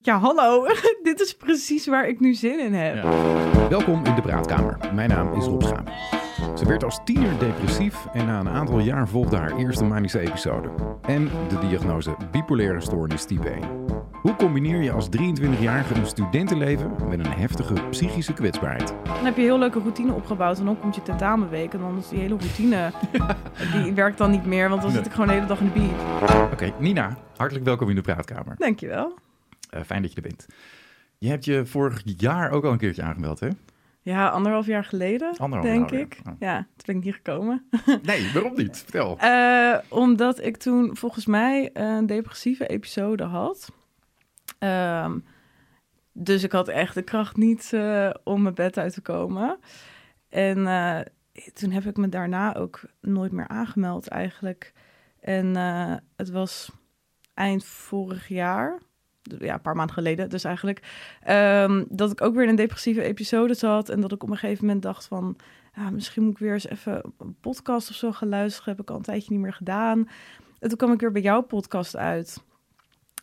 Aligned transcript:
Ja, 0.00 0.18
hallo. 0.18 0.66
Dit 1.02 1.20
is 1.20 1.36
precies 1.36 1.86
waar 1.86 2.08
ik 2.08 2.20
nu 2.20 2.34
zin 2.34 2.58
in 2.60 2.74
heb. 2.74 3.02
Welkom 3.68 4.04
in 4.04 4.14
de 4.14 4.20
Praatkamer. 4.20 4.78
Mijn 4.94 5.08
naam 5.08 5.32
is 5.32 5.44
Rob 5.44 5.62
Schaam. 5.62 5.84
Ze 6.56 6.66
werd 6.66 6.84
als 6.84 7.00
tiener 7.04 7.38
depressief 7.38 8.06
en 8.12 8.26
na 8.26 8.40
een 8.40 8.48
aantal 8.48 8.78
jaar 8.78 9.08
volgde 9.08 9.36
haar 9.36 9.56
eerste 9.56 9.84
manische 9.84 10.18
episode. 10.18 10.68
En 11.02 11.30
de 11.48 11.58
diagnose 11.68 12.16
bipolaire 12.32 12.80
stoornis 12.80 13.24
type 13.24 13.48
1. 13.48 13.62
Hoe 14.12 14.36
combineer 14.36 14.82
je 14.82 14.92
als 14.92 15.08
23-jarige 15.08 15.94
een 15.94 16.06
studentenleven 16.06 16.92
met 17.08 17.18
een 17.18 17.32
heftige 17.32 17.74
psychische 17.90 18.32
kwetsbaarheid? 18.32 18.94
Dan 19.04 19.24
heb 19.24 19.34
je 19.34 19.40
een 19.40 19.48
heel 19.48 19.58
leuke 19.58 19.78
routine 19.78 20.12
opgebouwd 20.12 20.58
en 20.58 20.64
dan 20.64 20.80
komt 20.80 20.94
je 20.94 21.02
tentamenweek 21.02 21.72
en 21.72 21.80
dan 21.80 21.98
is 21.98 22.08
die 22.08 22.18
hele 22.18 22.36
routine, 22.38 22.92
die 23.82 23.92
werkt 23.92 24.18
dan 24.18 24.30
niet 24.30 24.46
meer, 24.46 24.68
want 24.68 24.82
dan 24.82 24.90
zit 24.90 25.06
ik 25.06 25.12
gewoon 25.12 25.26
de 25.26 25.32
hele 25.32 25.46
dag 25.46 25.60
in 25.60 25.66
de 25.66 25.72
bier. 25.72 26.42
Oké, 26.52 26.72
Nina, 26.78 27.16
hartelijk 27.36 27.64
welkom 27.66 27.88
in 27.88 27.94
de 27.94 28.02
Praatkamer. 28.02 28.54
Dankjewel. 28.58 29.26
Uh, 29.70 29.80
fijn 29.82 30.02
dat 30.02 30.10
je 30.10 30.16
er 30.16 30.28
bent. 30.28 30.46
Je 31.18 31.28
hebt 31.28 31.44
je 31.44 31.66
vorig 31.66 32.02
jaar 32.04 32.50
ook 32.50 32.64
al 32.64 32.72
een 32.72 32.78
keertje 32.78 33.02
aangemeld, 33.02 33.40
hè? 33.40 33.48
Ja, 34.08 34.28
anderhalf 34.28 34.66
jaar 34.66 34.84
geleden, 34.84 35.36
anderhalf 35.36 35.70
denk 35.70 35.90
jaar, 35.90 36.00
ik. 36.00 36.20
Ja. 36.24 36.36
ja, 36.38 36.56
toen 36.56 36.86
ben 36.86 36.96
ik 36.96 37.04
niet 37.04 37.14
gekomen. 37.14 37.68
nee, 38.02 38.32
waarom 38.32 38.56
niet? 38.56 38.78
Vertel. 38.78 39.18
Uh, 39.22 39.78
omdat 39.88 40.44
ik 40.44 40.56
toen 40.56 40.96
volgens 40.96 41.26
mij 41.26 41.70
een 41.72 42.06
depressieve 42.06 42.66
episode 42.66 43.24
had. 43.24 43.72
Um, 44.58 45.24
dus 46.12 46.42
ik 46.42 46.52
had 46.52 46.68
echt 46.68 46.94
de 46.94 47.02
kracht 47.02 47.36
niet 47.36 47.70
uh, 47.74 48.10
om 48.24 48.42
mijn 48.42 48.54
bed 48.54 48.78
uit 48.78 48.92
te 48.92 49.00
komen. 49.00 49.58
En 50.28 50.58
uh, 50.58 51.00
toen 51.52 51.70
heb 51.70 51.84
ik 51.84 51.96
me 51.96 52.08
daarna 52.08 52.54
ook 52.54 52.80
nooit 53.00 53.32
meer 53.32 53.48
aangemeld 53.48 54.08
eigenlijk. 54.08 54.72
En 55.20 55.54
het 56.16 56.30
was 56.30 56.70
eind 57.34 57.64
vorig 57.64 58.28
jaar 58.28 58.78
ja, 59.38 59.54
een 59.54 59.60
paar 59.60 59.76
maanden 59.76 59.94
geleden 59.94 60.30
dus 60.30 60.44
eigenlijk, 60.44 60.82
um, 61.28 61.86
dat 61.88 62.10
ik 62.10 62.20
ook 62.20 62.34
weer 62.34 62.48
een 62.48 62.56
depressieve 62.56 63.02
episode 63.02 63.54
zat 63.54 63.88
en 63.88 64.00
dat 64.00 64.12
ik 64.12 64.22
op 64.22 64.30
een 64.30 64.36
gegeven 64.36 64.64
moment 64.64 64.82
dacht 64.82 65.06
van, 65.06 65.36
ja, 65.74 65.90
misschien 65.90 66.22
moet 66.22 66.32
ik 66.32 66.38
weer 66.38 66.52
eens 66.52 66.68
even 66.68 67.02
een 67.18 67.36
podcast 67.40 67.90
of 67.90 67.96
zo 67.96 68.12
gaan 68.12 68.28
luisteren, 68.28 68.70
heb 68.70 68.80
ik 68.80 68.90
al 68.90 68.96
een 68.96 69.02
tijdje 69.02 69.32
niet 69.32 69.40
meer 69.40 69.52
gedaan. 69.52 70.08
En 70.58 70.68
toen 70.68 70.78
kwam 70.78 70.92
ik 70.92 71.00
weer 71.00 71.12
bij 71.12 71.22
jouw 71.22 71.40
podcast 71.42 71.96
uit. 71.96 72.42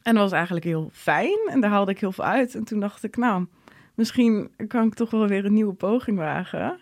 En 0.03 0.13
dat 0.13 0.23
was 0.23 0.31
eigenlijk 0.31 0.65
heel 0.65 0.89
fijn 0.93 1.39
en 1.49 1.61
daar 1.61 1.69
haalde 1.69 1.91
ik 1.91 1.99
heel 1.99 2.11
veel 2.11 2.23
uit. 2.23 2.55
En 2.55 2.63
toen 2.63 2.79
dacht 2.79 3.03
ik, 3.03 3.17
nou, 3.17 3.45
misschien 3.93 4.51
kan 4.67 4.87
ik 4.87 4.93
toch 4.93 5.11
wel 5.11 5.27
weer 5.27 5.45
een 5.45 5.53
nieuwe 5.53 5.73
poging 5.73 6.17
wagen. 6.17 6.81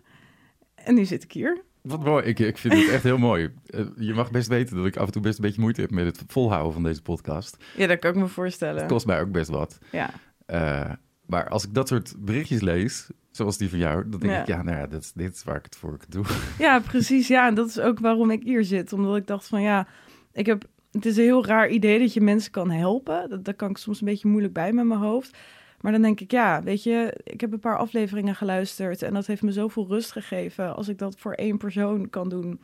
En 0.76 0.96
nu 0.96 1.06
zit 1.06 1.24
ik 1.24 1.32
hier. 1.32 1.64
Wat 1.84 2.04
mooi. 2.04 2.24
Ik, 2.26 2.40
ik 2.40 2.58
vind 2.58 2.74
het 2.74 2.90
echt 2.90 3.04
heel 3.04 3.18
mooi. 3.18 3.50
Eh, 3.66 3.86
je 3.98 4.14
mag 4.14 4.32
best 4.32 4.48
weten 4.48 4.76
dat 4.76 4.86
ik 4.86 4.98
af 4.98 5.06
en 5.06 5.12
toe 5.12 5.22
best 5.22 5.38
een 5.38 5.46
beetje 5.46 5.62
moeite 5.62 5.82
heb 5.82 5.92
met 5.92 6.06
het 6.06 6.24
volhouden 6.28 6.74
van 6.74 6.84
deze 6.84 7.02
podcast. 7.02 7.58
Ja, 7.78 7.88
dat 7.88 8.00
kan 8.00 8.12
ik 8.12 8.18
me 8.18 8.28
voorstellen. 8.28 8.82
Het 8.82 8.92
kost 8.92 9.06
mij 9.06 9.22
ook 9.22 9.32
best 9.32 9.50
wat. 9.50 9.78
Ja. 9.92 10.10
Uh, 10.48 10.92
maar 11.26 11.50
als 11.50 11.64
ik 11.64 11.74
dat 11.74 11.88
soort 11.88 12.16
berichtjes 12.20 12.62
lees, 12.62 13.10
zoals 13.32 13.58
die 13.58 13.70
van 13.70 13.80
jou, 13.80 14.10
dan 14.10 14.20
denk 14.20 14.40
ik, 14.40 14.48
ja, 14.48 14.62
nou 14.62 14.78
ja, 14.78 14.88
dit, 14.88 15.12
dit 15.16 15.36
is 15.36 15.44
waar 15.44 15.56
ik 15.56 15.64
het 15.64 15.76
voor 15.76 15.98
doe. 16.10 16.26
Ja, 16.60 16.80
precies. 16.80 17.28
Ja, 17.28 17.48
en 17.48 17.56
dat 17.56 17.68
is 17.68 17.80
ook 17.80 18.00
waarom 18.00 18.32
ik 18.32 18.44
hier 18.44 18.64
zit. 18.64 18.94
Omdat 18.94 19.16
ik 19.16 19.28
dacht 19.28 19.48
van, 19.48 19.62
ja, 19.62 19.88
ik 20.32 20.46
heb... 20.46 20.64
Het 20.92 21.06
is 21.06 21.18
een 21.18 21.24
heel 21.24 21.46
raar 21.46 21.70
idee 21.70 22.00
dat 22.00 22.14
je 22.14 22.22
mensen 22.22 22.52
kan 22.52 22.72
helpen. 22.72 23.30
Dat, 23.30 23.46
dat 23.46 23.56
kan 23.56 23.70
ik 23.70 23.78
soms 23.78 24.02
een 24.02 24.08
beetje 24.08 24.28
moeilijk 24.28 24.54
bij 24.54 24.74
met 24.74 24.86
mijn 24.86 25.00
hoofd. 25.00 25.38
Maar 25.84 25.92
dan 25.92 26.02
denk 26.02 26.20
ik, 26.20 26.32
ja, 26.32 26.64
weet 26.64 26.84
je, 26.84 27.20
ik 27.24 27.42
heb 27.42 27.52
een 27.52 27.60
paar 27.60 27.78
afleveringen 27.78 28.36
geluisterd 28.36 29.02
en 29.02 29.14
dat 29.14 29.28
heeft 29.28 29.42
me 29.42 29.52
zoveel 29.52 29.88
rust 29.88 30.12
gegeven. 30.12 30.76
Als 30.76 30.88
ik 30.88 30.98
dat 30.98 31.16
voor 31.18 31.34
één 31.34 31.58
persoon 31.58 32.10
kan 32.10 32.30
doen, 32.30 32.60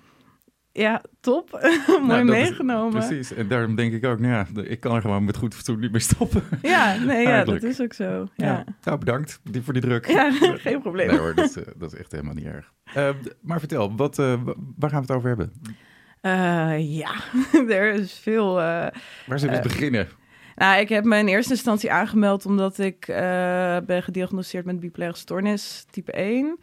ja, 0.71 1.01
top. 1.19 1.51
Mooi 1.87 2.05
nou, 2.07 2.23
meegenomen. 2.23 2.99
precies. 2.99 3.33
En 3.33 3.47
daarom 3.47 3.75
denk 3.75 3.93
ik 3.93 4.05
ook, 4.05 4.19
nou 4.19 4.33
ja, 4.33 4.61
ik 4.63 4.79
kan 4.79 4.95
er 4.95 5.01
gewoon 5.01 5.23
met 5.23 5.37
goed 5.37 5.55
fatsoen 5.55 5.79
niet 5.79 5.91
meer 5.91 6.01
stoppen. 6.01 6.43
Ja, 6.61 6.95
nee, 6.95 7.27
ja, 7.27 7.43
dat 7.43 7.63
is 7.73 7.81
ook 7.81 7.93
zo. 7.93 8.27
Ja. 8.35 8.45
ja. 8.45 8.63
Nou, 8.83 8.97
bedankt 8.97 9.39
voor 9.61 9.73
die 9.73 9.81
druk. 9.81 10.07
Ja, 10.07 10.31
geen 10.57 10.81
probleem. 10.81 11.07
Nee 11.07 11.17
hoor, 11.17 11.35
dat 11.35 11.45
is, 11.45 11.57
eh, 11.57 11.63
dat 11.77 11.93
is 11.93 11.99
echt 11.99 12.11
helemaal 12.11 12.33
niet 12.33 12.45
erg. 12.45 12.73
Uh, 12.97 13.09
maar 13.41 13.59
vertel, 13.59 13.95
wat, 13.95 14.19
uh, 14.19 14.41
waar 14.77 14.89
gaan 14.89 15.01
we 15.01 15.13
het 15.13 15.15
over 15.15 15.27
hebben? 15.27 15.51
Uh, 16.21 16.97
ja, 16.97 17.13
er 17.75 17.93
is 17.93 18.13
veel... 18.13 18.53
waar 18.53 19.39
zullen 19.39 19.55
we 19.55 19.61
beginnen? 19.61 20.07
Nou, 20.59 20.79
ik 20.79 20.89
heb 20.89 21.03
me 21.05 21.17
in 21.17 21.27
eerste 21.27 21.53
instantie 21.53 21.91
aangemeld 21.91 22.45
omdat 22.45 22.77
ik 22.77 23.07
uh, 23.07 23.15
ben 23.85 24.03
gediagnosticeerd 24.03 24.65
met 24.65 24.79
bipolaire 24.79 25.17
stoornis 25.17 25.85
type 25.89 26.11
1. 26.11 26.57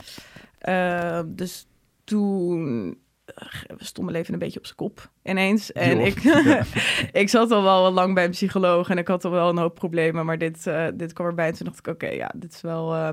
Uh, 0.68 1.20
dus 1.26 1.66
toen 2.04 2.98
stond 3.76 4.06
mijn 4.06 4.18
leven 4.18 4.32
een 4.32 4.38
beetje 4.38 4.58
op 4.58 4.66
zijn 4.66 4.76
kop 4.76 5.10
ineens. 5.22 5.72
En 5.72 6.00
ik, 6.00 6.22
ik 7.22 7.28
zat 7.28 7.50
al 7.50 7.62
wel 7.62 7.92
lang 7.92 8.14
bij 8.14 8.24
een 8.24 8.30
psycholoog 8.30 8.88
en 8.88 8.98
ik 8.98 9.08
had 9.08 9.24
al 9.24 9.30
wel 9.30 9.48
een 9.48 9.58
hoop 9.58 9.74
problemen. 9.74 10.26
Maar 10.26 10.38
dit, 10.38 10.66
uh, 10.66 10.86
dit 10.94 11.12
kwam 11.12 11.26
erbij 11.26 11.46
en 11.46 11.54
toen 11.54 11.66
dacht 11.66 11.78
ik, 11.78 11.86
oké, 11.86 12.04
okay, 12.04 12.16
ja, 12.16 12.32
dit 12.36 12.52
is 12.52 12.60
wel... 12.60 12.94
Uh, 12.94 13.08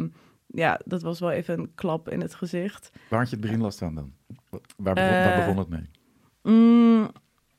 ja, 0.47 0.79
dat 0.85 1.01
was 1.01 1.19
wel 1.19 1.31
even 1.31 1.59
een 1.59 1.72
klap 1.75 2.09
in 2.09 2.22
het 2.22 2.35
gezicht. 2.35 2.91
Waar 3.09 3.19
had 3.19 3.29
je 3.29 3.35
het 3.35 3.45
begin 3.45 3.61
last 3.61 3.79
van 3.79 3.95
dan? 3.95 4.13
Waar 4.77 4.93
begon, 4.93 5.09
waar 5.09 5.38
begon 5.38 5.57
het 5.57 5.69
mee? 5.69 5.89
Mm, 6.41 7.11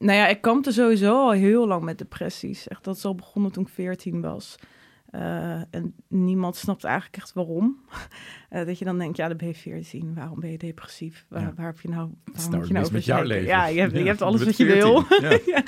nou 0.04 0.19
ja, 0.19 0.26
ik 0.26 0.41
kampte 0.41 0.72
sowieso 0.72 1.12
al 1.12 1.31
heel 1.31 1.66
lang 1.66 1.82
met 1.82 1.98
depressies. 1.98 2.69
Echt, 2.69 2.84
dat 2.84 2.97
is 2.97 3.04
al 3.04 3.15
begonnen 3.15 3.53
toen 3.53 3.62
ik 3.62 3.69
14 3.69 4.20
was. 4.20 4.56
Uh, 5.15 5.54
en 5.70 5.94
niemand 6.09 6.56
snapt 6.56 6.84
eigenlijk 6.84 7.16
echt 7.16 7.32
waarom. 7.32 7.78
Uh, 8.50 8.64
dat 8.66 8.78
je 8.78 8.84
dan 8.84 8.98
denkt, 8.98 9.16
ja, 9.16 9.28
dan 9.28 9.37
ben 9.37 9.47
je 9.47 9.54
14. 9.54 10.14
Waarom 10.14 10.41
ben 10.41 10.50
je 10.50 10.59
depressief? 10.59 11.26
Waar, 11.28 11.43
ja. 11.43 11.53
waar 11.56 11.66
heb 11.66 11.81
je 11.81 11.88
nou, 11.88 12.10
waar 12.25 12.59
moet 12.59 12.66
je 12.66 12.72
nou 12.72 12.93
met 12.93 13.04
jouw 13.04 13.22
leven? 13.22 13.47
Ja, 13.47 13.66
je 13.66 13.81
hebt, 13.81 13.93
ja, 13.93 13.98
je 13.98 14.06
hebt 14.06 14.22
alles 14.22 14.44
wat 14.44 14.56
je 14.56 14.64
wil. 14.64 15.04
Ja. 15.20 15.62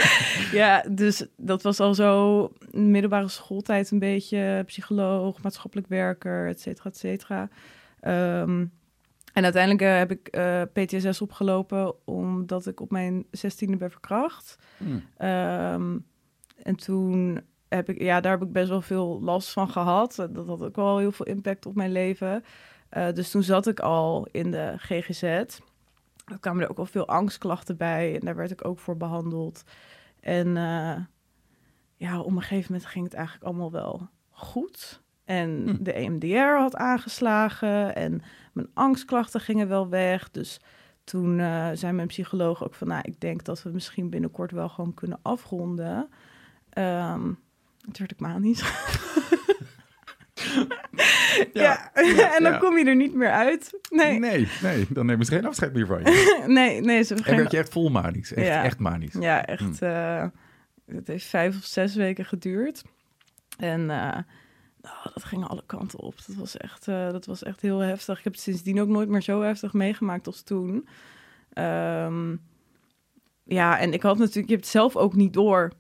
ja. 0.61 0.85
dus 0.91 1.27
dat 1.37 1.63
was 1.63 1.81
al 1.81 1.95
zo 1.95 2.51
middelbare 2.71 3.29
schooltijd 3.29 3.91
een 3.91 3.99
beetje. 3.99 4.63
Psycholoog, 4.67 5.43
maatschappelijk 5.43 5.89
werker, 5.89 6.49
et 6.49 6.61
cetera, 6.61 6.91
et 6.91 6.97
cetera. 6.97 7.49
Um, 8.43 8.73
en 9.37 9.45
uiteindelijk 9.45 9.83
uh, 9.83 9.97
heb 9.97 10.11
ik 10.11 10.37
uh, 10.37 10.63
PTSS 10.73 11.21
opgelopen 11.21 12.07
omdat 12.07 12.67
ik 12.67 12.81
op 12.81 12.91
mijn 12.91 13.27
zestiende 13.31 13.77
ben 13.77 13.91
verkracht. 13.91 14.59
Mm. 14.77 14.95
Um, 15.29 16.07
en 16.63 16.77
toen 16.77 17.41
heb 17.69 17.89
ik, 17.89 18.03
ja, 18.03 18.21
daar 18.21 18.33
heb 18.33 18.43
ik 18.43 18.53
best 18.53 18.69
wel 18.69 18.83
veel 18.83 19.21
last 19.23 19.53
van 19.53 19.69
gehad. 19.69 20.15
Dat 20.31 20.47
had 20.47 20.63
ook 20.63 20.77
wel 20.77 20.99
heel 20.99 21.13
veel 21.13 21.27
impact 21.27 21.67
op 21.67 21.75
mijn 21.75 21.93
leven. 21.93 22.45
Uh, 22.93 23.13
dus 23.13 23.31
toen 23.31 23.43
zat 23.43 23.67
ik 23.67 23.81
al 23.81 24.29
in 24.31 24.51
de 24.51 24.75
GGZ. 24.77 25.23
Er 25.23 26.39
kwamen 26.41 26.63
er 26.63 26.71
ook 26.71 26.79
al 26.79 26.87
veel 26.87 27.09
angstklachten 27.09 27.77
bij 27.77 28.15
en 28.15 28.21
daar 28.21 28.37
werd 28.37 28.51
ik 28.51 28.65
ook 28.65 28.79
voor 28.79 28.97
behandeld. 28.97 29.63
En 30.21 30.55
ja, 31.97 32.21
op 32.21 32.31
een 32.31 32.41
gegeven 32.41 32.73
moment 32.73 32.91
ging 32.91 33.05
het 33.05 33.15
eigenlijk 33.15 33.45
allemaal 33.45 33.73
wel 33.73 34.09
goed. 34.31 35.03
En 35.27 35.69
hm. 35.69 35.83
de 35.83 35.93
EMDR 35.93 36.59
had 36.59 36.77
aangeslagen 36.77 37.95
en 37.95 38.23
mijn 38.53 38.69
angstklachten 38.75 39.41
gingen 39.41 39.69
wel 39.69 39.89
weg. 39.89 40.31
Dus 40.31 40.61
toen 41.05 41.39
uh, 41.39 41.69
zei 41.73 41.93
mijn 41.93 42.09
psycholoog 42.09 42.65
ook 42.65 42.75
van, 42.75 42.89
nou, 42.89 43.01
ik 43.05 43.21
denk 43.21 43.45
dat 43.45 43.63
we 43.63 43.71
misschien 43.71 44.11
binnenkort 44.11 44.51
wel 44.51 44.69
gewoon 44.69 44.95
kunnen 44.95 45.19
afronden. 45.23 46.09
Um, 46.79 47.39
toen 47.81 47.95
werd 48.07 48.11
ik 48.11 48.21
manisch. 48.21 48.61
ja, 51.53 51.91
ja, 51.95 52.35
en 52.37 52.43
dan 52.43 52.59
kom 52.59 52.79
je 52.79 52.85
er 52.85 52.97
niet 52.97 53.15
meer 53.15 53.31
uit. 53.31 53.79
Nee, 53.91 54.19
nee, 54.19 54.49
nee 54.63 54.87
dan 54.89 55.07
nemen 55.07 55.27
ze 55.27 55.33
geen 55.33 55.47
afscheid 55.47 55.73
meer 55.73 55.87
van 55.87 55.99
je. 55.99 56.45
nee, 56.47 56.81
nee. 56.81 57.03
Ze 57.03 57.15
en 57.15 57.37
werd 57.37 57.51
je 57.51 57.59
echt 57.59 57.73
vol 57.73 57.89
manisch, 57.89 58.33
echt, 58.33 58.47
ja. 58.47 58.65
echt 58.65 58.79
manisch. 58.79 59.17
Ja, 59.21 59.45
echt. 59.45 59.79
Hm. 59.79 59.85
Uh, 59.85 60.25
het 60.87 61.07
heeft 61.07 61.25
vijf 61.25 61.57
of 61.57 61.65
zes 61.65 61.95
weken 61.95 62.25
geduurd. 62.25 62.83
En 63.59 63.81
uh, 63.81 64.19
Oh, 64.87 65.13
dat 65.15 65.25
ging 65.25 65.49
alle 65.49 65.63
kanten 65.67 65.99
op. 65.99 66.15
Dat 66.27 66.37
was, 66.37 66.57
echt, 66.57 66.87
uh, 66.87 67.11
dat 67.11 67.27
was 67.27 67.43
echt 67.43 67.61
heel 67.61 67.79
heftig. 67.79 68.19
Ik 68.19 68.25
heb 68.25 68.33
het 68.33 68.43
sindsdien 68.43 68.81
ook 68.81 68.89
nooit 68.89 69.09
meer 69.09 69.23
zo 69.23 69.43
heftig 69.43 69.73
meegemaakt 69.73 70.27
als 70.27 70.43
toen. 70.43 70.89
Um, 71.55 72.41
ja, 73.45 73.79
en 73.79 73.93
ik 73.93 74.03
had 74.03 74.19
natuurlijk, 74.19 74.49
je 74.49 74.55
hebt 74.55 74.67
zelf 74.67 74.97
ook 74.97 75.15
niet 75.15 75.33
door 75.33 75.73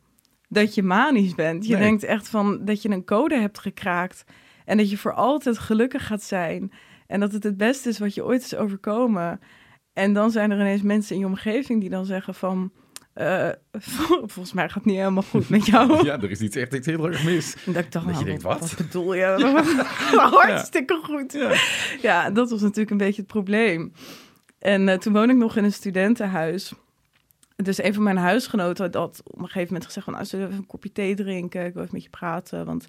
dat 0.48 0.74
je 0.74 0.82
manisch 0.82 1.34
bent. 1.34 1.66
Je 1.66 1.72
nee. 1.72 1.82
denkt 1.82 2.04
echt 2.04 2.28
van 2.28 2.64
dat 2.64 2.82
je 2.82 2.90
een 2.90 3.04
code 3.04 3.40
hebt 3.40 3.58
gekraakt 3.58 4.24
en 4.64 4.76
dat 4.76 4.90
je 4.90 4.98
voor 4.98 5.12
altijd 5.12 5.58
gelukkig 5.58 6.06
gaat 6.06 6.22
zijn 6.22 6.72
en 7.06 7.20
dat 7.20 7.32
het 7.32 7.42
het 7.42 7.56
beste 7.56 7.88
is 7.88 7.98
wat 7.98 8.14
je 8.14 8.24
ooit 8.24 8.42
is 8.42 8.54
overkomen. 8.54 9.40
En 9.92 10.12
dan 10.12 10.30
zijn 10.30 10.50
er 10.50 10.60
ineens 10.60 10.82
mensen 10.82 11.14
in 11.14 11.20
je 11.20 11.26
omgeving 11.26 11.80
die 11.80 11.90
dan 11.90 12.04
zeggen 12.04 12.34
van 12.34 12.72
uh, 13.20 13.48
volgens 14.02 14.52
mij 14.52 14.64
gaat 14.66 14.74
het 14.74 14.84
niet 14.84 14.96
helemaal 14.96 15.22
goed 15.22 15.48
met 15.48 15.66
jou. 15.66 15.94
Ja, 16.06 16.20
er 16.20 16.30
is 16.30 16.40
iets 16.40 16.56
echt 16.56 16.74
iets 16.74 16.86
heel 16.86 17.06
erg 17.06 17.24
mis. 17.24 17.54
Dat 17.64 17.76
ik 17.76 17.92
dacht, 17.92 18.06
dat 18.06 18.18
je 18.18 18.24
denkt, 18.24 18.42
wat? 18.42 18.60
wat 18.60 18.76
bedoel 18.76 19.14
je? 19.14 19.24
Hartstikke 20.16 21.00
goed. 21.02 21.32
Ja. 21.32 21.54
ja. 22.02 22.30
dat 22.30 22.50
was 22.50 22.60
natuurlijk 22.60 22.90
een 22.90 22.96
beetje 22.96 23.22
het 23.22 23.30
probleem. 23.30 23.92
En 24.58 24.88
uh, 24.88 24.94
toen 24.94 25.12
woon 25.12 25.30
ik 25.30 25.36
nog 25.36 25.56
in 25.56 25.64
een 25.64 25.72
studentenhuis. 25.72 26.72
Dus 27.56 27.82
een 27.82 27.94
van 27.94 28.02
mijn 28.02 28.16
huisgenoten 28.16 28.84
had 29.00 29.22
op 29.24 29.38
een 29.38 29.44
gegeven 29.44 29.66
moment 29.66 29.84
gezegd 29.84 30.04
van... 30.04 30.14
Nou, 30.14 30.26
zullen 30.26 30.44
we 30.46 30.50
even 30.50 30.62
een 30.62 30.70
kopje 30.70 30.92
thee 30.92 31.14
drinken? 31.14 31.64
Ik 31.64 31.72
wil 31.72 31.82
even 31.82 31.94
met 31.94 32.04
je 32.04 32.10
praten, 32.10 32.64
want... 32.64 32.86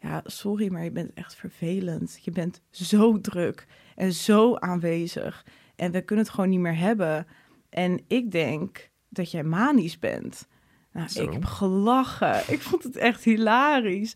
Ja, 0.00 0.20
sorry, 0.24 0.72
maar 0.72 0.84
je 0.84 0.90
bent 0.90 1.10
echt 1.14 1.34
vervelend. 1.34 2.18
Je 2.22 2.30
bent 2.30 2.60
zo 2.70 3.20
druk 3.20 3.66
en 3.94 4.12
zo 4.12 4.56
aanwezig. 4.56 5.44
En 5.76 5.92
we 5.92 6.02
kunnen 6.02 6.24
het 6.24 6.34
gewoon 6.34 6.50
niet 6.50 6.60
meer 6.60 6.78
hebben. 6.78 7.26
En 7.70 8.04
ik 8.06 8.30
denk 8.30 8.90
dat 9.14 9.30
jij 9.30 9.42
manisch 9.42 9.98
bent. 9.98 10.46
Nou, 10.92 11.08
ik 11.26 11.32
heb 11.32 11.44
gelachen. 11.44 12.42
Ik 12.46 12.62
vond 12.62 12.82
het 12.82 12.96
echt 12.96 13.24
hilarisch. 13.24 14.12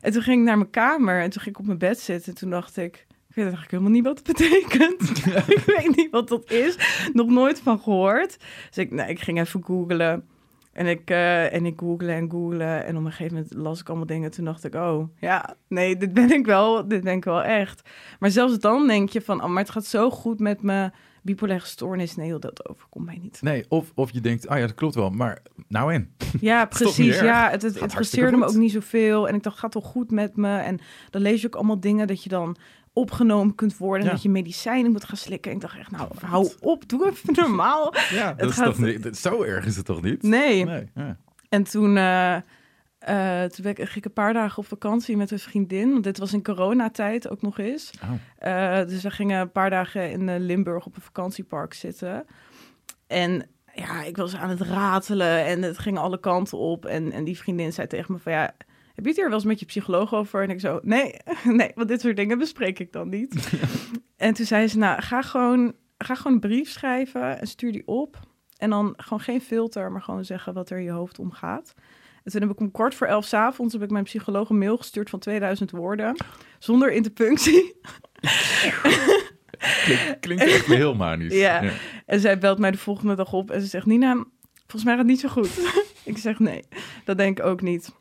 En 0.00 0.12
toen 0.12 0.22
ging 0.22 0.38
ik 0.38 0.46
naar 0.46 0.58
mijn 0.58 0.70
kamer 0.70 1.20
en 1.20 1.30
toen 1.30 1.42
ging 1.42 1.54
ik 1.54 1.60
op 1.60 1.66
mijn 1.66 1.78
bed 1.78 2.00
zitten. 2.00 2.32
En 2.32 2.38
toen 2.38 2.50
dacht 2.50 2.76
ik, 2.76 3.06
ik 3.28 3.34
weet 3.34 3.44
eigenlijk 3.44 3.70
helemaal 3.70 3.92
niet 3.92 4.04
wat 4.04 4.18
het 4.18 4.26
betekent. 4.26 5.00
ik 5.56 5.62
weet 5.66 5.96
niet 5.96 6.10
wat 6.10 6.28
dat 6.28 6.50
is. 6.50 6.76
Nog 7.12 7.28
nooit 7.28 7.60
van 7.60 7.80
gehoord. 7.80 8.36
Dus 8.66 8.78
ik, 8.78 8.90
nou, 8.90 9.08
ik 9.08 9.20
ging 9.20 9.40
even 9.40 9.64
googlen. 9.64 10.28
En 10.72 10.86
ik, 10.86 11.10
uh, 11.10 11.52
en 11.52 11.66
ik 11.66 11.80
googelen 11.80 12.14
en 12.14 12.30
googelen. 12.30 12.84
En 12.84 12.96
op 12.96 13.04
een 13.04 13.10
gegeven 13.10 13.34
moment 13.34 13.54
las 13.54 13.80
ik 13.80 13.88
allemaal 13.88 14.06
dingen. 14.06 14.30
Toen 14.30 14.44
dacht 14.44 14.64
ik, 14.64 14.74
oh, 14.74 15.08
ja, 15.18 15.56
nee, 15.68 15.96
dit 15.96 16.14
ben 16.14 16.30
ik 16.30 16.46
wel. 16.46 16.88
Dit 16.88 17.04
ben 17.04 17.16
ik 17.16 17.24
wel 17.24 17.42
echt. 17.42 17.88
Maar 18.18 18.30
zelfs 18.30 18.58
dan 18.58 18.86
denk 18.86 19.08
je 19.08 19.20
van, 19.20 19.42
oh, 19.42 19.48
maar 19.48 19.62
het 19.62 19.72
gaat 19.72 19.86
zo 19.86 20.10
goed 20.10 20.40
met 20.40 20.62
me 20.62 20.90
bipolaire 21.22 21.66
stoornis, 21.66 22.16
nee, 22.16 22.38
dat 22.38 22.68
overkomt 22.68 23.04
mij 23.04 23.18
niet. 23.22 23.38
Nee, 23.42 23.64
of, 23.68 23.92
of 23.94 24.10
je 24.10 24.20
denkt, 24.20 24.48
ah 24.48 24.58
ja, 24.58 24.66
dat 24.66 24.74
klopt 24.74 24.94
wel, 24.94 25.10
maar 25.10 25.42
nou 25.68 25.92
en? 25.92 26.14
Ja, 26.40 26.64
precies. 26.78 27.20
Ja, 27.20 27.50
het, 27.50 27.62
het 27.62 27.76
interesseerde 27.76 28.36
me 28.36 28.46
ook 28.46 28.54
niet 28.54 28.72
zoveel. 28.72 29.28
En 29.28 29.34
ik 29.34 29.42
dacht, 29.42 29.58
gaat 29.58 29.72
toch 29.72 29.86
goed 29.86 30.10
met 30.10 30.36
me? 30.36 30.56
En 30.56 30.80
dan 31.10 31.22
lees 31.22 31.40
je 31.40 31.46
ook 31.46 31.54
allemaal 31.54 31.80
dingen 31.80 32.06
dat 32.06 32.22
je 32.22 32.28
dan 32.28 32.56
opgenomen 32.92 33.54
kunt 33.54 33.76
worden. 33.76 34.06
En 34.06 34.12
dat 34.12 34.22
je 34.22 34.28
medicijnen 34.28 34.92
moet 34.92 35.04
gaan 35.04 35.16
slikken. 35.16 35.50
En 35.50 35.56
ik 35.56 35.62
dacht 35.62 35.78
echt, 35.78 35.90
nou, 35.90 36.08
hou 36.20 36.52
op, 36.60 36.88
doe 36.88 37.06
even 37.10 37.34
normaal. 37.42 37.94
Ja, 38.10 38.32
dat 38.32 38.50
is 38.50 38.56
toch 38.56 38.78
niet, 38.78 39.16
zo 39.16 39.42
erg 39.42 39.66
is 39.66 39.76
het 39.76 39.86
toch 39.86 40.02
niet? 40.02 40.22
Nee. 40.22 40.64
nee 40.64 40.90
ja. 40.94 41.16
En 41.48 41.62
toen... 41.62 41.96
Uh, 41.96 42.36
uh, 43.08 43.42
toen 43.42 43.64
ging 43.74 43.94
ik 43.94 44.04
een 44.04 44.12
paar 44.12 44.32
dagen 44.32 44.58
op 44.58 44.66
vakantie 44.66 45.16
met 45.16 45.30
een 45.30 45.38
vriendin. 45.38 45.92
Want 45.92 46.04
dit 46.04 46.18
was 46.18 46.32
in 46.32 46.42
coronatijd 46.42 47.28
ook 47.28 47.42
nog 47.42 47.58
eens. 47.58 47.90
Oh. 48.02 48.10
Uh, 48.48 48.88
dus 48.88 49.02
we 49.02 49.10
gingen 49.10 49.40
een 49.40 49.52
paar 49.52 49.70
dagen 49.70 50.10
in 50.10 50.28
uh, 50.28 50.34
Limburg 50.38 50.86
op 50.86 50.96
een 50.96 51.02
vakantiepark 51.02 51.74
zitten. 51.74 52.26
En 53.06 53.46
ja, 53.74 54.02
ik 54.02 54.16
was 54.16 54.36
aan 54.36 54.50
het 54.50 54.60
ratelen 54.60 55.44
en 55.44 55.62
het 55.62 55.78
ging 55.78 55.98
alle 55.98 56.20
kanten 56.20 56.58
op. 56.58 56.86
En, 56.86 57.12
en 57.12 57.24
die 57.24 57.38
vriendin 57.38 57.72
zei 57.72 57.86
tegen 57.86 58.12
me 58.12 58.18
van 58.18 58.32
ja, 58.32 58.54
heb 58.94 59.04
je 59.04 59.10
het 59.10 59.16
hier 59.16 59.28
wel 59.28 59.34
eens 59.34 59.44
met 59.44 59.60
je 59.60 59.66
psycholoog 59.66 60.14
over? 60.14 60.42
En 60.42 60.50
ik 60.50 60.60
zo, 60.60 60.80
nee, 60.82 61.14
nee, 61.44 61.70
want 61.74 61.88
dit 61.88 62.00
soort 62.00 62.16
dingen 62.16 62.38
bespreek 62.38 62.78
ik 62.78 62.92
dan 62.92 63.08
niet. 63.08 63.52
en 64.16 64.34
toen 64.34 64.46
zei 64.46 64.68
ze, 64.68 64.78
nou, 64.78 65.02
ga 65.02 65.22
gewoon, 65.22 65.74
ga 65.98 66.14
gewoon 66.14 66.32
een 66.32 66.40
brief 66.40 66.70
schrijven 66.70 67.40
en 67.40 67.46
stuur 67.46 67.72
die 67.72 67.86
op. 67.86 68.18
En 68.56 68.70
dan 68.70 68.94
gewoon 68.96 69.20
geen 69.20 69.40
filter, 69.40 69.92
maar 69.92 70.02
gewoon 70.02 70.24
zeggen 70.24 70.54
wat 70.54 70.70
er 70.70 70.78
in 70.78 70.84
je 70.84 70.90
hoofd 70.90 71.18
omgaat. 71.18 71.74
En 72.24 72.32
toen 72.32 72.40
heb 72.40 72.50
ik 72.50 72.60
om 72.60 72.70
kort 72.70 72.94
voor 72.94 73.06
elf 73.06 73.32
avonds 73.32 73.72
heb 73.72 73.82
ik 73.82 73.90
mijn 73.90 74.04
psycholoog 74.04 74.48
een 74.48 74.58
mail 74.58 74.76
gestuurd 74.76 75.10
van 75.10 75.18
2000 75.18 75.70
woorden. 75.70 76.16
Zonder 76.58 76.92
interpunctie. 76.92 77.80
Klink, 79.84 80.16
klinkt 80.20 80.42
echt 80.42 80.66
heel 80.66 80.94
manisch. 80.94 81.34
Ja. 81.34 81.62
En 82.06 82.20
zij 82.20 82.38
belt 82.38 82.58
mij 82.58 82.70
de 82.70 82.78
volgende 82.78 83.14
dag 83.14 83.32
op 83.32 83.50
en 83.50 83.60
ze 83.60 83.66
zegt: 83.66 83.86
Nina, 83.86 84.14
volgens 84.54 84.84
mij 84.84 84.94
gaat 84.94 85.02
het 85.02 85.06
niet 85.06 85.20
zo 85.20 85.28
goed. 85.28 85.82
ik 86.04 86.18
zeg: 86.18 86.38
Nee, 86.38 86.64
dat 87.04 87.16
denk 87.16 87.38
ik 87.38 87.44
ook 87.44 87.60
niet. 87.60 87.94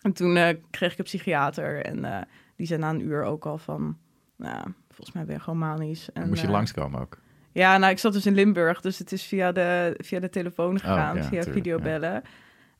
En 0.00 0.12
toen 0.12 0.36
uh, 0.36 0.48
kreeg 0.70 0.92
ik 0.92 0.98
een 0.98 1.04
psychiater 1.04 1.84
en 1.84 1.98
uh, 1.98 2.18
die 2.56 2.66
zei 2.66 2.80
na 2.80 2.90
een 2.90 3.00
uur 3.00 3.22
ook 3.22 3.46
al 3.46 3.58
van: 3.58 3.98
Nou, 4.36 4.62
volgens 4.88 5.12
mij 5.12 5.24
ben 5.24 5.34
je 5.34 5.40
gewoon 5.40 5.58
manisch. 5.58 6.12
En, 6.12 6.28
moest 6.28 6.40
je 6.40 6.46
uh, 6.46 6.52
langskomen 6.52 7.00
ook? 7.00 7.18
Ja, 7.52 7.78
nou, 7.78 7.92
ik 7.92 7.98
zat 7.98 8.12
dus 8.12 8.26
in 8.26 8.34
Limburg, 8.34 8.80
dus 8.80 8.98
het 8.98 9.12
is 9.12 9.22
via 9.22 9.52
de, 9.52 9.94
via 9.98 10.20
de 10.20 10.28
telefoon 10.28 10.80
gegaan, 10.80 11.16
oh, 11.16 11.22
ja, 11.22 11.28
via 11.28 11.42
videobellen. 11.42 12.12
Ja. 12.12 12.22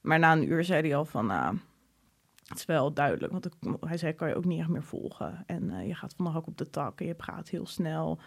Maar 0.05 0.19
na 0.19 0.33
een 0.33 0.51
uur 0.51 0.65
zei 0.65 0.81
hij 0.81 0.97
al 0.97 1.05
van, 1.05 1.27
nou, 1.27 1.57
het 2.47 2.59
is 2.59 2.65
wel 2.65 2.93
duidelijk. 2.93 3.33
Want 3.33 3.49
hij 3.81 3.97
zei, 3.97 4.13
kan 4.13 4.29
je 4.29 4.35
ook 4.35 4.45
niet 4.45 4.59
echt 4.59 4.69
meer 4.69 4.83
volgen. 4.83 5.43
En 5.47 5.71
uh, 5.71 5.87
je 5.87 5.95
gaat 5.95 6.15
van 6.17 6.25
de 6.25 6.31
hak 6.31 6.47
op 6.47 6.59
de 6.59 6.71
tak 6.71 7.01
en 7.01 7.07
je 7.07 7.15
praat 7.15 7.49
heel 7.49 7.67
snel. 7.67 8.19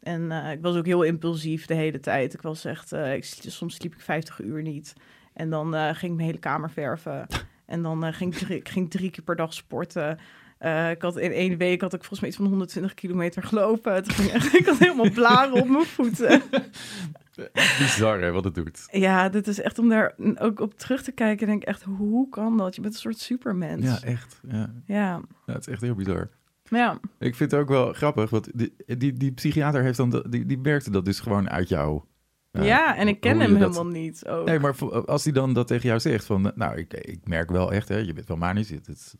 En 0.00 0.22
uh, 0.22 0.50
ik 0.52 0.60
was 0.60 0.76
ook 0.76 0.86
heel 0.86 1.02
impulsief 1.02 1.66
de 1.66 1.74
hele 1.74 2.00
tijd. 2.00 2.34
Ik 2.34 2.42
was 2.42 2.64
echt, 2.64 2.92
uh, 2.92 3.14
ik, 3.14 3.24
soms 3.24 3.74
sliep 3.74 3.94
ik 3.94 4.00
50 4.00 4.40
uur 4.40 4.62
niet. 4.62 4.92
En 5.32 5.50
dan 5.50 5.72
ging 5.72 6.10
ik 6.12 6.16
mijn 6.16 6.28
hele 6.28 6.38
kamer 6.38 6.70
verven. 6.70 7.26
En 7.66 7.82
dan 7.82 8.12
ging 8.12 8.34
ik, 8.34 8.38
drie, 8.38 8.58
ik 8.58 8.68
ging 8.68 8.90
drie 8.90 9.10
keer 9.10 9.24
per 9.24 9.36
dag 9.36 9.54
sporten. 9.54 10.18
Uh, 10.60 10.90
ik 10.90 11.02
had 11.02 11.16
in 11.16 11.32
één 11.32 11.56
week 11.56 11.80
had 11.80 11.92
ik 11.92 11.98
volgens 11.98 12.20
mij 12.20 12.28
iets 12.28 12.38
van 12.38 12.46
120 12.46 12.94
kilometer 12.94 13.42
gelopen. 13.42 13.94
Het 13.94 14.12
ging 14.12 14.30
echt, 14.30 14.54
ik 14.54 14.66
had 14.66 14.78
helemaal 14.78 15.10
blaren 15.10 15.52
op 15.52 15.68
mijn 15.68 15.84
voeten. 15.84 16.42
Bizar 17.78 18.20
hè, 18.20 18.30
wat 18.30 18.44
het 18.44 18.54
doet. 18.54 18.88
Ja, 18.90 19.28
dit 19.28 19.46
is 19.46 19.60
echt 19.60 19.78
om 19.78 19.88
daar 19.88 20.14
ook 20.38 20.60
op 20.60 20.78
terug 20.78 21.02
te 21.02 21.12
kijken. 21.12 21.46
Denk 21.46 21.62
ik 21.62 21.68
echt, 21.68 21.82
hoe 21.82 22.28
kan 22.28 22.56
dat? 22.56 22.74
Je 22.74 22.80
bent 22.80 22.94
een 22.94 23.00
soort 23.00 23.18
supermens. 23.18 23.84
Ja, 23.84 24.02
echt. 24.02 24.40
Ja. 24.48 24.72
Ja. 24.86 25.20
ja 25.46 25.52
het 25.52 25.66
is 25.66 25.72
echt 25.72 25.80
heel 25.80 25.94
bizar. 25.94 26.30
Ja. 26.62 27.00
Ik 27.18 27.34
vind 27.34 27.50
het 27.50 27.60
ook 27.60 27.68
wel 27.68 27.92
grappig, 27.92 28.30
want 28.30 28.48
die, 28.54 28.74
die, 28.98 29.12
die 29.12 29.32
psychiater 29.32 29.82
heeft 29.82 29.96
dan, 29.96 30.24
die, 30.28 30.46
die 30.46 30.58
merkte 30.58 30.90
dat 30.90 31.04
dus 31.04 31.20
gewoon 31.20 31.50
uit 31.50 31.68
jou. 31.68 32.02
Ja, 32.50 32.96
en 32.96 33.08
ik 33.08 33.20
ken 33.20 33.40
hem 33.40 33.56
helemaal 33.56 33.86
niet. 33.86 34.26
Ook. 34.26 34.46
Nee, 34.46 34.58
maar 34.58 35.04
als 35.06 35.24
hij 35.24 35.32
dan 35.32 35.52
dat 35.52 35.66
tegen 35.66 35.88
jou 35.88 36.00
zegt, 36.00 36.24
van 36.24 36.52
nou, 36.54 36.76
ik, 36.76 36.94
ik 36.94 37.28
merk 37.28 37.50
wel 37.50 37.72
echt, 37.72 37.88
hè, 37.88 37.96
je 37.96 38.12
bent 38.12 38.28
wel 38.28 38.36
manisch, 38.36 38.68
dit, 38.68 39.16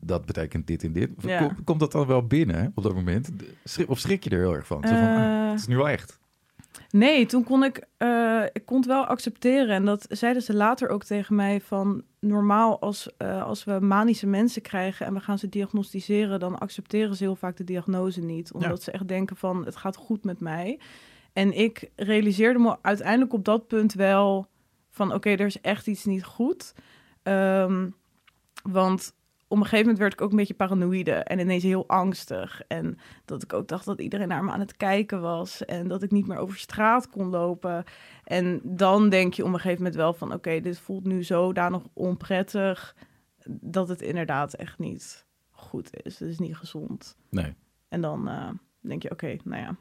dat 0.00 0.26
betekent 0.26 0.66
dit 0.66 0.84
en 0.84 0.92
dit. 0.92 1.10
Ja. 1.18 1.56
Komt, 1.64 1.80
dat 1.80 1.92
dan 1.92 2.06
wel 2.06 2.26
binnen 2.26 2.72
op 2.74 2.82
dat 2.82 2.94
moment? 2.94 3.30
Of 3.86 3.98
schrik 3.98 4.24
je 4.24 4.30
er 4.30 4.38
heel 4.38 4.54
erg 4.54 4.66
van? 4.66 4.82
Zo 4.82 4.94
van 4.94 4.98
ah, 4.98 5.50
het 5.50 5.60
is 5.60 5.66
nu 5.66 5.76
wel 5.76 5.88
echt. 5.88 6.20
Nee, 6.90 7.26
toen 7.26 7.44
kon 7.44 7.64
ik, 7.64 7.86
uh, 7.98 8.44
ik 8.52 8.66
kon 8.66 8.76
het 8.76 8.86
wel 8.86 9.06
accepteren. 9.06 9.74
En 9.74 9.84
dat 9.84 10.06
zeiden 10.08 10.42
ze 10.42 10.54
later 10.54 10.88
ook 10.88 11.04
tegen 11.04 11.34
mij 11.34 11.60
van... 11.60 12.02
normaal 12.20 12.80
als, 12.80 13.08
uh, 13.18 13.44
als 13.44 13.64
we 13.64 13.78
manische 13.80 14.26
mensen 14.26 14.62
krijgen 14.62 15.06
en 15.06 15.14
we 15.14 15.20
gaan 15.20 15.38
ze 15.38 15.48
diagnosticeren... 15.48 16.40
dan 16.40 16.58
accepteren 16.58 17.16
ze 17.16 17.24
heel 17.24 17.36
vaak 17.36 17.56
de 17.56 17.64
diagnose 17.64 18.20
niet. 18.20 18.52
Omdat 18.52 18.82
ze 18.82 18.90
echt 18.90 19.08
denken 19.08 19.36
van, 19.36 19.64
het 19.64 19.76
gaat 19.76 19.96
goed 19.96 20.24
met 20.24 20.40
mij. 20.40 20.78
En 21.32 21.58
ik 21.58 21.90
realiseerde 21.96 22.58
me 22.58 22.76
uiteindelijk 22.82 23.32
op 23.32 23.44
dat 23.44 23.66
punt 23.66 23.94
wel 23.94 24.46
van... 24.90 25.14
oké, 25.14 25.30
er 25.30 25.46
is 25.46 25.60
echt 25.60 25.86
iets 25.86 26.04
niet 26.04 26.24
goed. 26.24 26.74
Um, 27.22 27.94
want 28.62 29.14
op 29.52 29.58
een 29.58 29.64
gegeven 29.64 29.80
moment 29.80 29.98
werd 29.98 30.12
ik 30.12 30.20
ook 30.20 30.30
een 30.30 30.36
beetje 30.36 30.54
paranoïde 30.54 31.12
en 31.12 31.38
ineens 31.38 31.62
heel 31.62 31.88
angstig. 31.88 32.62
En 32.68 32.98
dat 33.24 33.42
ik 33.42 33.52
ook 33.52 33.68
dacht 33.68 33.84
dat 33.84 34.00
iedereen 34.00 34.28
naar 34.28 34.44
me 34.44 34.50
aan 34.50 34.60
het 34.60 34.76
kijken 34.76 35.20
was 35.20 35.64
en 35.64 35.88
dat 35.88 36.02
ik 36.02 36.10
niet 36.10 36.26
meer 36.26 36.36
over 36.36 36.58
straat 36.58 37.08
kon 37.08 37.26
lopen. 37.26 37.84
En 38.24 38.60
dan 38.64 39.08
denk 39.08 39.34
je 39.34 39.42
op 39.42 39.48
een 39.48 39.54
gegeven 39.54 39.76
moment 39.76 39.94
wel 39.94 40.14
van 40.14 40.32
oké, 40.32 40.60
dit 40.60 40.78
voelt 40.78 41.04
nu 41.04 41.22
zodanig 41.22 41.82
onprettig 41.92 42.96
dat 43.46 43.88
het 43.88 44.02
inderdaad 44.02 44.54
echt 44.54 44.78
niet 44.78 45.26
goed 45.50 45.90
is. 46.02 46.18
Het 46.18 46.28
is 46.28 46.38
niet 46.38 46.56
gezond. 46.56 47.16
Nee. 47.30 47.54
En 47.88 48.00
dan 48.00 48.28
uh, 48.28 48.50
denk 48.80 49.02
je 49.02 49.10
oké, 49.10 49.36
nou 49.44 49.62
ja. 49.62 49.76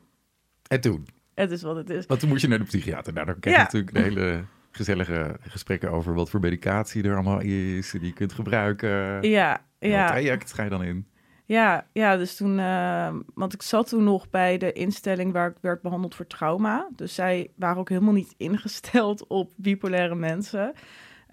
En 0.67 0.81
toen? 0.81 1.07
Het 1.33 1.51
is 1.51 1.61
wat 1.61 1.75
het 1.75 1.89
is. 1.89 2.05
Want 2.05 2.19
toen 2.19 2.29
moest 2.29 2.41
je 2.41 2.47
naar 2.47 2.59
de 2.59 2.63
psychiater. 2.63 3.13
Nou, 3.13 3.25
dan 3.25 3.39
krijg 3.39 3.55
je 3.55 3.61
ja. 3.61 3.67
natuurlijk 3.71 3.97
een 3.97 4.03
hele 4.03 4.45
gezellige 4.71 5.37
gesprekken 5.41 5.91
over 5.91 6.13
wat 6.13 6.29
voor 6.29 6.39
medicatie 6.39 7.03
er 7.03 7.13
allemaal 7.13 7.39
is, 7.39 7.91
die 7.91 8.05
je 8.05 8.13
kunt 8.13 8.33
gebruiken. 8.33 9.21
Ja, 9.29 9.65
ja. 9.79 9.99
Wat 9.99 10.07
traject 10.07 10.53
ga 10.53 10.63
je 10.63 10.69
dan 10.69 10.83
in? 10.83 11.07
Ja, 11.45 11.87
ja, 11.93 12.17
dus 12.17 12.35
toen, 12.35 12.57
uh, 12.57 13.13
want 13.33 13.53
ik 13.53 13.61
zat 13.61 13.87
toen 13.87 14.03
nog 14.03 14.29
bij 14.29 14.57
de 14.57 14.71
instelling 14.71 15.31
waar 15.33 15.49
ik 15.49 15.57
werd 15.61 15.81
behandeld 15.81 16.15
voor 16.15 16.27
trauma. 16.27 16.89
Dus 16.95 17.13
zij 17.13 17.51
waren 17.55 17.77
ook 17.77 17.89
helemaal 17.89 18.13
niet 18.13 18.33
ingesteld 18.47 19.27
op 19.27 19.51
bipolaire 19.55 20.15
mensen. 20.15 20.73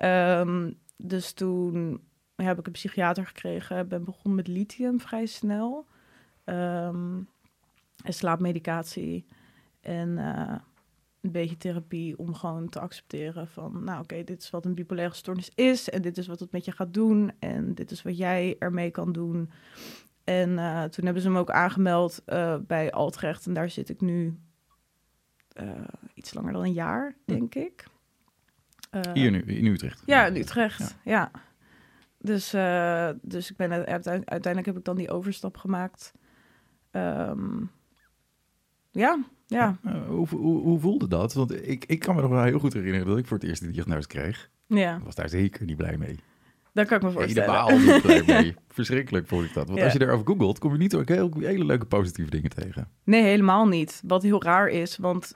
Um, 0.05 0.79
dus 0.97 1.33
toen 1.33 2.01
heb 2.37 2.59
ik 2.59 2.67
een 2.67 2.73
psychiater 2.73 3.27
gekregen, 3.27 3.89
ben 3.89 4.05
begonnen 4.05 4.35
met 4.35 4.49
lithium 4.49 5.01
vrij 5.01 5.27
snel. 5.27 5.87
Um, 6.45 7.29
en 8.05 8.13
slaapmedicatie. 8.13 9.27
En 9.81 10.09
uh, 10.09 10.55
een 11.29 11.41
beetje 11.41 11.57
therapie 11.57 12.19
om 12.19 12.35
gewoon 12.35 12.69
te 12.69 12.81
accepteren 12.81 13.49
van, 13.49 13.85
nou 13.85 14.03
oké, 14.03 14.25
dit 14.25 14.43
is 14.43 14.51
wat 14.51 14.65
een 14.65 14.75
bipolaire 14.75 15.15
stoornis 15.15 15.51
is 15.55 15.91
en 15.91 16.03
dit 16.03 16.19
is 16.19 16.27
wat 16.27 16.41
het 16.41 16.53
met 16.53 16.65
je 16.65 16.73
gaat 16.73 16.95
doen 16.95 17.33
en 17.39 17.75
dit 17.75 17.91
is 17.91 18.03
wat 18.03 18.17
jij 18.17 18.57
ermee 18.59 18.91
kan 18.91 19.13
doen. 19.13 19.51
En 20.25 20.51
uh, 20.51 20.85
toen 20.85 21.05
hebben 21.05 21.23
ze 21.23 21.29
hem 21.29 21.37
ook 21.37 21.51
aangemeld 21.51 22.23
uh, 22.27 22.57
bij 22.67 22.93
Altrecht 22.93 23.47
en 23.47 23.55
daar 23.55 23.71
zit 23.71 23.89
ik 23.89 24.01
nu 24.01 24.39
uh, 25.61 25.71
iets 26.15 26.35
langer 26.35 26.53
dan 26.53 26.65
een 26.65 26.73
jaar, 26.73 27.15
hm. 27.25 27.33
denk 27.33 27.55
hm. 27.55 27.61
ik. 27.61 27.85
Hier 29.13 29.31
nu, 29.31 29.43
in 29.43 29.67
Utrecht? 29.67 30.03
Ja, 30.07 30.27
in 30.27 30.37
Utrecht, 30.37 30.97
ja. 31.05 31.11
ja. 31.13 31.31
Dus, 32.19 32.51
dus 33.23 33.51
ik 33.51 33.57
ben 33.57 33.71
uiteindelijk 33.87 34.67
heb 34.67 34.77
ik 34.77 34.85
dan 34.85 34.97
die 34.97 35.11
overstap 35.11 35.57
gemaakt. 35.57 36.13
Um, 36.91 37.71
ja, 38.91 39.25
ja. 39.49 39.79
Uh, 39.87 39.93
hoe, 40.07 40.29
hoe, 40.29 40.63
hoe, 40.63 40.81
voelde 40.81 41.09
dat? 41.09 41.33
Want 41.33 41.69
ik, 41.69 41.85
ik 41.85 41.99
kan 41.99 42.15
me 42.15 42.21
nog 42.21 42.31
wel 42.31 42.43
heel 42.43 42.59
goed 42.59 42.73
herinneren 42.73 43.07
dat 43.07 43.19
ik 43.19 43.27
voor 43.27 43.39
het 43.39 43.47
eerst 43.47 43.63
die 43.63 43.71
diagnose 43.71 44.09
kreeg. 44.09 44.51
Ja. 44.67 44.97
Ik 44.97 45.05
was 45.05 45.15
daar 45.15 45.29
zeker 45.29 45.65
niet 45.65 45.77
blij 45.77 45.97
mee. 45.97 46.19
Daar 46.73 46.87
kan 46.87 46.97
ik 46.97 47.03
me 47.03 47.11
voorstellen. 47.11 47.65
Helemaal 47.65 47.95
niet 47.95 48.03
blij 48.07 48.23
mee. 48.27 48.55
Verschrikkelijk 48.69 49.27
vond 49.27 49.45
ik 49.45 49.55
dat. 49.55 49.69
Want 49.69 49.81
als 49.81 49.93
je 49.93 50.01
erover 50.01 50.27
googelt, 50.27 50.59
kom 50.59 50.73
je 50.73 50.79
niet 50.79 50.95
ook 50.95 51.09
heel, 51.09 51.31
hele 51.39 51.65
leuke 51.65 51.87
positieve 51.87 52.31
dingen 52.31 52.51
tegen. 52.51 52.89
Nee, 53.05 53.23
helemaal 53.23 53.67
niet. 53.67 54.03
Wat 54.07 54.23
heel 54.23 54.43
raar 54.43 54.69
is, 54.69 54.97
want 54.97 55.35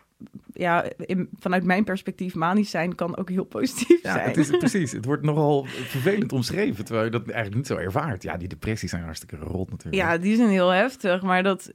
ja, 0.53 0.85
in, 0.97 1.29
vanuit 1.39 1.65
mijn 1.65 1.85
perspectief, 1.85 2.35
manisch 2.35 2.71
zijn 2.71 2.95
kan 2.95 3.17
ook 3.17 3.29
heel 3.29 3.45
positief 3.45 4.03
ja, 4.03 4.13
zijn. 4.13 4.29
Het 4.29 4.37
is, 4.37 4.51
precies. 4.67 4.93
Het 4.93 5.05
wordt 5.05 5.23
nogal 5.23 5.65
vervelend 5.65 6.33
omschreven, 6.33 6.85
terwijl 6.85 7.05
je 7.05 7.11
dat 7.11 7.25
eigenlijk 7.25 7.57
niet 7.57 7.67
zo 7.67 7.77
ervaart. 7.77 8.23
Ja, 8.23 8.37
die 8.37 8.49
depressies 8.49 8.91
zijn 8.91 9.03
hartstikke 9.03 9.37
rot 9.37 9.71
natuurlijk. 9.71 10.03
Ja, 10.03 10.19
die 10.19 10.37
zijn 10.37 10.49
heel 10.49 10.71
heftig, 10.71 11.23
maar 11.23 11.43
dat 11.43 11.73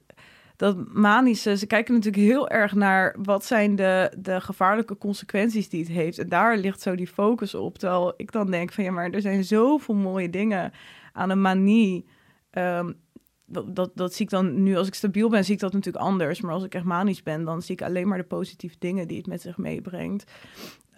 dat 0.58 0.92
manische, 0.92 1.56
ze 1.56 1.66
kijken 1.66 1.94
natuurlijk 1.94 2.22
heel 2.22 2.48
erg 2.48 2.74
naar 2.74 3.16
wat 3.22 3.44
zijn 3.44 3.76
de, 3.76 4.12
de 4.18 4.40
gevaarlijke 4.40 4.98
consequenties 4.98 5.68
die 5.68 5.80
het 5.80 5.92
heeft. 5.92 6.18
En 6.18 6.28
daar 6.28 6.56
ligt 6.56 6.80
zo 6.80 6.94
die 6.94 7.06
focus 7.06 7.54
op. 7.54 7.78
Terwijl 7.78 8.12
ik 8.16 8.32
dan 8.32 8.50
denk 8.50 8.72
van 8.72 8.84
ja, 8.84 8.90
maar 8.90 9.10
er 9.10 9.20
zijn 9.20 9.44
zoveel 9.44 9.94
mooie 9.94 10.30
dingen 10.30 10.72
aan 11.12 11.30
een 11.30 11.40
manie. 11.40 12.06
Ehm, 12.50 12.92
dat, 13.46 13.76
dat, 13.76 13.90
dat, 13.94 14.14
zie 14.14 14.24
ik 14.24 14.30
dan 14.30 14.62
nu, 14.62 14.76
als 14.76 14.86
ik 14.86 14.94
stabiel 14.94 15.28
ben, 15.28 15.44
zie 15.44 15.54
ik 15.54 15.60
dat 15.60 15.72
natuurlijk 15.72 16.04
anders. 16.04 16.40
Maar 16.40 16.52
als 16.52 16.64
ik 16.64 16.74
echt 16.74 16.84
manisch 16.84 17.22
ben, 17.22 17.44
dan 17.44 17.62
zie 17.62 17.74
ik 17.74 17.82
alleen 17.82 18.08
maar 18.08 18.18
de 18.18 18.24
positieve 18.24 18.76
dingen 18.78 19.08
die 19.08 19.18
het 19.18 19.26
met 19.26 19.40
zich 19.40 19.56
meebrengt. 19.56 20.24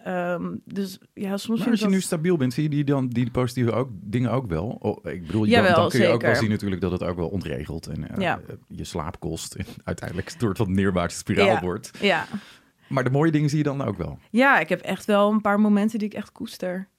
Um, 0.07 0.61
dus 0.65 0.99
ja, 1.13 1.37
soms. 1.37 1.59
Maar 1.59 1.69
als 1.69 1.79
je 1.79 1.87
nu 1.87 2.01
stabiel 2.01 2.37
bent, 2.37 2.53
zie 2.53 2.63
je 2.63 2.69
die 2.69 2.83
dan 2.83 3.07
die 3.07 3.31
positieve 3.31 3.71
ook, 3.71 3.89
dingen 3.91 4.31
ook 4.31 4.47
wel? 4.47 4.77
Oh, 4.79 5.05
ik 5.05 5.25
bedoel, 5.25 5.47
dan, 5.47 5.63
dan 5.63 5.89
kun 5.89 5.99
je 5.99 6.07
ook 6.07 6.21
wel 6.21 6.35
zien 6.35 6.49
natuurlijk 6.49 6.81
dat 6.81 6.91
het 6.91 7.03
ook 7.03 7.15
wel 7.15 7.27
ontregelt 7.27 7.87
en 7.87 8.01
uh, 8.01 8.17
ja. 8.17 8.39
je 8.67 8.83
slaap 8.83 9.19
kost 9.19 9.55
en 9.55 9.65
uiteindelijk 9.83 10.39
door 10.39 10.49
het 10.49 10.57
wat 10.57 10.67
neerwaartse 10.67 11.17
spiraal 11.17 11.47
ja. 11.47 11.61
wordt. 11.61 11.91
Ja. 12.01 12.27
Maar 12.87 13.03
de 13.03 13.09
mooie 13.09 13.31
dingen 13.31 13.49
zie 13.49 13.57
je 13.57 13.63
dan 13.63 13.81
ook 13.81 13.97
wel. 13.97 14.19
Ja, 14.29 14.59
ik 14.59 14.69
heb 14.69 14.81
echt 14.81 15.05
wel 15.05 15.31
een 15.31 15.41
paar 15.41 15.59
momenten 15.59 15.99
die 15.99 16.07
ik 16.07 16.13
echt 16.13 16.31
koester. 16.31 16.89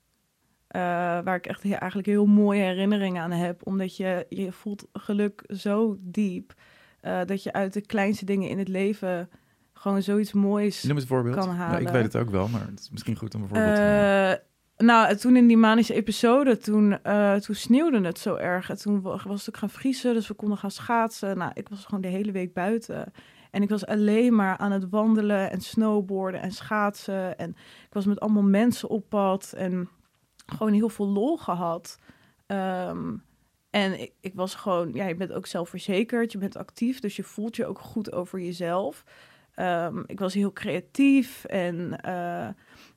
Uh, 0.76 0.80
waar 1.24 1.36
ik 1.36 1.46
echt 1.46 1.64
eigenlijk 1.64 2.08
heel 2.08 2.26
mooie 2.26 2.62
herinneringen 2.62 3.22
aan 3.22 3.30
heb. 3.30 3.60
Omdat 3.66 3.96
je, 3.96 4.26
je 4.28 4.52
voelt 4.52 4.86
geluk 4.92 5.44
zo 5.46 5.96
diep. 6.00 6.54
Uh, 7.02 7.20
dat 7.26 7.42
je 7.42 7.52
uit 7.52 7.72
de 7.72 7.86
kleinste 7.86 8.24
dingen 8.24 8.48
in 8.48 8.58
het 8.58 8.68
leven 8.68 9.30
gewoon 9.82 10.02
zoiets 10.02 10.32
moois 10.32 10.82
Noem 10.82 10.96
het 10.96 11.06
voorbeeld. 11.06 11.36
kan 11.36 11.48
halen. 11.48 11.80
Ja, 11.80 11.86
ik 11.86 11.92
weet 11.92 12.02
het 12.02 12.16
ook 12.16 12.30
wel, 12.30 12.48
maar 12.48 12.66
het 12.66 12.80
is 12.80 12.90
misschien 12.90 13.16
goed 13.16 13.34
om 13.34 13.42
een 13.42 13.48
voorbeeld 13.48 13.76
te 13.76 14.42
uh, 14.76 14.86
Nou, 14.86 15.16
toen 15.16 15.36
in 15.36 15.46
die 15.46 15.56
manische 15.56 15.94
episode, 15.94 16.56
toen, 16.56 16.98
uh, 17.06 17.34
toen 17.34 17.54
sneeuwde 17.54 18.00
het 18.00 18.18
zo 18.18 18.34
erg. 18.34 18.70
En 18.70 18.78
toen 18.78 19.02
was 19.02 19.22
het 19.24 19.48
ook 19.48 19.56
gaan 19.56 19.70
vriezen, 19.70 20.14
dus 20.14 20.28
we 20.28 20.34
konden 20.34 20.58
gaan 20.58 20.70
schaatsen. 20.70 21.38
Nou, 21.38 21.50
ik 21.54 21.68
was 21.68 21.84
gewoon 21.84 22.00
de 22.00 22.08
hele 22.08 22.32
week 22.32 22.52
buiten. 22.52 23.12
En 23.50 23.62
ik 23.62 23.68
was 23.68 23.86
alleen 23.86 24.34
maar 24.34 24.56
aan 24.56 24.72
het 24.72 24.88
wandelen 24.88 25.50
en 25.50 25.60
snowboarden 25.60 26.40
en 26.40 26.52
schaatsen. 26.52 27.38
En 27.38 27.50
ik 27.86 27.92
was 27.92 28.06
met 28.06 28.20
allemaal 28.20 28.42
mensen 28.42 28.88
op 28.88 29.08
pad 29.08 29.52
en 29.56 29.88
gewoon 30.46 30.72
heel 30.72 30.88
veel 30.88 31.08
lol 31.08 31.36
gehad. 31.36 31.98
Um, 32.46 33.22
en 33.70 34.00
ik, 34.00 34.12
ik, 34.20 34.34
was 34.34 34.54
gewoon, 34.54 34.92
ja, 34.92 35.06
je 35.06 35.14
bent 35.14 35.32
ook 35.32 35.46
zelfverzekerd, 35.46 36.32
je 36.32 36.38
bent 36.38 36.56
actief, 36.56 37.00
dus 37.00 37.16
je 37.16 37.22
voelt 37.22 37.56
je 37.56 37.66
ook 37.66 37.78
goed 37.78 38.12
over 38.12 38.40
jezelf. 38.40 39.04
Um, 39.56 40.04
ik 40.06 40.18
was 40.18 40.34
heel 40.34 40.52
creatief 40.52 41.44
en 41.44 42.00
uh, 42.06 42.48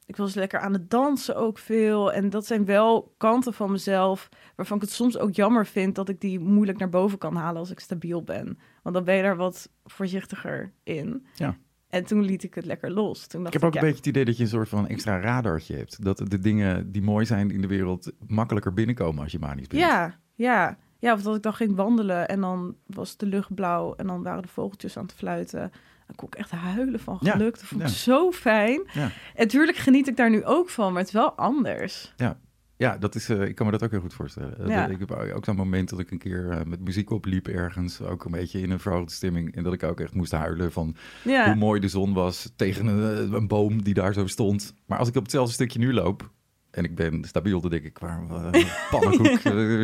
ik 0.06 0.16
was 0.16 0.34
lekker 0.34 0.60
aan 0.60 0.74
het 0.74 0.90
dansen 0.90 1.36
ook 1.36 1.58
veel. 1.58 2.14
En 2.14 2.30
dat 2.30 2.46
zijn 2.46 2.66
wel 2.66 3.14
kanten 3.18 3.54
van 3.54 3.72
mezelf 3.72 4.30
waarvan 4.56 4.78
ik 4.78 4.84
het 4.84 4.92
soms 4.92 5.18
ook 5.18 5.36
jammer 5.36 5.66
vind 5.66 5.96
dat 5.96 6.10
ik 6.10 6.22
die 6.22 6.40
moeilijk 6.40 6.78
naar 6.78 6.90
boven 6.90 7.18
kan 7.18 7.36
halen 7.36 7.60
als 7.60 7.72
ik 7.72 7.80
stabiel 7.80 8.24
ben. 8.24 8.60
Want 8.84 8.96
dan 8.96 9.04
ben 9.04 9.16
je 9.16 9.22
daar 9.22 9.36
wat 9.36 9.70
voorzichtiger 9.84 10.72
in. 10.84 11.26
Ja. 11.34 11.58
En 11.90 12.04
toen 12.04 12.22
liet 12.22 12.44
ik 12.44 12.54
het 12.54 12.66
lekker 12.66 12.92
los. 12.92 13.28
Toen 13.28 13.44
dacht 13.44 13.56
ik 13.56 13.62
heb 13.62 13.70
ook 13.70 13.76
een 13.76 13.82
beetje 13.82 13.98
het 13.98 14.08
idee 14.08 14.26
dat 14.26 14.38
je 14.38 14.44
een 14.44 14.50
soort 14.50 14.70
van 14.70 14.88
extra 14.88 15.20
radartje 15.20 15.76
hebt. 15.76 16.04
Dat 16.04 16.18
de 16.18 16.40
dingen 16.40 16.92
die 16.92 17.02
mooi 17.02 17.26
zijn 17.26 17.52
in 17.52 17.62
de 17.62 17.68
wereld 17.68 18.12
makkelijker 18.28 18.74
binnenkomen 18.74 19.24
als 19.24 19.32
je 19.32 19.40
manisch 19.40 19.68
bent. 19.68 19.82
Ja, 19.82 20.20
ja. 20.36 20.78
Ja, 21.00 21.14
of 21.14 21.22
dat 21.22 21.36
ik 21.36 21.42
dan 21.42 21.54
ging 21.54 21.76
wandelen 21.76 22.28
en 22.28 22.42
dan 22.42 22.76
was 22.86 23.18
de 23.18 23.26
lucht 23.26 23.56
blauw 23.56 23.96
en 23.96 24.08
dan 24.08 24.24
waren 24.24 24.42
de 24.42 24.48
vogeltjes 24.48 24.98
aan 24.98 25.04
het 25.04 25.14
fluiten. 25.14 25.72
Dan 26.06 26.16
kon 26.16 26.28
ik 26.28 26.36
echt 26.36 26.52
huilen 26.52 27.00
van 27.00 27.18
geluk. 27.18 27.34
Ja, 27.34 27.40
dat 27.40 27.64
vond 27.64 27.82
ik 27.82 27.88
ja. 27.88 27.94
zo 27.94 28.32
fijn. 28.32 28.82
Ja. 28.94 29.04
En 29.04 29.12
natuurlijk 29.36 29.78
geniet 29.78 30.08
ik 30.08 30.18
daar 30.18 30.30
nu 30.30 30.44
ook 30.44 30.70
van, 30.70 30.92
maar 30.92 31.00
het 31.00 31.08
is 31.08 31.14
wel 31.14 31.32
anders. 31.32 32.14
Ja, 32.18 32.38
ja 32.78 32.98
dat 32.98 33.16
is, 33.16 33.30
uh, 33.30 33.42
ik 33.42 33.56
kan 33.56 33.66
me 33.66 33.72
dat 33.72 33.84
ook 33.84 33.92
heel 33.92 34.00
goed 34.00 34.14
voorstellen. 34.14 34.68
Ja. 34.68 34.88
Ik 34.88 35.00
heb 35.00 35.12
ook 35.12 35.46
zo'n 35.46 35.56
moment 35.56 35.90
dat 35.90 36.00
ik 36.00 36.12
een 36.12 36.18
keer 36.18 36.46
uh, 36.46 36.62
met 36.66 36.80
muziek 36.80 37.10
opliep 37.10 37.48
ergens, 37.48 38.02
ook 38.02 38.26
een 38.26 38.32
beetje 38.32 38.62
in 38.62 38.72
een 38.72 38.80
vrolijke 38.80 39.14
stemming. 39.14 39.56
En 39.56 39.64
dat 39.64 39.74
ik 39.74 39.84
ook 39.84 40.00
echt 40.00 40.14
moest 40.14 40.32
huilen 40.32 40.72
van 40.72 40.96
hoe 41.24 41.56
mooi 41.56 41.80
de 41.80 41.88
zon 41.88 42.14
was 42.14 42.52
tegen 42.56 42.86
een, 42.86 43.34
een, 43.34 43.48
boom 43.48 43.84
die 43.84 43.94
daar 43.94 44.14
zo 44.14 44.28
stond. 44.28 44.74
Maar 44.86 45.00
als 45.00 45.08
ik 45.08 45.16
op 45.16 45.24
hetzelfde 45.24 45.54
stukje 45.54 45.80
nu 45.80 45.94
loop, 45.94 46.30
en 46.72 46.84
ik 46.84 46.96
ben 46.96 47.24
stabiel, 47.24 47.62
dan 47.62 47.70
denk 47.70 47.84
ik, 47.84 47.98
waar 47.98 48.24
uh, 48.54 48.66
pannenkoek 48.92 49.40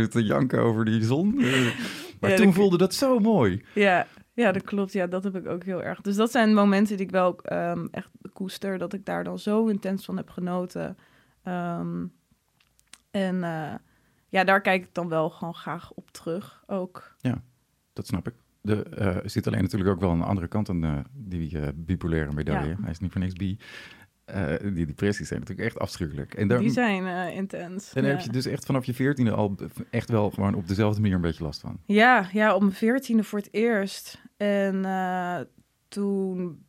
te 0.09 0.23
janken 0.23 0.59
over 0.59 0.85
die 0.85 1.03
zon. 1.03 1.41
maar 2.19 2.35
toen 2.35 2.53
voelde 2.53 2.77
dat 2.77 2.93
zo 2.93 3.19
mooi. 3.19 3.61
Ja, 3.73 4.07
ja, 4.33 4.51
dat 4.51 4.63
klopt. 4.63 4.93
Ja, 4.93 5.07
dat 5.07 5.23
heb 5.23 5.35
ik 5.35 5.47
ook 5.47 5.63
heel 5.63 5.83
erg. 5.83 6.01
Dus 6.01 6.15
dat 6.15 6.31
zijn 6.31 6.53
momenten 6.53 6.97
die 6.97 7.05
ik 7.05 7.11
wel 7.11 7.39
um, 7.51 7.87
echt 7.91 8.09
koester. 8.33 8.77
Dat 8.77 8.93
ik 8.93 9.05
daar 9.05 9.23
dan 9.23 9.39
zo 9.39 9.67
intens 9.67 10.05
van 10.05 10.17
heb 10.17 10.29
genoten. 10.29 10.97
Um, 11.43 12.13
en 13.11 13.35
uh, 13.35 13.73
ja, 14.29 14.43
daar 14.43 14.61
kijk 14.61 14.83
ik 14.83 14.93
dan 14.93 15.09
wel 15.09 15.29
gewoon 15.29 15.53
graag 15.53 15.91
op 15.91 16.11
terug 16.11 16.63
ook. 16.67 17.15
Ja, 17.19 17.41
dat 17.93 18.07
snap 18.07 18.27
ik. 18.27 18.33
De, 18.61 18.85
uh, 18.97 19.05
er 19.05 19.29
zit 19.29 19.47
alleen 19.47 19.61
natuurlijk 19.61 19.91
ook 19.91 19.99
wel 19.99 20.11
een 20.11 20.21
andere 20.21 20.47
kant 20.47 20.69
aan 20.69 20.85
uh, 20.85 20.99
die 21.13 21.73
bipolaire 21.73 22.31
medaille. 22.31 22.69
Ja. 22.69 22.81
Hij 22.81 22.91
is 22.91 22.99
niet 22.99 23.11
voor 23.11 23.21
niks 23.21 23.33
bi. 23.33 23.57
die 24.73 24.85
depressies 24.85 25.27
zijn 25.27 25.39
natuurlijk 25.39 25.67
echt 25.67 25.79
afschuwelijk. 25.79 26.33
En 26.33 26.47
daar, 26.47 26.59
die 26.59 26.69
zijn 26.69 27.33
intens. 27.33 27.93
En 27.93 28.01
daar 28.01 28.11
ja. 28.11 28.17
heb 28.17 28.25
je 28.25 28.31
dus 28.31 28.45
echt 28.45 28.65
vanaf 28.65 28.85
je 28.85 28.93
veertiende 28.93 29.31
al 29.31 29.55
echt 29.89 30.09
wel 30.09 30.29
gewoon 30.29 30.53
op 30.53 30.67
dezelfde 30.67 31.01
manier 31.01 31.15
een 31.15 31.21
beetje 31.21 31.43
last 31.43 31.61
van. 31.61 31.79
Ja, 31.85 32.29
ja 32.31 32.55
op 32.55 32.61
mijn 32.61 32.73
veertiende 32.73 33.23
voor 33.23 33.39
het 33.39 33.49
eerst. 33.51 34.20
En 34.41 34.75
uh, 34.75 35.39
toen 35.87 36.65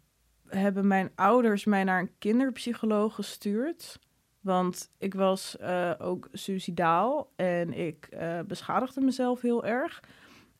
hebben 0.48 0.86
mijn 0.86 1.10
ouders 1.14 1.64
mij 1.64 1.84
naar 1.84 2.00
een 2.00 2.18
kinderpsycholoog 2.18 3.14
gestuurd. 3.14 3.98
Want 4.40 4.90
ik 4.98 5.14
was 5.14 5.56
uh, 5.60 5.92
ook 5.98 6.28
suicidaal 6.32 7.32
en 7.36 7.72
ik 7.72 8.08
uh, 8.14 8.40
beschadigde 8.40 9.00
mezelf 9.00 9.40
heel 9.40 9.64
erg. 9.64 10.02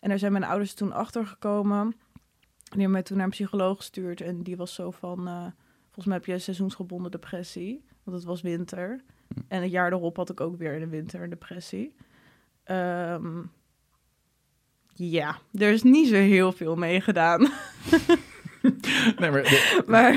En 0.01 0.09
daar 0.09 0.19
zijn 0.19 0.33
mijn 0.33 0.45
ouders 0.45 0.75
toen 0.75 0.93
achter 0.93 1.27
gekomen. 1.27 1.91
Die 1.91 2.71
hebben 2.71 2.91
mij 2.91 3.03
toen 3.03 3.17
naar 3.17 3.27
een 3.27 3.33
psycholoog 3.33 3.77
gestuurd. 3.77 4.21
En 4.21 4.43
die 4.43 4.57
was 4.57 4.75
zo 4.75 4.91
van, 4.91 5.25
volgens 5.85 6.07
mij 6.07 6.17
heb 6.17 6.27
je 6.27 6.33
een 6.33 6.41
seizoensgebonden 6.41 7.11
depressie. 7.11 7.85
Want 8.03 8.17
het 8.17 8.27
was 8.27 8.41
winter. 8.41 9.01
En 9.49 9.63
het 9.63 9.71
jaar 9.71 9.93
erop 9.93 10.17
had 10.17 10.31
ik 10.31 10.41
ook 10.41 10.57
weer 10.57 10.75
in 10.75 10.81
de 10.81 10.89
winter 10.89 11.23
een 11.23 11.31
depressie. 11.31 11.95
Um, 12.65 13.51
ja, 15.11 15.39
er 15.55 15.73
is 15.73 15.83
niet 15.83 16.09
zo 16.09 16.15
heel 16.15 16.53
veel 16.53 16.77
mee 16.77 17.01
gedaan. 17.01 17.41
nee, 19.19 19.31
maar, 19.31 19.43
de, 19.43 19.83
maar, 19.87 20.13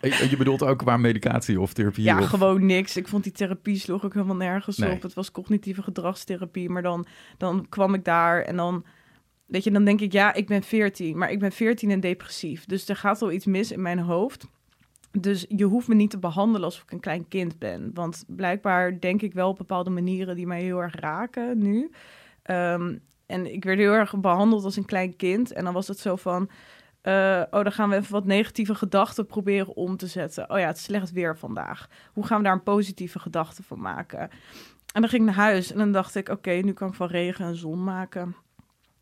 je 0.30 0.34
bedoelt 0.38 0.62
ook 0.62 0.78
qua 0.78 0.96
medicatie 0.96 1.60
of 1.60 1.72
therapie? 1.72 2.04
Ja, 2.04 2.18
of... 2.18 2.26
gewoon 2.26 2.66
niks. 2.66 2.96
Ik 2.96 3.08
vond 3.08 3.22
die 3.22 3.32
therapie 3.32 3.78
sloeg 3.78 4.04
ik 4.04 4.12
helemaal 4.12 4.36
nergens 4.36 4.76
nee. 4.76 4.92
op. 4.92 5.02
Het 5.02 5.14
was 5.14 5.30
cognitieve 5.30 5.82
gedragstherapie, 5.82 6.68
maar 6.68 6.82
dan, 6.82 7.06
dan 7.38 7.66
kwam 7.68 7.94
ik 7.94 8.04
daar 8.04 8.42
en 8.42 8.56
dan... 8.56 8.84
Weet 9.46 9.64
je, 9.64 9.70
dan 9.70 9.84
denk 9.84 10.00
ik, 10.00 10.12
ja, 10.12 10.34
ik 10.34 10.46
ben 10.46 10.62
14, 10.62 11.18
maar 11.18 11.30
ik 11.30 11.38
ben 11.38 11.52
14 11.52 11.90
en 11.90 12.00
depressief. 12.00 12.64
Dus 12.64 12.88
er 12.88 12.96
gaat 12.96 13.20
wel 13.20 13.32
iets 13.32 13.46
mis 13.46 13.72
in 13.72 13.82
mijn 13.82 13.98
hoofd. 13.98 14.46
Dus 15.20 15.44
je 15.48 15.64
hoeft 15.64 15.88
me 15.88 15.94
niet 15.94 16.10
te 16.10 16.18
behandelen 16.18 16.64
alsof 16.64 16.82
ik 16.82 16.90
een 16.90 17.00
klein 17.00 17.28
kind 17.28 17.58
ben. 17.58 17.90
Want 17.94 18.24
blijkbaar 18.26 19.00
denk 19.00 19.22
ik 19.22 19.32
wel 19.32 19.48
op 19.48 19.56
bepaalde 19.56 19.90
manieren 19.90 20.36
die 20.36 20.46
mij 20.46 20.62
heel 20.62 20.82
erg 20.82 20.94
raken 20.94 21.58
nu. 21.58 21.90
Um, 22.50 23.00
en 23.26 23.52
ik 23.52 23.64
werd 23.64 23.78
heel 23.78 23.92
erg 23.92 24.20
behandeld 24.20 24.64
als 24.64 24.76
een 24.76 24.84
klein 24.84 25.16
kind. 25.16 25.52
En 25.52 25.64
dan 25.64 25.72
was 25.72 25.88
het 25.88 25.98
zo 25.98 26.16
van... 26.16 26.50
Uh, 27.02 27.42
oh, 27.50 27.62
dan 27.62 27.72
gaan 27.72 27.88
we 27.88 27.96
even 27.96 28.12
wat 28.12 28.24
negatieve 28.24 28.74
gedachten 28.74 29.26
proberen 29.26 29.76
om 29.76 29.96
te 29.96 30.06
zetten. 30.06 30.50
Oh 30.50 30.58
ja, 30.58 30.66
het 30.66 30.76
is 30.76 30.82
slecht 30.82 31.12
weer 31.12 31.36
vandaag. 31.36 31.88
Hoe 32.12 32.26
gaan 32.26 32.38
we 32.38 32.44
daar 32.44 32.52
een 32.52 32.62
positieve 32.62 33.18
gedachte 33.18 33.62
van 33.62 33.80
maken? 33.80 34.20
En 34.92 35.00
dan 35.00 35.08
ging 35.08 35.22
ik 35.22 35.34
naar 35.34 35.44
huis 35.44 35.72
en 35.72 35.78
dan 35.78 35.92
dacht 35.92 36.14
ik... 36.14 36.28
oké, 36.28 36.50
nu 36.50 36.72
kan 36.72 36.88
ik 36.88 36.94
van 36.94 37.06
regen 37.06 37.44
en 37.44 37.56
zon 37.56 37.84
maken. 37.84 38.36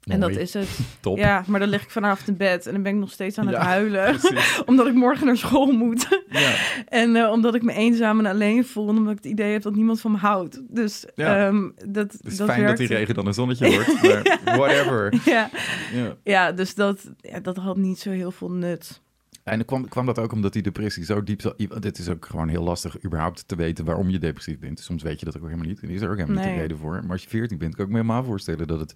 En 0.04 0.20
dat 0.20 0.30
is 0.30 0.54
het. 0.54 0.78
Top. 1.00 1.18
Ja, 1.18 1.44
maar 1.46 1.60
dan 1.60 1.68
lig 1.68 1.82
ik 1.82 1.90
vanavond 1.90 2.28
in 2.28 2.36
bed 2.36 2.66
en 2.66 2.72
dan 2.72 2.82
ben 2.82 2.92
ik 2.92 2.98
nog 2.98 3.10
steeds 3.10 3.38
aan 3.38 3.46
het 3.46 3.56
ja, 3.56 3.62
huilen. 3.74 4.16
omdat 4.66 4.86
ik 4.86 4.94
morgen 4.94 5.26
naar 5.26 5.36
school 5.36 5.72
moet. 5.72 6.22
Ja. 6.28 6.54
en 6.88 7.14
uh, 7.14 7.30
omdat 7.30 7.54
ik 7.54 7.62
me 7.62 7.72
eenzaam 7.72 8.18
en 8.18 8.26
alleen 8.26 8.64
voel. 8.64 8.88
En 8.88 8.96
omdat 8.96 9.12
ik 9.12 9.22
het 9.22 9.32
idee 9.32 9.52
heb 9.52 9.62
dat 9.62 9.74
niemand 9.74 10.00
van 10.00 10.12
me 10.12 10.18
houdt. 10.18 10.62
Dus 10.68 11.04
ja. 11.14 11.46
um, 11.46 11.74
dat, 11.86 12.12
het 12.12 12.24
is 12.24 12.36
dat 12.36 12.48
fijn 12.48 12.60
werkt. 12.60 12.78
dat 12.78 12.88
die 12.88 12.96
regen 12.96 13.14
dan 13.14 13.26
een 13.26 13.34
zonnetje 13.34 13.70
wordt. 13.70 14.02
maar 14.44 14.58
whatever. 14.58 15.14
Ja, 15.24 15.50
ja. 15.92 16.16
ja 16.24 16.52
dus 16.52 16.74
dat, 16.74 17.10
dat 17.42 17.56
had 17.56 17.76
niet 17.76 17.98
zo 17.98 18.10
heel 18.10 18.30
veel 18.30 18.50
nut. 18.50 19.02
En 19.44 19.56
dan 19.56 19.64
kwam, 19.64 19.88
kwam 19.88 20.06
dat 20.06 20.18
ook 20.18 20.32
omdat 20.32 20.52
die 20.52 20.62
depressie 20.62 21.04
zo 21.04 21.22
diep 21.22 21.40
zat. 21.40 21.54
Dit 21.80 21.98
is 21.98 22.08
ook 22.08 22.26
gewoon 22.26 22.48
heel 22.48 22.62
lastig 22.62 23.04
überhaupt 23.04 23.48
te 23.48 23.56
weten 23.56 23.84
waarom 23.84 24.10
je 24.10 24.18
depressief 24.18 24.58
bent. 24.58 24.80
Soms 24.80 25.02
weet 25.02 25.18
je 25.18 25.24
dat 25.24 25.36
ook 25.36 25.42
helemaal 25.42 25.66
niet. 25.66 25.80
En 25.80 25.88
is 25.88 26.00
er 26.00 26.10
ook 26.10 26.16
helemaal 26.16 26.36
nee. 26.36 26.46
niet 26.46 26.54
de 26.54 26.60
reden 26.60 26.78
voor. 26.78 27.00
Maar 27.02 27.10
als 27.10 27.22
je 27.22 27.28
14 27.28 27.58
bent, 27.58 27.74
kan 27.74 27.84
ik 27.84 27.90
me 27.90 27.96
helemaal 27.96 28.24
voorstellen 28.24 28.66
dat 28.66 28.80
het 28.80 28.94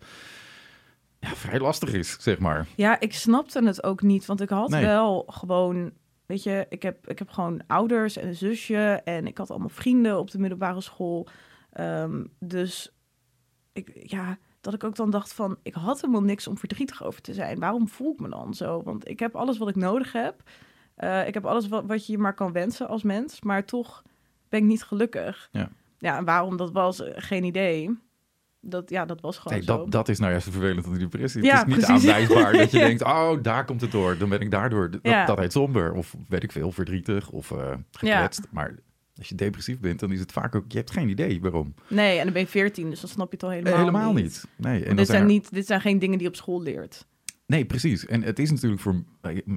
ja, 1.21 1.29
vrij 1.29 1.61
lastig 1.61 1.93
is, 1.93 2.17
zeg 2.21 2.39
maar. 2.39 2.67
Ja, 2.77 3.01
ik 3.01 3.15
snapte 3.15 3.65
het 3.65 3.83
ook 3.83 4.03
niet, 4.03 4.27
want 4.27 4.41
ik 4.41 4.49
had 4.49 4.69
nee. 4.69 4.85
wel 4.85 5.25
gewoon, 5.27 5.93
weet 6.27 6.43
je, 6.43 6.67
ik 6.69 6.83
heb, 6.83 7.09
ik 7.09 7.19
heb 7.19 7.31
gewoon 7.31 7.63
ouders 7.67 8.17
en 8.17 8.29
een 8.29 8.35
zusje 8.35 9.01
en 9.05 9.27
ik 9.27 9.39
had 9.39 9.51
allemaal 9.51 9.69
vrienden 9.69 10.19
op 10.19 10.31
de 10.31 10.39
middelbare 10.39 10.81
school. 10.81 11.29
Um, 11.81 12.33
dus 12.39 12.97
ik, 13.73 13.91
ja, 14.03 14.39
dat 14.61 14.75
ik 14.75 14.85
ook 14.85 14.97
dan 14.97 15.11
dacht 15.11 15.33
van, 15.33 15.59
ik 15.63 15.75
had 15.75 16.01
helemaal 16.01 16.23
niks 16.23 16.47
om 16.47 16.59
verdrietig 16.59 17.05
over 17.05 17.21
te 17.21 17.35
zijn. 17.35 17.59
Waarom 17.59 17.89
voel 17.89 18.13
ik 18.13 18.21
me 18.21 18.29
dan 18.29 18.55
zo? 18.55 18.83
Want 18.83 19.09
ik 19.09 19.19
heb 19.19 19.37
alles 19.37 19.59
wat 19.59 19.69
ik 19.69 19.77
nodig 19.77 20.13
heb. 20.13 20.43
Uh, 20.97 21.27
ik 21.27 21.35
heb 21.35 21.47
alles 21.47 21.69
wat, 21.69 21.85
wat 21.87 22.07
je 22.07 22.13
je 22.13 22.19
maar 22.19 22.35
kan 22.35 22.53
wensen 22.53 22.89
als 22.89 23.03
mens, 23.03 23.43
maar 23.43 23.65
toch 23.65 24.03
ben 24.49 24.61
ik 24.61 24.67
niet 24.67 24.83
gelukkig. 24.83 25.49
Ja, 25.53 25.69
ja 25.99 26.17
en 26.17 26.25
waarom 26.25 26.57
dat 26.57 26.73
was, 26.73 27.03
geen 27.05 27.45
idee. 27.45 27.99
Dat, 28.61 28.91
ja, 28.91 29.05
dat 29.05 29.21
was 29.21 29.39
gewoon 29.39 29.59
nee, 29.59 29.67
zo. 29.67 29.77
dat, 29.77 29.91
dat 29.91 30.09
is 30.09 30.19
nou 30.19 30.31
juist 30.31 30.49
vervelend 30.51 30.87
aan 30.87 30.93
de 30.93 30.99
depressie. 30.99 31.43
Ja, 31.43 31.59
het 31.59 31.69
is 31.69 31.75
niet 31.75 31.85
precies. 31.87 32.09
aanwijsbaar 32.09 32.53
dat 32.53 32.71
je 32.71 32.79
denkt, 32.89 33.03
oh, 33.05 33.43
daar 33.43 33.65
komt 33.65 33.81
het 33.81 33.91
door. 33.93 34.19
Dan 34.19 34.29
ben 34.29 34.41
ik 34.41 34.51
daardoor. 34.51 34.91
Dat, 34.91 35.01
Ja. 35.03 35.25
dat 35.25 35.39
heet 35.39 35.53
somber. 35.53 35.93
Of 35.93 36.15
weet 36.29 36.43
ik 36.43 36.53
veel, 36.53 36.73
verdrietig 36.73 37.31
of 37.31 37.51
eh 37.51 37.73
gekwetst. 37.91 38.41
Maar 38.51 38.75
als 39.17 39.29
je 39.29 39.35
depressief 39.35 39.81
bent, 39.81 40.01
dan 40.01 40.13
is 40.13 40.21
het 40.21 40.33
vaak 40.33 40.55
ook... 40.55 40.65
Je 40.69 40.77
hebt 40.79 40.91
geen 40.91 41.09
idee 41.09 41.41
waarom. 41.41 41.75
Nee, 41.89 42.19
en 42.19 42.25
dan 42.25 42.33
ben 42.33 42.43
je 42.43 42.49
14, 42.49 42.91
dus 42.91 43.01
dan 43.01 43.11
snap 43.11 43.27
je 43.27 43.33
het 43.35 43.43
al 43.43 43.51
helemaal, 43.51 43.73
Eh, 43.73 43.79
Helemaal 43.79 44.13
niet. 44.13 44.45
Nee, 44.57 44.85
en 44.85 44.97
dit, 44.97 45.07
zijn 45.07 45.21
er- 45.21 45.27
niet 45.27 45.53
dit 45.53 45.67
zijn 45.67 45.81
geen 45.81 45.99
dingen 45.99 46.15
die 46.19 46.23
je 46.27 46.33
op 46.33 46.37
school 46.39 46.63
leert. 46.63 47.07
Nee, 47.49 47.65
precies. 47.65 48.07
En 48.07 48.23
het 48.23 48.39
is 48.39 48.51
natuurlijk 48.51 48.81
voor... 48.83 48.95
m- 48.95 49.05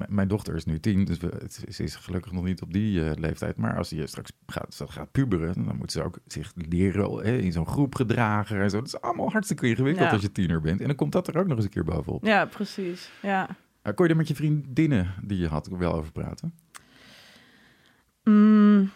Mijn 0.08 0.28
dochter 0.28 0.54
is 0.54 0.64
nu 0.64 0.80
tien, 0.80 1.04
dus 1.04 1.18
we, 1.18 1.46
ze 1.70 1.82
is 1.82 1.94
gelukkig 1.96 2.32
nog 2.32 2.44
niet 2.44 2.62
op 2.62 2.72
die 2.72 3.04
eh, 3.04 3.16
leeftijd. 3.18 3.56
Maar 3.56 3.76
als 3.76 3.90
je 3.90 4.06
straks 4.06 4.32
gaat, 4.46 4.80
gaat 4.88 5.10
puberen, 5.12 5.64
dan 5.64 5.76
moet 5.76 5.92
ze 5.92 6.02
ook 6.02 6.18
zich 6.26 6.52
leren 6.54 7.24
hè, 7.26 7.36
in 7.36 7.52
zo'n 7.52 7.66
groep 7.66 7.94
gedragen 7.94 8.60
en 8.60 8.70
zo. 8.70 8.76
Dat 8.78 8.86
is 8.86 9.00
allemaal 9.00 9.30
hartstikke 9.30 9.68
ingewikkeld 9.68 10.06
Ja. 10.06 10.12
als 10.12 10.22
je 10.22 10.32
tiener 10.32 10.60
bent. 10.60 10.80
En 10.80 10.86
dan 10.86 10.96
komt 10.96 11.12
dat 11.12 11.28
er 11.28 11.38
ook 11.38 11.46
nog 11.46 11.56
eens 11.56 11.64
een 11.64 11.70
keer 11.70 11.84
bovenop. 11.84 12.24
Ja, 12.24 12.44
precies. 12.44 13.10
Ja. 13.22 13.48
Uh, 13.84 13.94
kon 13.94 14.04
je 14.04 14.10
er 14.10 14.16
met 14.18 14.28
je 14.28 14.34
vriendinnen 14.34 15.14
die 15.22 15.38
je 15.38 15.48
had 15.48 15.66
wel 15.68 15.92
over 15.94 16.12
praten? 16.12 16.54
Mm, 18.24 18.90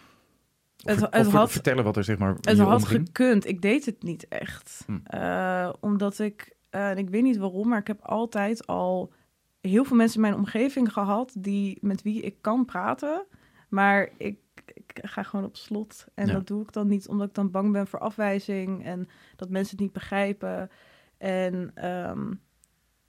Of, 0.83 0.99
Het- 0.99 1.25
of 1.27 1.31
had- 1.33 1.51
vertellen 1.51 1.83
wat 1.83 1.97
er 1.97 2.03
zeg 2.03 2.17
maar 2.17 2.35
het 2.41 2.57
had 2.57 2.81
omging? 2.81 3.05
gekund. 3.07 3.47
Ik 3.47 3.61
deed 3.61 3.85
het 3.85 4.03
niet 4.03 4.27
echt. 4.27 4.83
Hm. 4.85 4.97
Eh, 5.03 5.73
omdat 5.79 6.19
ik, 6.19 6.55
eh, 6.69 6.89
en 6.89 6.97
ik 6.97 7.09
weet 7.09 7.23
niet 7.23 7.37
waarom, 7.37 7.67
maar 7.67 7.79
ik 7.79 7.87
heb 7.87 8.01
altijd 8.01 8.67
al 8.67 9.13
heel 9.61 9.83
veel 9.85 9.95
mensen 9.97 10.15
in 10.15 10.21
mijn 10.29 10.39
omgeving 10.41 10.93
gehad 10.93 11.35
die, 11.39 11.77
met 11.81 12.01
wie 12.01 12.21
ik 12.21 12.35
kan 12.41 12.65
praten. 12.65 13.25
Maar 13.69 14.09
ik, 14.17 14.39
ik 14.73 14.99
ga 15.01 15.23
gewoon 15.23 15.45
op 15.45 15.55
slot. 15.55 16.05
En 16.13 16.27
Ja. 16.27 16.33
dat 16.33 16.47
doe 16.47 16.61
ik 16.61 16.73
dan 16.73 16.87
niet 16.87 17.07
omdat 17.07 17.27
ik 17.27 17.33
dan 17.33 17.51
bang 17.51 17.71
ben 17.71 17.87
voor 17.87 17.99
afwijzing 17.99 18.85
en 18.85 19.07
dat 19.35 19.49
mensen 19.49 19.71
het 19.75 19.79
niet 19.85 19.93
begrijpen. 19.93 20.69
En 21.17 21.71
ehm, 21.73 22.33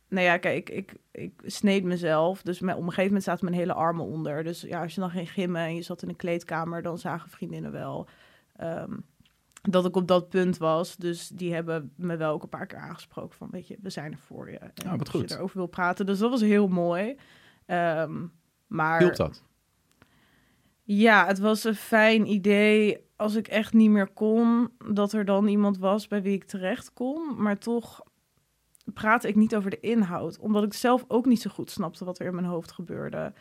nou 0.09 0.25
ja, 0.27 0.37
kijk, 0.37 0.71
ik, 0.71 0.93
ik, 1.12 1.33
ik 1.33 1.43
sneed 1.45 1.85
mezelf. 1.85 2.43
Dus 2.43 2.61
mijn, 2.61 2.77
op 2.77 2.83
een 2.83 2.88
gegeven 2.88 3.07
moment 3.07 3.25
zaten 3.25 3.45
mijn 3.45 3.57
hele 3.57 3.73
armen 3.75 4.05
onder. 4.05 4.45
Dus 4.45 4.61
ja, 4.61 4.83
als 4.83 4.95
je 4.95 5.00
dan 5.00 5.11
ging 5.11 5.31
gimmen 5.33 5.61
en 5.62 5.75
je 5.75 5.83
zat 5.83 6.03
in 6.03 6.09
een 6.09 6.17
kleedkamer, 6.17 6.83
dan 6.83 6.99
zagen 6.99 7.31
vriendinnen 7.31 7.73
wel 7.73 8.09
ehm, 8.57 8.93
dat 9.62 9.85
ik 9.87 9.97
op 9.97 10.09
dat 10.09 10.29
punt 10.29 10.57
was. 10.59 10.97
Dus 10.97 11.29
die 11.29 11.55
hebben 11.55 11.93
me 11.97 12.17
wel 12.17 12.33
ook 12.33 12.43
een 12.43 12.49
paar 12.49 12.67
keer 12.67 12.79
aangesproken 12.79 13.37
van, 13.37 13.49
weet 13.50 13.69
je, 13.69 13.77
we 13.83 13.91
zijn 13.91 14.12
er 14.12 14.19
voor 14.19 14.50
je. 14.50 14.59
En 14.59 14.73
Ah, 14.87 14.99
als 14.99 15.09
goed. 15.09 15.29
je 15.31 15.35
erover 15.37 15.57
wil 15.57 15.67
praten. 15.67 16.07
Dus 16.07 16.19
dat 16.19 16.31
was 16.31 16.41
heel 16.41 16.69
mooi. 16.69 17.17
Ehm, 17.67 18.27
maar 18.67 18.99
Hielp 18.99 19.17
dat? 19.17 19.43
ja, 20.83 21.27
het 21.27 21.38
was 21.38 21.65
een 21.65 21.75
fijn 21.75 22.27
idee 22.27 23.07
als 23.17 23.35
ik 23.35 23.49
echt 23.49 23.73
niet 23.73 23.91
meer 23.91 24.09
kon, 24.09 24.71
dat 24.93 25.12
er 25.12 25.25
dan 25.25 25.47
iemand 25.49 25.79
was 25.79 26.09
bij 26.09 26.23
wie 26.23 26.35
ik 26.35 26.45
terecht 26.45 26.93
kon. 26.93 27.43
Maar 27.43 27.59
toch 27.59 28.03
praatte 28.95 29.29
ik 29.29 29.35
niet 29.37 29.57
over 29.57 29.71
de 29.71 29.81
inhoud, 29.81 30.38
omdat 30.38 30.65
ik 30.65 30.73
zelf 30.75 31.05
ook 31.09 31.27
niet 31.27 31.41
zo 31.41 31.50
goed 31.50 31.71
snapte 31.71 32.05
wat 32.05 32.19
er 32.19 32.27
in 32.27 32.35
mijn 32.35 32.47
hoofd 32.47 32.73
gebeurde. 32.73 33.33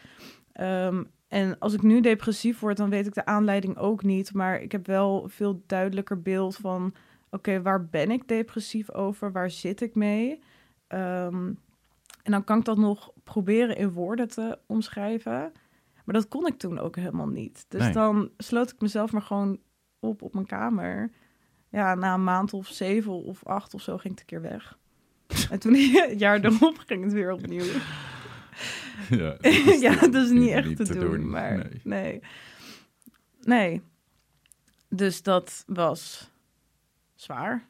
Ehm, 0.52 1.04
en 1.28 1.60
als 1.60 1.74
ik 1.74 1.82
nu 1.82 2.02
depressief 2.02 2.60
word, 2.60 2.78
dan 2.78 2.90
weet 2.90 3.08
ik 3.08 3.14
de 3.14 3.26
aanleiding 3.26 3.78
ook 3.78 4.04
niet. 4.04 4.34
Maar 4.34 4.62
ik 4.62 4.72
heb 4.72 4.88
wel 4.88 5.24
een 5.24 5.30
veel 5.30 5.64
duidelijker 5.66 6.22
beeld 6.22 6.56
van: 6.56 6.94
oké, 7.30 7.62
waar 7.62 7.86
ben 7.86 8.12
ik 8.12 8.28
depressief 8.28 8.92
over? 8.92 9.32
Waar 9.32 9.50
zit 9.50 9.82
ik 9.82 9.96
mee? 9.96 10.40
Ehm, 10.88 11.46
en 12.24 12.32
dan 12.32 12.44
kan 12.44 12.58
ik 12.60 12.66
dat 12.66 12.78
nog 12.78 13.12
proberen 13.24 13.78
in 13.78 13.92
woorden 13.92 14.28
te 14.28 14.60
omschrijven. 14.66 15.52
Maar 16.04 16.16
dat 16.16 16.28
kon 16.28 16.48
ik 16.48 16.58
toen 16.58 16.80
ook 16.80 16.96
helemaal 16.96 17.28
niet. 17.28 17.66
Dus 17.68 17.82
Nee. 17.82 17.94
dan 17.94 18.30
sloot 18.38 18.72
ik 18.72 18.82
mezelf 18.82 19.12
maar 19.12 19.22
gewoon 19.22 19.60
op 20.00 20.22
op 20.22 20.34
mijn 20.34 20.46
kamer. 20.46 21.12
Ja, 21.70 21.96
na 21.96 22.14
een 22.14 22.24
maand 22.24 22.54
of 22.54 22.68
zeven 22.68 23.12
of 23.24 23.46
acht 23.46 23.74
of 23.74 23.82
zo 23.82 23.98
ging 23.98 24.14
ik 24.14 24.20
een 24.20 24.26
keer 24.26 24.42
weg. 24.42 24.78
En 25.52 25.60
toen 25.60 25.74
het 26.10 26.20
jaar 26.20 26.40
erop 26.40 26.78
ging 26.86 27.04
het 27.04 27.14
weer 27.14 27.32
opnieuw. 27.32 27.66
ja, 29.10 29.38
ja, 29.90 30.08
dat 30.08 30.16
is 30.26 30.30
niet 30.30 30.50
echt 30.50 30.76
te, 30.76 30.94
doen, 30.94 31.12
doen, 31.12 31.30
maar 31.30 31.58
nee. 31.58 31.82
nee. 31.84 32.22
nee. 33.44 33.82
Dus 34.90 35.24
dat 35.24 35.64
was 35.68 36.32
zwaar. 37.16 37.68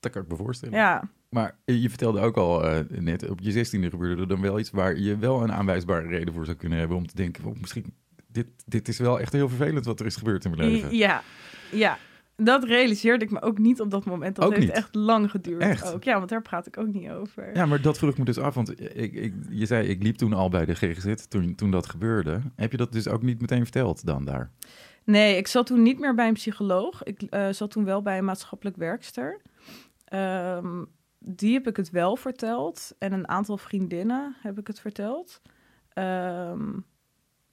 Dat 0.00 0.12
kan 0.12 0.22
ik 0.22 0.28
me 0.28 0.36
voorstellen. 0.36 0.74
Ja, 0.74 1.08
Maar 1.28 1.56
je 1.64 1.88
vertelde 1.88 2.20
ook 2.20 2.36
al 2.36 2.64
eh, 2.64 2.84
net, 2.88 3.28
op 3.28 3.40
je 3.40 3.50
zestiende 3.50 3.90
gebeurde 3.90 4.22
er 4.22 4.28
dan 4.28 4.40
wel 4.40 4.58
iets 4.58 4.70
waar 4.70 4.98
je 4.98 5.18
wel 5.18 5.42
een 5.42 5.52
aanwijsbare 5.52 6.08
reden 6.08 6.34
voor 6.34 6.44
zou 6.44 6.56
kunnen 6.56 6.78
hebben 6.78 6.96
om 6.96 7.06
te 7.06 7.16
denken, 7.16 7.44
oh, 7.44 7.56
misschien, 7.60 7.94
dit, 8.26 8.46
dit 8.66 8.88
is 8.88 8.98
wel 8.98 9.20
echt 9.20 9.32
heel 9.32 9.48
vervelend 9.48 9.84
wat 9.84 10.00
er 10.00 10.06
is 10.06 10.16
gebeurd 10.16 10.44
in 10.44 10.50
mijn 10.56 10.70
leven. 10.70 10.96
ja, 10.96 11.22
ja. 11.70 11.98
Dat 12.42 12.64
realiseerde 12.64 13.24
ik 13.24 13.30
me 13.30 13.42
ook 13.42 13.58
niet 13.58 13.80
op 13.80 13.90
dat 13.90 14.04
moment. 14.04 14.36
Dat 14.36 14.44
Ook 14.44 14.54
heeft 14.54 14.66
niet? 14.66 14.76
echt 14.76 14.94
lang 14.94 15.30
geduurd 15.30 15.62
Echt? 15.62 15.92
ook. 15.94 16.04
Ja, 16.04 16.16
want 16.16 16.28
daar 16.28 16.42
praat 16.42 16.66
ik 16.66 16.78
ook 16.78 16.92
niet 16.92 17.10
over. 17.10 17.54
Ja, 17.54 17.66
maar 17.66 17.82
dat 17.82 17.98
vroeg 17.98 18.10
ik 18.10 18.18
me 18.18 18.24
dus 18.24 18.38
af, 18.38 18.54
want 18.54 18.80
ik, 18.80 19.12
ik, 19.12 19.34
je 19.50 19.66
zei, 19.66 19.88
ik 19.88 20.02
liep 20.02 20.16
toen 20.16 20.32
al 20.32 20.48
bij 20.48 20.64
de 20.64 20.74
GGZ 20.74 21.14
toen, 21.28 21.54
toen 21.54 21.70
dat 21.70 21.86
gebeurde. 21.86 22.40
Heb 22.56 22.70
je 22.70 22.76
dat 22.76 22.92
dus 22.92 23.08
ook 23.08 23.22
niet 23.22 23.40
meteen 23.40 23.62
verteld 23.62 24.06
dan 24.06 24.24
daar? 24.24 24.50
Nee, 25.04 25.36
ik 25.36 25.46
zat 25.46 25.66
toen 25.66 25.82
niet 25.82 25.98
meer 25.98 26.14
bij 26.14 26.28
een 26.28 26.34
psycholoog. 26.34 27.02
Ik 27.02 27.22
eh, 27.22 27.48
zat 27.48 27.70
toen 27.70 27.84
wel 27.84 28.02
bij 28.02 28.18
een 28.18 28.24
maatschappelijk 28.24 28.76
werkster. 28.76 29.40
Ehm, 30.04 30.84
die 31.18 31.52
heb 31.52 31.66
ik 31.66 31.76
het 31.76 31.90
wel 31.90 32.16
verteld. 32.16 32.94
En 32.98 33.12
een 33.12 33.28
aantal 33.28 33.56
vriendinnen 33.56 34.36
heb 34.42 34.58
ik 34.58 34.66
het 34.66 34.80
verteld. 34.80 35.40
Ehm, 35.92 36.78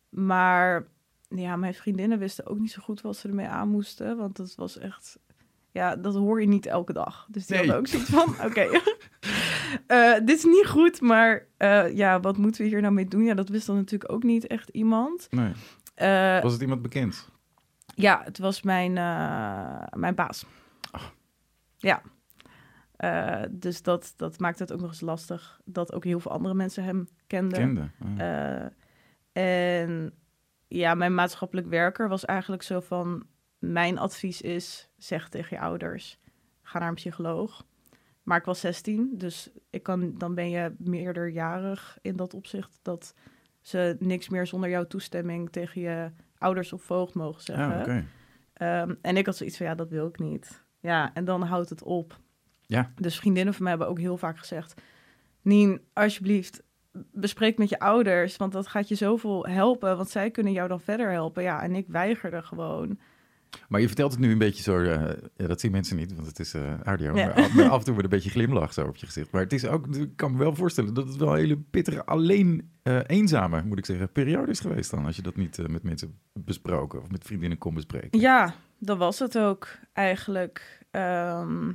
maar 0.09 0.87
ja, 1.29 1.55
mijn 1.55 1.73
vriendinnen 1.73 2.19
wisten 2.19 2.45
ook 2.47 2.59
niet 2.59 2.71
zo 2.71 2.81
goed 2.81 3.01
wat 3.01 3.17
ze 3.17 3.27
ermee 3.27 3.47
aan 3.47 3.69
moesten. 3.69 4.17
Want 4.17 4.35
dat 4.35 4.55
was 4.55 4.77
echt... 4.77 5.19
Ja, 5.71 5.95
dat 5.95 6.15
hoor 6.15 6.41
je 6.41 6.47
niet 6.47 6.65
elke 6.65 6.93
dag. 6.93 7.27
Dus 7.31 7.45
die 7.45 7.57
Nee. 7.57 7.65
hadden 7.65 7.81
ook 7.81 7.87
zoiets 7.87 8.09
van... 8.09 8.45
Oké, 8.49 8.67
eh, 9.87 10.13
dit 10.25 10.37
is 10.37 10.43
niet 10.43 10.67
goed, 10.67 11.01
maar 11.01 11.45
eh, 11.57 11.95
ja, 11.95 12.19
wat 12.19 12.37
moeten 12.37 12.61
we 12.61 12.67
hier 12.67 12.81
nou 12.81 12.93
mee 12.93 13.05
doen? 13.05 13.23
Ja, 13.23 13.33
dat 13.33 13.49
wist 13.49 13.67
dan 13.67 13.75
natuurlijk 13.75 14.11
ook 14.11 14.23
niet 14.23 14.47
echt 14.47 14.69
iemand. 14.69 15.27
Nee. 15.29 15.51
Eh, 15.95 16.41
Was 16.41 16.53
het 16.53 16.61
iemand 16.61 16.81
bekend? 16.81 17.29
ja, 17.95 18.21
het 18.23 18.37
was 18.37 18.61
mijn, 18.61 18.93
mijn 19.99 20.15
baas. 20.15 20.45
Ah. 20.91 21.01
Ja. 21.77 22.01
Dus 23.51 23.81
dat, 23.81 24.13
dat 24.15 24.39
maakt 24.39 24.59
het 24.59 24.73
ook 24.73 24.79
nog 24.79 24.89
eens 24.89 25.01
lastig 25.01 25.59
dat 25.65 25.93
ook 25.93 26.03
heel 26.03 26.19
veel 26.19 26.31
andere 26.31 26.53
mensen 26.53 26.83
hem 26.83 27.07
kenden. 27.27 27.59
Kende? 27.59 27.89
Ah. 28.23 28.65
En 29.31 30.13
ja, 30.67 30.93
mijn 30.93 31.15
maatschappelijk 31.15 31.67
werker 31.67 32.09
was 32.09 32.25
eigenlijk 32.25 32.63
zo 32.63 32.79
van... 32.79 33.25
Mijn 33.59 33.97
advies 33.97 34.41
is, 34.41 34.89
zeg 34.97 35.29
tegen 35.29 35.57
je 35.57 35.63
ouders, 35.63 36.19
ga 36.61 36.79
naar 36.79 36.87
een 36.87 36.93
psycholoog. 36.93 37.65
Maar 38.23 38.37
ik 38.37 38.45
was 38.45 38.59
16, 38.59 39.11
dus 39.13 39.51
ik 39.69 39.83
kan, 39.83 40.17
dan 40.17 40.35
ben 40.35 40.49
je 40.49 40.75
meerderjarig 40.77 41.97
in 42.01 42.15
dat 42.15 42.33
opzicht... 42.33 42.79
dat 42.81 43.13
ze 43.61 43.95
niks 43.99 44.29
meer 44.29 44.47
zonder 44.47 44.69
jouw 44.69 44.87
toestemming 44.87 45.51
tegen 45.51 45.81
je 45.81 46.11
ouders 46.37 46.73
of 46.73 46.81
voogd 46.81 47.13
mogen 47.13 47.41
zeggen. 47.41 47.73
Ah, 47.73 47.81
oké. 47.81 48.05
Ehm, 48.53 48.95
en 49.01 49.17
ik 49.17 49.25
had 49.25 49.37
zoiets 49.37 49.57
van, 49.57 49.65
ja, 49.65 49.75
dat 49.75 49.89
wil 49.89 50.07
ik 50.07 50.19
niet. 50.19 50.63
Ja, 50.79 51.13
en 51.13 51.25
dan 51.25 51.41
houdt 51.41 51.69
het 51.69 51.83
op. 51.83 52.19
Ja. 52.65 52.91
Dus 52.95 53.17
vriendinnen 53.17 53.53
van 53.53 53.63
mij 53.63 53.71
hebben 53.71 53.89
ook 53.89 53.99
heel 53.99 54.17
vaak 54.17 54.37
gezegd... 54.37 54.81
Nien, 55.41 55.81
alsjeblieft, 55.93 56.63
bespreek 57.11 57.57
met 57.57 57.69
je 57.69 57.79
ouders... 57.79 58.37
want 58.37 58.51
dat 58.51 58.67
gaat 58.67 58.87
je 58.87 58.95
zoveel 58.95 59.45
helpen... 59.45 59.97
want 59.97 60.09
zij 60.09 60.31
kunnen 60.31 60.53
jou 60.53 60.67
dan 60.67 60.81
verder 60.81 61.11
helpen. 61.11 61.43
Ja, 61.43 61.61
en 61.61 61.75
ik 61.75 61.85
weigerde 61.87 62.41
gewoon. 62.41 62.99
Maar 63.69 63.81
je 63.81 63.87
vertelt 63.87 64.11
het 64.11 64.19
nu 64.19 64.31
een 64.31 64.37
beetje 64.37 64.63
zo, 64.63 64.79
eh, 64.79 65.09
ja, 65.35 65.47
dat 65.47 65.59
zien 65.59 65.71
mensen 65.71 65.97
niet, 65.97 66.15
want 66.15 66.27
het 66.27 66.39
is 66.39 66.55
audio. 66.83 67.15
Ja. 67.15 67.25
Maar, 67.25 67.33
af, 67.33 67.53
maar 67.53 67.69
af 67.69 67.79
en 67.79 67.85
toe 67.85 67.95
met 67.95 68.03
een 68.03 68.09
beetje 68.09 68.29
glimlach 68.29 68.73
zo 68.73 68.87
op 68.87 68.95
je 68.95 69.05
gezicht. 69.05 69.31
Maar 69.31 69.41
het 69.41 69.53
is 69.53 69.65
ook, 69.65 69.87
ik 69.95 70.15
kan 70.15 70.31
me 70.31 70.37
wel 70.37 70.55
voorstellen 70.55 70.93
dat 70.93 71.07
het 71.07 71.15
wel 71.15 71.31
een 71.31 71.37
hele 71.37 71.57
pittige, 71.57 72.05
alleen 72.05 72.71
eh, 72.83 72.99
eenzame, 73.07 73.63
moet 73.63 73.77
ik 73.77 73.85
zeggen, 73.85 74.11
periode 74.11 74.51
is 74.51 74.59
geweest 74.59 74.91
dan. 74.91 75.05
Als 75.05 75.15
je 75.15 75.21
dat 75.21 75.35
niet 75.35 75.67
met 75.67 75.83
mensen 75.83 76.19
besproken 76.33 77.01
of 77.01 77.11
met 77.11 77.23
vriendinnen 77.23 77.57
kon 77.57 77.73
bespreken. 77.73 78.19
Ja, 78.19 78.55
dat 78.79 78.97
was 78.97 79.19
het 79.19 79.37
ook 79.37 79.67
eigenlijk. 79.93 80.85
Ehm, 80.91 81.71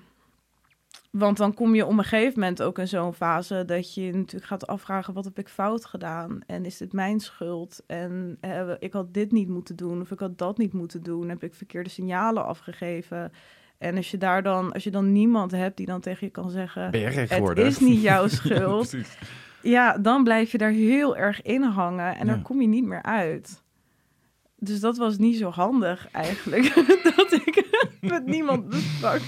want 1.13 1.37
dan 1.37 1.55
kom 1.55 1.75
je 1.75 1.87
op 1.87 1.91
een 1.99 2.05
gegeven 2.05 2.41
moment 2.41 2.63
ook 2.63 2.79
in 2.79 2.89
zo'n 2.89 3.15
fase 3.15 3.65
dat 3.65 3.95
je 3.95 4.03
je 4.05 4.13
natuurlijk 4.13 4.45
gaat 4.45 4.67
afvragen: 4.67 5.15
wat 5.15 5.25
heb 5.25 5.39
ik 5.39 5.49
fout 5.49 5.85
gedaan? 5.85 6.41
En 6.47 6.65
is 6.65 6.77
dit 6.77 6.93
mijn 6.93 7.21
schuld? 7.21 7.83
En 7.87 8.37
eh, 8.41 8.71
ik 8.79 8.93
had 8.93 9.15
dit 9.15 9.33
niet 9.33 9.49
moeten 9.49 9.77
doen, 9.77 10.01
of 10.01 10.11
ik 10.11 10.19
had 10.19 10.39
dat 10.39 10.59
niet 10.59 10.73
moeten 10.73 11.03
doen. 11.03 11.29
Heb 11.29 11.43
ik 11.43 11.55
verkeerde 11.55 11.89
signalen 11.91 12.45
afgegeven? 12.47 13.33
En 13.79 13.97
als 13.97 14.11
je 14.11 14.19
daar 14.19 14.43
dan, 14.43 14.73
als 14.73 14.85
je 14.85 14.91
dan 14.91 15.13
niemand 15.13 15.51
hebt 15.51 15.77
die 15.77 15.87
dan 15.87 16.01
tegen 16.01 16.27
je 16.27 16.33
kan 16.33 16.51
zeggen: 16.51 16.83
het 16.83 17.59
is 17.59 17.79
niet 17.79 18.03
jouw 18.03 18.29
schuld. 18.39 18.89
Precies. 18.89 19.19
Ja, 19.63 19.99
dan 19.99 20.25
blijf 20.25 20.53
je 20.53 20.59
daar 20.59 20.71
heel 20.71 21.17
erg 21.17 21.43
in 21.43 21.63
hangen 21.63 22.17
en 22.17 22.27
Ja. 22.27 22.33
dan 22.33 22.43
kom 22.43 22.61
je 22.61 22.67
niet 22.69 22.85
meer 22.85 23.03
uit. 23.03 23.63
Dus 24.57 24.81
dat 24.81 24.97
was 24.97 25.19
niet 25.19 25.37
zo 25.37 25.51
handig 25.51 26.11
eigenlijk, 26.11 26.75
dat 27.17 27.33
ik 27.33 27.65
met 28.01 28.27
niemand 28.27 28.69
besprak. 28.69 29.21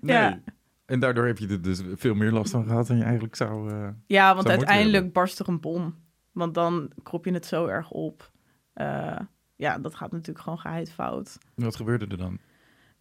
Nee. 0.00 0.16
Ja. 0.16 0.40
En 0.92 1.00
daardoor 1.00 1.26
heb 1.26 1.38
je 1.38 1.48
er 1.48 1.62
dus 1.62 1.82
veel 1.94 2.14
meer 2.14 2.32
last 2.32 2.50
van 2.50 2.64
gehad 2.66 2.86
dan 2.86 2.96
je 2.96 3.02
eigenlijk 3.02 3.36
zou... 3.36 3.70
eh, 3.70 3.88
Ja, 4.06 4.34
want 4.34 4.48
uiteindelijk 4.48 5.12
barst 5.12 5.38
er 5.38 5.48
een 5.48 5.60
bom. 5.60 5.94
Want 6.32 6.54
dan 6.54 6.90
krop 7.02 7.24
je 7.24 7.32
het 7.32 7.46
zo 7.46 7.66
erg 7.66 7.90
op. 7.90 8.30
Eh, 8.72 9.18
ja, 9.56 9.78
dat 9.78 9.94
gaat 9.94 10.12
natuurlijk 10.12 10.44
gewoon 10.44 10.58
geheid 10.58 10.92
fout. 10.92 11.38
Wat 11.54 11.76
gebeurde 11.76 12.06
er 12.06 12.16
dan? 12.16 12.38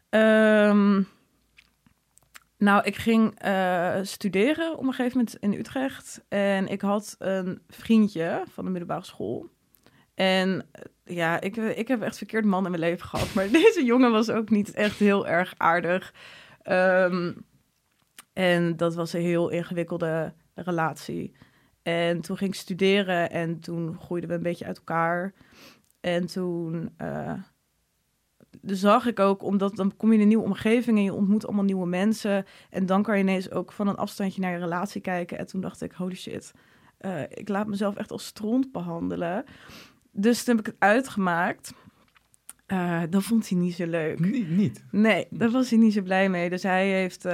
Ehm, 0.10 1.02
Nou, 2.58 2.84
ik 2.84 2.96
ging 2.96 3.46
uh, 3.46 3.98
studeren 4.02 4.78
op 4.78 4.84
een 4.84 4.94
gegeven 4.94 5.18
moment 5.18 5.36
in 5.40 5.54
Utrecht. 5.54 6.26
En 6.30 6.68
ik 6.68 6.82
had 6.82 7.16
een 7.20 7.62
vriendje 7.68 8.44
van 8.52 8.66
de 8.66 8.72
middelbare 8.72 9.06
school. 9.06 9.50
En 10.14 10.66
eh, 10.72 10.82
ja, 11.16 11.42
ik, 11.42 11.56
ik 11.56 11.88
heb 11.88 12.02
echt 12.02 12.18
verkeerd 12.18 12.46
man 12.46 12.64
in 12.66 12.72
mijn 12.72 12.84
leven 12.84 13.08
gehad. 13.08 13.34
Maar 13.34 13.50
deze 13.62 13.84
jongen 13.86 14.12
was 14.12 14.30
ook 14.30 14.50
niet 14.50 14.72
echt 14.74 14.98
heel 15.00 15.28
erg 15.28 15.54
aardig. 15.58 16.14
Um, 16.70 17.50
en 18.34 18.78
dat 18.78 18.96
was 18.96 19.14
een 19.14 19.22
heel 19.22 19.50
ingewikkelde 19.50 20.34
relatie. 20.54 21.34
En 21.82 22.22
toen 22.22 22.38
ging 22.38 22.54
ik 22.54 22.60
studeren 22.60 23.32
en 23.32 23.60
toen 23.60 23.98
groeiden 24.00 24.30
we 24.30 24.36
een 24.36 24.44
beetje 24.44 24.66
uit 24.66 24.78
elkaar. 24.78 25.34
En 26.00 26.26
toen 26.26 26.90
uh, 27.02 27.34
zag 28.62 29.06
ik 29.06 29.20
ook, 29.20 29.44
omdat 29.44 29.76
dan 29.76 29.96
kom 29.98 30.10
je 30.10 30.16
in 30.16 30.22
een 30.22 30.28
nieuwe 30.28 30.44
omgeving 30.44 30.98
en 30.98 31.04
je 31.04 31.14
ontmoet 31.14 31.46
allemaal 31.46 31.64
nieuwe 31.64 31.88
mensen. 31.88 32.46
En 32.70 32.86
dan 32.86 33.04
kan 33.04 33.18
je 33.18 33.24
ineens 33.24 33.52
ook 33.52 33.72
van 33.72 33.88
een 33.88 33.96
afstandje 33.96 34.42
naar 34.42 34.52
je 34.52 34.58
relatie 34.58 35.02
kijken. 35.02 35.38
En 35.38 35.46
toen 35.46 35.62
dacht 35.62 35.82
ik, 35.82 35.92
holy 35.92 36.16
shit, 36.16 36.52
uh, 37.02 37.22
ik 37.22 37.50
laat 37.50 37.68
mezelf 37.68 37.96
echt 37.96 38.12
als 38.12 38.26
stront 38.26 38.72
behandelen. 38.72 39.44
Dus 40.12 40.44
toen 40.44 40.56
heb 40.56 40.66
ik 40.68 40.72
het 40.72 40.82
uitgemaakt. 40.82 41.74
Uh, 42.68 43.02
dat 43.10 43.24
vond 43.24 43.50
hij 43.50 43.58
niet 43.58 43.74
zo 43.74 43.86
leuk. 43.86 44.20
Niet? 44.50 44.86
Nee, 44.92 45.28
daar 45.30 45.50
was 45.50 45.70
hij 45.70 45.80
niet 45.80 45.94
zo 45.94 46.02
blij 46.02 46.30
mee. 46.30 46.50
Dus 46.50 46.64
hij 46.64 46.88
heeft 46.90 47.26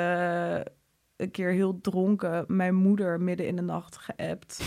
een 1.17 1.31
keer 1.31 1.51
heel 1.51 1.79
dronken 1.81 2.45
mijn 2.47 2.75
moeder 2.75 3.21
midden 3.21 3.47
in 3.47 3.55
de 3.55 3.61
nacht 3.61 3.97
geappt. 3.97 4.63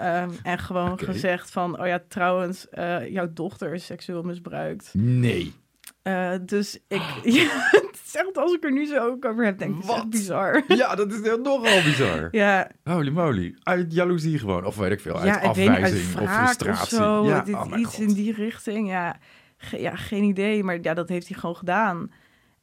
Um, 0.00 0.30
en 0.42 0.58
gewoon 0.58 0.98
gezegd 0.98 1.50
van, 1.50 1.80
oh 1.80 1.86
ja, 1.86 2.02
trouwens, 2.08 2.66
uh, 2.78 3.08
jouw 3.08 3.32
dochter 3.32 3.74
is 3.74 3.86
seksueel 3.86 4.22
misbruikt. 4.22 4.90
Nee. 4.94 5.54
Uh, 6.02 6.34
dus 6.42 6.78
ik, 6.88 7.02
ja, 7.24 7.68
het 7.70 8.00
is 8.04 8.14
echt, 8.14 8.38
als 8.38 8.52
ik 8.52 8.64
er 8.64 8.72
nu 8.72 8.86
zo 8.86 8.96
ook 8.96 9.24
over 9.24 9.44
heb, 9.44 9.58
denk 9.58 9.76
ik, 9.76 9.84
Wat? 9.84 10.10
bizar. 10.10 10.62
Ja, 10.76 10.94
dat 10.94 11.12
is 11.12 11.20
nogal 11.42 11.82
bizar. 11.82 12.28
ja. 12.30 12.70
Holy 12.84 13.10
moly. 13.10 13.56
Uit 13.62 13.92
jaloezie 13.92 14.38
gewoon, 14.38 14.64
of 14.64 14.76
weet 14.76 14.90
ik 14.90 15.00
veel, 15.00 15.18
uit 15.18 15.42
ja, 15.42 15.48
afwijzing 15.48 16.20
of 16.20 16.22
frustratie. 16.22 16.70
Of 16.70 16.88
zo, 16.88 17.24
ja, 17.26 17.40
dit, 17.40 17.54
oh 17.54 17.78
iets 17.78 17.94
God. 17.94 18.00
in 18.00 18.14
die 18.14 18.32
richting, 18.32 18.88
ja. 18.88 19.16
Ge 19.56 19.80
ja, 19.80 19.96
geen 19.96 20.22
idee, 20.22 20.64
maar 20.64 20.78
ja, 20.82 20.94
dat 20.94 21.08
heeft 21.08 21.28
hij 21.28 21.38
gewoon 21.38 21.56
gedaan. 21.56 22.10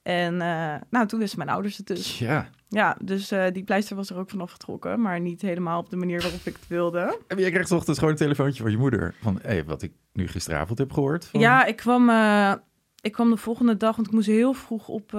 En 0.02 0.34
uh, 0.34 0.76
nou, 0.90 1.08
toen 1.08 1.20
wisten 1.20 1.38
mijn 1.38 1.50
ouders 1.50 1.78
het 1.78 1.88
dus. 1.88 2.20
Ja. 2.20 2.50
Ja, 2.68 2.98
dus 3.04 3.32
uh, 3.32 3.46
die 3.52 3.64
pleister 3.64 3.96
was 3.96 4.10
er 4.10 4.18
ook 4.18 4.30
vanaf 4.30 4.52
getrokken, 4.52 5.02
maar 5.02 5.20
niet 5.20 5.42
helemaal 5.42 5.80
op 5.80 5.90
de 5.90 5.96
manier 5.96 6.22
waarop 6.22 6.40
ik 6.44 6.56
het 6.56 6.68
wilde. 6.68 7.20
En 7.28 7.38
jij 7.38 7.52
kreeg 7.52 7.72
ochtends 7.72 8.00
gewoon 8.00 8.14
een 8.14 8.20
telefoontje 8.20 8.62
van 8.62 8.72
je 8.72 8.78
moeder 8.78 9.16
van, 9.22 9.40
hé, 9.42 9.48
hey, 9.48 9.66
wat 9.66 9.82
ik 9.82 9.92
nu 10.14 10.28
gisteravond 10.28 10.78
heb 10.78 10.92
gehoord. 10.92 11.26
Van... 11.26 11.40
Ja, 11.40 11.66
ik 11.66 11.76
kwam, 11.76 12.10
uh, 12.10 12.54
ik 13.02 13.12
kwam 13.12 13.30
de 13.30 13.38
volgende 13.38 13.78
dag, 13.78 13.96
want 13.96 14.08
ik 14.08 14.14
moest 14.14 14.28
heel 14.28 14.54
vroeg 14.54 14.88
op, 14.88 15.14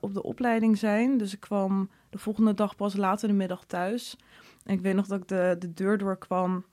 op 0.00 0.14
de 0.14 0.22
opleiding 0.22 0.78
zijn. 0.78 1.18
Dus 1.18 1.32
ik 1.32 1.40
kwam 1.40 1.90
de 2.10 2.18
volgende 2.18 2.54
dag 2.54 2.76
pas 2.76 2.96
later 2.96 3.28
in 3.28 3.34
de 3.34 3.40
middag 3.40 3.64
thuis. 3.64 4.16
En 4.64 4.74
ik 4.74 4.80
weet 4.80 4.94
nog 4.94 5.06
dat 5.06 5.20
ik 5.20 5.28
de, 5.28 5.56
de 5.58 5.72
deur 5.72 5.98
doorkwam 5.98 6.64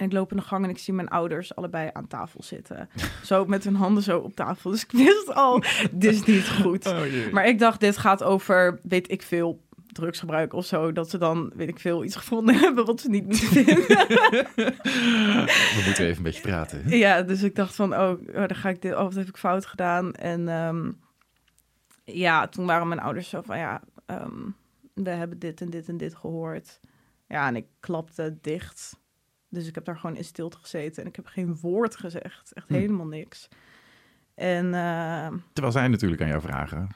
en 0.00 0.06
ik 0.06 0.12
loop 0.12 0.30
in 0.30 0.36
de 0.36 0.42
gang 0.42 0.64
en 0.64 0.70
ik 0.70 0.78
zie 0.78 0.94
mijn 0.94 1.08
ouders 1.08 1.54
allebei 1.54 1.90
aan 1.92 2.06
tafel 2.06 2.42
zitten. 2.42 2.88
Zo 3.24 3.44
met 3.44 3.64
hun 3.64 3.74
handen 3.74 4.02
zo 4.02 4.18
op 4.18 4.34
tafel. 4.34 4.70
Dus 4.70 4.82
ik 4.82 4.90
wist 4.90 5.34
al, 5.34 5.62
dit 5.90 6.12
is 6.12 6.24
niet 6.24 6.48
goed. 6.48 6.86
Oh, 6.86 7.32
maar 7.32 7.46
ik 7.46 7.58
dacht, 7.58 7.80
dit 7.80 7.96
gaat 7.96 8.22
over, 8.22 8.80
weet 8.82 9.10
ik 9.10 9.22
veel, 9.22 9.60
drugsgebruik 9.86 10.52
of 10.52 10.66
zo. 10.66 10.92
Dat 10.92 11.10
ze 11.10 11.18
dan, 11.18 11.52
weet 11.54 11.68
ik 11.68 11.78
veel, 11.78 12.04
iets 12.04 12.16
gevonden 12.16 12.54
hebben 12.64 12.86
wat 12.86 13.00
ze 13.00 13.08
niet 13.08 13.26
moeten 13.26 13.46
vinden. 13.48 13.76
We 15.76 15.82
moeten 15.84 16.04
even 16.04 16.16
een 16.16 16.22
beetje 16.22 16.42
praten. 16.42 16.88
Ja, 16.88 17.22
dus 17.22 17.42
ik 17.42 17.54
dacht 17.54 17.74
van, 17.74 17.94
oh, 17.94 18.10
oh 18.10 18.34
dan 18.34 18.54
ga 18.54 18.68
ik 18.68 18.82
dit, 18.82 18.92
oh, 18.92 19.02
wat 19.02 19.14
heb 19.14 19.28
ik 19.28 19.36
fout 19.36 19.66
gedaan? 19.66 20.14
En 20.14 20.48
um, 20.48 21.00
ja, 22.04 22.48
toen 22.48 22.66
waren 22.66 22.88
mijn 22.88 23.00
ouders 23.00 23.28
zo 23.28 23.40
van, 23.40 23.58
ja, 23.58 23.80
um, 24.06 24.54
we 24.94 25.10
hebben 25.10 25.38
dit 25.38 25.60
en 25.60 25.70
dit 25.70 25.88
en 25.88 25.96
dit 25.96 26.14
gehoord. 26.14 26.80
Ja, 27.28 27.46
en 27.46 27.56
ik 27.56 27.66
klapte 27.80 28.38
dicht. 28.40 28.99
Dus 29.50 29.66
ik 29.66 29.74
heb 29.74 29.84
daar 29.84 29.98
gewoon 29.98 30.16
in 30.16 30.24
stilte 30.24 30.56
gezeten 30.56 31.02
en 31.02 31.08
ik 31.08 31.16
heb 31.16 31.26
geen 31.26 31.56
woord 31.60 31.96
gezegd. 31.96 32.52
Echt 32.52 32.68
hm. 32.68 32.74
helemaal 32.74 33.06
niks. 33.06 33.48
En, 34.34 34.66
uh, 34.66 35.32
Terwijl 35.52 35.72
zij 35.72 35.88
natuurlijk 35.88 36.22
aan 36.22 36.28
jou 36.28 36.40
vragen, 36.40 36.88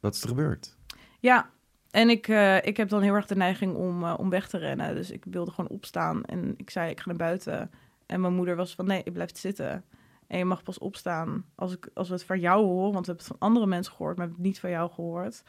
wat 0.00 0.14
is 0.14 0.22
er 0.22 0.28
gebeurd? 0.28 0.76
Ja, 1.20 1.50
en 1.90 2.08
ik, 2.08 2.28
uh, 2.28 2.64
ik 2.64 2.76
heb 2.76 2.88
dan 2.88 3.02
heel 3.02 3.14
erg 3.14 3.26
de 3.26 3.36
neiging 3.36 3.74
om, 3.74 4.02
uh, 4.02 4.14
om 4.18 4.30
weg 4.30 4.48
te 4.48 4.58
rennen. 4.58 4.94
Dus 4.94 5.10
ik 5.10 5.24
wilde 5.30 5.50
gewoon 5.50 5.70
opstaan 5.70 6.24
en 6.24 6.54
ik 6.56 6.70
zei, 6.70 6.90
ik 6.90 7.00
ga 7.00 7.06
naar 7.06 7.16
buiten. 7.16 7.70
En 8.06 8.20
mijn 8.20 8.34
moeder 8.34 8.56
was 8.56 8.74
van, 8.74 8.86
nee, 8.86 9.02
ik 9.04 9.12
blijf 9.12 9.36
zitten. 9.36 9.84
En 10.26 10.38
je 10.38 10.44
mag 10.44 10.62
pas 10.62 10.78
opstaan 10.78 11.44
als, 11.54 11.72
ik, 11.72 11.90
als 11.94 12.08
we 12.08 12.14
het 12.14 12.24
van 12.24 12.40
jou 12.40 12.64
horen. 12.64 12.92
Want 12.92 13.06
we 13.06 13.12
hebben 13.12 13.26
het 13.26 13.36
van 13.38 13.48
andere 13.48 13.66
mensen 13.66 13.92
gehoord, 13.92 14.16
maar 14.16 14.26
we 14.26 14.32
hebben 14.32 14.50
het 14.50 14.54
niet 14.54 14.60
van 14.60 14.70
jou 14.70 14.90
gehoord. 14.90 15.42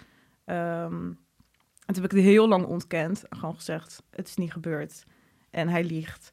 Um, 0.45 1.17
en 1.85 1.93
toen 1.93 2.03
heb 2.03 2.11
ik 2.11 2.17
het 2.17 2.27
heel 2.27 2.47
lang 2.47 2.65
ontkend. 2.65 3.27
En 3.27 3.37
gewoon 3.37 3.55
gezegd, 3.55 4.03
het 4.09 4.27
is 4.27 4.35
niet 4.35 4.51
gebeurd. 4.51 5.03
En 5.49 5.67
hij 5.67 5.83
liegt. 5.83 6.31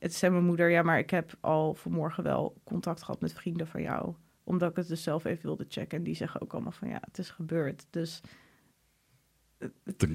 Het 0.00 0.14
zei 0.14 0.32
mijn 0.32 0.44
moeder, 0.44 0.70
ja, 0.70 0.82
maar 0.82 0.98
ik 0.98 1.10
heb 1.10 1.32
al 1.40 1.74
vanmorgen 1.74 2.22
wel 2.22 2.60
contact 2.64 3.02
gehad 3.02 3.20
met 3.20 3.32
vrienden 3.32 3.66
van 3.66 3.82
jou. 3.82 4.14
Omdat 4.44 4.70
ik 4.70 4.76
het 4.76 4.88
dus 4.88 5.02
zelf 5.02 5.24
even 5.24 5.42
wilde 5.42 5.64
checken. 5.68 5.98
En 5.98 6.04
die 6.04 6.14
zeggen 6.14 6.40
ook 6.40 6.52
allemaal 6.52 6.72
van, 6.72 6.88
ja, 6.88 6.98
het 7.00 7.18
is 7.18 7.30
gebeurd. 7.30 7.86
Dus 7.90 8.20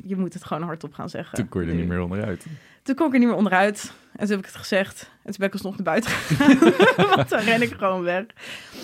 je 0.04 0.16
moet 0.16 0.34
het 0.34 0.44
gewoon 0.44 0.64
hardop 0.64 0.94
gaan 0.94 1.10
zeggen. 1.10 1.38
Toen 1.38 1.50
kon 1.50 1.62
je 1.62 1.70
er 1.70 1.76
niet 1.76 1.88
meer 1.88 2.00
onderuit. 2.00 2.46
Toen 2.84 2.96
kon 2.96 3.08
ik 3.08 3.14
er 3.14 3.20
niet 3.20 3.28
meer 3.28 3.38
onderuit. 3.38 3.94
En 4.12 4.20
toen 4.20 4.30
heb 4.30 4.40
ik 4.40 4.46
het 4.46 4.56
gezegd. 4.56 5.12
En 5.24 5.32
toen 5.32 5.36
ben 5.38 5.48
ik 5.48 5.54
alsnog 5.54 5.76
naar 5.76 5.84
buiten 5.84 6.12
gegaan. 6.20 7.16
Want 7.16 7.30
dan 7.30 7.40
ren 7.40 7.62
ik 7.62 7.74
gewoon 7.74 8.04
weg. 8.04 8.26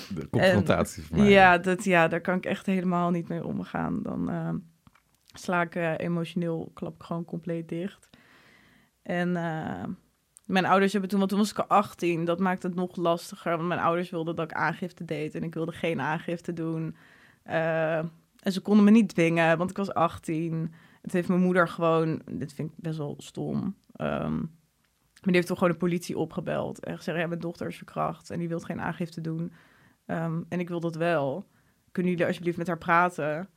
De 0.10 0.30
confrontatie 0.30 1.04
van 1.04 1.18
mij. 1.18 1.30
Ja, 1.30 1.58
dat, 1.58 1.84
ja, 1.84 2.08
daar 2.08 2.22
kan 2.22 2.38
ik 2.38 2.46
echt 2.46 2.66
helemaal 2.66 3.10
niet 3.10 3.28
mee 3.28 3.46
omgaan. 3.46 4.02
Dan 4.04 4.32
uh, 4.32 4.54
sla 5.34 5.62
ik 5.62 5.76
uh, 5.76 5.94
emotioneel, 5.98 6.72
klap 6.74 6.96
ik 6.96 7.04
gewoon 7.04 7.26
compleet 7.26 7.70
dicht. 7.70 8.10
En... 9.02 9.30
Uh, 9.30 9.84
mijn 10.52 10.66
ouders 10.66 10.92
hebben 10.92 11.10
toen, 11.10 11.20
want 11.20 11.32
toen 11.32 11.40
was 11.40 11.52
ik 11.52 11.58
18, 11.58 12.26
dat 12.26 12.40
maakt 12.40 12.64
het 12.64 12.76
nog 12.76 12.96
lastiger. 12.96 13.56
Want 13.56 13.68
mijn 13.68 13.80
ouders 13.80 14.10
wilden 14.10 14.36
dat 14.36 14.52
ik 14.52 14.58
aangifte 14.58 15.06
deed 15.06 15.36
en 15.36 15.44
ik 15.44 15.54
wilde 15.54 15.72
geen 15.72 16.02
aangifte 16.02 16.54
doen. 16.54 16.96
Uh, 17.48 17.98
en 18.40 18.52
ze 18.52 18.62
konden 18.62 18.84
me 18.84 18.92
niet 18.92 19.10
dwingen, 19.10 19.58
want 19.58 19.70
ik 19.70 19.78
was 19.78 19.94
18. 19.94 20.74
Het 21.02 21.14
heeft 21.14 21.28
mijn 21.28 21.42
moeder 21.42 21.68
gewoon, 21.68 22.22
dit 22.32 22.54
vind 22.54 22.72
ik 22.72 22.78
best 22.78 22.98
wel 22.98 23.16
stom. 23.18 23.76
Um, 23.98 24.60
maar 25.22 25.30
die 25.32 25.36
heeft 25.36 25.48
toch 25.48 25.58
gewoon 25.58 25.74
de 25.74 25.80
politie 25.80 26.18
opgebeld 26.18 26.86
en 26.86 26.98
gezegd: 26.98 27.18
Ja, 27.18 27.28
mijn 27.28 27.40
dochter 27.40 27.68
is 27.68 27.78
verkracht 27.78 28.30
en 28.30 28.40
die 28.40 28.48
wil 28.48 28.60
geen 28.60 28.82
aangifte 28.82 29.22
doen. 29.22 29.52
Um, 30.06 30.46
en 30.50 30.60
ik 30.60 30.70
wil 30.70 30.80
dat 30.80 30.96
wel. 30.96 31.46
Kunnen 31.92 32.12
jullie 32.12 32.28
alsjeblieft 32.28 32.58
met 32.58 32.68
haar 32.68 32.78
praten? 32.78 33.50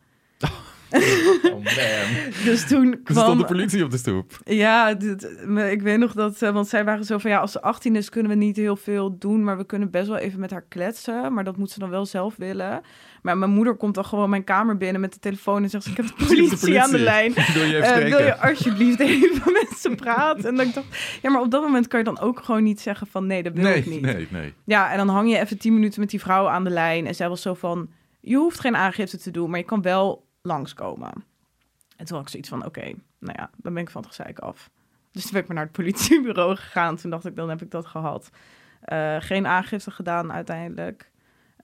Oh 1.44 1.52
man. 1.52 2.32
dus 2.44 2.68
toen 2.68 3.00
kwam... 3.04 3.24
stond 3.24 3.40
de 3.40 3.46
politie 3.46 3.84
op 3.84 3.90
de 3.90 3.96
stoep. 3.96 4.38
Ja, 4.44 4.94
dit, 4.94 5.22
ik 5.70 5.82
weet 5.82 5.98
nog 5.98 6.12
dat... 6.12 6.42
Eh, 6.42 6.50
want 6.50 6.68
zij 6.68 6.84
waren 6.84 7.04
zo 7.04 7.18
van, 7.18 7.30
ja, 7.30 7.38
als 7.38 7.52
ze 7.52 7.62
18 7.62 7.96
is 7.96 8.08
kunnen 8.08 8.30
we 8.30 8.36
niet 8.36 8.56
heel 8.56 8.76
veel 8.76 9.18
doen... 9.18 9.44
maar 9.44 9.56
we 9.56 9.64
kunnen 9.64 9.90
best 9.90 10.08
wel 10.08 10.16
even 10.16 10.40
met 10.40 10.50
haar 10.50 10.64
kletsen. 10.68 11.32
Maar 11.32 11.44
dat 11.44 11.56
moet 11.56 11.70
ze 11.70 11.78
dan 11.78 11.90
wel 11.90 12.06
zelf 12.06 12.36
willen. 12.36 12.82
Maar 13.22 13.38
mijn 13.38 13.50
moeder 13.50 13.76
komt 13.76 13.94
dan 13.94 14.04
gewoon 14.04 14.30
mijn 14.30 14.44
kamer 14.44 14.76
binnen 14.76 15.00
met 15.00 15.12
de 15.12 15.18
telefoon... 15.18 15.62
en 15.62 15.70
zegt, 15.70 15.86
ik 15.86 15.96
heb 15.96 16.06
de 16.06 16.12
politie, 16.12 16.50
de 16.50 16.56
politie. 16.56 16.82
aan 16.82 16.90
de 16.90 16.98
lijn. 16.98 17.32
Wil 17.54 17.64
je, 17.64 17.78
uh, 17.78 17.94
wil 17.94 18.24
je 18.24 18.36
alsjeblieft 18.36 19.00
even 19.00 19.52
met 19.62 19.78
ze 19.78 19.90
praten? 19.90 20.44
En 20.44 20.54
dan 20.54 20.70
dacht 20.74 20.86
ja, 21.22 21.30
maar 21.30 21.40
op 21.40 21.50
dat 21.50 21.62
moment 21.62 21.88
kan 21.88 21.98
je 21.98 22.04
dan 22.04 22.20
ook 22.20 22.44
gewoon 22.44 22.62
niet 22.62 22.80
zeggen 22.80 23.06
van... 23.06 23.26
nee, 23.26 23.42
dat 23.42 23.52
wil 23.52 23.64
nee, 23.64 23.76
ik 23.76 23.86
niet. 23.86 24.00
Nee, 24.00 24.28
nee. 24.30 24.52
Ja, 24.64 24.90
en 24.90 24.96
dan 24.96 25.08
hang 25.08 25.30
je 25.30 25.38
even 25.38 25.58
10 25.58 25.74
minuten 25.74 26.00
met 26.00 26.10
die 26.10 26.20
vrouw 26.20 26.48
aan 26.48 26.64
de 26.64 26.70
lijn... 26.70 27.06
en 27.06 27.14
zij 27.14 27.28
was 27.28 27.42
zo 27.42 27.54
van, 27.54 27.88
je 28.20 28.36
hoeft 28.36 28.60
geen 28.60 28.76
aangifte 28.76 29.18
te 29.18 29.30
doen... 29.30 29.50
maar 29.50 29.58
je 29.58 29.64
kan 29.64 29.82
wel 29.82 30.23
langskomen. 30.46 31.12
En 31.96 32.04
toen 32.04 32.16
had 32.16 32.24
ik 32.24 32.30
zoiets 32.30 32.48
van, 32.48 32.64
oké, 32.64 32.84
nou 33.18 33.38
ja, 33.38 33.50
dan 33.56 33.74
ben 33.74 33.82
ik 33.82 33.90
van 33.90 34.02
het 34.02 34.10
gezeik 34.14 34.38
af. 34.38 34.70
Dus 35.10 35.22
toen 35.22 35.32
ben 35.32 35.40
ik 35.40 35.46
maar 35.46 35.56
naar 35.56 35.66
het 35.66 35.76
politiebureau 35.82 36.56
gegaan. 36.56 36.96
Toen 36.96 37.10
dacht 37.10 37.26
ik, 37.26 37.36
dan 37.36 37.48
heb 37.48 37.62
ik 37.62 37.70
dat 37.70 37.86
gehad. 37.86 38.30
Uh, 38.92 39.16
geen 39.18 39.46
aangifte 39.46 39.90
gedaan 39.90 40.32
uiteindelijk. 40.32 41.10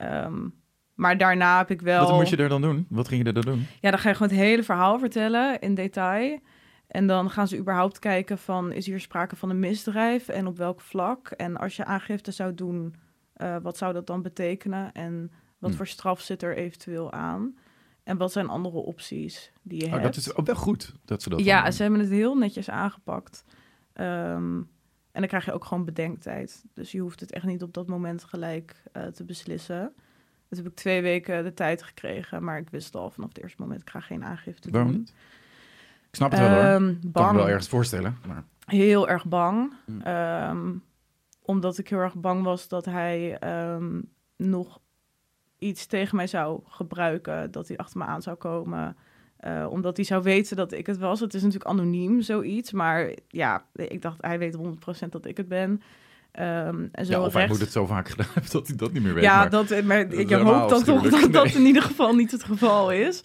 Um, 0.02 0.54
maar 0.94 1.16
daarna 1.16 1.58
heb 1.58 1.70
ik 1.70 1.80
wel... 1.80 2.06
Wat 2.06 2.18
moet 2.18 2.28
je 2.28 2.36
er 2.36 2.48
dan 2.48 2.62
doen? 2.62 2.86
Wat 2.88 3.08
ging 3.08 3.22
je 3.22 3.26
er 3.26 3.42
dan 3.42 3.54
doen? 3.54 3.66
Ja, 3.80 3.90
dan 3.90 3.98
ga 3.98 4.08
je 4.08 4.14
gewoon 4.14 4.32
het 4.32 4.40
hele 4.40 4.62
verhaal 4.62 4.98
vertellen 4.98 5.60
in 5.60 5.74
detail. 5.74 6.38
En 6.86 7.06
dan 7.06 7.30
gaan 7.30 7.48
ze 7.48 7.58
überhaupt 7.58 7.98
kijken 7.98 8.38
van, 8.38 8.72
is 8.72 8.86
hier 8.86 9.00
sprake 9.00 9.36
van 9.36 9.50
een 9.50 9.58
misdrijf 9.58 10.28
en 10.28 10.46
op 10.46 10.56
welk 10.56 10.80
vlak? 10.80 11.28
En 11.28 11.56
als 11.56 11.76
je 11.76 11.84
aangifte 11.84 12.30
zou 12.30 12.54
doen, 12.54 12.94
uh, 13.36 13.56
wat 13.62 13.76
zou 13.76 13.92
dat 13.92 14.06
dan 14.06 14.22
betekenen? 14.22 14.92
En 14.92 15.32
wat 15.58 15.70
hm. 15.70 15.76
voor 15.76 15.86
straf 15.86 16.20
zit 16.20 16.42
er 16.42 16.56
eventueel 16.56 17.12
aan? 17.12 17.54
En 18.10 18.16
wat 18.16 18.32
zijn 18.32 18.48
andere 18.48 18.76
opties 18.76 19.52
die 19.62 19.80
je 19.80 19.84
oh, 19.86 19.90
hebt? 19.90 20.02
Dat 20.02 20.16
is 20.16 20.34
ook 20.34 20.46
wel 20.46 20.54
goed 20.54 20.94
dat 21.04 21.22
ze 21.22 21.28
dat 21.28 21.40
Ja, 21.40 21.70
ze 21.70 21.82
hebben 21.82 22.00
het 22.00 22.08
heel 22.08 22.36
netjes 22.36 22.70
aangepakt. 22.70 23.44
Um, 23.94 24.68
en 25.12 25.20
dan 25.20 25.26
krijg 25.26 25.44
je 25.44 25.52
ook 25.52 25.64
gewoon 25.64 25.84
bedenktijd. 25.84 26.64
Dus 26.74 26.92
je 26.92 27.00
hoeft 27.00 27.20
het 27.20 27.32
echt 27.32 27.44
niet 27.44 27.62
op 27.62 27.74
dat 27.74 27.86
moment 27.86 28.24
gelijk 28.24 28.82
uh, 28.92 29.06
te 29.06 29.24
beslissen. 29.24 29.92
Dus 30.48 30.58
heb 30.58 30.66
ik 30.66 30.74
twee 30.74 31.02
weken 31.02 31.44
de 31.44 31.54
tijd 31.54 31.82
gekregen. 31.82 32.44
Maar 32.44 32.58
ik 32.58 32.70
wist 32.70 32.94
al 32.94 33.10
vanaf 33.10 33.28
het 33.28 33.42
eerste 33.42 33.62
moment, 33.62 33.80
ik 33.80 33.90
ga 33.90 34.00
geen 34.00 34.24
aangifte 34.24 34.70
Waarom 34.70 34.90
doen. 34.90 35.00
niet? 35.00 35.14
Ik 36.08 36.16
snap 36.16 36.30
het 36.30 36.40
wel 36.40 36.50
hoor. 36.50 36.64
Um, 36.64 36.98
bang. 37.02 37.26
Kan 37.26 37.34
me 37.34 37.40
wel 37.40 37.48
ergens 37.48 37.68
voorstellen. 37.68 38.18
Maar... 38.26 38.44
Heel 38.66 39.08
erg 39.08 39.26
bang. 39.26 39.72
Mm. 39.86 40.06
Um, 40.06 40.82
omdat 41.42 41.78
ik 41.78 41.88
heel 41.88 41.98
erg 41.98 42.14
bang 42.14 42.42
was 42.42 42.68
dat 42.68 42.84
hij 42.84 43.38
nog 44.36 44.80
iets 45.60 45.86
tegen 45.86 46.16
mij 46.16 46.26
zou 46.26 46.60
gebruiken, 46.68 47.50
dat 47.50 47.68
hij 47.68 47.76
achter 47.76 47.98
me 47.98 48.04
aan 48.04 48.22
zou 48.22 48.36
komen. 48.36 48.96
Uh, 49.46 49.66
omdat 49.70 49.96
hij 49.96 50.04
zou 50.04 50.22
weten 50.22 50.56
dat 50.56 50.72
ik 50.72 50.86
het 50.86 50.98
was. 50.98 51.20
Het 51.20 51.34
is 51.34 51.42
natuurlijk 51.42 51.70
anoniem, 51.70 52.20
zoiets. 52.20 52.72
Maar 52.72 53.10
ja, 53.28 53.64
ik 53.74 54.02
dacht, 54.02 54.16
hij 54.20 54.38
weet 54.38 54.56
100% 54.56 55.08
dat 55.08 55.26
ik 55.26 55.36
het 55.36 55.48
ben. 55.48 55.70
Um, 55.70 56.88
en 56.92 57.06
zo 57.06 57.12
ja, 57.12 57.20
of 57.20 57.32
hij 57.32 57.46
moet 57.46 57.60
het 57.60 57.72
zo 57.72 57.86
vaak 57.86 58.08
gedaan 58.08 58.26
hebben 58.32 58.52
dat 58.52 58.66
hij 58.66 58.76
dat 58.76 58.92
niet 58.92 59.02
meer 59.02 59.14
weet. 59.14 59.24
Ja, 59.24 59.36
maar 59.36 59.50
dat, 59.50 59.82
maar 59.84 60.12
ik 60.12 60.30
hoop 60.30 60.68
dan 60.68 60.84
toch 60.84 61.10
dat 61.10 61.32
dat 61.32 61.54
in 61.54 61.66
ieder 61.66 61.82
geval 61.82 62.14
niet 62.14 62.30
het 62.30 62.44
geval 62.44 62.92
is. 62.92 63.20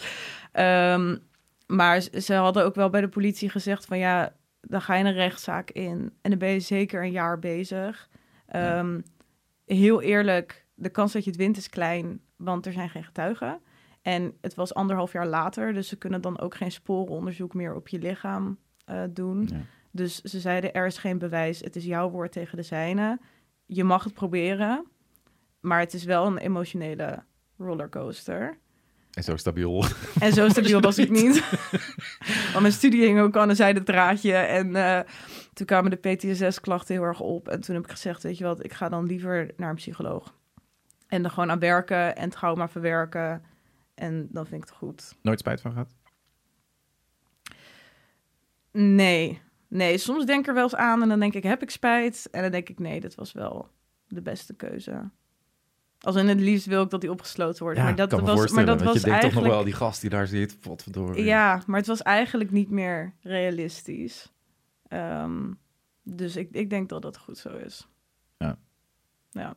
Um, 0.54 1.20
maar 1.68 2.02
ze 2.02 2.34
hadden 2.34 2.66
ook 2.66 2.76
wel 2.76 2.90
bij 2.90 3.02
de 3.02 3.08
politie 3.08 3.50
gezegd 3.50 3.86
van 3.86 3.98
ja, 3.98 4.36
dan 4.62 4.82
ga 4.82 4.96
je 4.96 5.04
een 5.04 5.14
rechtszaak 5.14 5.72
in 5.72 6.14
en 6.22 6.30
dan 6.30 6.40
ben 6.40 6.50
je 6.50 6.60
zeker 6.60 7.04
een 7.04 7.12
jaar 7.12 7.40
bezig. 7.40 8.10
Um, 8.56 9.04
heel 9.66 10.02
eerlijk, 10.02 10.66
de 10.74 10.90
kans 10.90 11.14
dat 11.14 11.24
je 11.24 11.30
het 11.30 11.40
wint 11.40 11.58
is 11.58 11.70
klein, 11.70 12.20
want 12.36 12.66
er 12.66 12.74
zijn 12.74 12.90
geen 12.90 13.04
getuigen. 13.04 13.60
En 14.02 14.38
het 14.42 14.56
was 14.56 14.74
anderhalf 14.74 15.12
jaar 15.12 15.28
later, 15.28 15.74
dus 15.74 15.88
ze 15.88 15.96
kunnen 15.96 16.22
dan 16.22 16.40
ook 16.40 16.56
geen 16.56 16.72
sporenonderzoek 16.72 17.54
meer 17.54 17.76
op 17.76 17.88
je 17.88 18.00
lichaam 18.00 18.58
uh, 18.90 19.04
doen. 19.10 19.48
Ja. 19.52 19.62
Dus 19.92 20.22
ze 20.22 20.40
zeiden, 20.40 20.74
er 20.74 20.86
is 20.86 20.98
geen 20.98 21.18
bewijs, 21.18 21.60
het 21.60 21.76
is 21.76 21.86
jouw 21.86 22.10
woord 22.10 22.32
tegen 22.32 22.58
de 22.58 22.64
zijne. 22.64 23.20
Je 23.66 23.84
mag 23.84 24.04
het 24.04 24.14
proberen, 24.14 24.86
maar 25.60 25.80
het 25.80 25.94
is 25.94 26.04
wel 26.04 26.26
een 26.26 26.38
emotionele 26.38 27.24
rollercoaster. 27.58 28.58
En 29.12 29.24
zo 29.24 29.36
stabiel. 29.36 29.86
En 30.20 30.34
zo 30.34 30.50
stabiel 30.50 30.82
was 30.82 30.98
ik 31.06 31.10
niet. 31.10 31.44
Want 32.52 32.60
mijn 32.60 32.74
studie 32.74 33.06
hing 33.06 33.20
ook 33.20 33.38
aan 33.38 33.50
een 33.50 33.56
zijde 33.56 33.84
draadje. 33.84 34.34
En 34.34 34.68
uh, 34.68 35.00
toen 35.54 35.66
kwamen 35.66 35.92
de 35.92 36.16
PTSS-klachten 36.16 36.96
heel 36.96 37.04
erg 37.04 37.20
op. 37.20 37.48
En 37.48 37.62
toen 37.62 37.76
heb 37.76 37.84
ik 37.84 37.92
gezegd, 37.92 38.24
weet 38.24 38.38
je 38.38 38.44
wat, 38.44 38.64
ik 38.64 38.74
ga 38.74 38.90
dan 38.90 39.06
liever 39.06 39.52
naar 39.58 39.70
een 39.70 39.76
psycholoog. 39.76 40.34
En 41.08 41.24
er 41.24 41.30
gewoon 41.30 41.52
aan 41.52 41.60
werken 41.60 42.16
en 42.16 42.30
trauma 42.30 42.68
verwerken. 42.68 43.44
En 43.94 44.28
dan 44.32 44.46
vind 44.46 44.64
ik 44.64 44.70
het 44.70 44.78
goed. 44.78 45.16
Nooit 45.22 45.40
spijt 45.40 45.62
van 45.62 45.72
gehad? 45.72 45.96
Nee. 48.72 49.42
Nee, 49.68 49.98
soms 49.98 50.26
denk 50.26 50.40
ik 50.40 50.48
er 50.48 50.54
wel 50.54 50.64
eens 50.64 50.76
aan 50.76 51.02
en 51.02 51.10
dan 51.10 51.20
denk 51.20 51.34
ik, 51.34 51.44
heb 51.44 51.62
ik 51.62 51.70
spijt? 51.70 52.28
En 52.32 52.42
dan 52.42 52.52
denk 52.52 52.70
ik, 52.70 52.80
nee, 52.80 53.00
dit 53.00 53.16
was 53.16 53.32
wel 53.32 53.70
de 54.08 54.22
beste 54.22 54.54
keuze. 54.54 55.10
Als 56.00 56.16
in 56.16 56.28
het 56.28 56.40
liefst 56.40 56.66
wil 56.66 56.84
ik 56.84 56.90
dat 56.90 57.02
hij 57.02 57.12
opgesloten 57.12 57.64
wordt. 57.64 57.78
Ja, 57.78 57.84
maar 57.84 57.96
dat 57.96 58.12
was, 58.12 58.52
maar 58.52 58.66
dat 58.66 58.82
was 58.82 58.94
je 58.94 59.00
denkt 59.00 59.10
eigenlijk... 59.10 59.34
toch 59.34 59.44
nog 59.44 59.54
wel, 59.54 59.64
die 59.64 59.74
gast 59.74 60.02
die 60.02 60.10
daar 60.10 60.28
zit, 60.28 60.58
wat 60.66 60.84
verdorie. 60.84 61.24
Ja, 61.24 61.62
maar 61.68 61.78
het 61.78 61.88
was 61.88 62.02
eigenlijk 62.02 62.52
niet 62.52 62.70
meer 62.70 63.14
realistisch. 63.22 64.34
Um, 64.90 65.60
dus 66.04 66.36
ik, 66.36 66.50
ik 66.52 66.70
denk 66.70 66.90
dat 66.90 67.02
dat 67.02 67.18
goed 67.18 67.38
zo 67.38 67.50
is. 67.50 67.88
Ja. 68.38 68.58
Ja. 69.32 69.56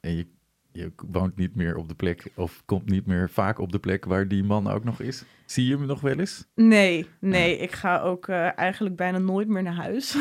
En 0.00 0.16
je, 0.16 0.26
je 0.74 0.92
woont 1.10 1.36
niet 1.36 1.54
meer 1.54 1.76
op 1.76 1.88
de 1.88 1.94
plek, 1.94 2.32
of 2.34 2.62
komt 2.64 2.88
niet 2.88 3.06
meer 3.06 3.30
vaak 3.30 3.58
op 3.58 3.72
de 3.72 3.78
plek 3.78 4.04
waar 4.04 4.28
die 4.28 4.44
man 4.44 4.68
ook 4.68 4.84
nog 4.84 5.00
is. 5.00 5.24
Zie 5.44 5.66
je 5.66 5.76
hem 5.76 5.86
nog 5.86 6.00
wel 6.00 6.18
eens? 6.18 6.46
Nee, 6.54 7.06
nee. 7.18 7.58
Ik 7.58 7.72
ga 7.72 8.00
ook 8.00 8.28
uh, 8.28 8.58
eigenlijk 8.58 8.96
bijna 8.96 9.18
nooit 9.18 9.48
meer 9.48 9.62
naar 9.62 9.74
huis. 9.74 10.16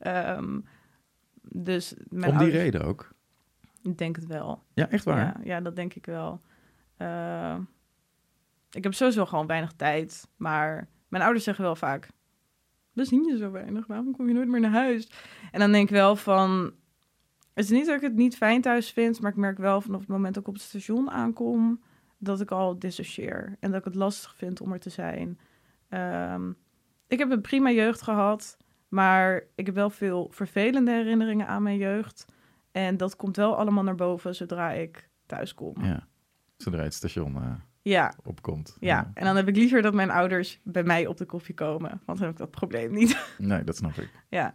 um, 0.00 0.64
dus 1.42 1.94
Om 1.94 2.20
die 2.20 2.24
ouders... 2.24 2.52
reden 2.52 2.84
ook? 2.84 3.12
Ik 3.82 3.98
denk 3.98 4.16
het 4.16 4.26
wel. 4.26 4.62
Ja, 4.74 4.90
echt 4.90 5.04
waar? 5.04 5.18
Ja, 5.18 5.36
ja 5.44 5.60
dat 5.60 5.76
denk 5.76 5.94
ik 5.94 6.06
wel. 6.06 6.40
Uh, 6.98 7.56
ik 8.70 8.84
heb 8.84 8.94
sowieso 8.94 9.26
gewoon 9.26 9.46
weinig 9.46 9.72
tijd. 9.72 10.28
Maar 10.36 10.88
mijn 11.08 11.22
ouders 11.22 11.44
zeggen 11.44 11.64
wel 11.64 11.76
vaak... 11.76 12.08
We 12.92 13.04
zien 13.04 13.24
je 13.24 13.36
zo 13.36 13.50
weinig, 13.50 13.86
waarom 13.86 14.12
kom 14.16 14.28
je 14.28 14.34
nooit 14.34 14.48
meer 14.48 14.60
naar 14.60 14.70
huis? 14.70 15.10
En 15.50 15.60
dan 15.60 15.72
denk 15.72 15.88
ik 15.88 15.94
wel 15.94 16.16
van... 16.16 16.72
Het 17.60 17.70
is 17.70 17.76
niet 17.76 17.86
dat 17.86 17.96
ik 17.96 18.02
het 18.02 18.16
niet 18.16 18.36
fijn 18.36 18.60
thuis 18.60 18.90
vind... 18.90 19.20
maar 19.20 19.30
ik 19.30 19.36
merk 19.36 19.58
wel 19.58 19.80
vanaf 19.80 20.00
het 20.00 20.08
moment 20.08 20.34
dat 20.34 20.42
ik 20.42 20.48
op 20.48 20.54
het 20.54 20.62
station 20.62 21.10
aankom... 21.10 21.80
dat 22.18 22.40
ik 22.40 22.50
al 22.50 22.78
dissocieer. 22.78 23.56
En 23.60 23.70
dat 23.70 23.78
ik 23.78 23.84
het 23.84 23.94
lastig 23.94 24.36
vind 24.36 24.60
om 24.60 24.72
er 24.72 24.80
te 24.80 24.90
zijn. 24.90 25.38
Um, 25.88 26.56
ik 27.06 27.18
heb 27.18 27.30
een 27.30 27.40
prima 27.40 27.70
jeugd 27.70 28.02
gehad... 28.02 28.56
maar 28.88 29.42
ik 29.54 29.66
heb 29.66 29.74
wel 29.74 29.90
veel 29.90 30.28
vervelende 30.30 30.90
herinneringen 30.90 31.46
aan 31.46 31.62
mijn 31.62 31.76
jeugd... 31.76 32.24
En 32.72 32.96
dat 32.96 33.16
komt 33.16 33.36
wel 33.36 33.56
allemaal 33.56 33.82
naar 33.82 33.94
boven 33.94 34.34
zodra 34.34 34.70
ik 34.70 35.08
thuis 35.26 35.54
kom. 35.54 35.84
Ja, 35.84 36.06
zodra 36.56 36.78
je 36.78 36.84
het 36.84 36.94
station 36.94 37.36
uh, 37.36 37.52
ja. 37.82 38.14
opkomt. 38.22 38.76
Ja. 38.80 38.88
ja, 38.88 39.10
en 39.14 39.24
dan 39.24 39.36
heb 39.36 39.48
ik 39.48 39.56
liever 39.56 39.82
dat 39.82 39.94
mijn 39.94 40.10
ouders 40.10 40.60
bij 40.64 40.82
mij 40.82 41.06
op 41.06 41.16
de 41.16 41.24
koffie 41.26 41.54
komen. 41.54 41.90
Want 41.90 42.18
dan 42.18 42.26
heb 42.26 42.30
ik 42.30 42.36
dat 42.36 42.50
probleem 42.50 42.92
niet. 42.92 43.34
Nee, 43.38 43.64
dat 43.64 43.76
snap 43.76 43.94
ik. 43.94 44.10
Ja. 44.28 44.54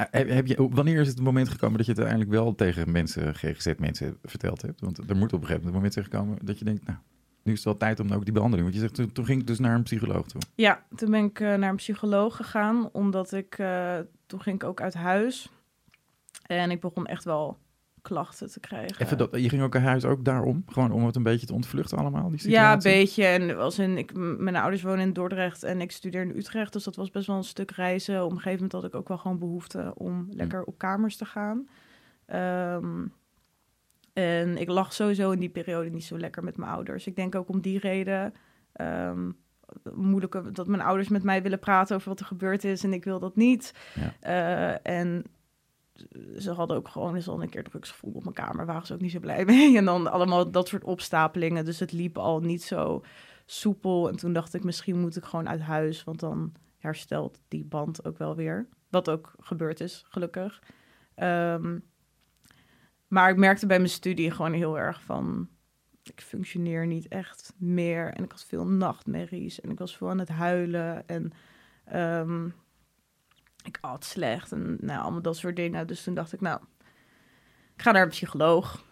Uh, 0.00 0.34
heb 0.34 0.46
je, 0.46 0.68
wanneer 0.70 1.00
is 1.00 1.08
het 1.08 1.20
moment 1.20 1.48
gekomen 1.48 1.76
dat 1.76 1.86
je 1.86 1.92
het 1.92 2.00
uiteindelijk 2.00 2.38
wel 2.40 2.54
tegen 2.54 2.92
mensen, 2.92 3.34
GGZ-mensen, 3.34 4.18
verteld 4.22 4.62
hebt? 4.62 4.80
Want 4.80 4.98
er 4.98 5.16
moet 5.16 5.32
op 5.32 5.40
een 5.40 5.46
gegeven 5.46 5.48
moment 5.48 5.64
een 5.64 5.72
moment 5.72 5.92
zijn 5.92 6.04
gekomen 6.04 6.38
dat 6.42 6.58
je 6.58 6.64
denkt, 6.64 6.86
nou, 6.86 6.98
nu 7.42 7.52
is 7.52 7.58
het 7.58 7.64
wel 7.64 7.76
tijd 7.76 8.00
om 8.00 8.12
ook 8.12 8.24
die 8.24 8.32
behandeling. 8.32 8.70
Want 8.70 8.82
je 8.82 8.88
zegt, 8.88 9.14
toen, 9.14 9.24
ging 9.24 9.40
ik 9.40 9.46
dus 9.46 9.58
naar 9.58 9.74
een 9.74 9.82
psycholoog 9.82 10.26
toe. 10.26 10.40
Ja, 10.54 10.84
toen 10.94 11.10
ben 11.10 11.24
ik 11.24 11.40
uh, 11.40 11.54
naar 11.54 11.70
een 11.70 11.76
psycholoog 11.76 12.36
gegaan, 12.36 12.88
omdat 12.92 13.32
ik, 13.32 13.58
uh, 13.58 13.98
toen 14.26 14.40
ging 14.40 14.56
ik 14.56 14.64
ook 14.64 14.80
uit 14.80 14.94
huis. 14.94 15.50
En 16.46 16.70
ik 16.70 16.80
begon 16.80 17.06
echt 17.06 17.24
wel 17.24 17.58
klachten 18.02 18.50
te 18.50 18.60
krijgen. 18.60 19.04
Even 19.04 19.18
dat, 19.18 19.28
je 19.32 19.48
ging 19.48 19.62
ook 19.62 19.72
naar 19.72 19.82
huis 19.82 20.04
ook 20.04 20.24
daarom? 20.24 20.64
Gewoon 20.66 20.92
om 20.92 21.06
het 21.06 21.16
een 21.16 21.22
beetje 21.22 21.46
te 21.46 21.52
ontvluchten 21.52 21.98
allemaal? 21.98 22.30
Die 22.30 22.50
ja, 22.50 22.72
een 22.72 22.78
beetje. 22.82 23.24
En 23.24 23.58
als 23.58 23.78
in, 23.78 23.98
ik, 23.98 24.12
mijn 24.14 24.56
ouders 24.56 24.82
wonen 24.82 25.00
in 25.00 25.12
Dordrecht 25.12 25.62
en 25.62 25.80
ik 25.80 25.92
studeer 25.92 26.22
in 26.22 26.36
Utrecht. 26.36 26.72
Dus 26.72 26.84
dat 26.84 26.96
was 26.96 27.10
best 27.10 27.26
wel 27.26 27.36
een 27.36 27.44
stuk 27.44 27.70
reizen. 27.70 28.24
Op 28.24 28.30
een 28.30 28.36
gegeven 28.36 28.54
moment 28.54 28.72
had 28.72 28.84
ik 28.84 28.94
ook 28.94 29.08
wel 29.08 29.18
gewoon 29.18 29.38
behoefte 29.38 29.92
om 29.94 30.28
lekker 30.30 30.64
op 30.64 30.78
kamers 30.78 31.16
te 31.16 31.24
gaan. 31.24 31.68
Um, 32.74 33.12
en 34.12 34.56
ik 34.58 34.68
lag 34.68 34.92
sowieso 34.92 35.30
in 35.30 35.40
die 35.40 35.48
periode 35.48 35.90
niet 35.90 36.04
zo 36.04 36.18
lekker 36.18 36.44
met 36.44 36.56
mijn 36.56 36.72
ouders. 36.72 37.06
Ik 37.06 37.16
denk 37.16 37.34
ook 37.34 37.48
om 37.48 37.60
die 37.60 37.78
reden... 37.78 38.34
Um, 38.80 39.36
moeilijk 39.94 40.54
dat 40.54 40.66
mijn 40.66 40.82
ouders 40.82 41.08
met 41.08 41.22
mij 41.22 41.42
willen 41.42 41.58
praten 41.58 41.96
over 41.96 42.08
wat 42.08 42.20
er 42.20 42.26
gebeurd 42.26 42.64
is 42.64 42.84
en 42.84 42.92
ik 42.92 43.04
wil 43.04 43.18
dat 43.18 43.36
niet. 43.36 43.74
Ja. 43.94 44.14
Uh, 44.82 44.98
en 44.98 45.24
ze 46.38 46.50
hadden 46.52 46.76
ook 46.76 46.88
gewoon 46.88 47.14
eens 47.14 47.28
al 47.28 47.42
een 47.42 47.48
keer 47.48 47.64
drugsgevoel 47.64 48.12
op 48.12 48.22
mijn 48.22 48.34
kamer. 48.34 48.66
Waren 48.66 48.86
ze 48.86 48.94
ook 48.94 49.00
niet 49.00 49.10
zo 49.10 49.20
blij 49.20 49.44
mee. 49.54 49.76
En 49.76 49.84
dan 49.84 50.10
allemaal 50.10 50.50
dat 50.50 50.68
soort 50.68 50.84
opstapelingen. 50.84 51.64
Dus 51.64 51.80
het 51.80 51.92
liep 51.92 52.18
al 52.18 52.40
niet 52.40 52.62
zo 52.62 53.04
soepel. 53.46 54.08
En 54.08 54.16
toen 54.16 54.32
dacht 54.32 54.54
ik, 54.54 54.64
misschien 54.64 55.00
moet 55.00 55.16
ik 55.16 55.24
gewoon 55.24 55.48
uit 55.48 55.60
huis. 55.60 56.04
Want 56.04 56.20
dan 56.20 56.52
herstelt 56.78 57.40
die 57.48 57.64
band 57.64 58.04
ook 58.04 58.18
wel 58.18 58.36
weer. 58.36 58.68
Wat 58.88 59.10
ook 59.10 59.34
gebeurd 59.38 59.80
is, 59.80 60.04
gelukkig. 60.08 60.62
Um, 61.16 61.82
maar 63.08 63.30
ik 63.30 63.36
merkte 63.36 63.66
bij 63.66 63.78
mijn 63.78 63.90
studie 63.90 64.30
gewoon 64.30 64.52
heel 64.52 64.78
erg 64.78 65.02
van... 65.02 65.48
Ik 66.02 66.20
functioneer 66.20 66.86
niet 66.86 67.08
echt 67.08 67.54
meer. 67.56 68.12
En 68.12 68.24
ik 68.24 68.30
had 68.30 68.44
veel 68.44 68.66
nachtmerries. 68.66 69.60
En 69.60 69.70
ik 69.70 69.78
was 69.78 69.96
veel 69.96 70.10
aan 70.10 70.18
het 70.18 70.28
huilen. 70.28 71.08
En... 71.08 71.32
Um, 71.94 72.54
ik 73.62 73.78
at 73.80 74.04
slecht 74.04 74.52
en 74.52 74.76
nou, 74.80 75.00
allemaal 75.00 75.22
dat 75.22 75.36
soort 75.36 75.56
dingen. 75.56 75.86
Dus 75.86 76.02
toen 76.02 76.14
dacht 76.14 76.32
ik, 76.32 76.40
nou, 76.40 76.60
ik 77.76 77.82
ga 77.82 77.90
naar 77.92 78.02
een 78.02 78.08
psycholoog. 78.08 78.84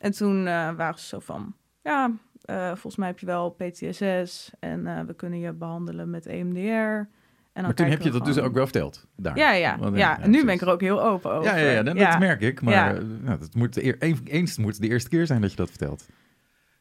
En 0.00 0.12
toen 0.12 0.38
uh, 0.38 0.74
waren 0.74 0.98
ze 0.98 1.06
zo 1.06 1.18
van, 1.18 1.54
ja, 1.82 2.10
uh, 2.44 2.66
volgens 2.66 2.96
mij 2.96 3.08
heb 3.08 3.18
je 3.18 3.26
wel 3.26 3.50
PTSS 3.50 4.50
en 4.58 4.86
uh, 4.86 5.00
we 5.00 5.14
kunnen 5.14 5.38
je 5.38 5.52
behandelen 5.52 6.10
met 6.10 6.26
EMDR. 6.26 7.08
En 7.52 7.62
maar 7.62 7.74
toen 7.74 7.86
heb 7.86 8.02
je 8.02 8.10
dat 8.10 8.24
dus 8.24 8.38
ook 8.38 8.54
wel 8.54 8.64
verteld 8.64 9.06
daar. 9.16 9.36
Ja, 9.36 9.52
ja, 9.52 9.78
Want, 9.78 9.96
ja. 9.96 10.20
en 10.20 10.30
nu 10.30 10.44
ben 10.44 10.54
ik 10.54 10.60
er 10.60 10.68
ook 10.68 10.80
heel 10.80 11.02
open 11.02 11.32
over. 11.32 11.50
Ja, 11.50 11.56
ja, 11.56 11.70
ja, 11.70 11.82
dat, 11.82 11.96
ja. 11.96 12.18
merk 12.18 12.40
ik. 12.40 12.62
Maar 12.62 12.74
ja. 12.74 13.00
nou, 13.22 13.38
dat 13.38 13.54
moet 13.54 13.74
de, 13.74 13.98
eens 14.24 14.58
moet 14.58 14.80
de 14.80 14.88
eerste 14.88 15.08
keer 15.08 15.26
zijn 15.26 15.40
dat 15.40 15.50
je 15.50 15.56
dat 15.56 15.68
vertelt. 15.68 16.08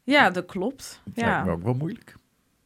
Ja, 0.03 0.29
dat 0.29 0.45
klopt. 0.45 1.01
Dat 1.03 1.15
ja. 1.15 1.29
lijkt 1.29 1.45
me 1.45 1.51
ook 1.51 1.63
wel 1.63 1.73
moeilijk. 1.73 2.15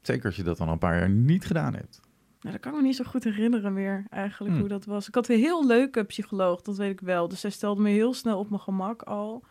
Zeker 0.02 0.26
als 0.26 0.36
je 0.36 0.43
dat 0.43 0.58
dan 0.58 0.69
een 0.69 0.78
paar 0.78 1.00
jaar 1.00 1.10
niet 1.10 1.45
gedaan 1.45 1.74
hebt. 1.74 2.00
Nou, 2.39 2.54
dat 2.54 2.60
kan 2.60 2.71
ik 2.71 2.78
me 2.78 2.84
niet 2.84 2.95
zo 2.95 3.04
goed 3.04 3.23
herinneren 3.23 3.73
meer, 3.73 4.06
eigenlijk, 4.10 4.52
Hmm. 4.52 4.60
hoe 4.60 4.69
dat 4.69 4.86
was. 4.86 5.08
Ik 5.08 5.15
had 5.15 5.30
een 5.30 5.38
heel 5.38 5.65
leuke 5.65 6.04
psycholoog, 6.04 6.62
dat 6.62 6.78
weet 6.78 6.91
ik 6.91 7.02
wel. 7.02 7.28
Dus 7.28 7.39
zij 7.39 7.49
stelde 7.49 7.82
me 7.82 7.89
heel 7.89 8.13
snel 8.13 8.39
op 8.39 8.49
mijn 8.49 8.62
gemak 8.62 9.02
al. 9.02 9.43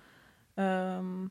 Um, 0.55 1.31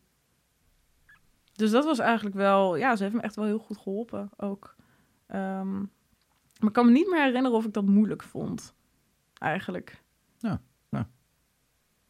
dus 1.54 1.72
dat 1.72 1.86
was 1.86 2.00
eigenlijk 2.00 2.36
wel... 2.36 2.76
Ja, 2.76 2.96
ze 2.96 3.04
heeft 3.04 3.16
me 3.16 3.22
echt 3.22 3.36
wel 3.36 3.46
heel 3.46 3.60
goed 3.60 3.78
geholpen, 3.78 4.30
ook. 4.38 4.76
Um, 5.28 5.80
maar 6.60 6.68
ik 6.70 6.74
kan 6.74 6.86
me 6.86 6.92
niet 6.92 7.10
meer 7.10 7.24
herinneren 7.24 7.58
of 7.58 7.66
ik 7.66 7.74
dat 7.74 7.86
moeilijk 7.86 8.24
vond, 8.24 8.74
eigenlijk. 9.34 10.04
Ja, 10.38 10.62
nou. 10.90 11.06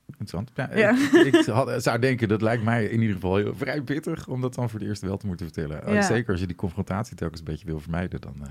Interessant. 0.05 0.51
Ja, 0.53 0.75
ja. 0.75 0.91
Ik, 0.91 1.33
ik 1.33 1.45
had, 1.60 1.83
zou 1.83 1.99
denken, 1.99 2.27
dat 2.27 2.41
lijkt 2.41 2.63
mij 2.63 2.86
in 2.86 2.99
ieder 3.01 3.15
geval 3.15 3.36
heel, 3.36 3.55
vrij 3.55 3.81
pittig... 3.81 4.27
om 4.27 4.41
dat 4.41 4.53
dan 4.53 4.69
voor 4.69 4.79
de 4.79 4.86
eerste 4.86 5.05
wel 5.05 5.17
te 5.17 5.27
moeten 5.27 5.45
vertellen. 5.45 5.93
Ja. 5.93 6.01
Zeker 6.01 6.31
als 6.31 6.39
je 6.39 6.47
die 6.47 6.55
confrontatie 6.55 7.15
telkens 7.15 7.39
een 7.39 7.45
beetje 7.45 7.65
wil 7.65 7.79
vermijden, 7.79 8.21
dan... 8.21 8.36
Uh. 8.41 8.47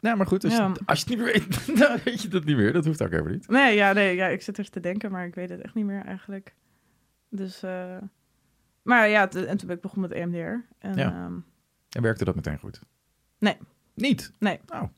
Nou, 0.00 0.16
maar 0.16 0.26
goed, 0.26 0.42
Ja. 0.42 0.48
je, 0.48 0.80
als 0.84 0.98
je 1.02 1.04
het 1.08 1.08
niet 1.08 1.18
meer 1.18 1.32
weet, 1.32 1.66
dan 1.88 1.98
weet 2.04 2.22
je 2.22 2.28
dat 2.28 2.44
niet 2.44 2.56
meer. 2.56 2.72
Dat 2.72 2.84
hoeft 2.84 3.02
ook 3.02 3.10
helemaal 3.10 3.32
niet. 3.32 3.48
Nee, 3.48 3.74
ja, 3.76 3.92
nee, 3.92 4.16
ja, 4.16 4.26
ik 4.26 4.42
zit 4.42 4.58
er 4.58 4.70
te 4.70 4.80
denken, 4.80 5.10
maar 5.10 5.26
ik 5.26 5.34
weet 5.34 5.48
het 5.50 5.60
echt 5.60 5.74
niet 5.74 5.84
meer 5.84 6.04
eigenlijk. 6.04 6.54
Dus, 7.28 7.64
uh, 7.64 7.96
maar 8.82 9.08
ja, 9.08 9.28
en 9.30 9.56
toen 9.56 9.66
ben 9.66 9.76
ik 9.76 9.82
begonnen 9.82 10.08
met 10.10 10.18
EMDR. 10.18 10.64
En, 10.78 10.94
Ja. 10.96 11.12
ehm, 11.12 11.34
En 11.90 12.02
werkte 12.02 12.24
dat 12.24 12.34
meteen 12.34 12.58
goed? 12.58 12.80
Nee. 13.38 13.56
Niet? 13.94 14.32
Nee. 14.38 14.60
Nou, 14.66 14.88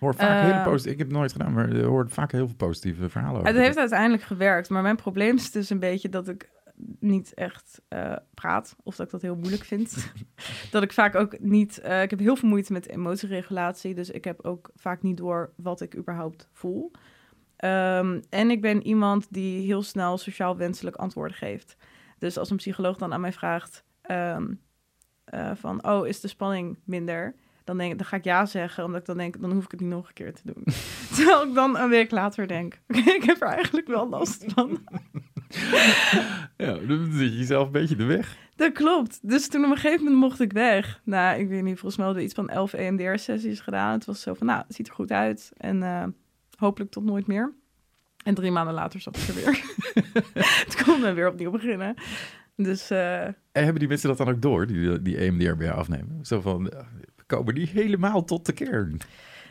hoor 0.00 0.14
vaak 0.14 0.28
Eh, 0.28 0.40
hele 0.50 0.62
positieve... 0.62 0.90
Ik 0.90 0.98
heb 0.98 1.06
het 1.08 1.16
nooit 1.16 1.32
gedaan, 1.32 1.52
maar 1.52 1.76
je 1.76 1.82
hoort 1.82 2.12
vaak 2.12 2.32
heel 2.32 2.46
veel 2.46 2.56
positieve 2.56 3.08
verhalen 3.08 3.40
over. 3.40 3.52
het 3.52 3.62
heeft 3.62 3.76
uiteindelijk 3.78 4.22
gewerkt, 4.22 4.68
maar 4.68 4.82
mijn 4.82 4.96
probleem 4.96 5.34
is 5.36 5.50
dus 5.50 5.70
een 5.70 5.78
beetje 5.78 6.08
dat 6.08 6.28
ik 6.28 6.50
niet 7.00 7.34
echt 7.34 7.82
uh, 7.88 8.16
praat 8.34 8.76
of 8.82 8.96
dat 8.96 9.06
ik 9.06 9.12
dat 9.12 9.22
heel 9.22 9.36
moeilijk 9.36 9.64
vind. 9.64 10.12
dat 10.70 10.82
ik 10.82 10.92
vaak 10.92 11.14
ook 11.14 11.40
niet, 11.40 11.80
uh, 11.84 12.02
ik 12.02 12.10
heb 12.10 12.18
heel 12.18 12.36
veel 12.36 12.48
moeite 12.48 12.72
met 12.72 12.88
emotieregulatie, 12.88 13.94
dus 13.94 14.10
ik 14.10 14.24
heb 14.24 14.44
ook 14.44 14.70
vaak 14.74 15.02
niet 15.02 15.16
door 15.16 15.52
wat 15.56 15.80
ik 15.80 15.96
überhaupt 15.96 16.48
voel. 16.52 16.90
Um, 17.64 18.22
en 18.30 18.50
ik 18.50 18.60
ben 18.60 18.86
iemand 18.86 19.26
die 19.30 19.66
heel 19.66 19.82
snel 19.82 20.18
sociaal 20.18 20.56
wenselijk 20.56 20.96
antwoorden 20.96 21.36
geeft. 21.36 21.76
Dus 22.18 22.38
als 22.38 22.50
een 22.50 22.56
psycholoog 22.56 22.96
dan 22.96 23.12
aan 23.12 23.20
mij 23.20 23.32
vraagt 23.32 23.84
um, 24.10 24.60
uh, 25.34 25.50
van, 25.54 25.86
oh, 25.86 26.06
is 26.06 26.20
de 26.20 26.28
spanning 26.28 26.78
minder? 26.84 27.34
Dan, 27.64 27.78
denk, 27.78 27.98
dan 27.98 28.06
ga 28.06 28.16
ik 28.16 28.24
ja 28.24 28.46
zeggen, 28.46 28.84
omdat 28.84 29.00
ik 29.00 29.06
dan 29.06 29.16
denk, 29.16 29.40
dan 29.40 29.52
hoef 29.52 29.64
ik 29.64 29.70
het 29.70 29.80
niet 29.80 29.88
nog 29.88 30.08
een 30.08 30.14
keer 30.14 30.34
te 30.34 30.42
doen. 30.44 30.64
Terwijl 31.14 31.46
ik 31.48 31.54
dan 31.54 31.78
een 31.78 31.88
week 31.88 32.10
later 32.10 32.48
denk, 32.48 32.80
ik 33.16 33.22
heb 33.22 33.40
er 33.40 33.48
eigenlijk 33.48 33.86
wel 33.86 34.08
last 34.08 34.44
van. 34.46 34.78
Ja, 36.56 36.72
dan 36.86 37.08
zit 37.12 37.32
je 37.32 37.38
jezelf 37.38 37.66
een 37.66 37.72
beetje 37.72 37.96
de 37.96 38.04
weg. 38.04 38.36
Dat 38.56 38.72
klopt. 38.72 39.18
Dus 39.22 39.48
toen 39.48 39.64
op 39.64 39.70
een 39.70 39.76
gegeven 39.76 40.04
moment 40.04 40.20
mocht 40.20 40.40
ik 40.40 40.52
weg. 40.52 41.00
Nou, 41.04 41.40
ik 41.40 41.48
weet 41.48 41.62
niet, 41.62 41.78
volgens 41.78 41.96
mij 41.96 42.06
hadden 42.06 42.24
we 42.24 42.28
iets 42.28 42.38
van 42.38 42.48
11 42.48 42.72
EMDR-sessies 42.72 43.60
gedaan. 43.60 43.92
Het 43.92 44.04
was 44.04 44.20
zo 44.20 44.34
van, 44.34 44.46
nou, 44.46 44.62
het 44.66 44.76
ziet 44.76 44.88
er 44.88 44.94
goed 44.94 45.12
uit. 45.12 45.52
En 45.56 45.76
uh, 45.76 46.04
hopelijk 46.56 46.90
tot 46.90 47.04
nooit 47.04 47.26
meer. 47.26 47.52
En 48.24 48.34
drie 48.34 48.50
maanden 48.50 48.74
later 48.74 49.00
zat 49.00 49.16
ik 49.16 49.28
er 49.28 49.34
weer. 49.34 49.64
het 50.66 50.82
kon 50.84 51.14
weer 51.14 51.28
opnieuw 51.28 51.50
beginnen. 51.50 51.94
Dus, 52.56 52.90
uh... 52.90 53.24
En 53.24 53.34
hebben 53.52 53.78
die 53.78 53.88
mensen 53.88 54.08
dat 54.08 54.18
dan 54.18 54.28
ook 54.28 54.42
door, 54.42 54.66
die, 54.66 55.02
die 55.02 55.16
EMDR 55.16 55.56
bij 55.56 55.72
afnemen? 55.72 56.18
Zo 56.22 56.40
van, 56.40 56.64
we 56.64 57.22
komen 57.26 57.54
die 57.54 57.66
helemaal 57.66 58.24
tot 58.24 58.46
de 58.46 58.52
kern. 58.52 59.00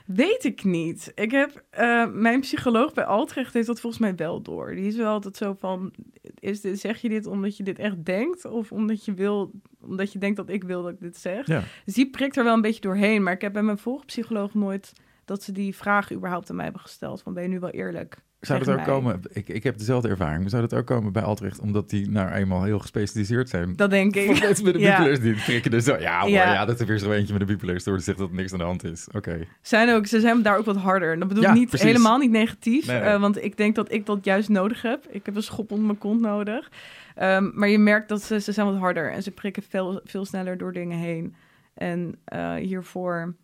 Weet 0.06 0.44
ik 0.44 0.64
niet. 0.64 1.12
Ik 1.16 1.32
heb, 1.32 1.64
uh, 1.80 2.12
mijn 2.12 2.40
psycholoog 2.40 2.94
bij 2.94 3.06
Altrecht 3.06 3.54
heeft 3.54 3.68
dat 3.68 3.80
volgens 3.80 4.02
mij 4.02 4.16
wel 4.16 4.42
door. 4.42 4.76
Die 4.76 4.88
is 4.88 4.96
wel 4.96 5.12
altijd 5.12 5.38
zo 5.38 5.56
van, 5.60 5.94
is 6.40 6.62
dit, 6.62 6.80
zeg 6.80 7.02
je 7.02 7.10
dit 7.10 7.26
omdat 7.26 7.58
je 7.58 7.64
dit 7.64 7.80
echt 7.80 8.06
denkt? 8.06 8.46
Of 8.46 8.72
omdat 8.72 9.06
je, 9.06 9.14
wil, 9.14 9.52
omdat 9.82 10.14
je 10.14 10.20
denkt 10.20 10.38
dat 10.38 10.50
ik 10.50 10.64
wil 10.64 10.84
dat 10.84 10.92
ik 10.92 11.00
dit 11.00 11.18
zeg? 11.18 11.48
Ja. 11.48 11.64
Dus 11.86 11.94
die 11.94 12.10
prikt 12.10 12.38
er 12.38 12.44
wel 12.44 12.54
een 12.54 12.62
beetje 12.62 12.82
doorheen. 12.82 13.24
Maar 13.24 13.34
ik 13.34 13.42
heb 13.42 13.54
bij 13.54 13.64
mijn 13.64 13.78
vorige 13.78 14.06
psycholoog 14.06 14.54
nooit 14.54 14.94
dat 15.26 15.44
ze 15.44 15.52
die 15.52 15.76
vraag 15.76 16.12
überhaupt 16.12 16.50
aan 16.50 16.56
mij 16.56 16.66
hebben 16.66 16.82
gesteld. 16.82 17.22
Van, 17.22 17.34
ben 17.34 17.44
je 17.44 17.50
nu 17.50 17.60
wel 17.60 17.70
eerlijk? 17.70 18.18
Zou 18.40 18.60
het 18.60 18.70
ook 18.70 18.84
komen, 18.84 19.20
ik, 19.34 19.48
ik 19.50 19.64
heb 19.64 19.78
dezelfde 19.78 20.08
ervaring, 20.10 20.50
zou 20.50 20.64
het 20.64 20.74
ook 20.74 20.86
komen 20.86 21.12
bij 21.12 21.24
Altrecht, 21.24 21.60
omdat 21.60 21.90
die 21.90 22.10
nou 22.10 22.32
eenmaal 22.32 22.64
heel 22.64 22.80
gespecialiseerd 22.80 23.50
zijn? 23.50 23.76
Dat 23.76 23.90
denk 23.90 24.16
ik. 24.16 24.40
Mensen 24.40 24.66
met 24.66 24.76
een 24.76 24.82
ja. 24.82 25.14
die 25.18 25.36
trekken 25.36 25.72
er 25.74 25.82
zo, 25.82 25.98
ja 25.98 26.20
hoor, 26.20 26.30
ja. 26.30 26.54
ja, 26.54 26.66
dat 26.66 26.80
er 26.80 26.86
weer 26.86 26.98
zo 26.98 27.12
eentje 27.12 27.34
met 27.34 27.42
een 27.42 27.48
bipolaire 27.48 27.82
stoornis 27.82 28.06
zegt 28.06 28.18
dat 28.18 28.30
er 28.30 28.36
niks 28.36 28.52
aan 28.52 28.58
de 28.58 28.64
hand 28.66 28.84
is. 28.84 29.08
Oké. 29.16 29.48
Zijn 29.62 29.90
ook, 29.94 30.06
ze 30.06 30.20
zijn 30.20 30.42
daar 30.42 30.58
ook 30.58 30.66
wat 30.66 30.76
harder. 30.78 31.20
Dat 31.20 31.28
bedoel 31.28 31.44
ik 31.44 31.50
Ja, 31.50 31.56
niet, 31.56 31.70
precies. 31.70 31.88
helemaal 31.88 32.18
niet 32.18 32.32
negatief, 32.32 32.88
Nee, 32.88 33.00
nee. 33.00 33.10
eh, 33.10 33.20
want 33.20 33.44
ik 33.44 33.58
denk 33.58 33.76
dat 33.76 33.92
ik 33.92 34.06
dat 34.06 34.26
juist 34.26 34.50
nodig 34.50 34.82
heb. 34.82 35.06
Ik 35.10 35.26
heb 35.26 35.36
een 35.36 35.44
schop 35.44 35.72
onder 35.72 35.86
mijn 35.86 35.98
kont 35.98 36.22
nodig. 36.22 36.72
Ehm, 37.16 37.50
maar 37.54 37.70
je 37.70 37.80
merkt 37.80 38.10
dat 38.10 38.22
ze, 38.24 38.40
ze 38.40 38.52
zijn 38.52 38.66
wat 38.68 38.78
harder 38.78 39.12
en 39.12 39.24
ze 39.24 39.32
prikken 39.32 39.64
veel, 39.70 40.02
veel 40.04 40.26
sneller 40.26 40.58
door 40.58 40.74
dingen 40.74 40.98
heen. 40.98 41.36
En 41.74 42.16
eh, 42.26 42.54
hiervoor 42.54 43.36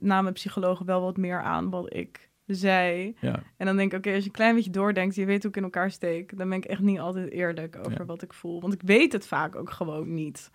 namen 0.00 0.32
psychologen 0.32 0.86
wel 0.86 1.00
wat 1.00 1.16
meer 1.16 1.40
aan 1.42 1.70
wat 1.70 1.94
ik 1.94 2.30
zei. 2.46 3.16
Ja. 3.20 3.42
En 3.56 3.66
dan 3.66 3.76
denk 3.76 3.92
ik, 3.92 3.98
oké, 3.98 4.08
als 4.10 4.18
je 4.22 4.24
een 4.28 4.34
klein 4.34 4.54
beetje 4.54 4.70
doordenkt, 4.70 5.14
je 5.14 5.24
weet 5.24 5.40
hoe 5.42 5.50
ik 5.50 5.56
in 5.56 5.62
elkaar 5.62 5.90
steek, 5.90 6.38
dan 6.38 6.48
ben 6.48 6.58
ik 6.58 6.64
echt 6.64 6.80
niet 6.80 6.98
altijd 6.98 7.30
eerlijk 7.30 7.76
over 7.78 7.92
Ja. 7.98 8.04
wat 8.04 8.22
ik 8.22 8.32
voel. 8.32 8.60
Want 8.60 8.72
ik 8.74 8.82
weet 8.84 9.12
het 9.12 9.26
vaak 9.26 9.56
ook 9.56 9.70
gewoon 9.70 10.14
niet. 10.14 10.50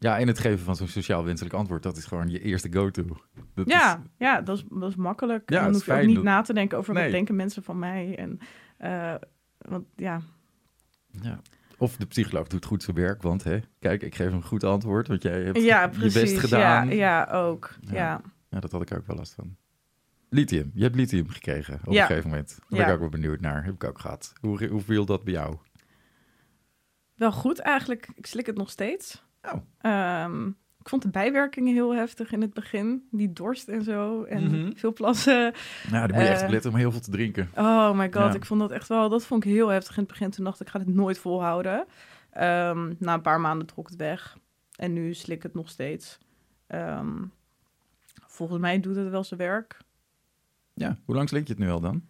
ja, 0.00 0.18
en 0.18 0.26
het 0.26 0.38
geven 0.38 0.58
van 0.64 0.76
zo'n 0.76 0.86
sociaal 0.88 1.24
wenselijk 1.24 1.54
antwoord, 1.54 1.82
dat 1.82 1.96
is 1.96 2.04
gewoon 2.04 2.28
je 2.28 2.40
eerste 2.40 2.72
go-to. 2.72 3.04
Ja, 3.64 3.96
is- 3.96 4.02
ja 4.18 4.40
dat, 4.40 4.56
is, 4.56 4.64
dat 4.70 4.88
is 4.90 4.96
makkelijk. 4.96 5.50
Ja, 5.50 5.62
dan 5.64 5.72
hoef 5.72 5.86
je 5.86 5.92
ook 5.92 6.02
niet 6.06 6.14
dat- 6.14 6.24
na 6.24 6.40
te 6.42 6.52
denken 6.52 6.78
over 6.78 6.94
Nee. 6.94 7.02
wat 7.02 7.12
denken 7.12 7.36
mensen 7.36 7.62
van 7.62 7.78
mij. 7.78 8.16
En, 8.16 8.38
eh, 8.78 9.14
want 9.58 9.84
ja, 9.96 10.20
ja. 11.20 11.40
Of 11.78 11.96
de 11.96 12.06
psycholoog 12.06 12.46
doet 12.46 12.64
goed 12.64 12.82
zijn 12.82 12.96
werk, 12.96 13.22
want 13.22 13.44
hè, 13.44 13.58
kijk, 13.78 14.02
ik 14.02 14.14
geef 14.14 14.32
een 14.32 14.42
goed 14.44 14.64
antwoord, 14.64 15.08
want 15.08 15.22
jij 15.22 15.42
hebt 15.42 15.62
ja 15.62 15.82
je 15.82 15.88
precies. 15.88 16.20
best 16.20 16.38
gedaan. 16.38 16.88
Ja, 16.88 16.94
ja 16.94 17.24
ook. 17.32 17.74
Ja. 17.80 17.92
Ja. 17.94 18.20
Ja, 18.50 18.60
dat 18.60 18.72
had 18.72 18.82
ik 18.82 18.92
ook 18.92 19.06
wel 19.06 19.16
last 19.16 19.34
van. 19.34 19.56
Lithium. 20.28 20.70
Je 20.74 20.82
hebt 20.82 20.94
lithium 20.96 21.28
gekregen 21.28 21.74
op 21.74 21.86
een 21.86 21.94
gegeven 21.94 22.30
moment. 22.30 22.58
Daar 22.58 22.78
ben 22.78 22.86
ik 22.86 22.92
ook 22.92 23.00
wel 23.00 23.08
benieuwd 23.08 23.40
naar. 23.40 23.64
Heb 23.64 23.74
ik 23.74 23.84
ook 23.84 23.98
gehad. 23.98 24.32
Hoe, 24.40 24.66
hoe 24.66 24.80
viel 24.80 25.04
dat 25.04 25.24
bij 25.24 25.32
jou? 25.32 25.56
Wel 27.14 27.32
goed 27.32 27.58
eigenlijk. 27.58 28.08
Ik 28.14 28.26
slik 28.26 28.46
het 28.46 28.56
nog 28.56 28.70
steeds. 28.70 29.24
Oh. 29.42 29.54
Ehm, 29.78 30.50
ik 30.80 30.88
vond 30.88 31.02
de 31.02 31.08
bijwerkingen 31.10 31.74
heel 31.74 31.94
heftig 31.94 32.32
in 32.32 32.40
het 32.40 32.54
begin. 32.54 33.08
Die 33.10 33.32
dorst 33.32 33.68
en 33.68 33.82
zo. 33.84 34.22
En 34.24 34.42
Mhm. 34.44 34.72
veel 34.76 34.92
plassen. 34.92 35.52
Nou, 35.90 36.06
dan 36.06 36.16
moet 36.16 36.26
je 36.26 36.32
echt 36.32 36.42
Eh. 36.42 36.48
letten 36.48 36.70
om 36.70 36.76
heel 36.76 36.90
veel 36.90 37.00
te 37.00 37.10
drinken. 37.10 37.50
Oh 37.54 37.92
my 37.98 38.04
god, 38.12 38.14
Ja. 38.22 38.34
ik 38.34 38.44
vond 38.44 38.60
dat 38.60 38.70
echt 38.70 38.88
wel... 38.88 39.08
Dat 39.08 39.24
vond 39.26 39.44
ik 39.44 39.50
heel 39.50 39.68
heftig 39.68 39.96
in 39.96 40.02
het 40.02 40.10
begin. 40.12 40.30
Toen 40.30 40.44
dacht 40.44 40.60
ik, 40.60 40.66
ik 40.66 40.72
ga 40.72 40.78
dit 40.78 40.94
nooit 40.94 41.18
volhouden. 41.18 41.86
Ehm, 42.30 42.94
na 42.98 43.14
een 43.14 43.20
paar 43.22 43.40
maanden 43.40 43.66
trok 43.66 43.88
het 43.88 43.96
weg. 43.96 44.38
En 44.76 44.92
nu 44.92 45.14
slik 45.14 45.36
ik 45.36 45.42
het 45.42 45.54
nog 45.54 45.68
steeds. 45.68 46.18
Ehm, 46.66 47.24
volgens 48.26 48.58
mij 48.60 48.80
doet 48.80 48.96
het 48.96 49.08
wel 49.10 49.24
zijn 49.24 49.40
werk. 49.40 49.76
Ja, 50.74 50.98
hoe 51.04 51.14
lang 51.14 51.28
slik 51.28 51.46
je 51.46 51.52
het 51.52 51.62
nu 51.62 51.70
al 51.70 51.80
dan? 51.80 52.02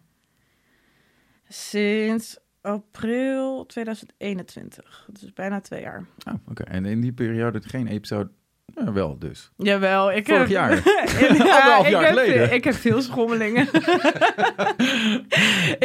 Sinds 1.47 2.39
april 2.61 3.65
2021. 3.65 5.07
Dus 5.11 5.33
bijna 5.33 5.59
twee 5.61 5.81
jaar. 5.81 6.05
Oh, 6.27 6.33
oké. 6.49 6.63
En 6.63 6.85
in 6.85 7.01
die 7.01 7.13
periode 7.13 7.61
geen 7.61 7.87
episode... 7.87 8.29
Nou, 8.75 8.93
wel 8.93 9.19
dus. 9.19 9.51
Jawel, 9.57 10.11
ik 10.11 10.25
Vorig 10.25 10.39
heb... 10.41 10.49
jaar. 10.49 10.71
ja, 10.75 11.79
ik 11.79 11.89
jaar 11.89 12.01
heb, 12.01 12.09
geleden. 12.09 12.53
Ik 12.53 12.63
heb 12.63 12.73
veel 12.73 13.01
schommelingen. 13.01 13.67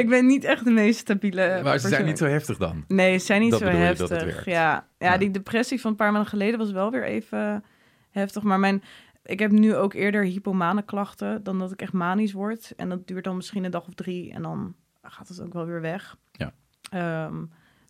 ik 0.01 0.05
ben 0.09 0.27
niet 0.27 0.45
echt 0.45 0.65
de 0.65 0.71
meest 0.71 0.99
stabiele 0.99 1.47
maar 1.47 1.57
ze 1.57 1.63
persoon. 1.63 1.91
zijn 1.91 2.05
niet 2.05 2.19
zo 2.19 2.25
heftig 2.27 2.57
dan. 2.57 2.85
Nee, 2.89 3.19
ze 3.19 3.25
zijn 3.25 3.41
niet 3.41 3.51
Dat 3.51 3.61
zo 3.61 3.67
heftig. 3.67 4.45
ja. 4.45 4.53
Ja, 4.99 5.13
Ja. 5.13 5.19
die 5.19 5.31
depressie 5.31 5.81
van 5.81 5.91
een 5.91 5.97
paar 5.97 6.13
maanden 6.13 6.31
geleden 6.31 6.59
was 6.59 6.71
wel 6.71 6.91
weer 6.91 7.05
even 7.05 7.65
heftig. 8.11 8.43
Maar 8.43 8.61
mijn, 8.61 8.83
ik 9.25 9.39
heb 9.39 9.51
nu 9.51 9.75
ook 9.75 9.95
eerder 9.95 10.25
hypomane 10.25 10.83
klachten 10.83 11.43
dan 11.43 11.59
dat 11.59 11.73
ik 11.73 11.83
echt 11.83 11.93
manisch 11.93 12.33
word. 12.33 12.73
En 12.77 12.89
dat 12.89 13.07
duurt 13.07 13.25
dan 13.25 13.37
misschien 13.37 13.65
een 13.65 13.71
dag 13.71 13.87
of 13.87 13.95
drie 13.95 14.33
en 14.33 14.43
dan 14.43 14.75
gaat 15.03 15.29
het 15.29 15.43
ook 15.43 15.53
wel 15.53 15.67
weer 15.67 15.81
weg. 15.81 16.17
Ja. 16.33 16.53
Ehm, 16.91 17.35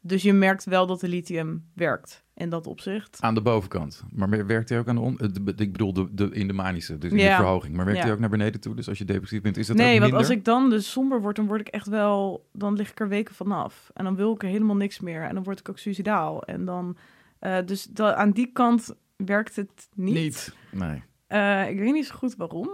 dus 0.06 0.22
je 0.22 0.32
merkt 0.32 0.64
wel 0.64 0.86
dat 0.86 1.00
de 1.00 1.08
lithium 1.08 1.70
werkt 1.74 2.24
in 2.34 2.48
dat 2.48 2.66
opzicht. 2.66 3.18
Aan 3.20 3.34
de 3.34 3.42
bovenkant. 3.42 4.02
Maar 4.12 4.46
werkt 4.46 4.68
hij 4.68 4.78
ook 4.78 4.88
aan 4.88 4.94
de... 4.94 5.00
On... 5.00 5.18
Ik 5.56 5.72
bedoel, 5.72 5.92
de, 5.92 6.08
de, 6.14 6.28
in 6.30 6.46
de 6.46 6.52
manische, 6.52 6.98
dus 6.98 7.10
in 7.10 7.16
de 7.16 7.22
verhoging. 7.24 7.74
Maar 7.76 7.84
werkt 7.84 7.98
Ja. 8.00 8.04
hij 8.04 8.14
ook 8.14 8.20
naar 8.20 8.30
beneden 8.30 8.60
toe? 8.60 8.74
Dus 8.74 8.88
als 8.88 8.98
je 8.98 9.04
depressief 9.04 9.40
bent, 9.40 9.56
is 9.56 9.66
dat 9.66 9.76
ook 9.76 9.82
nee, 9.82 9.92
minder? 9.92 10.10
want 10.10 10.22
als 10.22 10.36
ik 10.36 10.44
dan 10.44 10.70
dus 10.70 10.90
somber 10.90 11.20
word, 11.20 11.36
dan 11.36 11.46
word 11.46 11.60
ik 11.60 11.68
echt 11.68 11.86
wel... 11.86 12.48
Dan 12.52 12.74
lig 12.74 12.90
ik 12.90 13.00
er 13.00 13.08
weken 13.08 13.34
vanaf. 13.34 13.90
En 13.94 14.04
dan 14.04 14.16
wil 14.16 14.32
ik 14.34 14.42
er 14.42 14.48
helemaal 14.48 14.76
niks 14.76 15.00
meer. 15.00 15.22
En 15.22 15.34
dan 15.34 15.44
word 15.44 15.60
ik 15.60 15.68
ook 15.68 15.78
suicidaal. 15.78 16.42
En 16.42 16.64
dan... 16.64 16.96
eh, 17.38 17.58
dus 17.66 17.84
da- 17.84 18.14
aan 18.14 18.30
die 18.30 18.50
kant 18.52 18.94
werkt 19.16 19.56
het 19.56 19.88
niet. 19.94 20.14
Niet. 20.14 20.54
Nee. 20.70 21.02
Eh, 21.26 21.68
ik 21.70 21.78
weet 21.78 21.92
niet 21.92 22.06
zo 22.06 22.14
goed 22.14 22.36
waarom. 22.36 22.70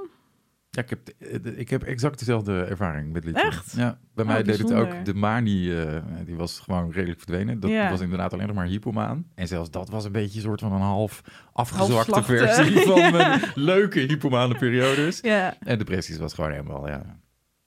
Ja, 0.71 0.83
ik 0.83 0.91
heb, 0.91 1.09
eh, 1.09 1.59
ik 1.59 1.71
heb 1.71 1.83
exact 1.83 2.19
dezelfde 2.19 2.63
ervaring 2.63 3.13
met 3.13 3.25
lithium. 3.25 3.47
Echt? 3.47 3.73
Ja, 3.73 3.99
bij 4.15 4.25
Oh, 4.25 4.31
mij 4.31 4.43
deed 4.43 4.59
het 4.59 4.73
ook. 4.73 5.05
De 5.05 5.15
manie, 5.15 5.85
eh, 5.85 6.03
die 6.25 6.37
was 6.37 6.61
gewoon 6.61 6.91
redelijk 6.91 7.19
verdwenen. 7.19 7.61
Dat 7.61 7.71
was 7.91 8.01
inderdaad 8.01 8.33
alleen 8.33 8.47
nog 8.47 8.57
maar 8.57 8.67
hypomaan. 8.67 9.27
En 9.35 9.49
zelfs 9.49 9.71
dat 9.71 9.89
was 9.89 10.05
een 10.05 10.13
beetje 10.13 10.39
een 10.39 10.45
soort 10.45 10.61
van 10.61 10.73
een 10.73 10.81
half 10.81 11.23
afgezwakte 11.53 12.11
Half 12.11 12.27
versie 12.27 12.81
van 12.87 13.13
mijn 13.13 13.41
leuke 13.55 14.01
hypomane 14.01 14.55
periodes. 14.59 15.21
Ja, 15.21 15.57
En 15.61 15.79
depressies 15.79 16.19
was 16.19 16.35
gewoon 16.35 16.51
helemaal, 16.51 16.89
ja, 16.89 17.21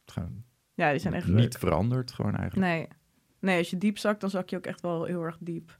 gewoon 0.05 0.43
ja 0.73 0.91
die 0.91 0.99
zijn 0.99 1.13
echt... 1.13 1.27
niet 1.27 1.57
veranderd 1.57 2.11
gewoon 2.11 2.35
eigenlijk. 2.35 2.67
Nee. 2.67 2.87
nee, 3.39 3.57
als 3.57 3.69
je 3.69 3.77
diep 3.77 3.97
zakt, 3.97 4.21
dan 4.21 4.29
zak 4.29 4.49
je 4.49 4.57
ook 4.57 4.65
echt 4.65 4.81
wel 4.81 5.03
heel 5.03 5.23
erg 5.23 5.37
diep. 5.39 5.77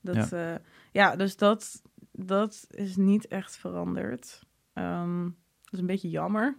Dat, 0.00 0.30
ja. 0.30 0.60
ja, 0.92 1.16
dus 1.16 1.36
dat, 1.36 1.82
dat 2.12 2.66
is 2.70 2.96
niet 2.96 3.26
echt 3.26 3.56
veranderd. 3.56 4.42
Ehm, 4.72 5.28
is 5.74 5.80
een 5.80 5.86
beetje 5.86 6.10
jammer. 6.10 6.56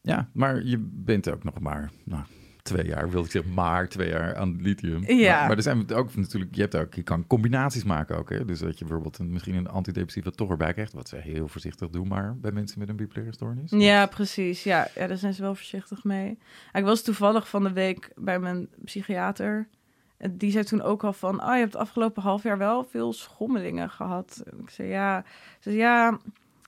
Ja, 0.00 0.30
maar 0.32 0.64
je 0.64 0.78
bent 0.78 1.30
ook 1.30 1.44
nog 1.44 1.60
maar, 1.60 1.90
nou, 2.04 2.24
twee 2.62 2.86
jaar, 2.86 3.10
wil 3.10 3.24
ik 3.24 3.30
zeggen, 3.30 3.54
maar 3.54 3.88
twee 3.88 4.08
jaar 4.08 4.36
aan 4.36 4.62
lithium. 4.62 5.04
Ja. 5.06 5.38
Maar, 5.38 5.48
maar 5.48 5.56
er 5.56 5.62
zijn 5.62 5.92
ook 5.92 6.14
natuurlijk, 6.14 6.54
je 6.54 6.60
hebt 6.60 6.76
ook, 6.76 6.94
je 6.94 7.02
kan 7.02 7.26
combinaties 7.26 7.84
maken 7.84 8.18
ook, 8.18 8.30
hè. 8.30 8.44
Dus 8.44 8.58
dat 8.58 8.78
je 8.78 8.84
bijvoorbeeld 8.84 9.18
een, 9.18 9.32
misschien 9.32 9.54
een 9.54 9.68
antidepressiva 9.68 10.30
toch 10.30 10.50
erbij 10.50 10.72
krijgt, 10.72 10.92
wat 10.92 11.08
ze 11.08 11.16
heel 11.16 11.48
voorzichtig 11.48 11.88
doen, 11.88 12.08
maar 12.08 12.36
bij 12.36 12.52
mensen 12.52 12.78
met 12.78 12.88
een 12.88 12.96
bipolaire 12.96 13.34
stoornis. 13.34 13.70
Ja, 13.70 14.06
precies. 14.06 14.62
Ja, 14.62 14.88
ja, 14.94 15.06
daar 15.06 15.16
zijn 15.16 15.34
ze 15.34 15.42
wel 15.42 15.54
voorzichtig 15.54 16.04
mee. 16.04 16.38
Ik 16.72 16.84
was 16.84 17.02
toevallig 17.02 17.48
van 17.48 17.62
de 17.62 17.72
week 17.72 18.12
bij 18.16 18.38
mijn 18.38 18.68
psychiater. 18.84 19.68
En 20.16 20.36
Die 20.36 20.50
zei 20.50 20.64
toen 20.64 20.82
ook 20.82 21.04
al 21.04 21.12
van, 21.12 21.42
oh, 21.42 21.52
je 21.52 21.58
hebt 21.58 21.72
het 21.72 21.82
afgelopen 21.82 22.22
half 22.22 22.42
jaar 22.42 22.58
wel 22.58 22.84
veel 22.84 23.12
schommelingen 23.12 23.90
gehad. 23.90 24.42
Ik 24.62 24.70
zei, 24.70 24.88
ja. 24.88 25.24
Ze 25.60 25.70
zei, 25.70 25.76
ja, 25.76 26.18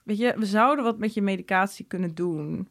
weet 0.09 0.17
je, 0.17 0.33
we 0.37 0.45
zouden 0.45 0.85
wat 0.85 0.97
met 0.99 1.13
je 1.13 1.21
medicatie 1.21 1.85
kunnen 1.85 2.15
doen. 2.15 2.67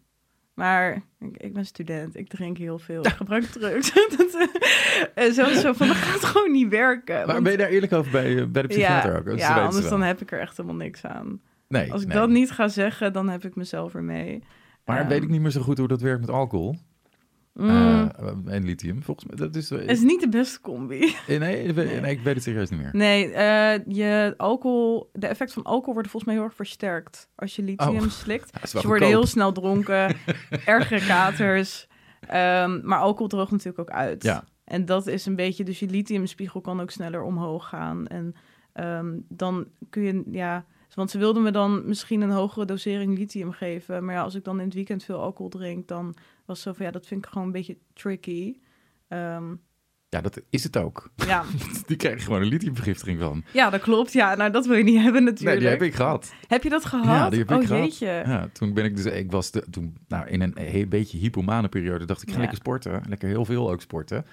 Maar 0.55 1.03
ik, 1.21 1.37
ik 1.37 1.53
ben 1.53 1.65
student, 1.67 2.17
ik 2.17 2.29
drink 2.29 2.57
heel 2.59 2.79
veel, 2.79 3.07
ik 3.07 3.13
gebruik 3.13 3.45
drugs. 3.45 3.93
Dat, 4.17 4.35
eh, 4.35 5.25
en 5.25 5.35
zo, 5.35 5.45
zo 5.47 5.73
van, 5.73 5.87
dat 5.87 5.97
gaat 5.97 6.25
gewoon 6.25 6.53
niet 6.53 6.69
werken. 6.69 7.17
Maar 7.17 7.27
want- 7.27 7.43
ben 7.43 7.53
je 7.53 7.59
daar 7.59 7.69
eerlijk 7.69 7.93
over 7.93 8.13
bij, 8.13 8.39
eh, 8.39 8.47
bij 8.47 8.63
de 8.63 8.69
psychiater 8.69 9.19
ook? 9.19 9.25
Dat 9.25 9.39
ja, 9.39 9.65
anders 9.65 9.89
dan 9.89 10.03
heb 10.03 10.21
ik 10.21 10.33
er 10.33 10.41
echt 10.41 10.57
helemaal 10.57 10.79
niks 10.79 11.05
aan. 11.05 11.41
Nee, 11.69 11.93
Als 11.93 12.03
ik 12.03 12.09
nee. 12.09 12.17
dat 12.17 12.29
niet 12.29 12.51
ga 12.51 12.69
zeggen, 12.69 13.13
dan 13.13 13.29
heb 13.29 13.45
ik 13.45 13.55
mezelf 13.57 13.95
ermee. 13.95 14.43
Maar 14.85 14.99
Ehm, 14.99 15.09
weet 15.09 15.23
ik 15.23 15.29
niet 15.29 15.41
meer 15.41 15.51
zo 15.51 15.61
goed 15.61 15.79
hoe 15.79 15.89
dat 15.89 16.01
werkt 16.01 16.21
met 16.21 16.31
alcohol. 16.31 16.77
Mm. 17.67 18.11
en 18.47 18.65
lithium, 18.65 19.03
volgens 19.03 19.27
mij. 19.27 19.37
Dat 19.37 19.55
is, 19.55 19.71
het 19.71 19.91
is 19.91 20.03
niet 20.03 20.21
de 20.21 20.29
beste 20.29 20.61
combi. 20.61 21.15
Nee, 21.27 21.39
nee, 21.39 21.73
nee, 21.73 22.11
ik 22.11 22.21
weet 22.21 22.35
het 22.35 22.43
serieus 22.43 22.71
niet 22.71 22.81
meer. 22.81 22.91
Nee, 22.93 23.29
je 23.95 24.35
alcohol, 24.37 25.11
de 25.13 25.27
effect 25.27 25.53
van 25.53 25.63
alcohol 25.63 25.95
wordt 25.95 26.09
volgens 26.09 26.25
mij 26.25 26.35
heel 26.35 26.45
erg 26.45 26.55
versterkt 26.57 27.29
als 27.35 27.57
je 27.57 27.63
lithium 27.63 28.05
oh. 28.05 28.09
slikt. 28.09 28.61
Dus 28.61 28.73
je 28.73 28.87
wordt 28.87 29.05
heel 29.05 29.27
snel 29.27 29.53
dronken, 29.53 30.17
ergere 30.65 31.07
katers. 31.07 31.89
Um, 32.23 32.81
maar 32.85 32.99
alcohol 32.99 33.29
droogt 33.29 33.51
natuurlijk 33.51 33.79
ook 33.79 33.97
uit. 33.97 34.23
Ja. 34.23 34.45
En 34.65 34.85
dat 34.85 35.07
is 35.07 35.27
een 35.27 35.37
beetje, 35.37 35.65
dus 35.65 35.79
je 35.79 35.87
lithiumspiegel 35.87 36.61
kan 36.61 36.81
ook 36.81 36.91
sneller 36.91 37.23
omhoog 37.23 37.69
gaan. 37.69 38.07
En 38.07 38.35
um, 38.75 39.25
dan 39.29 39.67
kun 39.91 40.03
je, 40.03 40.23
ja, 40.31 40.65
want 40.95 41.11
ze 41.11 41.19
wilden 41.19 41.43
me 41.43 41.51
dan 41.51 41.87
misschien 41.87 42.21
een 42.21 42.31
hogere 42.31 42.65
dosering 42.65 43.19
lithium 43.19 43.53
geven. 43.53 44.05
Maar 44.05 44.15
ja, 44.15 44.23
als 44.23 44.35
ik 44.35 44.45
dan 44.45 44.59
in 44.59 44.65
het 44.65 44.75
weekend 44.75 45.05
veel 45.05 45.21
alcohol 45.21 45.51
drink, 45.51 45.89
dan 45.89 46.15
was 46.45 46.63
zo 46.63 46.73
van 46.73 46.87
ja, 46.87 46.93
dat 46.93 47.07
vind 47.07 47.25
ik 47.25 47.31
gewoon 47.31 47.47
een 47.47 47.53
beetje 47.53 47.79
tricky. 47.93 48.59
Um, 49.09 49.61
ja, 50.11 50.21
dat 50.21 50.41
is 50.51 50.65
het 50.65 50.77
ook. 50.77 51.11
Ja. 51.27 51.45
die 51.87 51.97
krijg 51.97 52.19
je 52.19 52.25
gewoon 52.25 52.41
een 52.43 52.49
lithiumvergiftiging 52.49 53.21
van. 53.21 53.45
Ja, 53.53 53.71
dat 53.71 53.81
klopt. 53.81 54.13
Ja, 54.13 54.35
nou 54.35 54.51
dat 54.51 54.67
wil 54.67 54.77
je 54.77 54.85
niet 54.85 55.03
hebben 55.05 55.25
natuurlijk. 55.25 55.51
Nee, 55.51 55.59
die 55.59 55.79
heb 55.79 55.83
ik 55.83 55.95
gehad. 55.95 56.33
Heb 56.47 56.63
je 56.63 56.69
dat 56.69 56.85
gehad? 56.85 57.05
Ja, 57.07 57.31
die 57.31 57.39
heb 57.39 57.51
ik 57.51 57.57
oh, 57.57 57.67
gehad. 57.67 57.83
Jeetje. 57.83 58.07
Ja, 58.07 58.49
toen 58.53 58.75
ben 58.75 58.85
ik 58.85 58.97
dus, 58.97 59.05
ik 59.05 59.31
was 59.31 59.51
de, 59.51 59.65
toen, 59.71 59.97
nou, 60.09 60.29
in 60.29 60.41
een 60.41 60.59
heel 60.59 60.87
beetje 60.87 61.19
hypomane 61.19 61.69
periode, 61.69 62.05
dacht 62.05 62.23
ik, 62.23 62.31
ga 62.31 62.39
lekker 62.39 62.57
sporten. 62.57 63.03
Lekker 63.09 63.29
heel 63.29 63.45
veel 63.45 63.71
ook 63.71 63.81
sporten. 63.81 64.27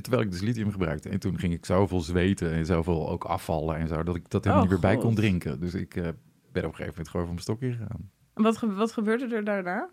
Terwijl 0.00 0.22
ik 0.22 0.30
dus 0.30 0.40
lithium 0.40 0.70
gebruikte. 0.70 1.08
En 1.08 1.18
toen 1.18 1.38
ging 1.38 1.52
ik 1.52 1.64
zoveel 1.64 2.00
zweten 2.00 2.52
en 2.52 2.66
zoveel 2.66 3.08
ook 3.08 3.24
afvallen 3.24 3.76
en 3.76 3.88
zo, 3.88 4.02
dat 4.02 4.16
ik 4.16 4.30
dat 4.30 4.44
helemaal 4.44 4.64
oh, 4.64 4.70
niet 4.70 4.80
meer 4.80 4.92
bij 4.92 5.02
kon 5.02 5.14
drinken. 5.14 5.60
Dus 5.60 5.74
ik 5.74 5.96
uh, 5.96 6.02
ben 6.02 6.64
op 6.64 6.70
een 6.70 6.74
gegeven 6.74 6.86
moment 6.86 7.08
gewoon 7.08 7.26
van 7.26 7.34
mijn 7.34 7.46
stokje 7.46 7.72
gegaan. 7.72 8.10
En 8.34 8.42
wat, 8.42 8.60
wat 8.60 8.92
gebeurde 8.92 9.34
er 9.34 9.44
daarna? 9.44 9.88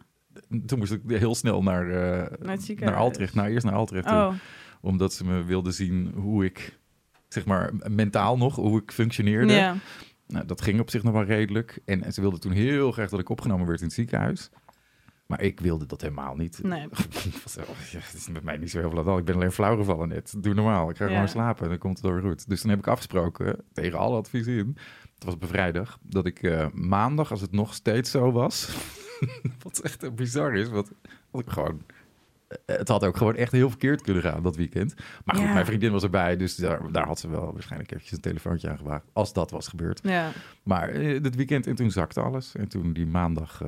Toen 0.66 0.80
moest 0.80 0.92
ik 0.92 1.02
heel 1.08 1.36
snel 1.36 1.64
naar, 1.64 1.86
uh, 1.86 1.94
naar, 2.40 2.58
naar 2.76 2.96
Altrecht. 2.96 3.34
Nou, 3.34 3.50
eerst 3.50 3.66
naar 3.66 3.76
Altrecht 3.76 4.08
toe. 4.08 4.16
Oh. 4.16 4.34
Omdat 4.82 5.14
ze 5.14 5.26
me 5.26 5.44
wilden 5.44 5.74
zien 5.74 6.12
hoe 6.16 6.46
ik, 6.46 6.80
zeg 7.28 7.46
maar, 7.46 7.74
mentaal 7.90 8.38
nog, 8.38 8.56
hoe 8.56 8.82
ik 8.82 8.92
functioneerde. 8.92 9.54
Ja. 9.54 9.76
Nou, 10.28 10.46
dat 10.46 10.62
ging 10.62 10.80
op 10.80 10.90
zich 10.90 11.04
nog 11.04 11.14
wel 11.14 11.24
redelijk. 11.24 11.80
En 11.86 12.14
ze 12.14 12.22
wilden 12.22 12.40
toen 12.40 12.52
heel 12.52 12.92
graag 12.92 13.10
dat 13.10 13.20
ik 13.20 13.30
opgenomen 13.30 13.68
werd 13.68 13.80
in 13.80 13.86
het 13.86 13.96
ziekenhuis. 13.96 14.50
Maar 15.26 15.42
ik 15.42 15.60
wilde 15.60 15.86
dat 15.86 16.02
helemaal 16.02 16.36
niet. 16.36 16.64
Nee. 16.64 16.88
het 16.92 18.14
is 18.14 18.28
met 18.28 18.44
mij 18.44 18.58
niet 18.58 18.72
zo 18.72 18.80
heel 18.80 18.90
veel 18.90 19.12
aan 19.12 19.18
Ik 19.18 19.26
ben 19.26 19.36
alleen 19.36 19.52
flauw 19.52 19.78
gevallen 19.78 20.08
net. 20.08 20.34
Doe 20.38 20.54
normaal. 20.54 20.90
Ik 20.90 20.98
ga 20.98 21.08
gewoon 21.08 21.28
slapen 21.28 21.64
en 21.64 21.70
dan 21.70 21.78
komt 21.78 21.98
het 21.98 22.06
door 22.06 22.22
goed. 22.22 22.50
Dus 22.50 22.62
toen 22.62 22.70
heb 22.70 22.80
ik 22.80 22.88
afgesproken, 22.88 23.60
tegen 23.74 24.00
alle 24.00 24.18
advies 24.18 24.48
in, 24.48 24.78
het 25.16 25.24
was 25.24 25.38
bevrijdag, 25.38 26.00
dat 26.02 26.26
ik 26.26 26.44
uh, 26.44 26.68
maandag, 26.74 27.32
als 27.32 27.42
het 27.42 27.52
nog 27.52 27.74
steeds 27.74 28.12
zo 28.12 28.32
was, 28.32 28.76
wat 29.64 29.80
echt 29.80 30.16
bizar 30.16 30.56
is, 30.56 30.70
wat, 30.70 30.92
wat 31.32 31.42
ik 31.42 31.50
gewoon 31.50 31.82
eh, 32.48 32.76
het 32.78 32.88
had 32.88 33.04
ook 33.04 33.18
gewoon 33.18 33.36
echt 33.36 33.52
heel 33.52 33.70
verkeerd 33.70 34.02
kunnen 34.02 34.24
gaan 34.24 34.44
dat 34.44 34.56
weekend. 34.56 34.94
Maar 35.26 35.36
goed, 35.36 35.54
mijn 35.54 35.66
vriendin 35.66 35.92
was 35.92 36.04
erbij, 36.04 36.38
dus 36.38 36.56
daar, 36.56 36.92
daar, 36.92 37.06
had 37.06 37.20
ze 37.20 37.30
wel 37.30 37.54
waarschijnlijk 37.54 37.92
eventjes 37.92 38.16
een 38.16 38.24
telefoontje 38.24 38.70
aan 38.70 38.78
gewaagd. 38.78 39.06
Als 39.14 39.34
dat 39.34 39.52
was 39.52 39.68
gebeurd. 39.68 40.00
Ja. 40.04 40.32
Maar 40.64 40.96
uh, 40.96 41.22
dit 41.22 41.36
weekend 41.36 41.68
en 41.68 41.76
toen 41.76 41.92
zakte 41.92 42.22
alles. 42.22 42.56
En 42.56 42.68
toen 42.68 42.94
die 42.94 43.06
maandag 43.06 43.62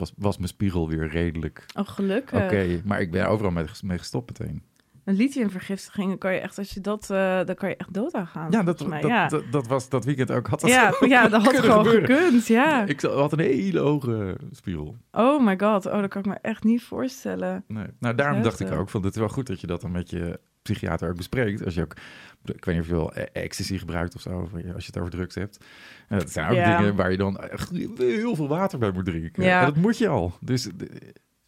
was, 0.00 0.12
was 0.16 0.36
mijn 0.36 0.48
spiegel 0.48 0.88
weer 0.88 1.08
redelijk. 1.08 1.64
Oh, 1.74 1.88
gelukkig. 1.88 2.42
Oké, 2.42 2.80
maar 2.84 3.00
ik 3.00 3.10
ben 3.10 3.28
overal 3.28 3.50
mee, 3.50 3.64
mee 3.82 3.98
gestopt 3.98 4.38
meteen. 4.38 4.62
Een 5.04 5.14
lithiumvergiftiging, 5.14 6.18
kan 6.18 6.32
je 6.34 6.40
echt, 6.40 6.58
als 6.58 6.70
je 6.70 6.80
dat, 6.80 7.08
uh, 7.12 7.44
dan 7.44 7.54
kan 7.54 7.68
je 7.68 7.76
echt 7.76 7.94
dood 7.94 8.14
aan 8.14 8.26
gaan. 8.26 8.50
Ja, 8.50 8.62
dat, 8.62 8.78
dat, 8.78 9.02
ja. 9.02 9.28
Dat, 9.28 9.44
dat, 9.50 9.66
was 9.66 9.88
dat 9.88 10.04
weekend 10.04 10.30
ook. 10.30 10.46
Had 10.46 10.60
dat 10.60 10.70
ja, 10.70 10.94
ja, 11.06 11.28
dat 11.28 11.44
had 11.44 11.58
gewoon 11.58 11.86
gekund, 11.86 12.46
ja. 12.46 12.84
Ik 12.84 13.00
had 13.00 13.32
een 13.32 13.38
hele 13.38 13.80
hoge 13.80 14.36
spiegel. 14.50 14.96
Oh 15.12 15.44
my 15.44 15.58
god, 15.58 15.86
oh, 15.86 16.00
dat 16.00 16.08
kan 16.08 16.20
ik 16.20 16.26
me 16.26 16.38
echt 16.42 16.64
niet 16.64 16.82
voorstellen. 16.82 17.64
Nee. 17.68 17.86
Nou, 17.98 18.14
daarom 18.14 18.42
dacht 18.42 18.60
ik 18.60 18.72
ook 18.72 18.88
van, 18.88 19.02
het 19.02 19.14
is 19.14 19.20
wel 19.20 19.28
goed 19.28 19.46
dat 19.46 19.60
je 19.60 19.66
dat 19.66 19.80
dan 19.80 19.90
met 19.90 20.10
je 20.10 20.40
psychiater 20.62 21.08
ook 21.08 21.16
bespreekt. 21.16 21.64
Als 21.64 21.74
je 21.74 21.82
ook, 21.82 21.96
ik 22.44 22.64
weet 22.64 22.74
niet 22.74 22.84
of 22.84 22.90
je 22.90 22.94
veel 22.94 23.12
ecstasy 23.32 23.78
gebruikt 23.78 24.14
of 24.14 24.20
zo, 24.20 24.40
als 24.74 24.86
je 24.86 24.92
het 24.92 24.98
over 24.98 25.10
drugs 25.10 25.34
hebt. 25.34 25.64
En 26.08 26.18
dat 26.18 26.30
zijn 26.30 26.46
ook 26.46 26.78
dingen 26.78 26.96
waar 26.96 27.10
je 27.10 27.16
dan 27.16 27.38
echt 27.38 27.70
heel 27.96 28.34
veel 28.36 28.48
water 28.48 28.78
bij 28.78 28.90
moet 28.90 29.04
drinken. 29.04 29.42
Ja. 29.42 29.60
En 29.60 29.66
dat 29.66 29.76
moet 29.76 29.98
je 29.98 30.08
al. 30.08 30.36
Dus 30.40 30.68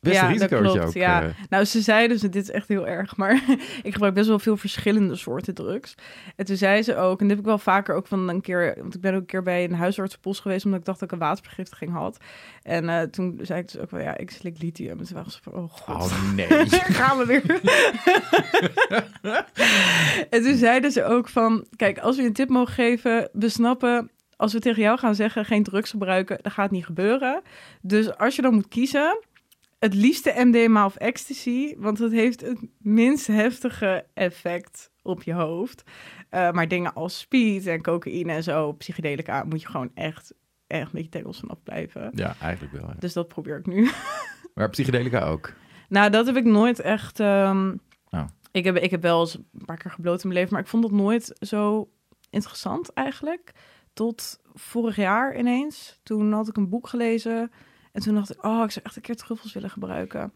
Best 0.02 0.16
ja, 0.16 0.34
dat 0.34 0.48
klopt. 0.48 0.78
Ook, 0.78 0.92
ja. 0.92 1.24
Uh... 1.24 1.28
Nou, 1.48 1.64
ze 1.64 1.80
zei 1.80 2.08
dus, 2.08 2.20
dit 2.20 2.36
is 2.36 2.50
echt 2.50 2.68
heel 2.68 2.86
erg, 2.86 3.16
maar 3.20 3.42
ik 3.82 3.92
gebruik 3.92 4.14
best 4.14 4.28
wel 4.28 4.38
veel 4.38 4.56
verschillende 4.56 5.16
soorten 5.16 5.54
drugs. 5.54 5.94
En 6.36 6.44
toen 6.44 6.56
zei 6.56 6.82
ze 6.82 6.96
ook, 6.96 7.20
en 7.20 7.26
dit 7.26 7.36
heb 7.36 7.38
ik 7.38 7.50
wel 7.50 7.58
vaker 7.58 7.94
ook 7.94 8.06
van 8.06 8.28
een 8.28 8.40
keer, 8.40 8.74
want 8.80 8.94
ik 8.94 9.00
ben 9.00 9.14
ook 9.14 9.20
een 9.20 9.26
keer 9.26 9.42
bij 9.42 9.64
een 9.64 9.74
huisartsenpost 9.74 10.40
geweest, 10.40 10.64
omdat 10.64 10.80
ik 10.80 10.86
dacht 10.86 11.00
dat 11.00 11.12
ik 11.12 11.14
een 11.14 11.26
watervergiftiging 11.26 11.92
had. 11.92 12.16
En 12.62 12.84
uh, 12.84 13.00
toen 13.00 13.38
zei 13.42 13.60
ik 13.60 13.72
dus 13.72 13.80
ook 13.80 13.90
wel, 13.90 14.00
ja, 14.00 14.16
ik 14.16 14.30
slik 14.30 14.62
lithium. 14.62 14.98
En 14.98 15.04
toen 15.04 15.14
waren 15.14 15.30
ze 15.30 15.38
van, 15.42 15.52
oh 15.52 15.70
god. 15.70 16.02
Oh 16.02 16.32
nee. 16.36 16.68
Gaan 16.70 17.18
we 17.18 17.26
weer. 17.26 17.60
en 20.34 20.42
toen 20.42 20.56
zeiden 20.56 20.92
ze 20.92 21.04
ook 21.04 21.28
van, 21.28 21.66
kijk, 21.76 21.98
als 21.98 22.16
we 22.16 22.22
een 22.22 22.32
tip 22.32 22.48
mogen 22.48 22.74
geven, 22.74 23.28
we 23.32 23.48
snappen 23.48 24.10
als 24.36 24.52
we 24.52 24.60
tegen 24.60 24.82
jou 24.82 24.98
gaan 24.98 25.14
zeggen 25.14 25.44
geen 25.44 25.62
drugs 25.62 25.90
gebruiken, 25.90 26.38
dat 26.42 26.52
gaat 26.52 26.70
niet 26.70 26.84
gebeuren. 26.84 27.42
Dus 27.80 28.16
als 28.16 28.36
je 28.36 28.42
dan 28.42 28.54
moet 28.54 28.68
kiezen, 28.68 29.18
het 29.82 29.94
liefste 29.94 30.32
MDMA 30.36 30.84
of 30.84 30.96
ecstasy, 30.96 31.74
want 31.78 31.98
het 31.98 32.12
heeft 32.12 32.40
het 32.40 32.58
minst 32.78 33.26
heftige 33.26 34.04
effect 34.14 34.90
op 35.02 35.22
je 35.22 35.32
hoofd. 35.32 35.82
Uh, 36.30 36.50
maar 36.50 36.68
dingen 36.68 36.94
als 36.94 37.18
speed 37.18 37.66
en 37.66 37.82
cocaïne 37.82 38.32
en 38.32 38.42
zo, 38.42 38.72
psychedelica, 38.72 39.44
moet 39.44 39.60
je 39.60 39.68
gewoon 39.68 39.90
echt, 39.94 40.34
echt 40.66 40.92
met 40.92 41.02
je 41.02 41.08
tengels 41.08 41.38
vanaf 41.38 41.62
blijven. 41.62 42.10
Ja, 42.14 42.36
eigenlijk 42.40 42.72
wel. 42.72 42.90
Dus 42.98 43.12
dat 43.12 43.28
probeer 43.28 43.58
ik 43.58 43.66
nu. 43.66 43.90
maar 44.54 44.70
psychedelica 44.70 45.24
ook? 45.24 45.52
Nou, 45.88 46.10
dat 46.10 46.26
heb 46.26 46.36
ik 46.36 46.44
nooit 46.44 46.80
echt... 46.80 47.18
Um, 47.18 47.80
oh. 48.10 48.24
ik, 48.52 48.64
heb, 48.64 48.76
ik 48.76 48.90
heb 48.90 49.02
wel 49.02 49.20
eens 49.20 49.34
een 49.34 49.64
paar 49.64 49.76
keer 49.76 49.90
gebloot 49.90 50.22
in 50.22 50.28
mijn 50.28 50.40
leven, 50.40 50.52
maar 50.54 50.62
ik 50.62 50.70
vond 50.70 50.84
het 50.84 50.92
nooit 50.92 51.36
zo 51.40 51.88
interessant 52.30 52.92
eigenlijk. 52.92 53.52
Tot 53.92 54.40
vorig 54.54 54.96
jaar 54.96 55.38
ineens. 55.38 56.00
Toen 56.02 56.32
had 56.32 56.48
ik 56.48 56.56
een 56.56 56.68
boek 56.68 56.88
gelezen 56.88 57.50
en 57.92 58.02
toen 58.02 58.14
dacht 58.14 58.30
ik, 58.30 58.44
oh, 58.44 58.62
ik 58.64 58.70
zou 58.70 58.84
echt 58.84 58.96
een 58.96 59.02
keer 59.02 59.16
truffels 59.16 59.52
willen 59.52 59.70
gebruiken. 59.70 60.32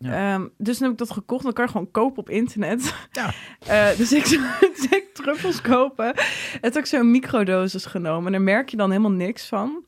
Ehm, 0.00 0.46
dus 0.58 0.78
dan 0.78 0.82
heb 0.82 0.92
ik 0.92 1.06
dat 1.06 1.16
gekocht. 1.16 1.44
Dan 1.44 1.52
kan 1.52 1.64
je 1.64 1.70
gewoon 1.70 1.90
kopen 1.90 2.18
op 2.18 2.30
internet. 2.30 2.94
Ja. 3.12 3.32
Uh, 3.68 3.96
dus, 3.98 4.12
ik, 4.12 4.24
dus 4.74 4.86
ik 4.90 5.10
truffels 5.14 5.60
kopen. 5.60 6.14
En 6.14 6.60
toen 6.60 6.72
heb 6.72 6.76
ik 6.76 6.86
zo'n 6.86 7.10
microdosis 7.10 7.86
genomen. 7.86 8.26
En 8.26 8.32
daar 8.32 8.40
merk 8.40 8.68
je 8.68 8.76
dan 8.76 8.90
helemaal 8.90 9.10
niks 9.10 9.48
van. 9.48 9.84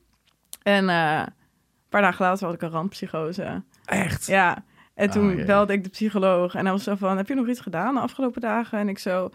En 0.63 0.89
uh, 0.89 1.19
een 1.19 1.89
paar 1.89 2.01
dagen 2.01 2.25
later 2.25 2.45
had 2.45 2.55
ik 2.55 2.61
een 2.61 2.69
randpsychose. 2.69 3.63
Echt? 3.85 4.25
Ja. 4.25 4.63
En 4.93 5.09
toen 5.09 5.39
oh, 5.39 5.45
belde 5.45 5.73
ik 5.73 5.83
de 5.83 5.89
psycholoog. 5.89 6.55
En 6.55 6.63
hij 6.63 6.71
was 6.71 6.83
zo 6.83 6.95
van, 6.95 7.17
heb 7.17 7.27
je 7.27 7.35
nog 7.35 7.47
iets 7.47 7.59
gedaan 7.59 7.93
de 7.93 8.01
afgelopen 8.01 8.41
dagen? 8.41 8.79
En 8.79 8.89
ik 8.89 8.99
zo... 8.99 9.29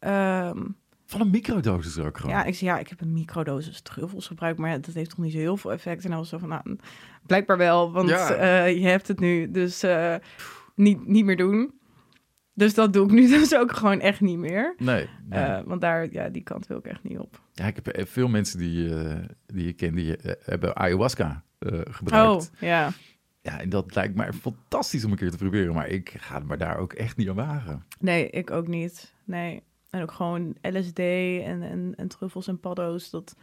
Um, 0.00 0.76
van 1.08 1.20
een 1.20 1.30
microdosis 1.30 1.98
ook 1.98 2.18
gewoon? 2.18 2.34
Ja, 2.34 2.44
ik 2.44 2.54
zei, 2.54 2.70
ja, 2.70 2.78
ik 2.78 2.88
heb 2.88 3.00
een 3.00 3.12
microdosis 3.12 3.80
truffels 3.80 4.26
gebruikt, 4.26 4.58
maar 4.58 4.80
dat 4.80 4.94
heeft 4.94 5.10
toch 5.10 5.18
niet 5.18 5.32
zo 5.32 5.38
heel 5.38 5.56
veel 5.56 5.72
effect. 5.72 6.04
En 6.04 6.10
hij 6.10 6.18
was 6.18 6.28
zo 6.28 6.38
van, 6.38 6.48
nou, 6.48 6.76
blijkbaar 7.26 7.56
wel, 7.56 7.92
want 7.92 8.10
eh, 8.10 8.72
je 8.72 8.86
hebt 8.86 9.08
het 9.08 9.20
nu, 9.20 9.50
dus 9.50 9.84
uh, 9.84 10.14
niet, 10.74 11.06
niet 11.06 11.24
meer 11.24 11.36
doen. 11.36 11.72
Dus 12.54 12.74
dat 12.74 12.92
doe 12.92 13.04
ik 13.04 13.10
nu 13.10 13.28
dus 13.38 13.54
ook 13.54 13.72
gewoon 13.72 14.00
echt 14.00 14.20
niet 14.20 14.38
meer. 14.38 14.74
Nee. 14.78 15.08
Uh, 15.32 15.60
want 15.64 15.80
daar, 15.80 16.12
ja, 16.12 16.28
die 16.28 16.42
kant 16.42 16.66
wil 16.66 16.78
ik 16.78 16.86
echt 16.86 17.02
niet 17.02 17.18
op. 17.18 17.40
Ja, 17.52 17.66
ik 17.66 17.78
heb 17.82 18.08
veel 18.08 18.28
mensen 18.28 18.58
die, 18.58 18.88
die 19.46 19.66
je 19.66 19.72
ken, 19.72 19.94
die 19.94 20.16
hebben 20.42 20.76
ayahuasca 20.76 21.42
gebruikt. 21.90 22.50
Oh, 22.54 22.60
ja. 22.60 22.90
Ja, 23.40 23.60
en 23.60 23.68
dat 23.68 23.94
lijkt 23.94 24.14
mij 24.14 24.32
fantastisch 24.32 25.04
om 25.04 25.10
een 25.10 25.16
keer 25.16 25.30
te 25.30 25.36
proberen, 25.36 25.74
maar 25.74 25.88
ik 25.88 26.14
ga 26.18 26.38
me 26.38 26.56
daar 26.56 26.78
ook 26.78 26.92
echt 26.92 27.16
niet 27.16 27.28
aan 27.28 27.34
wagen. 27.34 27.84
Nee, 27.98 28.30
ik 28.30 28.50
ook 28.50 28.66
niet. 28.66 29.14
Nee. 29.24 29.62
En 29.90 30.02
ook 30.02 30.12
gewoon 30.12 30.54
LSD 30.62 30.98
en, 30.98 31.62
en, 31.62 31.92
en 31.96 32.08
truffels 32.08 32.46
en 32.46 32.60
paddo's. 32.60 33.10
Dat, 33.10 33.36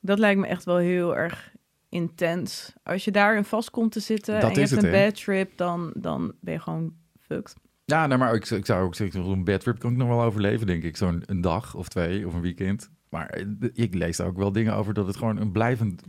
dat 0.00 0.18
lijkt 0.18 0.40
me 0.40 0.46
echt 0.46 0.64
wel 0.64 0.76
heel 0.76 1.16
erg 1.16 1.52
intens. 1.88 2.72
Als 2.82 3.04
je 3.04 3.10
daarin 3.10 3.44
vast 3.44 3.70
komt 3.70 3.92
te 3.92 4.00
zitten 4.00 4.40
en 4.40 4.50
je 4.54 4.60
hebt 4.60 4.82
een 4.82 4.90
bad 4.90 5.14
trip, 5.14 5.56
dan, 5.56 5.92
dan 5.96 6.32
ben 6.40 6.54
je 6.54 6.60
gewoon 6.60 6.94
fucked. 7.20 7.54
Ja, 7.84 8.06
nou, 8.06 8.20
maar 8.20 8.34
ik, 8.34 8.50
ik 8.50 8.66
zou 8.66 8.84
ook 8.84 8.94
zeggen, 8.94 9.24
een 9.24 9.44
bad 9.44 9.60
trip 9.60 9.78
kan 9.78 9.90
ik 9.90 9.96
nog 9.96 10.08
wel 10.08 10.22
overleven, 10.22 10.66
denk 10.66 10.82
ik. 10.82 10.96
Zo'n 10.96 11.22
een 11.26 11.40
dag 11.40 11.74
of 11.74 11.88
twee 11.88 12.26
of 12.26 12.34
een 12.34 12.40
weekend. 12.40 12.90
Maar 13.08 13.26
eh, 13.26 13.46
ik 13.72 13.94
lees 13.94 14.20
ook 14.20 14.36
wel 14.36 14.52
dingen 14.52 14.74
over 14.74 14.94
dat 14.94 15.06
het 15.06 15.16
gewoon 15.16 15.36
een 15.36 15.52
blijvend 15.52 16.02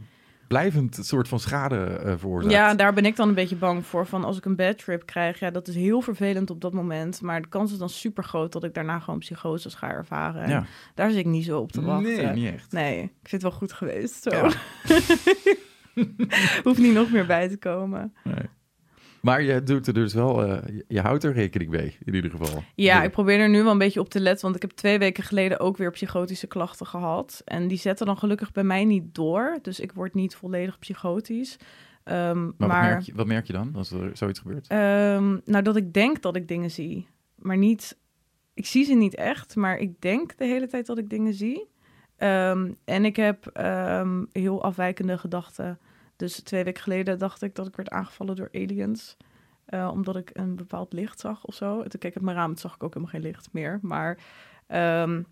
blijvend 0.47 0.99
soort 1.01 1.27
van 1.27 1.39
schade 1.39 2.01
uh, 2.05 2.13
veroorzaakt. 2.17 2.53
Ja, 2.53 2.73
daar 2.75 2.93
ben 2.93 3.05
ik 3.05 3.15
dan 3.15 3.27
een 3.27 3.33
beetje 3.33 3.55
bang 3.55 3.85
voor. 3.85 4.05
Van 4.05 4.23
als 4.23 4.37
ik 4.37 4.45
een 4.45 4.55
bad 4.55 4.77
trip 4.77 5.05
krijg, 5.05 5.39
ja, 5.39 5.51
dat 5.51 5.67
is 5.67 5.75
heel 5.75 6.01
vervelend 6.01 6.49
op 6.49 6.61
dat 6.61 6.73
moment. 6.73 7.21
Maar 7.21 7.41
de 7.41 7.47
kans 7.47 7.71
is 7.71 7.77
dan 7.77 7.89
super 7.89 8.23
groot 8.23 8.51
dat 8.51 8.63
ik 8.63 8.73
daarna 8.73 8.99
gewoon 8.99 9.19
psychoses 9.19 9.73
ga 9.73 9.89
ervaren. 9.89 10.49
ja. 10.49 10.65
Daar 10.93 11.09
zit 11.09 11.19
ik 11.19 11.25
niet 11.25 11.45
zo 11.45 11.59
op 11.59 11.71
te 11.71 11.81
wachten. 11.81 12.15
Nee, 12.15 12.27
niet 12.27 12.53
echt. 12.53 12.71
Nee, 12.71 13.01
ik 13.01 13.29
vind 13.29 13.31
het 13.31 13.41
wel 13.41 13.51
goed 13.51 13.73
geweest. 13.73 14.23
Zo. 14.23 14.29
Ja. 14.29 14.51
Hoeft 16.63 16.79
niet 16.79 16.93
nog 16.93 17.11
meer 17.11 17.25
bij 17.25 17.47
te 17.47 17.57
komen. 17.57 18.13
Nee. 18.23 18.49
Maar 19.25 19.43
je 19.43 19.63
doet 19.63 19.87
er 19.87 19.93
dus 19.93 20.13
wel, 20.13 20.47
uh, 20.47 20.57
je 20.87 21.01
houdt 21.01 21.23
er 21.23 21.33
rekening 21.33 21.71
mee, 21.71 21.97
in 22.03 22.13
ieder 22.13 22.31
geval. 22.31 22.63
Ja, 22.75 23.03
ik 23.03 23.11
probeer 23.11 23.39
er 23.39 23.49
nu 23.49 23.63
wel 23.63 23.71
een 23.71 23.77
beetje 23.77 23.99
op 23.99 24.09
te 24.09 24.19
letten, 24.19 24.43
want 24.43 24.55
ik 24.55 24.61
heb 24.61 24.71
twee 24.71 24.99
weken 24.99 25.23
geleden 25.23 25.59
ook 25.59 25.77
weer 25.77 25.91
psychotische 25.91 26.47
klachten 26.47 26.85
gehad. 26.85 27.41
En 27.45 27.67
die 27.67 27.77
zetten 27.77 28.05
dan 28.05 28.17
gelukkig 28.17 28.51
bij 28.51 28.63
mij 28.63 28.85
niet 28.85 29.15
door, 29.15 29.59
dus 29.61 29.79
ik 29.79 29.91
word 29.91 30.13
niet 30.13 30.35
volledig 30.35 30.79
psychotisch. 30.79 31.57
Ehm, 32.03 32.43
Maar, 32.43 32.53
maar 32.57 32.67
Wat, 32.67 32.89
merk 32.89 33.01
je, 33.01 33.13
wat 33.15 33.27
merk 33.27 33.47
je 33.47 33.53
dan 33.53 33.75
als 33.75 33.91
er 33.91 34.09
zoiets 34.13 34.39
gebeurt? 34.39 34.67
Ehm, 34.67 35.37
nou, 35.45 35.63
dat 35.63 35.75
ik 35.75 35.93
denk 35.93 36.21
dat 36.21 36.35
ik 36.35 36.47
dingen 36.47 36.71
zie, 36.71 37.07
maar 37.35 37.57
niet. 37.57 37.97
Ik 38.53 38.65
zie 38.65 38.85
ze 38.85 38.93
niet 38.93 39.15
echt, 39.15 39.55
maar 39.55 39.77
ik 39.77 40.01
denk 40.01 40.37
de 40.37 40.45
hele 40.45 40.67
tijd 40.67 40.85
dat 40.85 40.97
ik 40.97 41.09
dingen 41.09 41.33
zie. 41.33 41.67
Ehm, 42.17 42.71
en 42.83 43.05
ik 43.05 43.15
heb 43.15 43.59
heel 44.31 44.63
afwijkende 44.63 45.17
gedachten. 45.17 45.79
Dus 46.15 46.39
twee 46.41 46.63
weken 46.63 46.83
geleden 46.83 47.19
dacht 47.19 47.41
ik 47.41 47.55
dat 47.55 47.67
ik 47.67 47.75
werd 47.75 47.89
aangevallen 47.89 48.35
door 48.35 48.49
aliens. 48.53 49.17
eh, 49.65 49.89
omdat 49.93 50.15
ik 50.15 50.29
een 50.33 50.55
bepaald 50.55 50.93
licht 50.93 51.19
zag 51.19 51.45
of 51.45 51.55
zo. 51.55 51.81
En 51.81 51.89
toen 51.89 51.99
keek 51.99 52.09
ik 52.09 52.15
uit 52.15 52.25
mijn 52.25 52.37
raam, 52.37 52.47
toen 52.47 52.57
zag 52.57 52.75
ik 52.75 52.83
ook 52.83 52.93
helemaal 52.93 53.13
geen 53.13 53.23
licht 53.31 53.49
meer. 53.51 53.79
Maar. 53.81 54.17
ehm, 54.67 55.23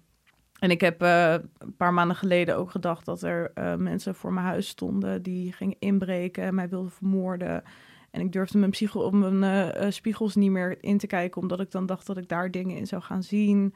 en 0.59 0.71
ik 0.71 0.81
heb 0.81 1.01
eh, 1.01 1.34
een 1.57 1.75
paar 1.77 1.93
maanden 1.93 2.15
geleden 2.17 2.57
ook 2.57 2.71
gedacht 2.71 3.05
dat 3.05 3.21
er 3.21 3.51
eh, 3.53 3.75
mensen 3.75 4.15
voor 4.15 4.34
mijn 4.34 4.45
huis 4.45 4.67
stonden 4.67 5.21
die 5.23 5.53
gingen 5.53 5.75
inbreken 5.79 6.43
en 6.43 6.55
mij 6.55 6.69
wilden 6.69 6.91
vermoorden. 6.91 7.63
En 8.11 8.21
ik 8.21 8.31
durfde 8.31 8.57
mijn, 8.57 8.71
psycho 8.71 8.99
op 9.01 9.13
mijn 9.13 9.93
spiegels 9.93 10.36
niet 10.36 10.51
meer 10.51 10.84
in 10.84 10.97
te 10.97 11.07
kijken, 11.07 11.41
omdat 11.41 11.59
ik 11.59 11.71
dan 11.71 11.86
dacht 11.86 12.05
dat 12.07 12.17
ik 12.17 12.27
daar 12.27 12.51
dingen 12.51 12.77
in 12.77 12.88
zou 12.88 13.01
gaan 13.01 13.23
zien. 13.23 13.73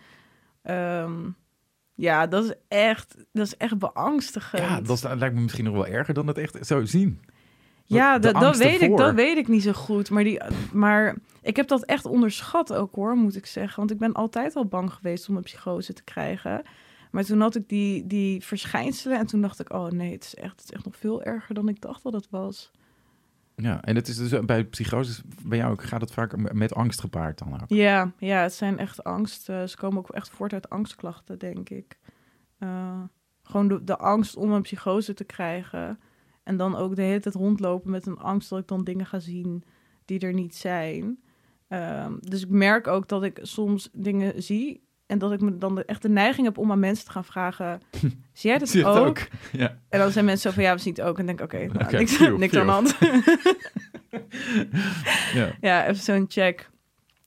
Ehm, 0.61 1.29
ja, 1.97 2.27
dat 2.27 2.43
is 2.43 2.53
echt, 2.67 3.15
dat 3.33 3.45
is 3.45 3.57
echt 3.57 3.77
beangstigend. 3.77 4.61
Ja, 4.63 4.81
dat, 4.81 4.95
is- 4.95 5.01
dat 5.01 5.17
lijkt 5.17 5.35
me 5.35 5.41
misschien 5.41 5.63
nog 5.65 5.73
wel 5.73 5.87
erger 5.87 6.13
dan 6.13 6.27
het 6.27 6.37
echt 6.37 6.65
zo 6.67 6.85
zien. 6.85 7.21
Ja, 7.85 8.19
dat, 8.19 8.33
dat, 8.41 8.57
weet 8.57 8.81
ik, 8.81 8.89
dat 8.97 9.13
weet 9.15 9.37
ik 9.37 9.47
niet 9.47 9.63
zo 9.63 9.71
goed. 9.73 10.09
Maar, 10.09 10.23
die, 10.23 10.39
maar 10.73 11.15
ik 11.41 11.55
heb 11.55 11.67
dat 11.67 11.83
echt 11.85 12.05
onderschat 12.05 12.73
ook 12.73 12.95
hoor, 12.95 13.15
moet 13.15 13.35
ik 13.35 13.45
zeggen. 13.45 13.75
Want 13.79 13.91
ik 13.91 13.97
ben 13.97 14.13
altijd 14.13 14.55
al 14.55 14.65
bang 14.65 14.93
geweest 14.93 15.29
om 15.29 15.35
een 15.37 15.43
psychose 15.43 15.93
te 15.93 16.03
krijgen. 16.03 16.61
Maar 17.11 17.23
toen 17.23 17.41
had 17.41 17.55
ik 17.55 17.69
die, 17.69 18.07
die 18.07 18.43
verschijnselen 18.43 19.17
en 19.19 19.25
toen 19.25 19.41
dacht 19.41 19.59
ik... 19.59 19.73
oh 19.73 19.89
nee, 19.89 20.11
het 20.11 20.23
is, 20.23 20.35
echt, 20.35 20.51
het 20.51 20.63
is 20.63 20.71
echt 20.71 20.85
nog 20.85 20.95
veel 20.97 21.23
erger 21.23 21.55
dan 21.55 21.69
ik 21.69 21.81
dacht 21.81 22.03
dat 22.03 22.13
het 22.13 22.27
was. 22.29 22.71
Ja, 23.61 23.81
en 23.81 23.95
het 23.95 24.07
is 24.07 24.17
dus 24.17 24.45
bij 24.45 24.65
psychoses, 24.65 25.21
bij 25.45 25.57
jou 25.57 25.71
ook, 25.71 25.83
gaat 25.83 26.01
het 26.01 26.11
vaak 26.11 26.53
met 26.53 26.73
angst 26.73 26.99
gepaard 26.99 27.37
dan 27.37 27.53
ook. 27.53 27.65
Ja, 27.67 28.11
ja 28.17 28.41
het 28.41 28.53
zijn 28.53 28.77
echt 28.79 29.03
angst. 29.03 29.49
eh, 29.49 29.63
ze 29.63 29.77
komen 29.77 29.97
ook 29.97 30.09
echt 30.09 30.29
voort 30.29 30.53
uit 30.53 30.69
angstklachten, 30.69 31.39
denk 31.39 31.69
ik. 31.69 31.97
Eh, 32.57 33.01
gewoon 33.43 33.67
de, 33.67 33.83
de 33.83 33.97
angst 33.97 34.35
om 34.35 34.51
een 34.51 34.61
psychose 34.61 35.13
te 35.13 35.23
krijgen. 35.23 35.99
En 36.43 36.57
dan 36.57 36.75
ook 36.75 36.95
de 36.95 37.01
hele 37.01 37.19
tijd 37.19 37.35
rondlopen 37.35 37.91
met 37.91 38.05
een 38.05 38.17
angst 38.17 38.49
dat 38.49 38.59
ik 38.59 38.67
dan 38.67 38.83
dingen 38.83 39.05
ga 39.05 39.19
zien 39.19 39.63
die 40.05 40.19
er 40.19 40.33
niet 40.33 40.55
zijn. 40.55 41.19
Ehm, 41.67 42.13
dus 42.19 42.41
ik 42.43 42.49
merk 42.49 42.87
ook 42.87 43.07
dat 43.07 43.23
ik 43.23 43.39
soms 43.41 43.89
dingen 43.93 44.43
zie. 44.43 44.86
En 45.07 45.17
dat 45.17 45.31
ik 45.31 45.41
me 45.41 45.57
dan 45.57 45.75
de, 45.75 45.85
echt 45.85 46.01
de 46.01 46.09
neiging 46.09 46.45
heb 46.45 46.57
om 46.57 46.71
aan 46.71 46.79
mensen 46.79 47.05
te 47.05 47.11
gaan 47.11 47.25
vragen: 47.25 47.81
Zie 48.33 48.49
jij 48.49 48.57
dat 48.57 48.69
Zie 48.69 48.85
ook? 48.85 48.95
het 48.95 49.03
ook? 49.03 49.27
Ja. 49.51 49.79
En 49.89 49.99
dan 49.99 50.11
zijn 50.11 50.25
mensen 50.25 50.49
zo 50.49 50.55
van: 50.55 50.63
Ja, 50.63 50.73
we 50.75 50.81
zien 50.81 50.93
het 50.93 51.01
ook. 51.01 51.19
En 51.19 51.25
denk 51.25 51.39
ik: 51.39 51.45
Oké, 51.45 51.65
nou, 51.65 51.97
niks, 52.37 52.55
aan 52.55 52.65
de 52.65 52.71
hand. 52.71 52.97
ja. 55.33 55.55
Ja, 55.61 55.87
even 55.87 56.03
zo'n 56.03 56.25
check. 56.27 56.69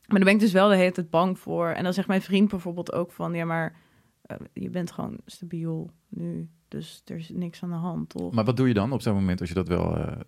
Maar 0.07 0.19
daar 0.19 0.29
ben 0.29 0.35
ik 0.35 0.41
dus 0.41 0.53
wel 0.53 0.69
de 0.69 0.77
hele 0.77 0.93
tijd 0.93 1.11
bang 1.11 1.39
voor. 1.39 1.69
En 1.69 1.85
dan 1.85 1.93
zegt 1.93 2.09
mijn 2.09 2.23
vriend 2.23 2.49
bijvoorbeeld 2.49 2.93
ook 2.93 3.13
van... 3.13 3.35
ja, 3.35 3.45
maar 3.45 3.75
eh, 4.23 4.37
je 4.53 4.71
bent 4.71 4.93
gewoon 4.93 5.19
stabiel 5.27 5.91
nu. 6.09 6.49
Dus 6.69 7.03
er 7.05 7.17
is 7.17 7.29
niks 7.29 7.63
aan 7.63 7.71
de 7.71 7.75
hand, 7.75 8.09
toch? 8.09 8.33
Maar 8.33 8.45
wat 8.45 8.57
doe 8.57 8.69
je 8.69 8.75
dan 8.75 8.93
op 8.93 9.03
zo'n 9.03 9.15
moment 9.15 9.41
als 9.41 9.49
je 9.49 9.55
dat 9.55 9.69
wel 9.69 9.97
eh, 9.97 10.21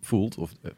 voelt 0.00 0.38
of 0.38 0.52
eh, 0.62 0.70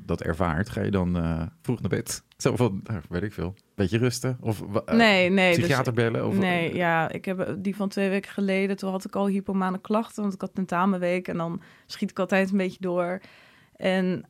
dat, 0.00 0.22
ervaart? 0.22 0.68
Ga 0.68 0.82
je 0.82 0.90
dan 0.90 1.16
eh, 1.16 1.46
vroeg 1.62 1.80
naar 1.80 1.90
bed? 1.90 2.24
Zo 2.36 2.56
van, 2.56 2.80
nou, 2.84 3.00
weet 3.08 3.22
ik 3.22 3.32
veel, 3.32 3.54
beetje 3.74 3.98
rusten? 3.98 4.38
Of 4.40 4.62
eh, 4.86 4.94
nee. 4.94 5.30
Dus, 5.30 5.56
psychiater 5.56 5.92
bellen? 5.92 6.26
Of, 6.26 6.38
nee, 6.38 6.74
ja. 6.74 7.10
Ik 7.10 7.24
heb 7.24 7.56
die 7.58 7.76
van 7.76 7.88
twee 7.88 8.08
weken 8.08 8.30
geleden... 8.30 8.76
toen 8.76 8.90
had 8.90 9.04
ik 9.04 9.16
al 9.16 9.26
hypomane 9.26 9.80
klachten... 9.80 10.22
want 10.22 10.34
ik 10.34 10.40
had 10.40 10.54
tentamenweek... 10.54 11.28
en 11.28 11.36
dan 11.36 11.62
schiet 11.86 12.10
ik 12.10 12.18
altijd 12.18 12.50
een 12.50 12.56
beetje 12.56 12.80
door. 12.80 13.20
En 13.76 14.28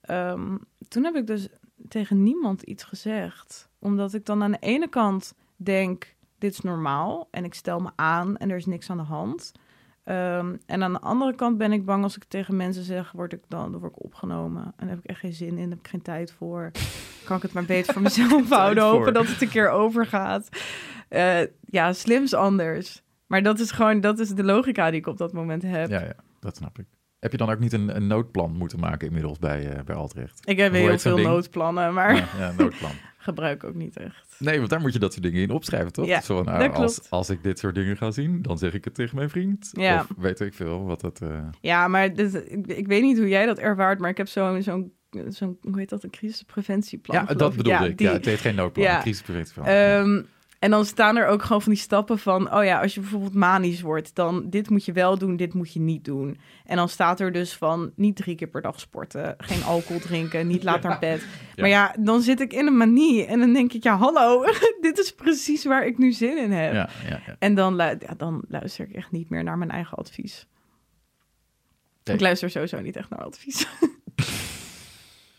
ehm, 0.00 0.56
toen 0.88 1.04
heb 1.04 1.14
ik 1.14 1.26
dus 1.26 1.48
tegen 1.88 2.22
niemand 2.22 2.62
iets 2.62 2.84
gezegd. 2.84 3.68
Omdat 3.78 4.14
ik 4.14 4.24
dan 4.24 4.42
aan 4.42 4.52
de 4.52 4.58
ene 4.60 4.88
kant 4.88 5.34
denk... 5.56 6.14
dit 6.38 6.52
is 6.52 6.60
normaal 6.60 7.28
en 7.30 7.44
ik 7.44 7.54
stel 7.54 7.80
me 7.80 7.90
aan 7.96 8.36
en 8.36 8.50
er 8.50 8.56
is 8.56 8.66
niks 8.66 8.90
aan 8.90 8.96
de 8.96 9.02
hand. 9.02 9.52
Ehm, 10.04 10.56
en 10.66 10.82
aan 10.82 10.92
de 10.92 11.00
andere 11.00 11.34
kant 11.34 11.58
ben 11.58 11.72
ik 11.72 11.84
bang 11.84 12.02
als 12.02 12.16
ik 12.16 12.24
tegen 12.24 12.56
mensen 12.56 12.84
zeg, 12.84 13.12
word 13.12 13.32
ik 13.32 13.42
dan, 13.48 13.72
dan 13.72 13.80
word 13.80 13.92
ik 13.92 14.04
opgenomen. 14.04 14.62
En 14.64 14.72
daar 14.76 14.88
heb 14.88 14.98
ik 14.98 15.04
echt 15.04 15.20
geen 15.20 15.32
zin 15.32 15.58
in, 15.58 15.70
heb 15.70 15.78
ik 15.78 15.88
geen 15.88 16.02
tijd 16.02 16.32
voor. 16.32 16.70
Kan 17.24 17.36
ik 17.36 17.42
het 17.42 17.52
maar 17.52 17.64
beter 17.64 17.92
voor 17.92 18.02
mezelf 18.12 18.48
houden, 18.48 18.82
voor. 18.82 18.92
hopen 18.92 19.12
dat 19.14 19.26
het 19.26 19.42
een 19.42 19.48
keer 19.48 19.70
overgaat. 19.70 20.48
Eh, 21.08 21.40
ja, 21.64 21.92
slims 21.92 22.34
anders. 22.34 23.02
Maar 23.26 23.42
dat 23.42 23.58
is 23.58 23.70
gewoon, 23.70 24.00
dat 24.00 24.18
is 24.18 24.28
de 24.28 24.44
logica 24.44 24.90
die 24.90 25.00
ik 25.00 25.06
op 25.06 25.18
dat 25.18 25.32
moment 25.32 25.62
heb. 25.62 25.90
Ja, 25.90 26.00
ja, 26.00 26.14
dat 26.40 26.56
snap 26.56 26.78
ik. 26.78 26.86
Heb 27.22 27.30
je 27.30 27.36
dan 27.36 27.50
ook 27.50 27.58
niet 27.58 27.72
een, 27.72 27.96
een 27.96 28.06
noodplan 28.06 28.52
moeten 28.56 28.78
maken 28.80 29.06
inmiddels 29.06 29.38
bij, 29.38 29.68
eh 29.70 29.84
bij 29.84 29.94
Altrecht? 29.96 30.40
Ik 30.44 30.56
heb 30.58 30.72
heel 30.72 30.98
veel 30.98 31.16
ding? 31.16 31.28
noodplannen, 31.28 31.94
maar 31.94 32.14
Ja, 32.16 32.24
ja, 32.38 32.52
noodplan. 32.58 32.90
gebruik 33.18 33.64
ook 33.64 33.74
niet 33.74 33.96
echt. 33.96 34.34
Nee, 34.38 34.58
want 34.58 34.70
daar 34.70 34.80
moet 34.80 34.92
je 34.92 34.98
dat 34.98 35.12
soort 35.12 35.24
dingen 35.24 35.42
in 35.42 35.50
opschrijven, 35.50 35.92
toch? 35.92 36.06
Ja, 36.06 36.20
Zo 36.20 36.36
van, 36.36 36.44
nou, 36.44 36.58
dat 36.68 36.76
als, 36.76 36.94
klopt. 36.94 37.10
als 37.10 37.30
ik 37.30 37.42
dit 37.42 37.58
soort 37.58 37.74
dingen 37.74 37.96
ga 37.96 38.10
zien, 38.10 38.42
dan 38.42 38.58
zeg 38.58 38.72
ik 38.74 38.84
het 38.84 38.94
tegen 38.94 39.16
mijn 39.16 39.30
vriend. 39.30 39.70
Ja. 39.72 40.00
Of 40.00 40.06
weet 40.16 40.40
ik 40.40 40.54
veel 40.54 40.84
wat 40.84 41.00
dat... 41.00 41.20
eh, 41.20 41.28
Ja, 41.60 41.88
maar 41.88 42.14
dit, 42.14 42.34
ik, 42.50 42.66
ik 42.66 42.86
weet 42.86 43.02
niet 43.02 43.18
hoe 43.18 43.28
jij 43.28 43.46
dat 43.46 43.58
ervaart, 43.58 43.98
maar 43.98 44.10
ik 44.10 44.16
heb 44.16 44.28
zo'n, 44.28 44.62
zo'n, 44.62 44.92
zo'n 45.28 45.58
hoe 45.60 45.78
heet 45.78 45.88
dat, 45.88 46.02
een 46.04 46.10
crisispreventieplan. 46.10 47.24
Ja, 47.28 47.34
dat 47.34 47.56
bedoel 47.56 47.72
Ja, 47.72 47.84
ik. 47.84 47.98
die- 47.98 48.06
Ja, 48.06 48.12
het 48.12 48.24
heet 48.24 48.38
geen 48.40 48.54
noodplan, 48.54 48.86
een 48.86 49.00
crisispreventieplan. 49.00 49.66
Ehm, 49.66 50.22
en 50.62 50.70
dan 50.70 50.84
staan 50.84 51.16
er 51.16 51.26
ook 51.26 51.42
gewoon 51.42 51.62
van 51.62 51.72
die 51.72 51.80
stappen 51.80 52.18
van... 52.18 52.54
oh 52.54 52.64
ja, 52.64 52.80
als 52.80 52.94
je 52.94 53.00
bijvoorbeeld 53.00 53.34
manisch 53.34 53.80
wordt... 53.80 54.14
dan 54.14 54.50
dit 54.50 54.70
moet 54.70 54.84
je 54.84 54.92
wel 54.92 55.18
doen, 55.18 55.36
dit 55.36 55.54
moet 55.54 55.72
je 55.72 55.80
niet 55.80 56.04
doen. 56.04 56.38
En 56.64 56.76
dan 56.76 56.88
staat 56.88 57.20
er 57.20 57.32
dus 57.32 57.56
van 57.56 57.92
niet 57.96 58.16
drie 58.16 58.36
keer 58.36 58.48
per 58.48 58.62
dag 58.62 58.80
sporten... 58.80 59.34
geen 59.38 59.62
alcohol 59.62 60.00
drinken, 60.00 60.46
niet 60.46 60.62
laat 60.62 60.82
naar 60.82 60.98
bed. 60.98 61.26
Maar 61.56 61.68
ja, 61.68 61.94
dan 61.98 62.20
zit 62.20 62.40
ik 62.40 62.52
in 62.52 62.66
een 62.66 62.76
manie 62.76 63.24
en 63.24 63.38
dan 63.38 63.52
denk 63.52 63.72
ik... 63.72 63.82
ja, 63.82 63.96
hallo, 63.96 64.44
dit 64.80 64.98
is 64.98 65.14
precies 65.14 65.64
waar 65.64 65.86
ik 65.86 65.98
nu 65.98 66.12
zin 66.12 66.38
in 66.38 66.52
heb. 66.52 66.72
ja, 66.72 66.88
ja, 67.08 67.20
ja. 67.26 67.36
En 67.38 67.54
dan, 67.54 67.82
dan 68.16 68.44
luister 68.48 68.88
ik 68.88 68.94
echt 68.94 69.10
niet 69.10 69.30
meer 69.30 69.44
naar 69.44 69.58
mijn 69.58 69.70
eigen 69.70 69.96
advies. 69.98 70.46
Nee. 72.04 72.14
Ik 72.14 72.22
luister 72.22 72.50
sowieso 72.50 72.80
niet 72.80 72.96
echt 72.96 73.10
naar 73.10 73.24
advies. 73.24 73.66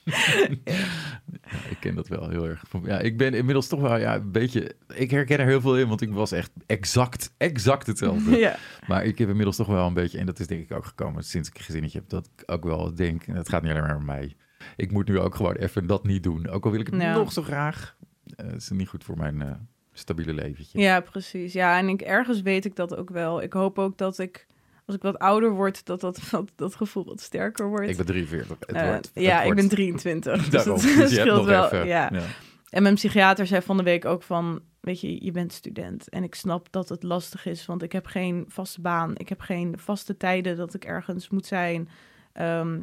Ja, 0.04 1.70
ik 1.70 1.78
ken 1.80 1.96
dat 1.96 2.08
wel 2.08 2.30
heel 2.30 2.48
erg. 2.48 2.64
Ja, 2.84 3.00
ik 3.00 3.18
ben 3.18 3.34
inmiddels 3.34 3.68
toch 3.68 3.80
wel 3.80 3.98
ja, 3.98 4.16
een 4.16 4.32
beetje... 4.32 4.76
Ik 4.94 5.12
herken 5.12 5.40
er 5.40 5.46
heel 5.46 5.62
veel 5.62 5.78
in, 5.78 5.88
want 5.88 6.02
ik 6.02 6.10
was 6.10 6.32
echt 6.32 6.52
exact, 6.66 7.34
exact 7.38 7.88
hetzelfde. 7.88 8.38
ja. 8.38 8.56
Maar 8.88 9.06
ik 9.06 9.18
heb 9.18 9.30
inmiddels 9.30 9.56
toch 9.56 9.68
wel 9.68 9.88
een 9.88 9.94
beetje... 9.94 10.20
En 10.20 10.26
dat 10.26 10.40
is 10.40 10.48
denk 10.48 10.62
ik 10.62 10.78
ook 10.78 10.86
gekomen 10.86 11.24
sinds 11.24 11.50
ik 11.50 11.58
een 11.58 11.64
gezinnetje 11.64 12.00
heb. 12.00 12.10
Dat 12.10 12.30
ik 12.36 12.52
ook 12.52 12.64
wel 12.64 12.96
denk, 12.96 13.24
en 13.24 13.36
het 13.36 13.50
gaat 13.50 13.62
niet 13.62 13.72
alleen 13.72 13.84
maar 13.84 13.96
om 13.96 14.06
mij. 14.06 14.36
Ik 14.76 14.92
moet 14.92 15.08
nu 15.08 15.20
ook 15.20 15.36
gewoon 15.36 15.56
even 15.56 15.88
dat 15.88 16.04
niet 16.04 16.24
doen. 16.24 16.50
Ook 16.50 16.66
al 16.66 16.72
wil 16.72 16.80
ik 16.80 16.88
het 16.88 16.96
nog 16.96 17.32
zo 17.32 17.42
graag. 17.42 17.96
Eh, 18.36 18.46
het 18.46 18.62
is 18.62 18.70
niet 18.70 18.88
goed 18.88 19.04
voor 19.04 19.18
mijn 19.18 19.42
eh, 19.42 19.52
stabiele 19.94 20.34
leventje. 20.34 20.80
Ja, 20.80 21.00
precies. 21.00 21.54
Ja, 21.54 21.78
en 21.78 21.90
ik, 21.90 22.02
ergens 22.02 22.42
weet 22.42 22.66
ik 22.66 22.76
dat 22.76 22.96
ook 22.96 23.10
wel. 23.10 23.42
Ik 23.42 23.54
hoop 23.54 23.80
ook 23.80 23.98
dat 23.98 24.20
ik, 24.20 24.48
als 24.86 24.96
ik 24.96 25.02
wat 25.02 25.18
ouder 25.20 25.52
word, 25.52 25.86
dat 25.86 26.02
dat, 26.02 26.20
dat, 26.32 26.52
dat 26.56 26.76
gevoel 26.76 27.06
wat 27.06 27.22
sterker 27.22 27.68
wordt. 27.70 27.90
Ik 27.90 27.98
ben 27.98 28.06
43. 28.06 28.58
Het 28.60 28.72
Eh, 28.76 28.88
wordt, 28.88 29.12
het 29.14 29.24
ja, 29.24 29.38
ik 29.40 29.44
wordt- 29.46 29.60
ben 29.60 29.70
23. 29.70 30.50
Dus 30.50 30.64
dat 30.64 30.82
Dus 30.82 31.12
scheelt 31.12 31.38
nog 31.38 31.46
wel. 31.46 31.66
even- 31.66 31.88
ja. 31.88 32.10
ja. 32.14 32.22
En 32.70 32.84
mijn 32.84 32.96
psychiater 32.96 33.48
zei 33.48 33.62
van 33.62 33.78
de 33.78 33.84
week 33.84 34.06
ook 34.06 34.24
van, 34.24 34.62
weet 34.80 35.02
je, 35.02 35.24
je 35.26 35.32
bent 35.32 35.54
student. 35.54 36.10
En 36.10 36.24
ik 36.24 36.36
snap 36.36 36.68
dat 36.72 36.90
het 36.90 37.04
lastig 37.04 37.46
is, 37.46 37.66
want 37.66 37.84
ik 37.84 37.92
heb 37.92 38.06
geen 38.06 38.46
vaste 38.48 38.82
baan. 38.82 39.12
Ik 39.18 39.30
heb 39.30 39.40
geen 39.40 39.74
vaste 39.80 40.18
tijden 40.18 40.58
dat 40.58 40.74
ik 40.74 40.86
ergens 40.86 41.30
moet 41.30 41.46
zijn. 41.46 41.90
Ehm, 42.34 42.80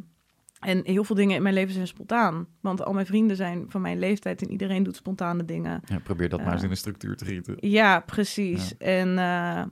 en 0.59 0.81
heel 0.83 1.03
veel 1.03 1.15
dingen 1.15 1.35
in 1.35 1.41
mijn 1.41 1.53
leven 1.55 1.73
zijn 1.73 1.87
spontaan. 1.87 2.47
Want 2.59 2.83
al 2.83 2.93
mijn 2.93 3.05
vrienden 3.05 3.35
zijn 3.35 3.65
van 3.69 3.81
mijn 3.81 3.99
leeftijd 3.99 4.41
en 4.41 4.51
iedereen 4.51 4.83
doet 4.83 4.95
spontane 4.95 5.45
dingen. 5.45 5.81
Ja, 5.85 5.99
probeer 5.99 6.29
dat 6.29 6.43
maar 6.43 6.53
eens 6.53 6.63
in 6.63 6.69
een 6.69 6.77
structuur 6.77 7.15
te 7.15 7.25
gieten. 7.25 7.55
Ja, 7.59 7.99
precies. 7.99 8.77
En 8.77 9.17
eh, 9.17 9.63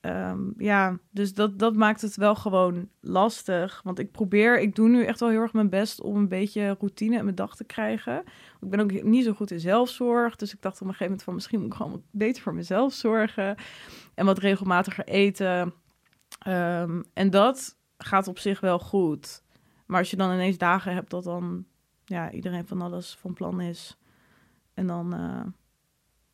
ehm, 0.00 0.40
ja, 0.56 0.98
dus 1.10 1.34
dat, 1.34 1.58
dat 1.58 1.76
maakt 1.76 2.00
het 2.00 2.16
wel 2.16 2.34
gewoon 2.34 2.88
lastig. 3.00 3.80
Want 3.84 3.98
ik 3.98 4.10
probeer, 4.10 4.60
ik 4.60 4.74
doe 4.74 4.88
nu 4.88 5.04
echt 5.04 5.20
wel 5.20 5.28
heel 5.28 5.40
erg 5.40 5.52
mijn 5.52 5.70
best 5.70 6.00
om 6.00 6.16
een 6.16 6.28
beetje 6.28 6.76
routine 6.78 7.16
in 7.16 7.24
mijn 7.24 7.36
dag 7.36 7.56
te 7.56 7.64
krijgen. 7.64 8.22
Ik 8.60 8.70
ben 8.70 8.80
ook 8.80 9.02
niet 9.02 9.24
zo 9.24 9.32
goed 9.32 9.50
in 9.50 9.60
zelfzorg. 9.60 10.36
Dus 10.36 10.54
ik 10.54 10.62
dacht 10.62 10.74
op 10.74 10.80
een 10.80 10.86
gegeven 10.86 11.06
moment 11.06 11.22
van 11.22 11.34
misschien 11.34 11.58
moet 11.58 11.68
ik 11.68 11.76
gewoon 11.76 12.02
beter 12.10 12.42
voor 12.42 12.54
mezelf 12.54 12.92
zorgen. 12.92 13.56
En 14.14 14.26
wat 14.26 14.38
regelmatiger 14.38 15.04
eten. 15.04 15.74
Ehm, 16.38 17.02
en 17.12 17.30
dat 17.30 17.76
gaat 17.98 18.28
op 18.28 18.38
zich 18.38 18.60
wel 18.60 18.78
goed. 18.78 19.42
Maar 19.86 19.98
als 19.98 20.10
je 20.10 20.16
dan 20.16 20.32
ineens 20.32 20.58
dagen 20.58 20.94
hebt 20.94 21.10
dat 21.10 21.24
dan 21.24 21.66
ja, 22.04 22.30
iedereen 22.30 22.66
van 22.66 22.82
alles 22.82 23.16
van 23.20 23.32
plan 23.32 23.60
is. 23.60 23.98
En 24.74 24.86
dan 24.86 25.14
eh, 25.14 25.44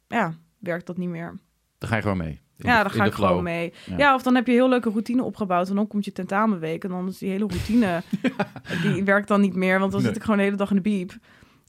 ja, 0.07 0.35
werkt 0.59 0.87
dat 0.87 0.97
niet 0.97 1.09
meer. 1.09 1.39
Dan 1.79 1.89
ga 1.89 1.97
je 1.97 2.03
gewoon 2.03 2.17
mee. 2.17 2.43
Ja, 2.57 2.84
in 2.84 2.90
ga 2.90 3.05
ik 3.05 3.12
gewoon 3.12 3.42
mee. 3.42 3.72
Ja. 3.86 3.96
Ja. 3.98 4.14
of 4.14 4.22
dan 4.22 4.34
heb 4.34 4.46
je 4.46 4.52
een 4.52 4.59
heel 4.59 4.68
leuke 4.68 4.88
routine 4.90 5.22
opgebouwd 5.22 5.68
en 5.68 5.74
dan 5.74 5.86
komt 5.86 6.05
je 6.05 6.12
tentamenweek 6.12 6.84
en 6.84 6.90
dan 6.90 7.09
is 7.09 7.18
die 7.18 7.30
hele 7.30 7.46
routine, 7.46 8.02
die 8.82 9.05
werkt 9.05 9.28
dan 9.28 9.40
niet 9.40 9.55
meer, 9.55 9.78
want 9.78 9.92
dan 9.92 10.00
Nee. 10.00 10.09
zit 10.09 10.16
ik 10.18 10.22
gewoon 10.24 10.38
de 10.38 10.44
hele 10.44 10.57
dag 10.57 10.70
in 10.70 10.76
de 10.76 10.82
biep. 10.82 11.12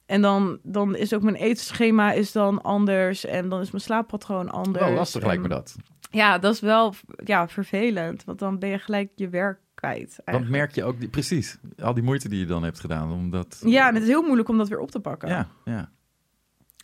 En 0.06 0.22
dan, 0.22 0.60
dan 0.64 0.96
is 0.96 1.14
ook 1.14 1.22
mijn 1.22 1.36
eetschema 1.36 2.12
is 2.12 2.32
dan 2.32 2.62
anders 2.62 3.26
en 3.26 3.50
dan 3.50 3.62
is 3.62 3.72
mijn 3.72 3.84
slaappatroon 3.84 4.50
anders. 4.50 4.86
Wel 4.86 4.94
lastig 4.94 5.26
lijkt 5.26 5.42
me 5.42 5.50
En- 5.50 5.56
dat. 5.56 5.76
Ja, 6.12 6.38
dat 6.38 6.54
is 6.54 6.60
wel 6.60 6.94
ja, 7.24 7.48
vervelend, 7.48 8.24
want 8.24 8.40
dan 8.40 8.60
ben 8.60 8.70
je 8.70 8.80
gelijk 8.80 9.10
je 9.16 9.30
werk 9.30 9.60
kwijt. 9.74 10.20
Want 10.26 10.50
merk 10.50 10.72
je 10.76 10.84
ook, 10.84 11.00
die, 11.00 11.10
precies, 11.10 11.58
al 11.82 11.94
die 11.94 12.04
moeite 12.04 12.30
die 12.30 12.40
je 12.40 12.46
dan 12.46 12.64
hebt 12.64 12.80
gedaan. 12.80 13.12
Omdat, 13.12 13.62
ja, 13.66 13.88
en 13.88 13.94
het 13.94 14.04
is 14.04 14.10
heel 14.10 14.24
moeilijk 14.24 14.50
om 14.50 14.58
dat 14.58 14.68
weer 14.68 14.80
op 14.80 14.92
te 14.92 15.00
pakken. 15.00 15.30
Ja, 15.30 15.48
ja. 15.66 15.90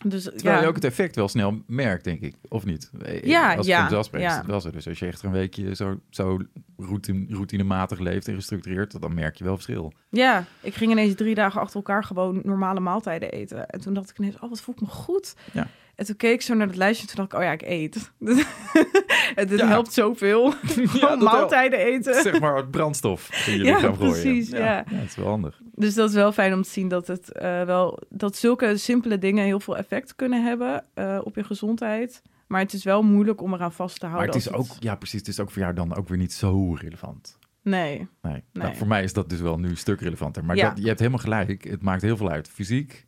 Dus, 0.04 0.22
Terwijl 0.22 0.54
ja. 0.54 0.60
je 0.60 0.66
ook 0.66 0.74
het 0.74 0.84
effect 0.84 1.16
wel 1.16 1.28
snel 1.28 1.62
merkt, 1.66 2.04
denk 2.04 2.20
ik. 2.20 2.34
Of 2.48 2.64
niet? 2.64 2.90
Eh, 3.02 3.22
Ja, 3.22 3.54
als 3.54 3.66
ja, 3.66 3.82
het 3.82 4.08
ja. 4.12 4.44
wel 4.46 4.60
zo. 4.60 4.70
Dus 4.70 4.88
als 4.88 4.98
je 4.98 5.06
echt 5.06 5.22
een 5.22 5.30
weekje 5.32 5.74
zo, 5.74 6.00
zo 6.10 6.38
routine, 6.76 7.26
routinematig 7.28 7.98
leeft 7.98 8.28
en 8.28 8.34
gestructureerd, 8.34 9.00
dan 9.00 9.14
merk 9.14 9.36
je 9.36 9.44
wel 9.44 9.54
verschil. 9.54 9.92
Ja, 10.10 10.44
ik 10.60 10.74
ging 10.74 10.90
ineens 10.90 11.14
drie 11.14 11.34
dagen 11.34 11.60
achter 11.60 11.76
elkaar 11.76 12.04
gewoon 12.04 12.40
normale 12.44 12.80
maaltijden 12.80 13.30
eten. 13.30 13.66
En 13.68 13.80
toen 13.80 13.94
dacht 13.94 14.10
ik 14.10 14.18
ineens, 14.18 14.38
oh, 14.40 14.48
wat 14.50 14.60
voel 14.60 14.74
ik 14.74 14.80
me 14.80 14.86
goed. 14.86 15.34
Ja. 15.52 15.68
En 16.02 16.08
toen 16.08 16.16
keek 16.16 16.32
ik 16.34 16.42
zo 16.42 16.54
naar 16.54 16.66
het 16.66 16.76
lijstje 16.76 17.08
en 17.08 17.14
toen 17.14 17.26
dacht 17.28 17.32
ik, 17.32 17.38
oh 17.38 17.44
ja, 17.44 17.52
ik 17.52 17.62
eet. 17.62 18.12
dit 19.48 19.58
Ja. 19.58 19.66
helpt 19.66 19.92
zoveel. 19.92 20.54
Dat 21.00 21.20
maaltijden 21.20 21.78
eten. 21.78 22.22
Zeg 22.22 22.40
maar 22.40 22.56
het 22.56 22.70
brandstof 22.70 23.46
in 23.46 23.52
je 23.58 23.64
Ja, 23.64 23.74
lichaam 23.74 23.94
gooien. 23.96 24.12
precies, 24.12 24.48
ja. 24.50 24.84
dat 24.90 25.02
is 25.04 25.16
wel 25.16 25.26
handig. 25.26 25.60
Dus 25.74 25.94
dat 25.94 26.08
is 26.08 26.14
wel 26.14 26.32
fijn 26.32 26.52
om 26.54 26.62
te 26.62 26.70
zien 26.70 26.88
dat, 26.88 27.06
het, 27.06 27.32
eh, 27.32 27.62
wel, 27.64 27.98
dat 28.08 28.36
zulke 28.36 28.76
simpele 28.76 29.18
dingen 29.18 29.44
heel 29.44 29.60
veel 29.60 29.76
effect 29.76 30.16
kunnen 30.16 30.44
hebben 30.44 30.84
eh, 30.94 31.18
op 31.24 31.34
je 31.36 31.44
gezondheid. 31.44 32.22
Maar 32.46 32.60
het 32.60 32.72
is 32.72 32.84
wel 32.84 33.02
moeilijk 33.02 33.40
om 33.42 33.54
eraan 33.54 33.72
vast 33.72 34.00
te 34.00 34.06
Maar 34.06 34.14
houden. 34.14 34.36
het 34.36 34.46
is 34.46 34.52
ook, 34.52 34.66
ja 34.78 34.94
precies, 34.94 35.18
het 35.18 35.28
is 35.28 35.40
ook 35.40 35.50
voor 35.50 35.62
jou 35.62 35.74
dan 35.74 35.94
ook 35.94 36.08
weer 36.08 36.18
niet 36.18 36.32
zo 36.32 36.74
relevant. 36.74 37.38
Nee, 37.62 37.96
Nee. 37.96 38.32
Nee. 38.32 38.42
Nou, 38.52 38.76
voor 38.76 38.86
mij 38.86 39.02
is 39.02 39.12
dat 39.12 39.28
dus 39.28 39.40
wel 39.40 39.58
nu 39.58 39.68
een 39.68 39.76
stuk 39.76 40.00
relevanter. 40.00 40.44
Maar 40.44 40.56
Ja. 40.56 40.68
dat, 40.68 40.78
je 40.78 40.86
hebt 40.86 40.98
helemaal 40.98 41.20
gelijk. 41.20 41.64
Het 41.64 41.82
maakt 41.82 42.02
heel 42.02 42.16
veel 42.16 42.30
uit. 42.30 42.48
Fysiek, 42.48 43.06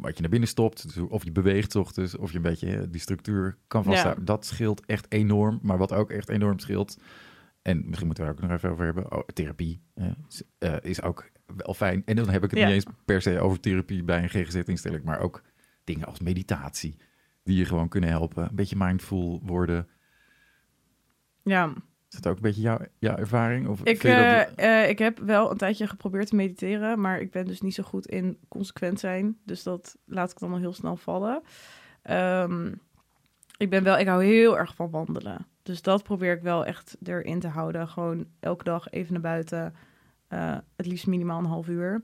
wat 0.00 0.14
je 0.14 0.20
naar 0.20 0.30
binnen 0.30 0.48
stopt, 0.48 0.82
dus 0.94 1.08
of 1.08 1.24
je 1.24 1.32
beweegt 1.32 1.76
ochtends, 1.76 2.16
of 2.16 2.30
je 2.30 2.36
een 2.36 2.42
beetje 2.42 2.76
eh, 2.76 2.82
die 2.88 3.00
structuur 3.00 3.56
kan 3.66 3.84
vasthouden. 3.84 4.24
Dat 4.24 4.46
scheelt 4.46 4.86
echt 4.86 5.06
enorm. 5.12 5.58
Maar 5.62 5.78
wat 5.78 5.92
ook 5.92 6.10
echt 6.10 6.28
enorm 6.28 6.58
scheelt, 6.58 6.98
en 7.62 7.82
misschien 7.86 8.06
moeten 8.06 8.24
we 8.24 8.30
er 8.30 8.36
ook 8.36 8.42
nog 8.42 8.52
even 8.52 8.70
over 8.70 8.84
hebben, 8.84 9.12
oh, 9.12 9.28
therapie 9.32 9.80
eh, 9.94 10.06
is, 10.28 10.42
is 10.82 11.02
ook 11.02 11.30
wel 11.56 11.74
fijn. 11.74 12.02
En 12.04 12.16
dan 12.16 12.28
heb 12.28 12.44
ik 12.44 12.50
het 12.50 12.58
Ja. 12.58 12.66
niet 12.66 12.74
eens 12.74 12.86
per 13.04 13.22
se 13.22 13.40
over 13.40 13.60
therapie 13.60 14.02
bij 14.04 14.22
een 14.22 14.28
GGZ-instelling, 14.28 15.04
maar 15.04 15.20
ook 15.20 15.42
dingen 15.84 16.06
als 16.06 16.20
meditatie, 16.20 16.96
die 17.42 17.56
je 17.56 17.64
gewoon 17.64 17.88
kunnen 17.88 18.10
helpen. 18.10 18.48
Een 18.48 18.54
beetje 18.56 18.76
mindful 18.76 19.40
worden. 19.44 19.88
ja. 21.42 21.72
Is 22.14 22.20
dat 22.20 22.26
ook 22.30 22.36
een 22.36 22.42
beetje 22.42 22.60
jouw, 22.60 22.78
jouw 22.98 23.16
ervaring? 23.16 23.68
Of 23.68 23.80
Ik, 23.84 24.02
dat- 24.02 24.10
eh, 24.56 24.82
eh, 24.82 24.88
ik 24.88 24.98
heb 24.98 25.18
wel 25.18 25.50
een 25.50 25.56
tijdje 25.56 25.86
geprobeerd 25.86 26.26
te 26.28 26.34
mediteren, 26.36 27.00
maar 27.00 27.20
ik 27.20 27.30
ben 27.30 27.46
dus 27.46 27.60
niet 27.60 27.74
zo 27.74 27.82
goed 27.82 28.06
in 28.06 28.38
consequent 28.48 29.00
zijn. 29.00 29.38
Dus 29.44 29.62
dat 29.62 29.96
laat 30.04 30.30
ik 30.30 30.38
dan 30.38 30.52
al 30.52 30.58
heel 30.58 30.72
snel 30.72 30.96
vallen. 30.96 31.42
Ehm, 32.02 32.72
ik 33.56 33.70
ben 33.70 33.82
wel, 33.82 33.98
ik 33.98 34.06
hou 34.06 34.24
heel 34.24 34.58
erg 34.58 34.74
van 34.74 34.90
wandelen. 34.90 35.46
Dus 35.62 35.82
dat 35.82 36.02
probeer 36.02 36.36
ik 36.36 36.42
wel 36.42 36.64
echt 36.66 36.96
erin 37.04 37.40
te 37.40 37.48
houden. 37.48 37.88
Gewoon 37.88 38.26
elke 38.40 38.64
dag 38.64 38.90
even 38.90 39.12
naar 39.12 39.22
buiten. 39.22 39.74
Eh, 40.28 40.56
het 40.76 40.86
liefst 40.86 41.06
minimaal 41.06 41.38
een 41.38 41.44
half 41.44 41.68
uur. 41.68 42.02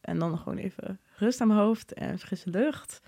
En 0.00 0.18
dan 0.18 0.38
gewoon 0.38 0.58
even 0.58 1.00
rust 1.16 1.40
aan 1.40 1.48
mijn 1.48 1.60
hoofd 1.60 1.92
en 1.92 2.18
frisse 2.18 2.50
lucht. 2.50 3.00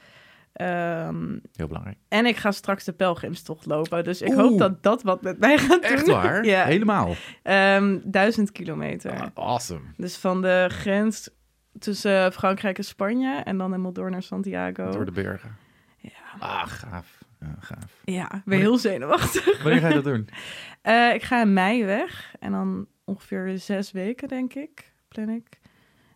Ehm, 0.59 1.39
Heel 1.53 1.67
belangrijk. 1.67 1.97
en 2.09 2.27
ik 2.27 2.37
ga 2.37 2.51
straks 2.51 2.85
de 2.85 2.93
pelgrimstocht 2.93 3.67
lopen. 3.67 4.05
Dus 4.05 4.23
ik 4.23 4.29
Oeh. 4.29 4.39
hoop 4.39 4.59
dat 4.59 4.83
dat 4.83 5.03
wat 5.03 5.23
met 5.23 5.39
mij 5.39 5.59
gaat 5.59 5.83
doen. 5.83 5.91
Echt 5.91 6.07
waar? 6.07 6.45
ja. 6.55 6.65
Helemaal. 6.65 7.15
Ehm, 7.43 7.99
duizend 8.05 8.53
kilometer. 8.53 9.13
Ah, 9.21 9.27
awesome. 9.35 9.81
Dus 9.97 10.17
van 10.17 10.43
de 10.43 10.67
grens 10.69 11.31
tussen 11.79 12.25
eh, 12.25 12.31
Frankrijk 12.31 12.79
en 12.79 12.85
Spanje 12.85 13.35
en 13.45 13.59
dan 13.59 13.71
helemaal 13.71 13.93
door 13.93 14.11
naar 14.11 14.23
Santiago. 14.23 14.91
Door 14.91 15.05
de 15.05 15.13
bergen. 15.13 15.57
Ja. 15.99 16.11
Ah, 16.39 16.67
gaaf. 16.67 17.19
Ja, 17.41 17.57
gaaf. 17.61 18.01
Ja, 18.05 18.43
ben 18.45 18.59
heel 18.59 18.79
zenuwachtig. 18.79 19.63
Wanneer 19.63 19.81
ga 19.81 19.89
je 19.89 19.95
dat 19.95 20.05
doen? 20.05 20.29
Eh, 20.83 21.15
ik 21.15 21.23
ga 21.23 21.41
in 21.41 21.53
mei 21.53 21.85
weg 21.85 22.35
en 22.41 22.53
dan 22.53 22.87
ongeveer 23.05 23.59
zes 23.59 23.93
weken, 23.93 24.29
denk 24.29 24.55
ik, 24.55 24.93
plan 25.09 25.29
ik. 25.29 25.59
En 25.63 25.69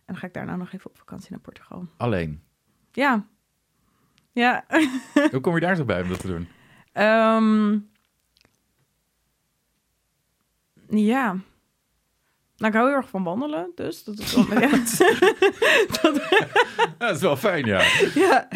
dan 0.05 0.15
ga 0.17 0.27
ik 0.27 0.33
daarna 0.33 0.55
nog 0.55 0.73
even 0.73 0.89
op 0.89 0.97
vakantie 0.97 1.31
naar 1.31 1.39
Portugal. 1.39 1.87
Alleen. 1.97 2.43
Ja. 2.91 3.25
Ja. 4.33 4.65
Hoe 5.31 5.39
kom 5.41 5.53
je 5.53 5.59
daar 5.59 5.75
zo 5.75 5.85
bij 5.85 6.01
om 6.01 6.09
dat 6.09 6.19
te 6.19 6.27
doen? 6.27 6.47
Ehm, 6.91 7.79
ja. 10.87 11.35
Nou, 12.57 12.71
ik 12.71 12.73
hou 12.73 12.87
heel 12.87 12.97
erg 12.97 13.09
van 13.09 13.23
wandelen, 13.23 13.71
dus 13.75 14.03
dat 14.03 14.19
is 14.19 14.35
wel... 14.35 14.45
ja. 14.59 14.69
Dat 16.97 17.15
is 17.15 17.21
wel 17.21 17.37
fijn, 17.37 17.65
ja. 17.65 17.81
ja, 18.13 18.47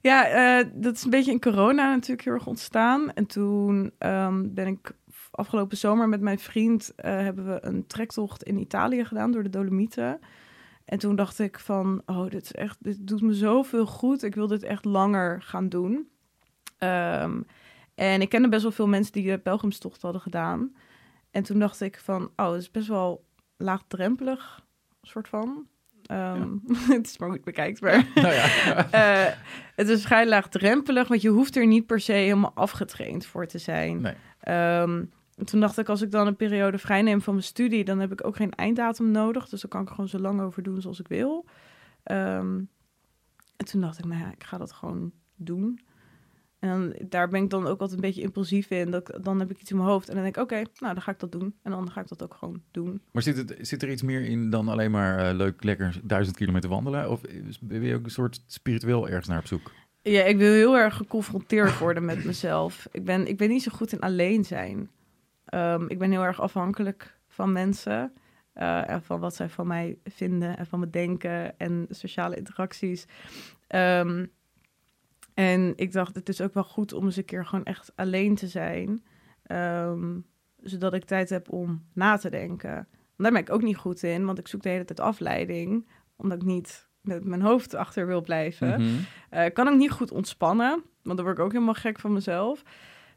ja 0.00 0.26
eh, 0.26 0.66
dat 0.74 0.94
is 0.94 1.04
een 1.04 1.10
beetje 1.10 1.32
in 1.32 1.40
corona 1.40 1.90
natuurlijk 1.90 2.24
heel 2.24 2.34
erg 2.34 2.46
ontstaan. 2.46 3.12
En 3.12 3.26
toen 3.26 3.92
ehm, 3.98 4.54
ben 4.54 4.66
ik 4.66 4.92
afgelopen 5.30 5.76
zomer 5.76 6.08
met 6.08 6.20
mijn 6.20 6.38
vriend... 6.38 6.92
eh, 6.96 7.12
hebben 7.12 7.46
we 7.46 7.58
een 7.62 7.86
trektocht 7.86 8.42
in 8.42 8.58
Italië 8.58 9.04
gedaan 9.04 9.32
door 9.32 9.42
de 9.42 9.50
Dolomieten. 9.50 10.20
En 10.90 10.98
toen 10.98 11.16
dacht 11.16 11.38
ik 11.38 11.58
van, 11.58 12.02
oh, 12.06 12.30
dit, 12.30 12.42
is 12.42 12.52
echt, 12.52 12.76
dit 12.80 13.06
doet 13.06 13.22
me 13.22 13.34
zoveel 13.34 13.86
goed. 13.86 14.22
Ik 14.22 14.34
wil 14.34 14.46
dit 14.46 14.62
echt 14.62 14.84
langer 14.84 15.42
gaan 15.42 15.68
doen. 15.68 16.08
Ehm, 16.78 17.40
en 17.94 18.20
ik 18.20 18.28
kende 18.28 18.48
best 18.48 18.62
wel 18.62 18.72
veel 18.72 18.88
mensen 18.88 19.12
die 19.12 19.30
de 19.30 19.38
pelgrimstocht 19.38 20.02
hadden 20.02 20.20
gedaan. 20.20 20.74
En 21.30 21.42
toen 21.42 21.58
dacht 21.58 21.80
ik 21.80 21.98
van, 21.98 22.30
oh, 22.36 22.50
het 22.50 22.60
is 22.60 22.70
best 22.70 22.88
wel 22.88 23.24
laagdrempelig, 23.56 24.66
soort 25.02 25.28
van. 25.28 25.66
Ehm, 26.06 26.56
het 26.96 27.06
is 27.06 27.18
maar 27.18 27.30
het 27.30 27.44
bekijkt, 27.44 27.80
maar... 27.80 28.06
Nou 28.14 28.32
ja. 28.32 28.46
Eh, 28.90 29.34
het 29.74 29.88
is 29.88 30.02
vrij 30.02 30.26
laagdrempelig, 30.26 31.08
want 31.08 31.22
je 31.22 31.28
hoeft 31.28 31.56
er 31.56 31.66
niet 31.66 31.86
per 31.86 32.00
se 32.00 32.12
helemaal 32.12 32.52
afgetraind 32.54 33.26
voor 33.26 33.46
te 33.46 33.58
zijn. 33.58 34.00
Nee. 34.00 34.14
Ehm, 34.40 35.02
en 35.40 35.46
toen 35.46 35.60
dacht 35.60 35.78
ik, 35.78 35.88
als 35.88 36.02
ik 36.02 36.10
dan 36.10 36.26
een 36.26 36.36
periode 36.36 36.78
vrij 36.78 37.02
neem 37.02 37.20
van 37.20 37.34
mijn 37.34 37.46
studie, 37.46 37.84
dan 37.84 37.98
heb 37.98 38.12
ik 38.12 38.26
ook 38.26 38.36
geen 38.36 38.54
einddatum 38.54 39.10
nodig. 39.10 39.48
Dus 39.48 39.60
dan 39.60 39.70
kan 39.70 39.80
ik 39.80 39.88
er 39.88 39.94
gewoon 39.94 40.10
zo 40.10 40.18
lang 40.18 40.40
over 40.40 40.62
doen 40.62 40.80
zoals 40.80 41.00
ik 41.00 41.08
wil. 41.08 41.44
Ehm, 42.02 42.56
en 43.56 43.64
toen 43.64 43.80
dacht 43.80 43.98
ik, 43.98 44.04
nou 44.04 44.20
ja, 44.20 44.32
ik 44.32 44.44
ga 44.44 44.58
dat 44.58 44.72
gewoon 44.72 45.12
doen. 45.36 45.80
En 46.58 46.94
daar 47.08 47.28
ben 47.28 47.42
ik 47.42 47.50
dan 47.50 47.66
ook 47.66 47.80
altijd 47.80 47.92
een 47.92 48.06
beetje 48.06 48.22
impulsief 48.22 48.70
in. 48.70 48.90
Dat, 48.90 49.18
dan 49.22 49.40
heb 49.40 49.50
ik 49.50 49.60
iets 49.60 49.70
in 49.70 49.76
mijn 49.76 49.88
hoofd 49.88 50.08
en 50.08 50.14
dan 50.14 50.22
denk 50.22 50.36
ik, 50.36 50.42
oké, 50.42 50.54
nou 50.54 50.94
dan 50.94 51.02
ga 51.02 51.12
ik 51.12 51.18
dat 51.18 51.32
doen. 51.32 51.54
En 51.62 51.70
dan 51.70 51.90
ga 51.90 52.00
ik 52.00 52.08
dat 52.08 52.22
ook 52.22 52.34
gewoon 52.34 52.62
doen. 52.70 53.00
Maar 53.12 53.22
zit, 53.22 53.36
het, 53.36 53.56
zit 53.60 53.82
er 53.82 53.90
iets 53.90 54.02
meer 54.02 54.24
in 54.24 54.50
dan 54.50 54.68
alleen 54.68 54.90
maar 54.90 55.28
eh, 55.28 55.36
leuk, 55.36 55.64
lekker 55.64 56.00
duizend 56.02 56.36
kilometer 56.36 56.70
wandelen? 56.70 57.10
Of 57.10 57.20
ben 57.60 57.82
je 57.82 57.94
ook 57.94 58.04
een 58.04 58.10
soort 58.10 58.42
spiritueel 58.46 59.08
ergens 59.08 59.28
naar 59.28 59.38
op 59.38 59.46
zoek? 59.46 59.72
Ja, 60.02 60.22
ik 60.22 60.36
wil 60.36 60.52
heel 60.52 60.76
erg 60.76 60.96
geconfronteerd 60.96 61.78
worden 61.78 62.04
met 62.04 62.24
mezelf. 62.24 62.88
Ik 62.92 63.04
ben, 63.04 63.26
ik 63.26 63.36
ben 63.36 63.48
niet 63.48 63.62
zo 63.62 63.70
goed 63.74 63.92
in 63.92 64.00
alleen 64.00 64.44
zijn. 64.44 64.90
Ehm, 65.44 65.84
ik 65.88 65.98
ben 65.98 66.10
heel 66.10 66.24
erg 66.24 66.40
afhankelijk 66.40 67.18
van 67.28 67.52
mensen. 67.52 68.12
eh, 68.52 68.90
en 68.90 69.02
van 69.02 69.20
wat 69.20 69.34
zij 69.34 69.48
van 69.48 69.66
mij 69.66 69.98
vinden 70.04 70.56
en 70.56 70.66
van 70.66 70.78
me 70.80 70.90
denken 70.90 71.58
en 71.58 71.86
sociale 71.90 72.36
interacties. 72.36 73.04
Ehm, 73.66 74.26
en 75.34 75.72
ik 75.76 75.92
dacht, 75.92 76.14
het 76.14 76.28
is 76.28 76.40
ook 76.40 76.54
wel 76.54 76.64
goed 76.64 76.92
om 76.92 77.04
eens 77.04 77.16
een 77.16 77.24
keer 77.24 77.46
gewoon 77.46 77.64
echt 77.64 77.92
alleen 77.94 78.34
te 78.34 78.46
zijn. 78.48 79.04
ehm, 79.42 80.18
zodat 80.62 80.94
ik 80.94 81.04
tijd 81.04 81.30
heb 81.30 81.52
om 81.52 81.84
na 81.92 82.16
te 82.16 82.30
denken. 82.30 82.74
Want 82.74 82.86
Daar 83.16 83.32
ben 83.32 83.40
ik 83.40 83.50
ook 83.50 83.62
niet 83.62 83.76
goed 83.76 84.02
in, 84.02 84.24
want 84.24 84.38
ik 84.38 84.48
zoek 84.48 84.62
de 84.62 84.68
hele 84.68 84.84
tijd 84.84 85.00
afleiding. 85.00 85.86
Omdat 86.16 86.38
ik 86.42 86.46
niet 86.48 86.88
met 87.00 87.24
mijn 87.24 87.42
hoofd 87.42 87.74
achter 87.74 88.06
wil 88.06 88.20
blijven. 88.22 88.80
Mhm. 88.80 88.88
Eh, 89.30 89.44
ik 89.44 89.54
kan 89.54 89.68
ook 89.68 89.76
niet 89.78 89.90
goed 89.90 90.10
ontspannen, 90.12 90.82
want 91.02 91.16
dan 91.16 91.26
word 91.26 91.38
ik 91.38 91.44
ook 91.44 91.52
helemaal 91.52 91.74
gek 91.74 91.98
van 91.98 92.12
mezelf. 92.12 92.62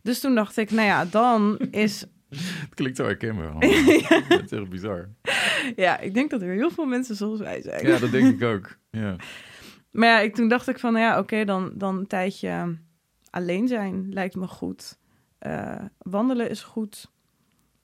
Dus 0.04 0.20
toen 0.20 0.36
dacht 0.36 0.58
ik, 0.58 0.72
nou 0.72 0.88
ja, 0.88 1.06
dan 1.06 1.58
is... 1.58 2.06
Het 2.64 2.74
klinkt 2.74 2.98
zo 2.98 3.04
herkenbaar. 3.04 3.54
Dat 4.30 4.44
is 4.44 4.52
echt 4.52 4.70
bizar. 4.70 5.10
Ja, 5.76 6.00
ik 6.00 6.14
denk 6.14 6.30
dat 6.30 6.42
er 6.42 6.54
heel 6.54 6.72
veel 6.72 6.86
mensen 6.86 7.16
zoals 7.16 7.40
wij 7.40 7.62
zijn. 7.62 7.88
Ja, 7.88 8.00
dat 8.00 8.12
denk 8.12 8.42
ik 8.42 8.44
ook. 8.44 8.78
Ja. 8.92 9.16
Maar 9.92 10.08
ja, 10.08 10.20
ik, 10.20 10.36
toen 10.36 10.48
dacht 10.48 10.68
ik 10.68 10.80
van, 10.80 10.94
nou 10.94 11.06
ja, 11.06 11.20
oké, 11.20 11.46
dan, 11.46 11.72
dan 11.76 11.98
een 11.98 12.08
tijdje 12.08 12.78
alleen 13.30 13.68
zijn 13.68 14.14
lijkt 14.14 14.36
me 14.36 14.48
goed. 14.48 14.98
Eh, 15.40 15.86
wandelen 15.98 16.50
is 16.50 16.64
goed. 16.64 17.12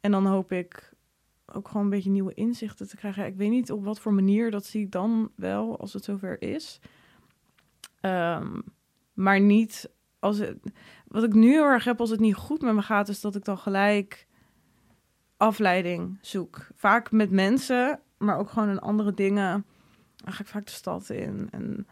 En 0.01 0.11
dan 0.11 0.26
hoop 0.26 0.51
ik 0.51 0.93
ook 1.45 1.67
gewoon 1.67 1.84
een 1.84 1.89
beetje 1.89 2.09
nieuwe 2.09 2.34
inzichten 2.34 2.88
te 2.88 2.95
krijgen. 2.95 3.26
Ik 3.26 3.36
weet 3.36 3.49
niet 3.49 3.72
op 3.72 3.84
wat 3.84 3.99
voor 3.99 4.13
manier, 4.13 4.51
dat 4.51 4.65
zie 4.65 4.84
ik 4.84 4.91
dan 4.91 5.32
wel 5.36 5.80
als 5.80 5.93
het 5.93 6.03
zover 6.03 6.41
is. 6.41 6.80
Ehm, 8.01 8.59
maar 9.13 9.39
niet 9.39 9.89
als 10.20 10.38
het... 10.38 10.57
Wat 11.07 11.24
ik 11.24 11.34
nu 11.34 11.49
heel 11.49 11.63
erg 11.65 11.84
heb 11.84 11.99
als 11.99 12.09
het 12.09 12.20
niet 12.20 12.36
goed 12.36 12.61
met 12.61 12.74
me 12.76 12.82
gaat, 12.82 13.07
is 13.09 13.22
dat 13.22 13.36
ik 13.36 13.45
dan 13.45 13.57
gelijk 13.57 14.28
afleiding 15.38 16.17
zoek. 16.22 16.67
Vaak 16.76 17.11
met 17.11 17.32
mensen, 17.32 17.99
maar 18.17 18.38
ook 18.38 18.49
gewoon 18.49 18.70
in 18.70 18.80
andere 18.80 19.13
dingen. 19.13 19.65
Dan 20.15 20.34
ga 20.34 20.41
ik 20.41 20.47
vaak 20.47 20.65
de 20.65 20.72
stad 20.72 21.09
in. 21.09 21.47
En, 21.51 21.88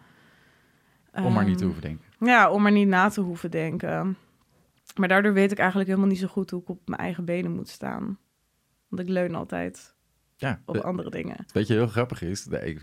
Om 1.23 1.33
maar 1.33 1.45
niet 1.45 1.57
te 1.57 1.63
ehm, 1.63 1.71
hoeven 1.73 1.81
denken. 1.81 2.05
Ja, 2.19 2.51
om 2.51 2.61
maar 2.61 2.71
niet 2.71 2.87
na 2.87 3.09
te 3.09 3.21
hoeven 3.21 3.51
denken. 3.51 4.17
Maar 4.95 5.07
daardoor 5.07 5.33
weet 5.33 5.51
ik 5.51 5.57
eigenlijk 5.57 5.89
helemaal 5.89 6.09
niet 6.09 6.19
zo 6.19 6.27
goed 6.27 6.49
hoe 6.51 6.61
ik 6.61 6.69
op 6.69 6.87
mijn 6.87 7.01
eigen 7.01 7.25
benen 7.25 7.51
moet 7.51 7.69
staan. 7.69 8.17
Want 8.87 9.01
ik 9.01 9.09
leun 9.09 9.35
altijd 9.35 9.95
Ja, 10.35 10.61
op 10.65 10.77
andere 10.77 11.09
dingen. 11.09 11.45
Weet 11.53 11.67
je, 11.67 11.73
heel 11.73 11.87
grappig 11.87 12.21
is, 12.21 12.45
nee, 12.45 12.61
ik- 12.61 12.81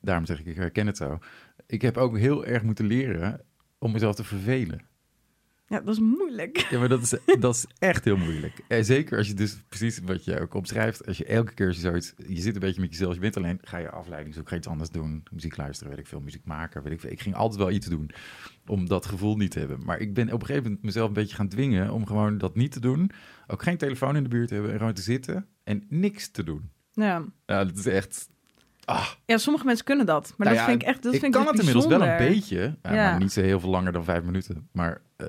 daarom 0.00 0.26
zeg 0.26 0.40
ik, 0.40 0.46
ik 0.46 0.56
herken 0.56 0.86
het 0.86 0.96
zo. 0.96 1.18
Ik 1.66 1.82
heb 1.82 1.96
ook 1.96 2.18
heel 2.18 2.44
erg 2.44 2.62
moeten 2.62 2.86
leren 2.86 3.40
om 3.86 3.92
mezelf 3.92 4.14
te 4.14 4.24
vervelen. 4.24 4.80
Ja, 5.68 5.80
dat 5.80 5.94
is 5.94 6.00
moeilijk. 6.00 6.56
Ja, 6.70 6.78
maar 6.78 6.88
dat 6.88 7.02
is, 7.02 7.14
dat 7.40 7.54
is 7.54 7.66
echt 7.78 8.04
heel 8.04 8.16
moeilijk. 8.16 8.64
En 8.68 8.84
zeker 8.84 9.18
als 9.18 9.26
je 9.26 9.34
dus 9.34 9.56
precies 9.68 9.98
wat 9.98 10.24
je 10.24 10.40
ook 10.40 10.54
omschrijft, 10.54 11.06
als 11.06 11.18
je 11.18 11.24
elke 11.24 11.54
keer 11.54 11.72
zoiets, 11.72 12.14
je 12.26 12.40
zit 12.40 12.54
een 12.54 12.60
beetje 12.60 12.80
met 12.80 12.90
jezelf, 12.90 13.14
je 13.14 13.20
bent 13.20 13.36
alleen, 13.36 13.58
ga 13.62 13.78
je 13.78 13.90
afleiding 13.90 14.34
zoeken, 14.34 14.50
ga 14.50 14.56
je 14.56 14.62
iets 14.62 14.70
anders 14.70 14.90
doen, 14.90 15.22
muziek 15.30 15.56
luisteren, 15.56 15.90
weet 15.90 16.00
ik 16.00 16.06
veel, 16.06 16.20
muziek 16.20 16.44
maken, 16.44 16.82
weet 16.82 16.92
ik 16.92 17.00
veel. 17.00 17.10
Ik 17.10 17.20
ging 17.20 17.34
altijd 17.34 17.60
wel 17.60 17.70
iets 17.70 17.86
doen 17.86 18.10
om 18.66 18.88
dat 18.88 19.06
gevoel 19.06 19.36
niet 19.36 19.50
te 19.50 19.58
hebben. 19.58 19.84
Maar 19.84 20.00
ik 20.00 20.14
ben 20.14 20.32
op 20.32 20.40
een 20.40 20.46
gegeven 20.46 20.64
moment 20.64 20.82
mezelf 20.82 21.08
een 21.08 21.14
beetje 21.14 21.36
gaan 21.36 21.48
dwingen 21.48 21.90
om 21.92 22.06
gewoon 22.06 22.38
dat 22.38 22.54
niet 22.54 22.72
te 22.72 22.80
doen. 22.80 23.10
Ook 23.46 23.62
geen 23.62 23.76
telefoon 23.76 24.16
in 24.16 24.22
de 24.22 24.28
buurt 24.28 24.48
te 24.48 24.54
hebben 24.54 24.72
en 24.72 24.78
gewoon 24.78 24.94
te 24.94 25.02
zitten 25.02 25.46
en 25.64 25.84
niks 25.88 26.30
te 26.30 26.42
doen. 26.42 26.70
Ja. 26.92 27.24
Ja, 27.46 27.64
dat 27.64 27.76
is 27.76 27.86
echt... 27.86 28.28
Ah. 28.86 29.06
Ja, 29.26 29.38
sommige 29.38 29.64
mensen 29.66 29.84
kunnen 29.84 30.06
dat. 30.06 30.22
Maar 30.36 30.46
Nou 30.46 30.50
dat 30.50 30.58
ja, 30.58 30.70
vind 30.70 30.82
ik 30.82 30.88
echt. 30.88 31.02
Dat 31.02 31.14
ik 31.14 31.20
vind 31.20 31.32
kan 31.32 31.42
ik 31.42 31.48
het 31.48 31.56
dus 31.56 31.66
inmiddels 31.66 31.98
wel 31.98 32.08
een 32.08 32.16
beetje, 32.16 32.76
ja, 32.82 32.94
Ja. 32.94 33.10
maar 33.10 33.18
niet 33.20 33.32
zo 33.32 33.40
heel 33.40 33.60
veel 33.60 33.70
langer 33.70 33.92
dan 33.92 34.04
vijf 34.04 34.22
minuten. 34.22 34.68
Maar 34.72 35.00
eh, 35.16 35.26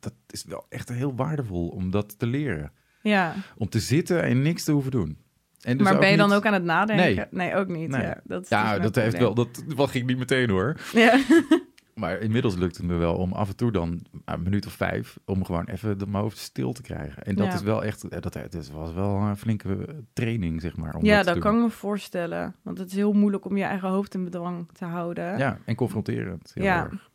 dat 0.00 0.12
is 0.30 0.44
wel 0.44 0.66
echt 0.68 0.88
heel 0.88 1.14
waardevol 1.16 1.68
om 1.68 1.90
dat 1.90 2.18
te 2.18 2.26
leren. 2.26 2.72
Ja. 3.02 3.34
Om 3.56 3.68
te 3.68 3.80
zitten 3.80 4.22
en 4.22 4.42
niks 4.42 4.64
te 4.64 4.72
hoeven 4.72 4.90
doen. 4.90 5.18
En 5.60 5.76
dus 5.76 5.86
maar 5.86 5.98
ben 5.98 6.10
je 6.10 6.16
dan 6.16 6.28
niet- 6.28 6.36
ook 6.36 6.46
aan 6.46 6.52
het 6.52 6.62
nadenken? 6.64 7.28
Nee. 7.30 7.54
ook 7.54 7.68
niet. 7.68 7.88
Nee. 7.88 8.02
Ja, 8.02 8.20
dat, 8.24 8.42
is 8.42 8.48
dus 8.48 8.78
dat 8.80 8.94
heeft 8.94 9.18
wel. 9.18 9.34
Dat 9.34 9.64
wat 9.66 9.90
ging 9.90 10.06
niet 10.06 10.18
meteen 10.18 10.50
hoor. 10.50 10.76
Ja. 10.92 11.18
Maar 11.98 12.18
inmiddels 12.18 12.54
lukt 12.56 12.76
het 12.76 12.86
me 12.86 12.94
wel 12.94 13.14
om 13.16 13.32
af 13.32 13.48
en 13.48 13.56
toe 13.56 13.72
dan 13.72 14.02
een 14.24 14.42
minuut 14.42 14.66
of 14.66 14.72
vijf 14.72 15.18
om 15.24 15.44
gewoon 15.44 15.64
even 15.64 15.98
de 15.98 16.06
mijn 16.06 16.22
hoofd 16.22 16.36
stil 16.38 16.72
te 16.72 16.82
krijgen. 16.82 17.22
En 17.22 17.34
dat 17.34 17.46
Ja. 17.46 17.52
is 17.54 17.62
wel 17.62 17.84
echt. 17.84 18.08
eh, 18.08 18.20
Dat, 18.20 18.32
dat 18.32 18.70
was 18.70 18.92
wel 18.92 19.14
een 19.16 19.36
flinke 19.36 19.86
training, 20.12 20.60
zeg 20.60 20.76
maar. 20.76 20.94
Om 20.94 21.04
ja, 21.04 21.10
dat 21.16 21.18
te 21.18 21.24
dat 21.24 21.34
doen. 21.34 21.42
kan 21.42 21.56
ik 21.56 21.62
me 21.66 21.70
voorstellen. 21.70 22.54
Want 22.62 22.78
het 22.78 22.88
is 22.90 22.94
heel 22.96 23.12
moeilijk 23.12 23.44
om 23.44 23.56
je 23.56 23.64
eigen 23.64 23.88
hoofd 23.88 24.14
in 24.14 24.24
bedwang 24.24 24.68
te 24.72 24.84
houden. 24.84 25.38
Ja, 25.38 25.58
en 25.64 25.74
confronterend. 25.74 26.50
heel 26.54 26.64
Ja. 26.64 26.84
erg. 26.90 27.08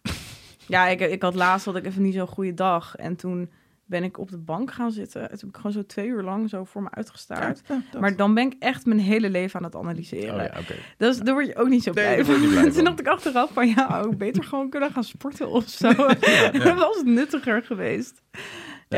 Ja, 0.67 0.88
ik, 0.88 0.99
ik 0.99 1.21
had 1.21 1.36
laatst 1.36 1.65
had 1.65 1.75
ik 1.75 1.86
even 1.86 2.01
niet 2.01 2.13
zo'n 2.13 2.27
goede 2.27 2.53
dag. 2.53 2.95
En 2.95 3.15
toen 3.15 3.49
ben 3.86 4.03
ik 4.03 4.17
op 4.17 4.29
de 4.31 4.38
bank 4.38 4.71
gaan 4.71 4.91
zitten. 4.91 5.21
En 5.21 5.27
toen 5.29 5.38
heb 5.39 5.49
ik 5.49 5.55
gewoon 5.55 5.71
zo 5.71 5.86
twee 5.86 6.07
uur 6.07 6.23
lang 6.23 6.49
zo 6.49 6.63
voor 6.63 6.81
me 6.84 6.91
uitgestaard. 6.91 7.61
Ja, 7.67 7.81
dat- 7.91 8.01
Maar 8.01 8.15
dan 8.15 8.34
ben 8.34 8.45
ik 8.45 8.55
echt 8.59 8.86
mijn 8.86 8.99
hele 8.99 9.29
leven 9.29 9.59
aan 9.59 9.65
het 9.65 9.75
analyseren. 9.75 10.36
Oh 10.36 10.41
ja. 10.67 10.75
Dus 10.97 11.17
daar 11.17 11.34
word 11.34 11.45
je 11.47 11.55
ook 11.55 11.67
niet 11.67 11.84
zo 11.84 11.91
Nee, 11.91 12.03
blij 12.23 12.25
van. 12.25 12.41
niet 12.41 12.49
blij 12.49 12.71
Toen 12.71 12.84
dacht 12.84 12.99
ik 12.99 13.07
achteraf 13.07 13.51
van 13.53 13.67
ja, 13.67 14.01
ook 14.05 14.17
beter 14.17 14.43
gewoon 14.43 14.69
kunnen 14.69 14.91
gaan 14.91 15.03
sporten 15.03 15.49
of 15.49 15.67
zo. 15.69 15.88
ja. 16.19 16.49
Dat 16.63 16.77
was 16.77 17.01
nuttiger 17.03 17.63
geweest. 17.63 18.21
Ja, 18.31 18.39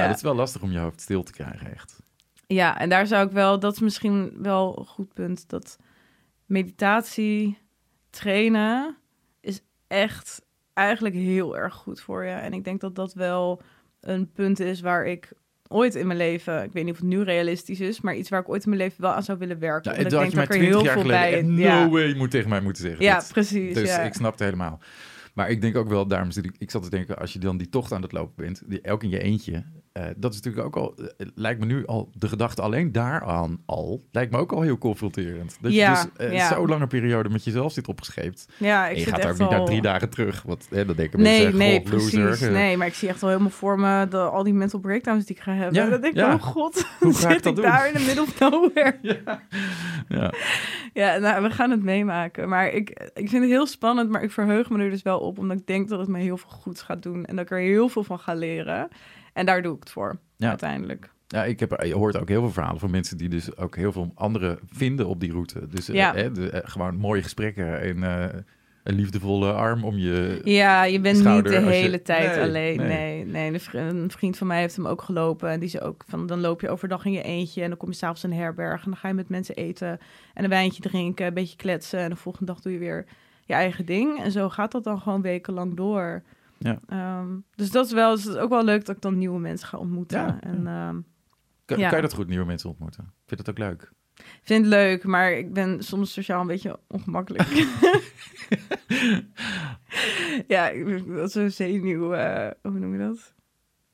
Ja. 0.01 0.07
dat 0.07 0.15
is 0.15 0.21
wel 0.21 0.35
lastig 0.35 0.61
om 0.61 0.71
je 0.71 0.79
hoofd 0.79 1.01
stil 1.01 1.23
te 1.23 1.31
krijgen, 1.31 1.73
echt. 1.73 1.99
Ja, 2.47 2.77
en 2.79 2.89
daar 2.89 3.07
zou 3.07 3.25
ik 3.25 3.31
wel, 3.31 3.59
dat 3.59 3.73
is 3.73 3.79
misschien 3.79 4.33
wel 4.41 4.79
een 4.79 4.85
goed 4.85 5.13
punt, 5.13 5.49
dat 5.49 5.77
meditatie, 6.45 7.57
trainen 8.09 8.97
is 9.41 9.61
echt 9.87 10.41
eigenlijk 10.73 11.15
heel 11.15 11.57
erg 11.57 11.73
goed 11.73 12.01
voor 12.01 12.23
je. 12.25 12.31
En 12.31 12.53
ik 12.53 12.63
denk 12.63 12.81
dat 12.81 12.95
dat 12.95 13.13
wel 13.13 13.61
een 14.05 14.31
punt 14.31 14.59
is 14.59 14.81
waar 14.81 15.05
ik 15.05 15.31
ooit 15.67 15.95
in 15.95 16.07
mijn 16.07 16.19
leven, 16.19 16.63
ik 16.63 16.71
weet 16.71 16.83
niet 16.83 16.93
of 16.93 16.99
het 16.99 17.09
nu 17.09 17.21
realistisch 17.21 17.79
is, 17.79 18.01
maar 18.01 18.15
iets 18.15 18.29
waar 18.29 18.39
ik 18.39 18.49
ooit 18.49 18.63
in 18.63 18.69
mijn 18.69 18.81
leven 18.81 19.01
wel 19.01 19.11
aan 19.11 19.23
zou 19.23 19.37
willen 19.37 19.59
werken. 19.59 19.91
Ja, 19.91 19.97
ik 19.97 20.09
denk 20.09 20.33
dat 20.33 20.43
ik 20.43 20.49
er 20.49 20.57
20 20.57 20.69
heel 20.69 20.83
jaar 20.83 20.99
veel 20.99 21.07
bij... 21.07 21.43
ja. 21.43 21.83
no 21.83 21.91
way 21.91 22.13
moet 22.13 22.31
tegen 22.31 22.49
mij 22.49 22.61
moeten 22.61 22.83
zeggen. 22.83 23.03
ja, 23.03 23.19
Dit- 23.19 23.31
precies. 23.31 23.73
Dus 23.73 23.89
ja. 23.89 24.01
ik 24.01 24.13
snap 24.13 24.31
het 24.31 24.39
helemaal. 24.39 24.79
Maar 25.33 25.49
ik 25.49 25.61
denk 25.61 25.75
ook 25.75 25.87
wel, 25.87 26.07
daarom 26.07 26.31
zit 26.31 26.45
ik, 26.45 26.55
ik 26.57 26.71
zat 26.71 26.83
te 26.83 26.89
denken, 26.89 27.17
als 27.17 27.33
je 27.33 27.39
dan 27.39 27.57
die 27.57 27.69
tocht 27.69 27.91
aan 27.91 28.01
het 28.01 28.11
lopen 28.11 28.45
bent, 28.45 28.61
die, 28.65 28.81
elk 28.81 29.03
in 29.03 29.09
je 29.09 29.19
eentje, 29.19 29.63
eh, 29.95 30.05
dat 30.17 30.33
is 30.33 30.41
natuurlijk 30.41 30.65
ook 30.65 30.75
al, 30.75 30.95
eh, 31.17 31.27
lijkt 31.35 31.59
me 31.59 31.65
nu 31.65 31.85
al, 31.85 32.09
de 32.13 32.27
gedachte 32.27 32.61
alleen 32.61 32.91
daaraan 32.91 33.61
al, 33.65 34.03
lijkt 34.11 34.31
me 34.31 34.37
ook 34.37 34.51
al 34.51 34.61
heel 34.61 34.77
confronterend. 34.77 35.57
Dat 35.61 35.73
Ja, 35.73 36.05
je 36.17 36.27
dus 36.27 36.31
ja. 36.31 36.53
zo'n 36.53 36.67
lange 36.67 36.87
periode 36.87 37.29
met 37.29 37.43
jezelf 37.43 37.71
zit 37.71 37.87
opgescheept. 37.87 38.47
ja, 38.57 38.87
ik 38.87 38.95
En 38.95 39.01
je 39.01 39.07
gaat 39.07 39.25
ook 39.25 39.31
niet 39.31 39.41
al... 39.41 39.49
naar 39.49 39.65
drie 39.65 39.81
dagen 39.81 40.09
terug, 40.09 40.41
want 40.41 40.67
hè, 40.69 40.85
dan 40.85 40.95
denken 40.95 41.21
Nee, 41.21 41.41
mensen, 41.41 41.57
nee, 41.59 41.83
loser. 41.91 42.21
precies. 42.21 42.41
eh, 42.47 42.53
Nee, 42.53 42.77
maar 42.77 42.87
ik 42.87 42.93
zie 42.93 43.09
echt 43.09 43.23
al 43.23 43.29
helemaal 43.29 43.49
voor 43.49 43.79
me 43.79 44.07
de, 44.07 44.17
al 44.17 44.43
die 44.43 44.53
mental 44.53 44.79
breakdowns 44.79 45.25
die 45.25 45.35
ik 45.35 45.41
ga 45.41 45.53
hebben. 45.53 45.83
Ja, 45.83 45.89
dan 45.89 46.01
denk 46.01 46.13
ik, 46.13 46.19
ja. 46.19 46.33
oh 46.33 46.41
god, 46.41 46.85
Hoe 46.99 47.13
ga 47.15 47.27
ik 47.27 47.33
zit 47.33 47.43
dat 47.43 47.51
ik 47.57 47.61
doen? 47.61 47.71
daar 47.71 47.87
in 47.87 47.93
de 47.93 47.99
middle 48.05 48.21
of 48.21 48.39
nowhere. 48.39 48.95
Ja. 50.07 50.33
Ja, 50.93 51.17
nou, 51.17 51.43
we 51.43 51.49
gaan 51.49 51.71
het 51.71 51.83
meemaken. 51.83 52.49
Maar 52.49 52.67
ik, 52.71 52.89
ik 53.13 53.29
vind 53.29 53.41
het 53.43 53.51
heel 53.51 53.65
spannend, 53.67 54.09
maar 54.09 54.23
ik 54.23 54.31
verheug 54.31 54.69
me 54.69 54.83
er 54.83 54.89
dus 54.89 55.01
wel 55.01 55.19
op. 55.19 55.37
Omdat 55.39 55.57
ik 55.59 55.67
denk 55.67 55.89
dat 55.89 55.99
het 55.99 56.07
me 56.07 56.19
heel 56.19 56.37
veel 56.37 56.49
goeds 56.49 56.81
gaat 56.81 57.03
doen. 57.03 57.25
En 57.25 57.35
dat 57.35 57.45
ik 57.45 57.51
er 57.51 57.57
heel 57.59 57.89
veel 57.89 58.03
van 58.03 58.19
ga 58.19 58.33
leren. 58.33 58.87
En 59.35 59.45
daar 59.45 59.61
doe 59.61 59.73
ik 59.75 59.79
het 59.79 59.91
voor, 59.91 60.17
Ja. 60.37 60.49
uiteindelijk. 60.49 61.09
Ja, 61.27 61.43
ik 61.43 61.59
heb, 61.59 61.81
je 61.85 61.93
hoort 61.95 62.17
ook 62.17 62.27
heel 62.29 62.41
veel 62.41 62.51
verhalen 62.51 62.79
van 62.79 62.91
mensen 62.91 63.17
die 63.17 63.29
dus 63.29 63.57
ook 63.57 63.75
heel 63.75 63.91
veel 63.91 64.11
anderen 64.15 64.59
vinden 64.71 65.07
op 65.07 65.19
die 65.19 65.31
route. 65.31 65.67
Dus 65.67 65.89
eh, 65.89 65.95
Ja. 65.95 66.11
de- 66.11 66.49
eh, 66.49 66.69
gewoon 66.69 66.95
mooie 66.95 67.21
gesprekken 67.23 67.81
en 67.81 68.03
eh, 68.03 68.39
een 68.83 68.95
liefdevolle 68.95 69.51
arm 69.53 69.83
om 69.83 69.97
je... 69.97 70.41
Ja, 70.43 70.83
je 70.83 70.99
bent 70.99 71.17
Schouder 71.17 71.51
niet 71.51 71.61
de 71.61 71.75
je- 71.75 71.81
hele 71.81 72.01
tijd 72.01 72.35
Nee, 72.35 72.43
alleen. 72.43 72.77
nee. 72.77 73.25
Nee, 73.25 73.59
een 73.73 74.11
vriend 74.11 74.37
van 74.37 74.47
mij 74.47 74.59
heeft 74.59 74.75
hem 74.75 74.87
ook 74.87 75.01
gelopen. 75.01 75.49
En 75.49 75.59
die 75.59 75.69
zei 75.69 75.83
ook 75.83 76.03
van, 76.07 76.27
dan 76.27 76.39
loop 76.39 76.61
je 76.61 76.69
overdag 76.69 77.05
in 77.05 77.11
je 77.11 77.21
eentje. 77.23 77.61
En 77.61 77.69
dan 77.69 77.77
kom 77.77 77.89
je 77.89 77.95
s'avonds 77.95 78.23
in 78.23 78.31
een 78.31 78.37
herberg. 78.37 78.83
En 78.83 78.89
dan 78.91 78.99
ga 78.99 79.07
je 79.07 79.13
met 79.13 79.29
mensen 79.29 79.55
eten. 79.55 79.99
En 80.33 80.43
een 80.43 80.49
wijntje 80.49 80.81
drinken, 80.81 81.25
een 81.25 81.33
beetje 81.33 81.55
kletsen. 81.57 81.99
En 81.99 82.09
de 82.09 82.15
volgende 82.15 82.51
dag 82.51 82.61
doe 82.61 82.71
je 82.71 82.77
weer 82.79 83.05
je 83.45 83.53
eigen 83.53 83.85
ding. 83.85 84.23
En 84.23 84.31
zo 84.31 84.49
gaat 84.49 84.71
dat 84.71 84.83
dan 84.83 84.99
gewoon 85.01 85.21
wekenlang 85.21 85.75
door. 85.75 86.21
Ja. 86.57 86.79
Ehm, 86.87 87.37
dus 87.55 87.71
dat 87.71 87.85
is 87.85 87.91
wel, 87.91 88.15
dus 88.15 88.23
het 88.23 88.33
is 88.35 88.39
ook 88.39 88.49
wel 88.49 88.63
leuk 88.63 88.85
dat 88.85 88.95
ik 88.95 89.01
dan 89.01 89.17
nieuwe 89.17 89.39
mensen 89.39 89.67
ga 89.67 89.77
ontmoeten. 89.77 90.19
Ja, 90.19 90.37
En 90.41 90.67
ehm, 90.67 90.99
Kan, 91.65 91.79
je 91.79 92.01
dat 92.01 92.13
goed, 92.13 92.27
nieuwe 92.27 92.45
mensen 92.45 92.69
ontmoeten? 92.69 93.03
Ik 93.03 93.23
vind 93.25 93.39
het 93.39 93.49
ook 93.49 93.57
leuk. 93.57 93.91
ik 94.15 94.39
vind 94.43 94.65
het 94.65 94.73
leuk, 94.73 95.03
maar 95.03 95.31
ik 95.31 95.53
ben 95.53 95.83
soms 95.83 96.13
sociaal 96.13 96.41
een 96.41 96.47
beetje 96.47 96.79
ongemakkelijk. 96.87 97.49
ja, 100.47 100.69
ik 100.69 100.85
ben 100.85 101.13
wel 101.13 101.27
zo'n 101.29 101.49
zenuw, 101.49 102.13
eh, 102.13 102.51
hoe 102.61 102.79
noem 102.79 102.91
je 102.93 102.99
dat? 103.07 103.33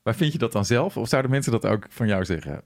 Maar 0.02 0.14
vind 0.14 0.32
je 0.32 0.38
dat 0.38 0.52
dan 0.52 0.64
zelf? 0.64 0.96
Of 0.96 1.08
zouden 1.08 1.30
mensen 1.30 1.52
dat 1.52 1.66
ook 1.66 1.86
van 1.88 2.06
jou 2.06 2.24
zeggen? 2.24 2.62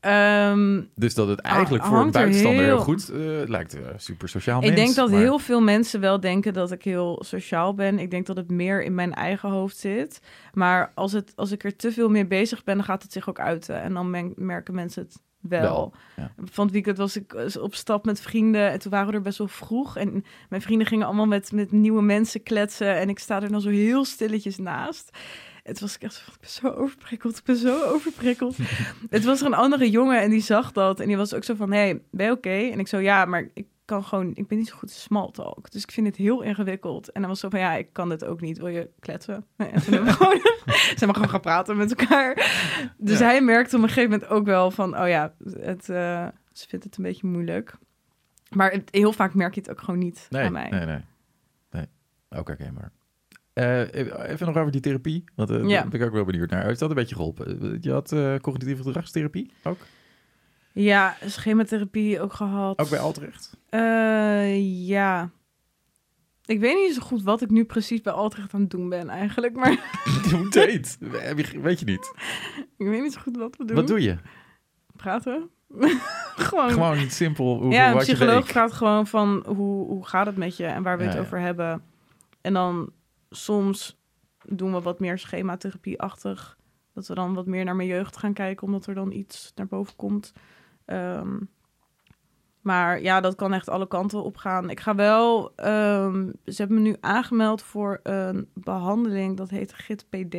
Ehm, 0.00 0.82
Dus 0.94 1.14
dat 1.14 1.28
het 1.28 1.42
Ah, 1.42 1.52
eigenlijk 1.52 1.84
voor 1.84 1.98
een 1.98 2.06
er 2.06 2.10
buitenstander 2.12 2.60
heel 2.64 2.74
heel- 2.74 2.84
goed 2.84 3.08
eh, 3.10 3.18
lijkt. 3.46 3.74
eh, 3.74 3.80
super 3.96 4.28
sociaal 4.28 4.58
ik 4.62 4.64
mens, 4.64 4.76
denk 4.80 4.94
dat 4.94 5.10
maar- 5.10 5.20
heel 5.20 5.38
veel 5.38 5.60
mensen 5.60 6.00
wel 6.00 6.20
denken 6.20 6.52
dat 6.52 6.72
ik 6.72 6.82
heel 6.84 7.22
sociaal 7.26 7.74
ben. 7.74 7.98
Ik 7.98 8.10
denk 8.10 8.26
dat 8.26 8.36
het 8.36 8.50
meer 8.50 8.82
in 8.84 8.94
mijn 8.94 9.14
eigen 9.14 9.48
hoofd 9.50 9.76
zit. 9.76 10.20
Maar 10.52 10.92
als, 10.94 11.12
het, 11.12 11.32
als 11.36 11.50
ik 11.52 11.64
er 11.64 11.76
te 11.76 11.92
veel 11.92 12.08
mee 12.08 12.26
bezig 12.26 12.64
ben, 12.64 12.76
dan 12.76 12.84
gaat 12.84 13.02
het 13.02 13.12
zich 13.12 13.28
ook 13.28 13.38
uiten. 13.40 13.82
En 13.82 13.94
dan 13.94 14.10
men- 14.10 14.32
merken 14.36 14.74
mensen 14.74 15.02
het 15.02 15.18
wel. 15.40 15.60
Wel, 15.60 15.92
ja. 16.16 16.32
Van 16.44 16.64
het 16.64 16.72
weekend 16.72 16.96
was 16.98 17.16
ik 17.16 17.34
op 17.60 17.74
stap 17.74 18.04
met 18.04 18.20
vrienden. 18.20 18.70
En 18.70 18.78
toen 18.78 18.90
waren 18.90 19.08
we 19.08 19.12
er 19.14 19.22
best 19.22 19.38
wel 19.38 19.48
vroeg. 19.48 19.96
En 19.96 20.24
mijn 20.48 20.62
vrienden 20.62 20.86
gingen 20.86 21.06
allemaal 21.06 21.26
met, 21.26 21.52
met 21.52 21.72
nieuwe 21.72 22.02
mensen 22.02 22.42
kletsen. 22.42 22.96
En 22.96 23.08
ik 23.08 23.18
sta 23.18 23.42
er 23.42 23.50
dan 23.50 23.60
zo 23.60 23.68
heel 23.70 24.04
stilletjes 24.04 24.56
naast. 24.58 25.10
Het 25.68 25.80
was 25.80 25.94
ik 25.94 26.02
echt 26.02 26.16
ik 26.26 26.40
ben 26.40 26.50
zo 26.50 26.68
overprikkeld, 26.68 27.36
ik 27.38 27.44
ben 27.44 27.56
zo 27.56 27.82
overprikkeld. 27.84 28.56
het 29.10 29.24
was 29.24 29.40
er 29.40 29.46
een 29.46 29.54
andere 29.54 29.90
jongen 29.90 30.20
en 30.20 30.30
die 30.30 30.40
zag 30.40 30.72
dat. 30.72 31.00
En 31.00 31.06
die 31.06 31.16
was 31.16 31.34
ook 31.34 31.44
zo 31.44 31.54
van, 31.54 31.72
hey, 31.72 32.02
ben 32.10 32.26
je 32.26 32.32
oké? 32.32 32.50
En 32.72 32.78
ik 32.78 32.88
zo, 32.88 32.98
ja, 32.98 33.24
maar 33.24 33.48
ik 33.54 33.66
kan 33.84 34.04
gewoon, 34.04 34.30
ik 34.34 34.46
ben 34.48 34.58
niet 34.58 34.68
zo 34.68 34.76
goed 34.76 34.88
in 34.88 34.94
small 34.94 35.30
talk. 35.30 35.70
Dus 35.70 35.82
ik 35.82 35.90
vind 35.90 36.06
het 36.06 36.16
heel 36.16 36.42
ingewikkeld. 36.42 37.12
En 37.12 37.20
dan 37.20 37.30
was 37.30 37.40
zo 37.40 37.48
van, 37.48 37.58
ja, 37.60 37.74
ik 37.74 37.92
kan 37.92 38.08
dit 38.08 38.24
ook 38.24 38.40
niet. 38.40 38.58
Wil 38.58 38.68
je 38.68 38.90
kletsen? 39.00 39.46
En 39.56 39.82
toen 39.82 39.92
hebben 39.94 40.04
we 40.04 40.12
gewoon, 40.12 40.40
zijn 40.98 41.10
we 41.10 41.14
gewoon 41.14 41.28
gaan 41.28 41.40
praten 41.40 41.76
met 41.76 41.94
elkaar. 41.98 42.34
Dus 42.96 43.18
Ja. 43.18 43.24
hij 43.24 43.40
merkte 43.42 43.76
op 43.76 43.82
een 43.82 43.88
gegeven 43.88 44.10
moment 44.10 44.30
ook 44.30 44.44
wel 44.44 44.70
van, 44.70 44.98
oh 45.00 45.08
ja, 45.08 45.34
het, 45.60 45.88
eh, 45.88 46.26
ze 46.52 46.68
vindt 46.68 46.84
het 46.84 46.96
een 46.96 47.02
beetje 47.04 47.26
moeilijk. 47.26 47.74
Maar 48.50 48.70
het, 48.70 48.88
heel 48.90 49.12
vaak 49.12 49.34
merk 49.34 49.54
je 49.54 49.60
het 49.60 49.70
ook 49.70 49.80
gewoon 49.80 49.98
niet 50.00 50.26
Nee, 50.30 50.44
aan 50.44 50.52
mij. 50.52 50.68
nee, 50.70 50.84
nee. 50.86 51.00
nee. 51.70 51.86
Ook 52.30 52.46
herkenbaar. 52.48 52.92
Eh, 53.58 54.30
even 54.30 54.46
nog 54.46 54.56
over 54.56 54.72
die 54.72 54.80
therapie. 54.80 55.24
Want 55.34 55.50
eh, 55.50 55.68
Ja. 55.68 55.80
daar 55.80 55.88
ben 55.88 56.00
ik 56.00 56.06
ook 56.06 56.12
wel 56.12 56.24
benieuwd 56.24 56.50
naar. 56.50 56.70
Is 56.70 56.78
dat 56.78 56.88
een 56.90 56.94
beetje 56.96 57.14
geholpen? 57.14 57.78
Je 57.80 57.92
had 57.92 58.12
eh, 58.12 58.34
cognitieve 58.36 58.82
gedragstherapie 58.82 59.50
ook? 59.62 59.78
Ja, 60.72 61.16
schematherapie 61.26 62.20
ook 62.20 62.32
gehad. 62.32 62.78
Ook 62.78 62.90
bij 62.90 62.98
Altrecht? 62.98 63.56
Eh, 63.68 64.86
ja. 64.88 65.30
Ik 66.44 66.60
weet 66.60 66.74
niet 66.74 66.94
zo 66.94 67.00
goed 67.00 67.22
wat 67.22 67.42
ik 67.42 67.50
nu 67.50 67.64
precies 67.64 68.00
bij 68.00 68.12
Altrecht 68.12 68.54
aan 68.54 68.60
het 68.60 68.70
doen 68.70 68.88
ben 68.88 69.08
eigenlijk. 69.08 69.54
Maar 69.56 69.68
Hoe 70.30 70.48
je- 70.50 71.60
Weet 71.60 71.78
je 71.78 71.84
niet. 71.84 72.12
ik 72.76 72.86
weet 72.86 73.02
niet 73.02 73.12
zo 73.12 73.20
goed 73.20 73.36
wat 73.36 73.56
we 73.56 73.64
doen. 73.64 73.76
Wat 73.76 73.86
doe 73.86 74.02
je? 74.02 74.16
Praten. 74.96 75.50
gewoon. 76.36 76.70
Gewoon 76.70 76.98
niet 76.98 77.12
simpel. 77.12 77.60
Hoe, 77.62 77.72
ja, 77.72 77.90
een 77.92 77.98
psycholoog 77.98 78.46
vraagt 78.48 78.72
gewoon 78.72 79.06
van 79.06 79.44
hoe, 79.46 79.86
hoe 79.86 80.06
gaat 80.06 80.26
het 80.26 80.36
met 80.36 80.56
je 80.56 80.64
en 80.66 80.82
waar 80.82 80.96
we 80.96 81.02
Ja, 81.02 81.08
het 81.08 81.18
ja. 81.18 81.24
over 81.24 81.40
hebben. 81.40 81.82
En 82.40 82.52
dan 82.52 82.90
soms 83.30 83.98
doen 84.44 84.72
we 84.72 84.80
wat 84.80 85.00
meer 85.00 85.18
schematherapie-achtig. 85.18 86.56
Dat 86.94 87.06
we 87.06 87.14
dan 87.14 87.34
wat 87.34 87.46
meer 87.46 87.64
naar 87.64 87.76
mijn 87.76 87.88
jeugd 87.88 88.16
gaan 88.16 88.32
kijken, 88.32 88.66
omdat 88.66 88.86
er 88.86 88.94
dan 88.94 89.12
iets 89.12 89.52
naar 89.54 89.66
boven 89.66 89.96
komt. 89.96 90.32
Ehm, 90.84 91.36
maar 92.60 93.02
ja, 93.02 93.20
dat 93.20 93.34
kan 93.34 93.52
echt 93.52 93.68
alle 93.68 93.88
kanten 93.88 94.22
op 94.22 94.36
gaan. 94.36 94.70
Ik 94.70 94.80
ga 94.80 94.94
wel... 94.94 95.52
ehm, 95.56 96.30
ze 96.44 96.54
hebben 96.56 96.76
me 96.76 96.82
nu 96.82 96.96
aangemeld 97.00 97.62
voor 97.62 98.00
een 98.02 98.48
behandeling, 98.54 99.36
dat 99.36 99.50
heet 99.50 99.72
GitPD. 99.72 100.36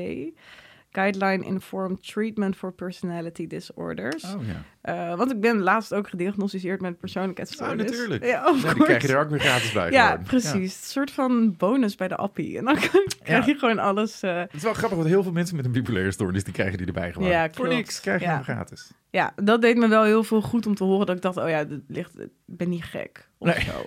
Guideline 0.92 1.46
Informed 1.46 2.08
Treatment 2.08 2.56
for 2.56 2.72
Personality 2.72 3.48
Disorders. 3.48 4.24
Oh 4.24 4.42
ja. 4.46 4.64
Uh, 4.84 5.18
want 5.18 5.32
ik 5.32 5.40
ben 5.40 5.60
laatst 5.60 5.94
ook 5.94 6.10
gediagnosticeerd 6.10 6.82
met 6.82 7.00
persoonlijkheidsstoornis. 7.00 7.86
Oh, 7.86 7.92
natuurlijk. 7.92 8.24
Ja, 8.24 8.56
ja, 8.64 8.74
die 8.74 8.84
krijg 8.84 9.02
je 9.02 9.08
er 9.08 9.20
ook 9.20 9.30
weer 9.30 9.40
gratis 9.40 9.72
bij. 9.72 9.92
Ja, 9.92 10.10
gewoon. 10.10 10.24
precies. 10.24 10.54
Ja. 10.54 10.60
Een 10.60 10.70
soort 10.70 11.12
van 11.12 11.56
bonus 11.58 11.96
bij 11.96 12.08
de 12.08 12.16
appie. 12.16 12.58
En 12.58 12.66
dan 12.66 12.78
krijg 13.24 13.46
je 13.46 13.56
gewoon 13.56 13.80
alles. 13.80 14.24
Uh... 14.24 14.38
Het 14.38 14.54
is 14.54 14.64
wel 14.64 14.74
grappig, 14.74 14.98
want 14.98 15.10
heel 15.10 15.24
veel 15.24 15.32
mensen 15.32 15.56
met 15.56 15.66
een 15.66 15.72
bipolaire 15.72 16.12
stoornis, 16.12 16.44
die 16.44 16.54
krijgen 16.54 16.78
die 16.78 16.88
erbij 16.88 17.14
gewoon. 17.14 17.30
Ja, 17.30 17.50
Voor 17.52 17.68
niks 17.68 18.00
krijg 18.00 18.22
je 18.22 18.28
hem 18.28 18.44
gratis. 18.44 18.92
Ja, 19.12 19.34
dat 19.36 19.62
deed 19.62 19.78
me 19.78 19.88
wel 19.88 20.04
heel 20.04 20.24
veel 20.24 20.42
goed 20.42 20.66
om 20.68 20.76
te 20.76 20.84
horen 20.84 21.06
dat 21.06 21.16
ik 21.16 21.22
dacht, 21.22 21.38
oh 21.38 21.50
ja, 21.50 21.64
dit 21.64 21.82
ligt, 21.88 22.20
ik 22.20 22.30
ben 22.46 22.70
niet 22.70 22.84
gek 22.84 23.30
of 23.38 23.48
nee. 23.48 23.64
zo. 23.64 23.84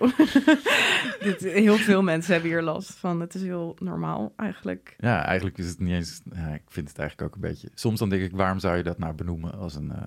dit, 1.27 1.41
heel 1.41 1.77
veel 1.77 2.03
mensen 2.03 2.33
hebben 2.33 2.51
hier 2.51 2.63
last 2.63 2.95
van. 2.95 3.21
Het 3.21 3.35
is 3.35 3.43
heel 3.43 3.77
normaal 3.79 4.33
eigenlijk. 4.37 4.95
Ja, 4.99 5.25
eigenlijk 5.25 5.59
is 5.59 5.69
het 5.69 5.79
niet 5.79 5.93
eens, 5.93 6.21
ja, 6.35 6.49
ik 6.49 6.63
vind 6.67 6.89
het 6.89 6.99
eigenlijk 6.99 7.29
ook 7.29 7.35
een 7.35 7.49
beetje. 7.51 7.71
Soms 7.75 7.99
dan 7.99 8.09
denk 8.09 8.23
ik, 8.23 8.37
waarom 8.37 8.59
zou 8.59 8.77
je 8.77 8.83
dat 8.83 8.99
nou 8.99 9.15
benoemen 9.15 9.55
als 9.55 9.75
een... 9.75 9.93
Uh, 9.93 10.07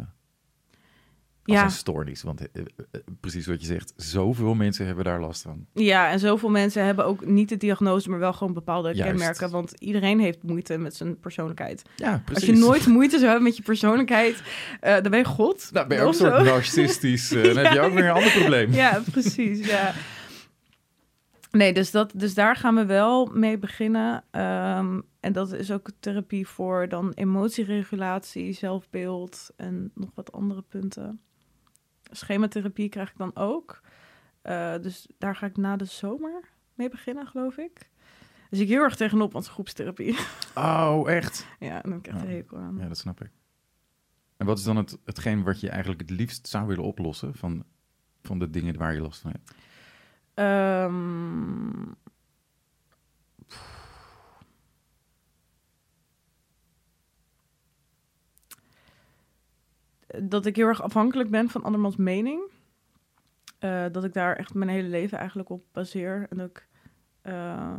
als 1.46 1.58
ja. 1.58 1.64
een 1.64 1.72
stoornis. 1.72 2.24
Want 2.24 2.42
uh, 2.42 2.48
uh, 2.54 3.02
precies 3.20 3.46
wat 3.48 3.62
je 3.62 3.68
zegt, 3.68 3.94
zoveel 3.96 4.54
mensen 4.54 4.86
hebben 4.86 5.04
daar 5.04 5.20
last 5.20 5.42
van. 5.42 5.66
Ja, 5.74 6.12
en 6.12 6.20
zoveel 6.20 6.50
mensen 6.50 6.86
hebben 6.86 7.06
ook 7.06 7.26
niet 7.26 7.50
de 7.50 7.58
diagnose, 7.58 8.10
maar 8.10 8.20
wel 8.20 8.34
gewoon 8.34 8.54
bepaalde 8.54 8.94
Juist. 8.94 9.10
kenmerken. 9.10 9.50
Want 9.50 9.74
iedereen 9.80 10.20
heeft 10.20 10.44
moeite 10.44 10.78
met 10.78 10.96
zijn 10.96 11.20
persoonlijkheid. 11.20 11.82
Ja, 11.96 12.22
precies. 12.26 12.50
Als 12.50 12.58
je 12.58 12.66
nooit 12.66 12.88
moeite 12.88 13.16
zou 13.16 13.26
hebben 13.26 13.44
met 13.44 13.58
je 13.58 13.64
persoonlijkheid, 13.64 14.42
dan 14.82 15.10
ben 15.10 15.18
je 15.20 15.26
god. 15.26 15.70
Nou, 15.76 15.88
ben 15.88 15.98
je 15.98 16.04
ook 16.04 16.10
een 16.10 16.16
soort 16.16 16.44
narcistisch. 16.44 17.30
dan 17.44 17.54
ja. 17.54 17.62
heb 17.62 17.74
je 17.74 17.80
ook 17.80 17.94
weer 17.94 18.06
een 18.06 18.16
ander 18.16 18.32
probleem. 18.32 18.72
Ja, 18.72 19.02
precies. 19.12 19.68
Ja. 19.68 19.94
Nee, 21.52 21.74
dus, 21.74 21.92
dat, 21.92 22.12
dus 22.16 22.34
daar 22.34 22.56
gaan 22.56 22.76
we 22.76 22.86
wel 22.86 23.26
mee 23.26 23.58
beginnen. 23.58 24.24
Um, 24.32 25.04
en 25.20 25.34
dat 25.34 25.52
is 25.52 25.72
ook 25.72 25.90
therapie 26.00 26.48
voor 26.48 26.88
dan 26.88 27.12
emotieregulatie, 27.12 28.54
zelfbeeld 28.54 29.50
en 29.56 29.92
nog 29.94 30.10
wat 30.14 30.32
andere 30.32 30.62
punten. 30.62 31.22
Schematherapie 32.12 32.90
krijg 32.90 33.10
ik 33.10 33.18
dan 33.18 33.36
ook. 33.36 33.82
Uh, 34.44 34.74
dus 34.82 35.08
daar 35.18 35.36
ga 35.36 35.46
ik 35.46 35.58
na 35.58 35.76
de 35.76 35.86
zomer 35.86 36.50
mee 36.74 36.90
beginnen, 36.90 37.28
geloof 37.28 37.58
ik. 37.58 37.90
Dus 38.50 38.60
ik 38.60 38.68
heel 38.68 38.84
erg 38.84 38.96
tegenop, 38.96 39.32
want 39.32 39.48
groepstherapie. 39.48 40.18
Oh, 40.56 41.10
echt? 41.10 41.48
Ja, 41.60 41.82
dan 41.82 41.92
heb 41.92 42.00
ik 42.00 42.08
echt 42.08 42.22
een 42.22 42.30
hekel 42.30 42.58
aan. 42.58 42.78
Ja, 42.78 42.88
dat 42.88 42.98
snap 42.98 43.22
ik. 43.22 43.32
En 44.38 44.46
wat 44.46 44.58
is 44.58 44.64
dan 44.64 44.78
het, 44.78 44.98
hetgeen 45.06 45.44
wat 45.44 45.60
je 45.60 45.70
eigenlijk 45.70 46.02
het 46.02 46.10
liefst 46.10 46.48
zou 46.48 46.68
willen 46.68 46.84
oplossen 46.84 47.36
van, 47.36 47.64
van 48.22 48.40
de 48.40 48.50
dingen 48.50 48.78
waar 48.78 48.94
je 48.94 49.02
last 49.02 49.22
van 49.22 49.32
hebt? 49.32 49.54
Um, 50.90 51.96
dat 60.24 60.46
ik 60.46 60.56
heel 60.56 60.68
erg 60.68 60.82
afhankelijk 60.82 61.30
ben 61.30 61.50
van 61.50 61.64
andermans 61.64 61.96
mening. 61.96 62.52
Uh, 63.60 63.86
dat 63.92 64.04
ik 64.04 64.14
daar 64.14 64.36
echt 64.36 64.54
mijn 64.54 64.70
hele 64.70 64.88
leven 64.88 65.18
eigenlijk 65.18 65.50
op 65.50 65.64
baseer. 65.72 66.26
En 66.30 66.38
dat 66.38 66.50
ik 66.50 66.68
uh, 67.24 67.78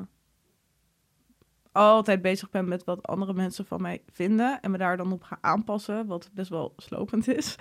altijd 1.72 2.22
bezig 2.22 2.50
ben 2.50 2.68
met 2.68 2.84
wat 2.84 3.06
andere 3.06 3.34
mensen 3.34 3.66
van 3.66 3.82
mij 3.82 4.02
vinden. 4.06 4.60
En 4.60 4.70
me 4.70 4.78
daar 4.78 4.96
dan 4.96 5.12
op 5.12 5.22
ga 5.22 5.38
aanpassen, 5.40 6.06
wat 6.06 6.30
best 6.32 6.50
wel 6.50 6.72
slopend 6.76 7.28
is. 7.28 7.54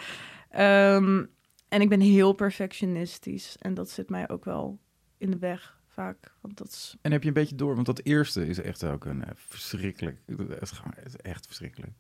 Um, 0.52 1.30
en 1.70 1.82
ik 1.82 1.90
ben 1.90 2.00
heel 2.00 2.34
perfectionistisch. 2.34 3.58
En 3.58 3.74
dat 3.74 3.90
zit 3.90 4.10
mij 4.10 4.30
ook 4.30 4.46
wel 4.46 4.80
in 5.18 5.32
de 5.32 5.38
weg 5.38 5.82
vaak. 5.88 6.34
Want 6.42 6.58
dat 6.58 6.68
is... 6.68 6.96
En 7.02 7.12
heb 7.12 7.22
je 7.22 7.28
een 7.28 7.34
beetje 7.34 7.56
door, 7.56 7.74
want 7.74 7.86
dat 7.86 8.02
eerste 8.04 8.48
is 8.48 8.62
echt 8.62 8.84
ook 8.84 9.06
een 9.06 9.20
uh, 9.20 9.30
verschrikkelijk. 9.36 10.22
Het 10.26 11.06
is 11.06 11.16
echt 11.16 11.46
verschrikkelijk. 11.46 11.94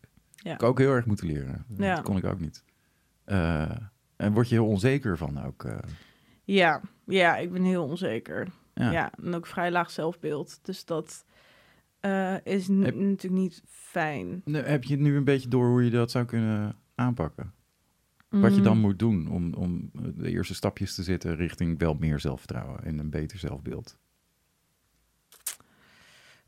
Ja. 0.45 0.53
Ik 0.53 0.63
ook 0.63 0.79
heel 0.79 0.91
erg 0.91 1.05
moeten 1.05 1.27
leren. 1.27 1.65
Ja. 1.77 1.95
Dat 1.95 2.03
kon 2.03 2.17
ik 2.17 2.25
ook 2.25 2.39
niet. 2.39 2.63
Uh, 3.25 3.71
en 4.15 4.33
word 4.33 4.49
je 4.49 4.55
heel 4.55 4.67
onzeker 4.67 5.17
van 5.17 5.43
ook? 5.43 5.63
Uh... 5.63 5.77
Ja, 6.43 6.81
ja, 7.05 7.37
ik 7.37 7.51
ben 7.51 7.63
heel 7.63 7.83
onzeker. 7.83 8.47
Ja. 8.73 8.91
ja 8.91 9.11
en 9.23 9.35
ook 9.35 9.47
vrij 9.47 9.71
laag 9.71 9.91
zelfbeeld. 9.91 10.59
Dus 10.61 10.85
dat 10.85 11.25
uh, 12.01 12.35
is 12.43 12.67
Heb- 12.67 12.95
natuurlijk 12.95 13.33
niet 13.33 13.63
fijn. 13.67 14.41
Heb 14.51 14.83
je 14.83 14.97
nu 14.97 15.15
een 15.15 15.23
beetje 15.23 15.49
door 15.49 15.67
hoe 15.67 15.83
je 15.83 15.89
dat 15.89 16.11
zou 16.11 16.25
kunnen 16.25 16.75
aanpakken? 16.95 17.53
Wat 18.29 18.55
je 18.55 18.61
dan 18.61 18.79
moet 18.79 18.99
doen 18.99 19.27
om, 19.27 19.53
om 19.53 19.91
de 19.93 20.29
eerste 20.29 20.55
stapjes 20.55 20.95
te 20.95 21.03
zetten 21.03 21.35
richting 21.35 21.79
wel 21.79 21.93
meer 21.93 22.19
zelfvertrouwen 22.19 22.83
en 22.83 22.99
een 22.99 23.09
beter 23.09 23.37
zelfbeeld? 23.37 23.97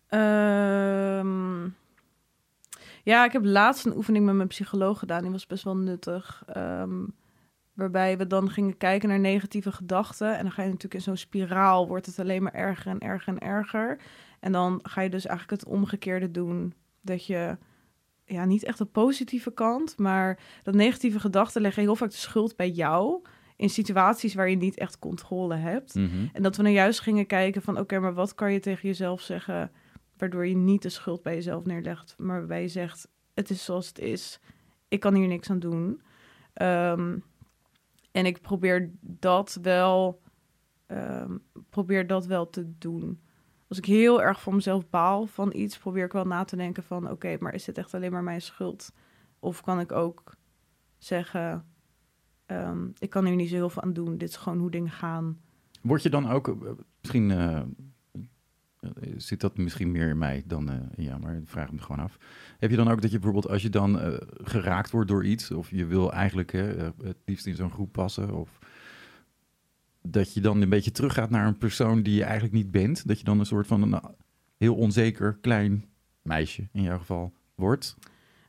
Ehm, 0.08 1.70
ja, 3.08 3.26
ik 3.26 3.32
heb 3.32 3.46
laatst 3.46 3.86
een 3.86 3.96
oefening 3.96 4.26
met 4.26 4.36
mijn 4.36 4.48
psycholoog 4.48 5.00
gedaan. 5.00 5.22
Die 5.22 5.32
was 5.32 5.48
best 5.48 5.64
wel 5.64 5.78
nuttig. 5.78 6.44
Ehm, 6.48 7.06
waarbij 7.74 8.18
we 8.18 8.28
dan 8.28 8.50
gingen 8.50 8.78
kijken 8.78 9.10
naar 9.10 9.20
negatieve 9.20 9.72
gedachten. 9.72 10.38
En 10.38 10.44
dan 10.44 10.52
ga 10.52 10.62
je 10.62 10.68
natuurlijk 10.68 10.94
in 10.94 11.02
zo'n 11.02 11.18
spiraal, 11.18 11.88
wordt 11.88 12.06
het 12.06 12.20
alleen 12.20 12.44
maar 12.44 12.54
erger 12.54 12.92
en 12.92 13.00
erger 13.00 13.34
en 13.34 13.40
erger. 13.40 13.98
En 14.40 14.52
dan 14.52 14.80
ga 14.84 15.02
je 15.02 15.10
dus 15.10 15.26
eigenlijk 15.26 15.62
het 15.62 15.70
omgekeerde 15.70 16.32
doen. 16.32 16.74
Dat 17.02 17.26
je, 17.26 17.58
ja, 18.26 18.46
niet 18.46 18.64
echt 18.64 18.78
de 18.78 18.86
positieve 18.86 19.52
kant, 19.52 19.98
maar 19.98 20.40
dat 20.64 20.76
negatieve 20.76 21.20
gedachten 21.20 21.62
leggen 21.62 21.84
heel 21.84 21.96
vaak 21.96 22.10
de 22.10 22.16
schuld 22.16 22.56
bij 22.56 22.70
jou. 22.70 23.22
In 23.56 23.70
situaties 23.70 24.34
waar 24.34 24.50
je 24.50 24.56
niet 24.56 24.78
echt 24.78 25.00
controle 25.00 25.56
hebt. 25.56 25.96
Mhm. 25.96 26.26
En 26.34 26.44
dat 26.44 26.56
we 26.58 26.64
dan 26.64 26.72
juist 26.72 27.00
gingen 27.00 27.26
kijken 27.26 27.62
van... 27.62 27.80
oké, 27.80 28.00
maar 28.00 28.14
wat 28.14 28.36
kan 28.36 28.54
je 28.54 28.60
tegen 28.60 28.88
jezelf 28.88 29.22
zeggen... 29.22 29.72
waardoor 30.18 30.48
je 30.48 30.56
niet 30.56 30.82
de 30.82 30.90
schuld 30.90 31.22
bij 31.24 31.34
jezelf 31.34 31.66
neerlegt... 31.66 32.16
maar 32.18 32.38
waarbij 32.38 32.62
je 32.62 32.68
zegt, 32.68 33.08
het 33.34 33.50
is 33.50 33.66
zoals 33.66 33.88
het 33.88 34.00
is. 34.00 34.40
Ik 34.88 35.00
kan 35.00 35.14
hier 35.14 35.28
niks 35.28 35.50
aan 35.50 35.60
doen. 35.60 36.02
Ehm, 36.54 37.18
en 38.12 38.26
ik 38.26 38.42
probeer 38.42 38.92
dat 39.02 39.60
wel... 39.62 40.22
ehm, 40.86 41.38
probeer 41.70 42.08
dat 42.08 42.26
wel 42.26 42.50
te 42.50 42.78
doen. 42.78 43.22
Als 43.68 43.78
ik 43.78 43.86
heel 43.86 44.22
erg 44.22 44.42
voor 44.42 44.56
mezelf 44.56 44.90
baal 44.90 45.26
van 45.26 45.54
iets... 45.56 45.78
probeer 45.78 46.06
ik 46.06 46.12
wel 46.12 46.26
na 46.26 46.44
te 46.44 46.56
denken 46.56 46.84
van... 46.84 47.10
oké, 47.12 47.38
maar 47.40 47.54
is 47.54 47.64
dit 47.64 47.78
echt 47.78 47.94
alleen 47.94 48.12
maar 48.12 48.24
mijn 48.24 48.42
schuld? 48.42 48.92
Of 49.40 49.62
kan 49.62 49.80
ik 49.80 49.92
ook 49.92 50.36
zeggen... 50.98 51.66
ehm, 52.46 52.88
ik 52.98 53.10
kan 53.10 53.26
hier 53.26 53.36
niet 53.36 53.50
zo 53.50 53.56
heel 53.56 53.70
veel 53.70 53.82
aan 53.82 53.94
doen. 53.94 54.18
Dit 54.18 54.30
is 54.30 54.36
gewoon 54.36 54.60
hoe 54.60 54.72
dingen 54.72 54.92
gaan. 54.92 55.40
Word 55.82 56.04
je 56.04 56.10
dan 56.10 56.30
ook, 56.30 56.48
eh, 56.48 56.72
misschien 57.02 57.32
eh, 57.32 57.62
zit 59.18 59.42
dat 59.42 59.58
misschien 59.58 59.92
meer 59.92 60.10
in 60.10 60.18
mij 60.18 60.44
dan 60.46 60.70
eh, 60.70 60.76
in 60.96 61.04
jou, 61.04 61.20
maar 61.20 61.36
ik 61.36 61.48
vraag 61.48 61.72
me 61.72 61.82
gewoon 61.82 62.04
af. 62.04 62.18
Heb 62.60 62.70
je 62.70 62.76
dan 62.76 62.90
ook 62.90 63.02
dat 63.02 63.12
je 63.12 63.20
bijvoorbeeld 63.20 63.52
als 63.54 63.62
je 63.62 63.70
dan 63.70 64.00
eh, 64.00 64.14
geraakt 64.44 64.92
wordt 64.92 65.10
door 65.10 65.26
iets, 65.26 65.52
of 65.52 65.72
je 65.72 65.86
wil 65.86 66.14
eigenlijk 66.14 66.54
eh, 66.54 66.90
het 67.04 67.18
liefst 67.26 67.46
in 67.46 67.56
zo'n 67.56 67.72
groep 67.72 67.92
passen, 67.92 68.34
of 68.34 68.60
dat 70.02 70.34
je 70.34 70.42
dan 70.42 70.62
een 70.62 70.70
beetje 70.70 70.92
teruggaat 70.92 71.30
naar 71.30 71.48
een 71.48 71.58
persoon 71.58 72.04
die 72.04 72.16
je 72.16 72.24
eigenlijk 72.24 72.54
niet 72.54 72.72
bent, 72.72 73.08
dat 73.08 73.18
je 73.18 73.24
dan 73.24 73.40
een 73.40 73.46
soort 73.46 73.68
van 73.68 73.82
een 73.82 74.02
heel 74.58 74.76
onzeker 74.76 75.38
klein 75.42 75.86
meisje 76.22 76.68
in 76.72 76.82
jouw 76.82 76.98
geval 76.98 77.34
wordt? 77.56 77.96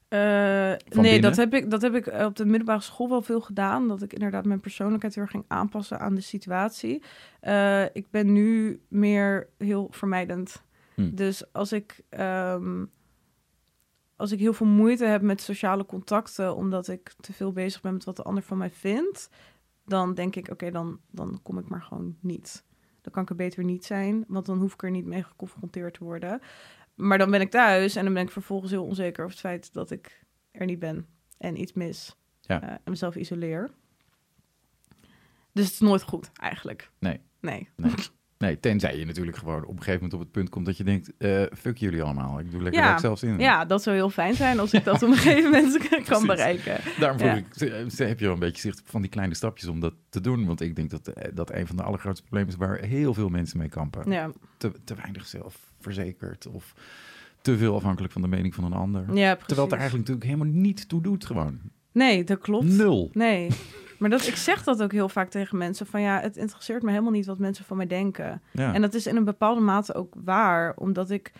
Eh, 0.09 0.19
nee, 0.21 0.79
binnen? 0.89 1.21
dat 1.21 1.37
heb, 1.37 1.55
ik, 1.55 1.71
dat 1.71 1.83
heb 1.83 1.95
ik 1.95 2.07
eh, 2.07 2.25
op 2.25 2.37
de 2.37 2.45
middelbare 2.45 2.81
school 2.81 3.09
wel 3.09 3.23
veel 3.23 3.41
gedaan. 3.41 3.89
Dat 3.89 4.03
ik 4.03 4.13
inderdaad 4.13 4.45
mijn 4.45 4.61
persoonlijkheid 4.61 5.15
heel 5.15 5.23
erg 5.23 5.33
ging 5.33 5.45
aanpassen 5.49 6.01
aan 6.01 6.15
de 6.15 6.21
situatie. 6.21 7.03
Eh, 7.41 7.85
ik 7.85 8.11
ben 8.11 8.33
nu 8.33 8.81
meer 8.89 9.49
heel 9.59 9.89
vermijdend. 9.91 10.63
Hm. 10.95 11.15
Dus 11.15 11.53
als 11.53 11.73
ik, 11.73 12.01
ehm, 12.09 12.85
als 14.17 14.33
ik 14.33 14.39
heel 14.39 14.53
veel 14.53 14.67
moeite 14.67 15.05
heb 15.05 15.23
met 15.23 15.41
sociale 15.41 15.87
contacten... 15.87 16.57
omdat 16.57 16.89
ik 16.89 17.15
te 17.21 17.33
veel 17.33 17.53
bezig 17.53 17.81
ben 17.81 17.93
met 17.93 18.05
wat 18.05 18.17
de 18.17 18.23
ander 18.23 18.43
van 18.43 18.59
mij 18.59 18.71
vindt... 18.71 19.31
dan 19.85 20.15
denk 20.15 20.37
ik, 20.37 20.51
oké, 20.51 20.71
dan, 20.71 21.01
dan 21.11 21.41
kom 21.43 21.59
ik 21.59 21.69
maar 21.69 21.83
gewoon 21.83 22.17
niet. 22.21 22.65
Dan 23.01 23.13
kan 23.13 23.23
ik 23.23 23.29
er 23.31 23.37
beter 23.37 23.65
niet 23.65 23.85
zijn, 23.85 24.25
want 24.29 24.47
dan 24.47 24.59
hoef 24.59 24.73
ik 24.73 24.83
er 24.83 24.91
niet 24.91 25.07
mee 25.07 25.23
geconfronteerd 25.23 25.95
te 25.95 26.05
worden. 26.05 26.41
Maar 26.99 27.19
dan 27.19 27.31
ben 27.31 27.41
ik 27.41 27.51
thuis 27.51 27.97
en 27.97 28.05
dan 28.05 28.15
ben 28.15 28.23
ik 28.23 28.31
vervolgens 28.31 28.71
heel 28.71 28.85
onzeker 28.85 29.25
over 29.25 29.37
het 29.37 29.47
feit 29.47 29.73
dat 29.73 29.91
ik 29.91 30.25
er 30.51 30.67
niet 30.67 30.79
ben 30.79 31.07
en 31.39 31.61
iets 31.61 31.73
mis. 31.73 32.17
Ja. 32.41 32.63
Eh, 32.63 32.71
en 32.71 32.81
mezelf 32.85 33.17
isoleer. 33.17 33.71
Dus 35.53 35.65
het 35.65 35.73
is 35.73 35.81
nooit 35.81 36.03
goed, 36.03 36.31
eigenlijk. 36.35 36.91
Nee. 36.99 37.21
Nee. 37.41 37.69
Nee. 37.77 37.93
nee, 38.39 38.61
tenzij 38.61 38.99
je 38.99 39.05
natuurlijk 39.07 39.37
gewoon 39.37 39.63
op 39.65 39.71
een 39.71 39.77
gegeven 39.83 39.95
moment 39.95 40.13
op 40.15 40.21
het 40.21 40.31
punt 40.31 40.49
komt 40.49 40.67
dat 40.67 40.77
je 40.77 40.85
denkt, 40.85 41.13
eh, 41.19 41.43
fuck 41.59 41.77
jullie 41.79 42.03
allemaal, 42.03 42.39
ik 42.41 42.51
doe 42.51 42.63
lekker 42.63 42.81
Ja. 42.81 42.87
wat 42.87 42.95
ik 42.97 43.05
zelf 43.05 43.19
zin 43.19 43.31
in. 43.31 43.39
Ja, 43.39 43.65
dat 43.65 43.83
zou 43.83 43.97
heel 43.97 44.11
fijn 44.11 44.35
zijn 44.35 44.59
als 44.59 44.73
ik 44.73 44.85
dat 44.85 45.03
op 45.03 45.09
een 45.09 45.17
gegeven 45.17 45.51
moment 45.51 45.79
kan 45.89 46.03
Precies. 46.03 46.27
bereiken. 46.27 46.77
Daarom 46.99 47.19
vroeg 47.19 47.31
Ja. 47.31 47.37
ik, 47.37 47.99
eh, 47.99 48.07
heb 48.09 48.19
je 48.19 48.25
wel 48.25 48.35
een 48.35 48.41
beetje 48.41 48.61
zicht 48.61 48.83
van 48.85 49.01
die 49.01 49.11
kleine 49.11 49.35
stapjes 49.35 49.69
om 49.69 49.81
dat 49.81 49.95
te 50.11 50.21
doen? 50.21 50.47
Want 50.47 50.61
ik 50.61 50.77
denk 50.77 50.91
dat 50.91 51.07
eh, 51.09 51.31
dat 51.35 51.53
een 51.53 51.67
van 51.67 51.77
de 51.77 51.83
allergrootste 51.83 52.23
problemen 52.27 52.53
is 52.53 52.59
waar 52.59 52.79
heel 52.79 53.15
veel 53.15 53.29
mensen 53.29 53.59
mee 53.59 53.69
kampen. 53.69 54.11
Ja, 54.13 54.31
Te, 54.57 54.73
te 54.85 54.95
weinig 54.95 55.27
zelfverzekerd 55.27 56.47
of 56.47 56.75
te 57.43 57.57
veel 57.57 57.75
afhankelijk 57.75 58.13
van 58.13 58.23
de 58.23 58.29
mening 58.29 58.55
van 58.55 58.65
een 58.65 58.73
ander. 58.73 59.15
ja. 59.15 59.37
Terwijl 59.37 59.61
het 59.63 59.73
er 59.73 59.79
eigenlijk 59.79 60.09
natuurlijk 60.09 60.25
helemaal 60.39 60.61
niet 60.63 60.89
toe 60.89 61.03
doet 61.03 61.27
gewoon. 61.27 61.59
Nee, 61.93 62.25
dat 62.25 62.39
klopt. 62.39 62.67
Nul. 62.67 63.11
Nee. 63.13 63.49
Maar 63.99 64.11
dat, 64.11 64.27
ik 64.27 64.37
zeg 64.37 64.65
dat 64.65 64.83
ook 64.83 64.93
heel 64.93 65.09
vaak 65.09 65.31
tegen 65.31 65.59
mensen. 65.59 65.87
Van 65.87 66.01
ja, 66.01 66.21
het 66.21 66.37
interesseert 66.37 66.83
me 66.83 66.91
helemaal 66.91 67.13
niet 67.13 67.27
wat 67.27 67.39
mensen 67.39 67.65
van 67.65 67.77
mij 67.77 67.87
denken. 67.87 68.43
Ja. 68.51 68.75
En 68.75 68.81
dat 68.81 68.95
is 68.95 69.07
in 69.07 69.17
een 69.17 69.25
bepaalde 69.25 69.61
mate 69.61 69.95
ook 69.95 70.15
waar, 70.25 70.77
omdat 70.77 71.11
ik 71.11 71.33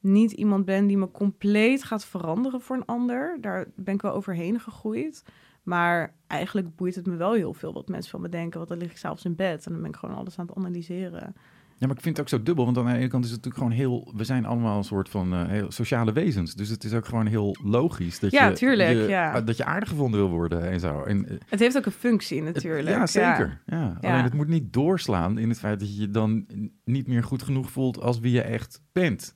niet 0.00 0.32
iemand 0.32 0.64
ben 0.64 0.86
die 0.86 0.96
me 0.96 1.10
compleet 1.10 1.84
gaat 1.84 2.04
veranderen 2.04 2.60
voor 2.60 2.76
een 2.76 2.84
ander. 2.84 3.38
Daar 3.40 3.66
ben 3.74 3.94
ik 3.94 4.02
wel 4.02 4.12
overheen 4.12 4.60
gegroeid. 4.60 5.24
Maar 5.62 6.14
eigenlijk 6.26 6.76
boeit 6.76 6.94
het 6.94 7.06
me 7.06 7.16
wel 7.16 7.32
heel 7.32 7.54
veel 7.54 7.72
wat 7.72 7.88
mensen 7.88 8.10
van 8.10 8.20
me 8.20 8.28
denken. 8.28 8.58
Want 8.58 8.68
dan 8.70 8.78
lig 8.78 8.90
ik 8.90 8.96
s'avonds 8.96 9.24
in 9.24 9.34
bed 9.34 9.66
en 9.66 9.72
dan 9.72 9.80
ben 9.80 9.90
ik 9.90 9.96
gewoon 9.96 10.16
alles 10.16 10.38
aan 10.38 10.46
het 10.46 10.56
analyseren. 10.56 11.34
Ja, 11.78 11.86
maar 11.86 11.96
ik 11.96 12.02
vind 12.02 12.16
het 12.16 12.20
ook 12.20 12.38
zo 12.38 12.42
dubbel. 12.42 12.64
Want 12.64 12.78
aan 12.78 12.86
de 12.86 12.92
ene 12.92 13.08
kant 13.08 13.24
is 13.24 13.30
het 13.30 13.44
natuurlijk 13.44 13.74
gewoon 13.74 13.88
heel... 13.88 14.12
We 14.16 14.24
zijn 14.24 14.44
allemaal 14.44 14.76
een 14.76 14.84
soort 14.84 15.08
van 15.08 15.34
uh, 15.34 15.46
heel 15.46 15.70
sociale 15.70 16.12
wezens. 16.12 16.54
Dus 16.54 16.68
het 16.68 16.84
is 16.84 16.92
ook 16.92 17.06
gewoon 17.06 17.26
heel 17.26 17.56
logisch 17.62 18.18
dat, 18.18 18.30
ja, 18.30 18.48
je, 18.48 18.54
tuurlijk, 18.54 19.08
ja. 19.08 19.40
dat 19.40 19.56
je 19.56 19.64
aardig 19.64 19.88
gevonden 19.88 20.20
wil 20.20 20.28
worden 20.28 20.70
en 20.70 20.80
zo. 20.80 21.02
En, 21.02 21.28
eh, 21.28 21.36
het 21.48 21.60
heeft 21.60 21.76
ook 21.76 21.86
een 21.86 21.92
functie 21.92 22.42
natuurlijk. 22.42 22.88
Het, 22.88 22.96
ja, 22.96 23.06
zeker. 23.06 23.60
Ja. 23.66 23.98
Alleen 24.00 24.22
het 24.22 24.34
moet 24.34 24.48
niet 24.48 24.72
doorslaan 24.72 25.38
in 25.38 25.48
het 25.48 25.58
feit 25.58 25.80
dat 25.80 25.94
je 25.94 26.00
je 26.00 26.10
dan 26.10 26.46
niet 26.84 27.06
meer 27.06 27.24
goed 27.24 27.42
genoeg 27.42 27.70
voelt 27.70 28.00
als 28.00 28.20
wie 28.20 28.32
je 28.32 28.42
echt 28.42 28.82
bent. 28.92 29.34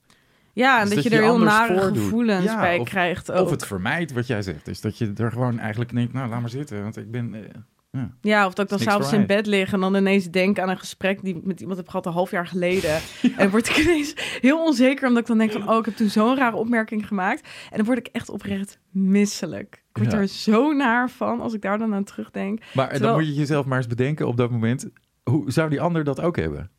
Ja, 0.53 0.81
en 0.81 0.87
dus 0.87 0.95
dat, 0.95 1.05
je 1.05 1.11
er 1.11 1.23
heel 1.23 1.39
nare 1.39 1.81
gevoelens 1.81 2.55
bij 2.55 2.79
of, 2.79 2.89
krijgt 2.89 3.33
ook. 3.33 3.45
Of 3.45 3.51
het 3.51 3.67
vermijdt 3.67 4.13
wat 4.13 4.27
jij 4.27 4.43
zegt. 4.43 4.65
Dus 4.65 4.81
dat 4.81 4.99
je 4.99 5.13
er 5.17 5.33
gewoon 5.33 5.59
eigenlijk 5.59 5.95
denkt, 5.95 6.13
nou, 6.13 6.29
laat 6.29 6.41
maar 6.41 6.51
zitten. 6.51 6.83
Want 6.83 6.97
ik 6.97 7.11
ben... 7.11 7.35
Ja. 7.91 8.11
ja, 8.21 8.47
of 8.47 8.55
dat 8.55 8.65
ik 8.65 8.71
dan 8.71 8.79
s'avonds 8.79 9.13
in 9.13 9.27
bed 9.27 9.47
lig 9.47 9.73
en 9.73 9.81
dan 9.81 9.97
ineens 9.97 10.25
denk 10.31 10.59
aan 10.59 10.69
een 10.69 10.79
gesprek 10.79 11.23
die 11.23 11.37
ik 11.37 11.45
met 11.45 11.61
iemand 11.61 11.79
heb 11.79 11.89
gehad 11.89 12.07
een 12.07 12.13
half 12.13 12.31
jaar 12.31 12.47
geleden. 12.47 13.01
En 13.37 13.51
word 13.51 13.69
ik 13.69 13.77
ineens 13.77 14.15
heel 14.41 14.65
onzeker 14.65 15.09
omdat 15.09 15.23
ik 15.23 15.29
dan 15.29 15.39
denk 15.39 15.53
van, 15.53 15.69
oh, 15.69 15.79
ik 15.79 15.85
heb 15.85 15.97
toen 15.97 16.09
zo'n 16.09 16.37
rare 16.37 16.57
opmerking 16.57 17.07
gemaakt. 17.07 17.49
En 17.71 17.77
dan 17.77 17.87
word 17.87 17.99
ik 17.99 18.07
echt 18.07 18.29
oprecht 18.29 18.79
misselijk. 18.91 19.85
Ik 19.93 20.03
word 20.03 20.13
er 20.13 20.27
zo 20.27 20.73
naar 20.73 21.11
van 21.11 21.41
als 21.41 21.55
ik 21.55 21.63
daar 21.63 21.79
dan 21.79 21.95
aan 21.95 22.05
terugdenk. 22.05 22.61
Maar 22.75 22.99
dan 22.99 23.15
moet 23.15 23.27
je 23.27 23.35
jezelf 23.35 23.67
maar 23.67 23.79
eens 23.79 23.87
bedenken 23.87 24.27
op 24.27 24.37
dat 24.37 24.51
moment, 24.51 24.89
hoe 25.23 25.51
zou 25.51 25.71
die 25.71 25.81
ander 25.81 26.05
dat 26.05 26.21
ook 26.21 26.37
hebben? 26.37 26.71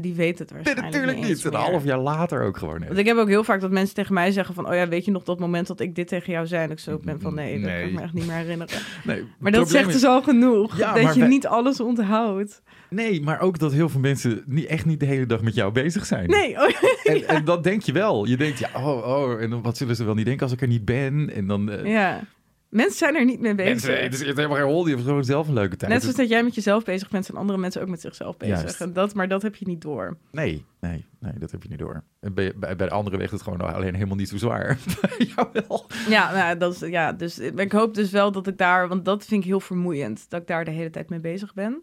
Die 0.00 0.14
weet 0.14 0.38
het 0.38 0.50
waarschijnlijk 0.50 0.92
nee, 0.92 1.00
natuurlijk 1.00 1.28
niet. 1.28 1.44
Een 1.44 1.54
half 1.54 1.84
jaar 1.84 1.98
later 1.98 2.42
ook 2.42 2.56
gewoon. 2.56 2.78
Want 2.78 2.98
ik 2.98 3.06
heb 3.06 3.16
ook 3.16 3.28
heel 3.28 3.44
vaak 3.44 3.60
dat 3.60 3.70
mensen 3.70 3.94
tegen 3.94 4.14
mij 4.14 4.30
zeggen 4.30 4.54
van... 4.54 4.68
oh 4.68 4.74
ja, 4.74 4.88
weet 4.88 5.04
je 5.04 5.10
nog 5.10 5.22
dat 5.22 5.38
moment 5.38 5.66
dat 5.66 5.80
ik 5.80 5.94
dit 5.94 6.08
tegen 6.08 6.32
jou 6.32 6.46
zei? 6.46 6.64
En 6.64 6.70
ik 6.70 6.78
zo 6.78 7.00
ben 7.04 7.20
van 7.20 7.34
nee, 7.34 7.60
dat 7.60 7.70
kan 7.70 7.80
ik 7.80 7.92
me 7.92 8.00
echt 8.00 8.12
niet 8.12 8.26
meer 8.26 8.36
herinneren. 8.36 8.78
Nee, 9.04 9.24
maar 9.38 9.52
dat 9.52 9.70
zegt 9.70 9.92
dus 9.92 10.04
al 10.04 10.22
genoeg. 10.22 10.76
dat 10.76 11.14
je 11.14 11.24
niet 11.24 11.46
alles 11.46 11.80
onthoudt. 11.80 12.62
Nee, 12.90 13.22
maar 13.22 13.40
ook 13.40 13.58
dat 13.58 13.72
heel 13.72 13.88
veel 13.88 14.00
mensen 14.00 14.42
niet, 14.46 14.66
echt 14.66 14.84
niet 14.84 15.00
de 15.00 15.06
hele 15.06 15.26
dag 15.26 15.42
met 15.42 15.54
jou 15.54 15.72
bezig 15.72 16.06
zijn. 16.06 16.28
Nee. 16.30 16.56
Oh, 16.56 16.70
en, 17.12 17.28
en, 17.28 17.44
dat 17.44 17.64
denk 17.64 17.82
je 17.82 17.92
wel. 17.92 18.26
Je 18.26 18.36
denkt, 18.36 18.58
ja, 18.58 18.68
oh, 18.74 19.06
oh, 19.06 19.42
en 19.42 19.62
wat 19.62 19.76
zullen 19.76 19.96
ze 19.96 20.04
wel 20.04 20.14
niet 20.14 20.24
denken 20.26 20.42
als 20.42 20.52
ik 20.52 20.60
er 20.60 20.68
niet 20.68 20.84
ben? 20.84 21.30
En 21.34 21.46
dan... 21.46 21.70
Uh, 21.70 21.84
ja. 21.84 22.20
Mensen 22.68 22.98
zijn 22.98 23.16
er 23.16 23.24
niet 23.24 23.40
mee 23.40 23.54
bezig. 23.54 23.70
Mensen, 23.72 24.02
het 24.02 24.12
is 24.12 24.20
helemaal 24.20 24.56
geen 24.56 24.66
hol, 24.66 24.82
die 24.82 24.88
hebben 24.88 25.06
gewoon 25.06 25.24
zelf 25.24 25.48
een 25.48 25.54
leuke 25.54 25.76
tijd. 25.76 25.92
Net 25.92 26.00
zoals 26.00 26.16
dat 26.16 26.28
jij 26.28 26.42
met 26.42 26.54
jezelf 26.54 26.84
bezig 26.84 27.10
bent, 27.10 27.24
zijn 27.24 27.38
andere 27.38 27.58
mensen 27.58 27.82
ook 27.82 27.88
met 27.88 28.00
zichzelf 28.00 28.36
bezig. 28.36 28.80
En 28.80 28.92
dat, 28.92 29.14
maar 29.14 29.28
dat 29.28 29.42
heb 29.42 29.56
je 29.56 29.66
niet 29.66 29.80
door. 29.80 30.16
Nee, 30.30 30.64
nee, 30.80 31.04
nee, 31.18 31.32
dat 31.38 31.50
heb 31.50 31.62
je 31.62 31.68
niet 31.68 31.78
door. 31.78 32.02
En 32.20 32.34
bij, 32.34 32.52
bij, 32.56 32.76
bij 32.76 32.86
de 32.86 32.94
anderen 32.94 33.18
weegt 33.18 33.32
het 33.32 33.42
gewoon 33.42 33.60
alleen 33.60 33.94
helemaal 33.94 34.16
niet 34.16 34.28
zo 34.28 34.36
zwaar. 34.36 34.78
ja, 35.36 35.50
wel. 35.52 35.86
Ja, 36.08 36.32
nou, 36.32 36.58
dat 36.58 36.74
is, 36.74 36.88
ja, 36.90 37.12
dus 37.12 37.38
ik 37.38 37.72
hoop 37.72 37.94
dus 37.94 38.10
wel 38.10 38.32
dat 38.32 38.46
ik 38.46 38.58
daar, 38.58 38.88
want 38.88 39.04
dat 39.04 39.24
vind 39.24 39.40
ik 39.40 39.48
heel 39.48 39.60
vermoeiend, 39.60 40.30
dat 40.30 40.40
ik 40.40 40.46
daar 40.46 40.64
de 40.64 40.70
hele 40.70 40.90
tijd 40.90 41.10
mee 41.10 41.20
bezig 41.20 41.54
ben. 41.54 41.82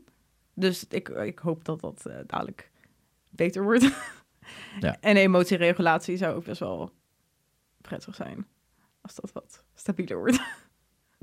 Dus 0.53 0.88
ik, 0.89 1.09
ik 1.09 1.39
hoop 1.39 1.65
dat 1.65 1.81
dat 1.81 2.03
uh, 2.07 2.13
dadelijk 2.27 2.71
beter 3.29 3.63
wordt. 3.63 3.89
ja. 4.79 4.97
En 5.01 5.17
emotieregulatie 5.17 6.17
zou 6.17 6.36
ook 6.36 6.45
best 6.45 6.59
wel 6.59 6.91
prettig 7.81 8.15
zijn. 8.15 8.45
Als 9.01 9.15
dat 9.15 9.31
wat 9.31 9.63
stabieler 9.73 10.17
wordt. 10.17 10.41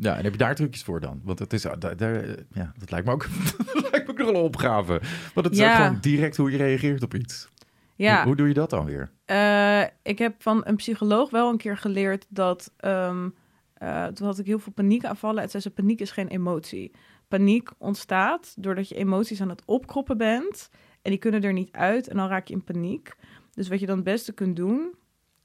Ja, 0.00 0.16
en 0.16 0.22
heb 0.22 0.32
je 0.32 0.38
daar 0.38 0.54
trucjes 0.54 0.82
voor 0.82 1.00
dan? 1.00 1.20
Want 1.24 1.38
het 1.38 1.52
is, 1.52 1.62
daar, 1.62 1.96
daar 1.96 2.24
ja, 2.52 2.72
dat 2.78 2.90
lijkt 2.90 3.06
me 3.06 3.12
ook, 3.12 3.26
dat 3.74 3.90
lijkt 3.90 4.06
me 4.06 4.12
ook 4.12 4.18
nog 4.18 4.28
een 4.28 4.34
opgave. 4.34 5.00
Want 5.34 5.46
het 5.46 5.56
is 5.56 5.62
ook 5.62 5.74
gewoon 5.74 5.98
direct 6.00 6.36
hoe 6.36 6.50
je 6.50 6.56
reageert 6.56 7.02
op 7.02 7.14
iets. 7.14 7.48
Ja. 7.96 8.16
Hoe, 8.16 8.24
hoe 8.24 8.36
doe 8.36 8.48
je 8.48 8.54
dat 8.54 8.70
dan 8.70 8.84
weer? 8.84 9.10
Uh, 9.26 9.82
ik 10.02 10.18
heb 10.18 10.42
van 10.42 10.60
een 10.64 10.76
psycholoog 10.76 11.30
wel 11.30 11.50
een 11.50 11.56
keer 11.56 11.76
geleerd 11.76 12.26
dat... 12.28 12.72
Um, 12.84 13.34
uh, 13.82 14.06
toen 14.06 14.26
had 14.26 14.38
ik 14.38 14.46
heel 14.46 14.58
veel 14.58 14.72
paniekaanvallen. 14.72 15.42
Het 15.42 15.50
zei 15.50 15.62
ze, 15.62 15.70
paniek 15.70 16.00
is 16.00 16.10
geen 16.10 16.28
emotie. 16.28 16.92
Paniek 17.28 17.70
ontstaat 17.78 18.54
doordat 18.58 18.88
je 18.88 18.94
emoties 18.94 19.40
aan 19.40 19.48
het 19.48 19.62
opkroppen 19.64 20.16
bent... 20.18 20.68
en 21.02 21.10
die 21.10 21.18
kunnen 21.18 21.42
er 21.42 21.52
niet 21.52 21.72
uit 21.72 22.08
en 22.08 22.16
dan 22.16 22.28
raak 22.28 22.48
je 22.48 22.54
in 22.54 22.64
paniek. 22.64 23.16
Dus 23.52 23.68
wat 23.68 23.80
je 23.80 23.86
dan 23.86 23.96
het 23.96 24.04
beste 24.04 24.32
kunt 24.32 24.56
doen... 24.56 24.94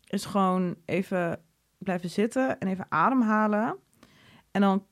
is 0.08 0.26
gewoon 0.26 0.76
even 0.86 1.39
blijven 1.78 2.10
zitten 2.10 2.60
en 2.60 2.68
even 2.68 2.86
ademhalen... 2.89 3.78
En 4.56 4.62
dan 4.62 4.86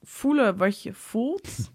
voelen 0.00 0.56
wat 0.56 0.82
je 0.82 0.92
voelt. 0.92 1.72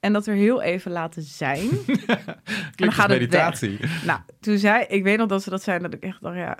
En 0.00 0.12
dat 0.12 0.26
er 0.26 0.34
heel 0.34 0.62
even 0.62 0.90
laten 0.90 1.22
zijn. 1.22 1.68
en 2.06 2.40
dan 2.74 2.92
gaat 2.92 3.08
het 3.08 3.18
meditatie. 3.18 3.78
Weg. 3.78 4.04
Nou, 4.04 4.20
toen 4.40 4.58
zei 4.58 4.84
ik 4.84 5.02
weet 5.02 5.18
nog 5.18 5.28
dat 5.28 5.42
ze 5.42 5.50
dat 5.50 5.62
zijn 5.62 5.82
dat 5.82 5.94
ik 5.94 6.02
echt 6.02 6.22
dacht, 6.22 6.36
ja, 6.36 6.58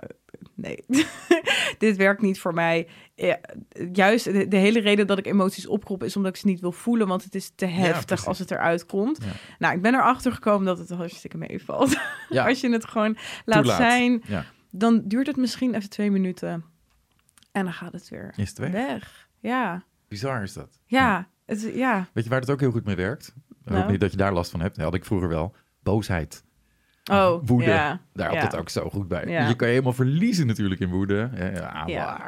nee, 0.54 0.84
dit 1.78 1.96
werkt 1.96 2.22
niet 2.22 2.40
voor 2.40 2.54
mij. 2.54 2.88
Ja, 3.14 3.40
juist 3.92 4.24
de, 4.24 4.56
hele 4.56 4.80
reden 4.80 5.06
dat 5.06 5.18
ik 5.18 5.26
emoties 5.26 5.66
opkrop 5.66 6.02
is 6.02 6.16
omdat 6.16 6.34
ik 6.34 6.40
ze 6.40 6.46
niet 6.46 6.60
wil 6.60 6.72
voelen, 6.72 7.08
want 7.08 7.24
het 7.24 7.34
is 7.34 7.52
te 7.54 7.66
heftig 7.66 8.26
als 8.26 8.38
het 8.38 8.50
eruit 8.50 8.86
komt. 8.86 9.18
Nou, 9.58 9.74
ik 9.74 9.82
ben 9.82 9.94
erachter 9.94 10.32
gekomen 10.32 10.66
dat 10.66 10.78
het 10.78 10.90
hartstikke 10.90 11.36
meevalt. 11.36 11.96
Als 12.46 12.60
je 12.60 12.70
het 12.70 12.84
gewoon 12.86 13.16
laat 13.44 13.66
zijn, 13.66 14.22
dan 14.70 15.02
duurt 15.04 15.26
het 15.26 15.36
misschien 15.36 15.74
even 15.74 15.90
twee 15.90 16.10
minuten 16.10 16.64
en 17.52 17.64
dan 17.64 17.72
gaat 17.72 17.92
het 17.92 18.08
weer 18.08 18.32
is 18.36 18.48
het 18.48 18.58
weg. 18.58 18.72
weg. 18.72 19.28
Ja. 19.40 19.84
Bizar 20.08 20.42
is 20.42 20.52
dat. 20.52 20.80
Ja, 20.86 21.28
Het, 21.46 21.70
ja. 21.74 22.08
Weet 22.12 22.24
je 22.24 22.30
waar 22.30 22.40
het 22.40 22.50
ook 22.50 22.60
heel 22.60 22.70
goed 22.70 22.84
mee 22.84 22.96
werkt? 22.96 23.34
Nou. 23.64 23.82
Ook 23.82 23.90
niet 23.90 24.00
dat 24.00 24.10
je 24.10 24.16
daar 24.16 24.32
last 24.32 24.50
van 24.50 24.60
hebt. 24.60 24.74
Dat 24.74 24.84
had 24.84 24.94
ik 24.94 25.04
vroeger 25.04 25.28
wel. 25.28 25.54
Boosheid. 25.82 26.44
Oh, 27.10 27.42
woede. 27.44 27.98
Daar 28.12 28.34
had 28.34 28.42
het 28.42 28.56
ook 28.56 28.68
zo 28.68 28.88
goed 28.88 29.08
bij. 29.08 29.26
Je 29.48 29.56
kan 29.56 29.66
je 29.66 29.72
helemaal 29.72 29.92
verliezen 29.92 30.46
natuurlijk 30.46 30.80
in 30.80 30.90
woede. 30.90 31.30
Ja, 31.86 32.18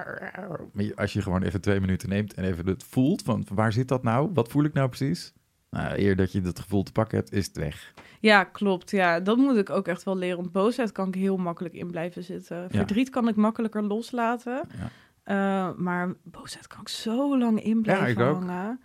Maar 0.73 0.93
als 0.95 1.13
je 1.13 1.23
gewoon 1.23 1.43
even 1.43 1.61
twee 1.61 1.81
minuten 1.81 2.09
neemt 2.09 2.35
en 2.35 2.45
even 2.45 2.67
het 2.67 2.85
voelt 2.85 3.23
van 3.23 3.47
waar 3.55 3.73
zit 3.73 3.89
dat 3.89 4.03
nou? 4.03 4.31
Wat 4.35 4.49
voel 4.49 4.65
ik 4.65 4.73
nou 4.73 4.89
precies? 4.89 5.33
Nou, 5.71 5.99
eer 5.99 6.17
dat 6.17 6.33
je 6.33 6.41
dat 6.41 6.61
gevoel 6.61 6.83
te 6.83 6.93
pakken 6.93 7.19
hebt, 7.19 7.33
is 7.33 7.47
het 7.47 7.57
weg. 7.57 7.93
Ja, 8.21 8.45
klopt. 8.45 8.91
Ja, 8.91 9.21
dat 9.21 9.37
moet 9.37 9.57
ik 9.57 9.71
ook 9.71 9.89
echt 9.89 10.03
wel 10.03 10.17
leren. 10.17 10.37
Want 10.37 10.53
boosheid 10.53 10.93
kan 10.93 11.09
ik 11.09 11.15
heel 11.15 11.37
makkelijk 11.37 11.75
in 11.75 11.91
blijven 11.91 12.25
zitten. 12.25 12.71
Verdriet 12.71 13.11
kan 13.11 13.29
ik 13.29 13.37
makkelijker 13.37 13.83
loslaten. 13.83 14.63
Ja. 14.79 14.91
Uh, 15.31 15.69
maar 15.77 16.15
boosheid 16.23 16.67
kan 16.67 16.81
ik 16.81 16.89
zo 16.89 17.39
lang 17.39 17.63
in 17.63 17.83
blijven 17.83 18.25
ja, 18.25 18.33
hangen. 18.33 18.81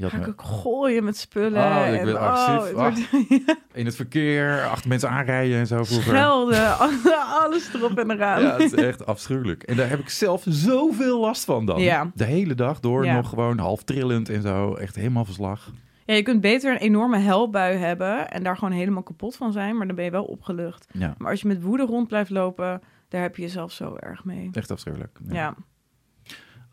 Ga 0.00 0.18
ik 0.18 0.28
ook 0.28 0.42
gooien 0.42 1.04
met 1.04 1.16
spullen. 1.16 1.64
Oh, 1.64 1.94
ik 1.94 2.04
ben 2.04 2.20
agressief. 2.20 2.74
Oh, 2.74 2.84
het 2.84 3.58
in 3.72 3.84
het 3.84 3.96
verkeer, 3.96 4.64
achter 4.64 4.88
mensen 4.88 5.10
aanrijden 5.10 5.58
en 5.58 5.66
zo 5.66 5.84
vroeger. 5.84 6.14
Schelden, 6.16 6.78
alles 7.42 7.74
erop 7.74 7.98
en 7.98 8.10
eraan. 8.10 8.42
Ja, 8.42 8.52
het 8.52 8.72
is 8.72 8.74
echt 8.74 9.06
afschuwelijk. 9.06 9.62
En 9.62 9.76
daar 9.76 9.88
heb 9.88 9.98
ik 9.98 10.08
zelf 10.08 10.44
zoveel 10.48 11.20
last 11.20 11.44
van 11.44 11.66
dan. 11.66 11.80
Ja. 11.80 12.10
De 12.14 12.24
hele 12.24 12.54
dag 12.54 12.80
door, 12.80 13.06
nog 13.06 13.28
gewoon 13.28 13.58
half 13.58 13.82
trillend 13.82 14.28
en 14.28 14.42
zo. 14.42 14.74
Echt 14.74 14.94
helemaal 14.96 15.24
verslag. 15.24 15.70
Ja, 16.04 16.14
je 16.14 16.22
kunt 16.22 16.40
beter 16.40 16.72
een 16.72 16.78
enorme 16.78 17.18
helbui 17.18 17.76
hebben 17.76 18.30
en 18.30 18.42
daar 18.42 18.56
gewoon 18.56 18.74
helemaal 18.74 19.02
kapot 19.02 19.36
van 19.36 19.52
zijn, 19.52 19.76
maar 19.76 19.86
dan 19.86 19.96
ben 19.96 20.04
je 20.04 20.10
wel 20.10 20.24
opgelucht. 20.24 20.86
Ja. 20.92 21.14
Maar 21.18 21.30
als 21.30 21.40
je 21.40 21.48
met 21.48 21.62
woede 21.62 21.84
rond 21.84 22.08
blijft 22.08 22.30
lopen, 22.30 22.82
daar 23.08 23.22
heb 23.22 23.36
je 23.36 23.42
jezelf 23.42 23.72
zo 23.72 23.96
erg 23.96 24.24
mee. 24.24 24.48
Echt 24.52 24.70
afschuwelijk. 24.70 25.18
ja. 25.28 25.54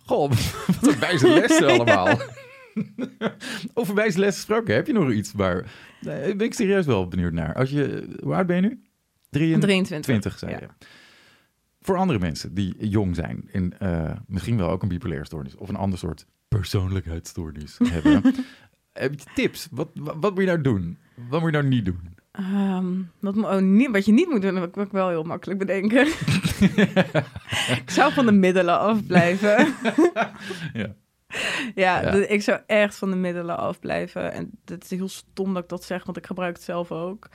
Goh, 0.05 0.31
wat 0.81 0.93
een 0.93 0.99
wijze 0.99 1.27
lessen 1.27 1.67
allemaal. 1.73 2.17
Over 3.73 3.95
wijze 3.95 4.19
lessen 4.19 4.35
gesproken, 4.35 4.75
heb 4.75 4.87
je 4.87 4.93
nog 4.93 5.11
iets 5.11 5.31
waar... 5.31 5.71
ben 6.01 6.39
ik 6.39 6.53
serieus 6.53 6.85
wel 6.85 7.07
benieuwd 7.07 7.33
naar. 7.33 7.55
Als 7.55 7.69
je, 7.69 8.15
hoe 8.23 8.35
oud 8.35 8.47
ben 8.47 8.55
je 8.55 8.61
nu? 8.61 8.81
23. 9.29 10.01
20, 10.01 10.39
zei 10.39 10.51
je. 10.51 10.67
Voor 11.81 11.97
andere 11.97 12.19
mensen 12.19 12.53
die 12.53 12.87
jong 12.87 13.15
zijn 13.15 13.49
en 13.51 13.73
uh, 13.81 14.11
misschien 14.27 14.57
wel 14.57 14.69
ook 14.69 14.81
een 14.81 14.87
bipolaire 14.87 15.25
stoornis 15.25 15.55
of 15.55 15.69
een 15.69 15.75
ander 15.75 15.99
soort 15.99 16.25
persoonlijkheidsstoornis 16.47 17.77
hebben. 17.83 18.35
heb 18.93 19.13
je 19.13 19.25
tips? 19.35 19.67
Wat, 19.71 19.89
wat, 19.93 20.15
wat, 20.19 20.31
moet 20.31 20.39
je 20.39 20.47
nou 20.47 20.61
doen? 20.61 20.97
Wat 21.29 21.41
moet 21.41 21.51
je 21.51 21.57
nou 21.57 21.69
niet 21.69 21.85
doen? 21.85 22.17
Um, 22.39 23.11
wat, 23.19 23.37
oh, 23.37 23.57
niet, 23.57 23.91
wat 23.91 24.05
je 24.05 24.11
niet 24.11 24.29
moet 24.29 24.41
doen, 24.41 24.55
dat 24.55 24.71
kan 24.71 24.83
ik 24.83 24.91
wel 24.91 25.09
heel 25.09 25.23
makkelijk 25.23 25.59
bedenken. 25.59 26.07
ik 27.81 27.89
zou 27.89 28.13
van 28.13 28.25
de 28.25 28.31
middelen 28.31 28.79
afblijven. 28.79 29.57
ja. 30.73 30.95
Ja, 31.75 32.01
ja. 32.01 32.11
ik 32.11 32.41
zou 32.41 32.59
echt 32.65 32.95
van 32.95 33.09
de 33.09 33.15
middelen 33.15 33.57
afblijven. 33.57 34.31
En 34.31 34.51
het 34.65 34.83
is 34.83 34.89
heel 34.89 35.09
stom 35.09 35.53
dat 35.53 35.63
ik 35.63 35.69
dat 35.69 35.83
zeg, 35.83 36.03
want 36.03 36.17
ik 36.17 36.25
gebruik 36.25 36.55
het 36.55 36.63
zelf 36.63 36.91
ook. 36.91 37.29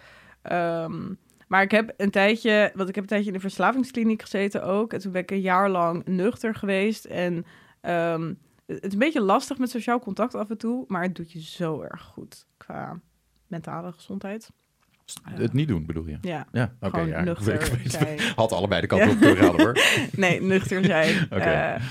Um, 0.53 1.18
maar 1.49 1.62
ik 1.62 1.70
heb 1.70 1.94
een 1.96 2.11
tijdje, 2.11 2.72
want 2.74 2.88
ik 2.88 2.94
heb 2.94 3.05
een 3.05 3.11
tijdje 3.11 3.28
in 3.28 3.32
de 3.32 3.40
verslavingskliniek 3.40 4.22
gezeten 4.22 4.62
ook. 4.62 4.92
En 4.92 4.99
toen 4.99 5.12
ben 5.12 5.22
ik 5.22 5.30
een 5.30 5.40
jaar 5.40 5.70
lang 5.70 6.05
nuchter 6.05 6.55
geweest. 6.55 7.05
En 7.05 7.34
um, 7.82 8.38
het 8.66 8.84
is 8.84 8.92
een 8.92 8.99
beetje 8.99 9.20
lastig 9.20 9.59
met 9.59 9.70
sociaal 9.70 9.99
contact 9.99 10.34
af 10.34 10.51
en 10.51 10.59
toe, 10.59 10.84
maar 10.88 11.03
het 11.03 11.14
doet 11.14 11.32
je 11.32 11.42
zo 11.42 11.80
erg 11.80 12.03
goed 12.03 12.46
qua 12.57 13.01
mentale 13.46 13.92
gezondheid. 13.92 14.51
Het 15.22 15.52
niet 15.52 15.68
doen, 15.68 15.86
bedoel 15.86 16.06
je? 16.06 16.18
Ja. 16.20 16.46
Ja, 16.52 16.74
oké. 16.80 17.00
ja. 17.00 17.20
nuchter 17.20 17.80
zijn. 17.84 18.20
Had 18.36 18.52
allebei 18.52 18.80
de 18.80 18.86
kanten 18.86 19.11
op 19.11 19.18
kunnen 19.18 19.44
halen, 19.44 19.61
hoor. 19.61 19.78
nee, 20.12 20.42
nuchter 20.42 20.84
zijn 20.84 21.24
okay. 21.24 21.76
uh, 21.76 21.82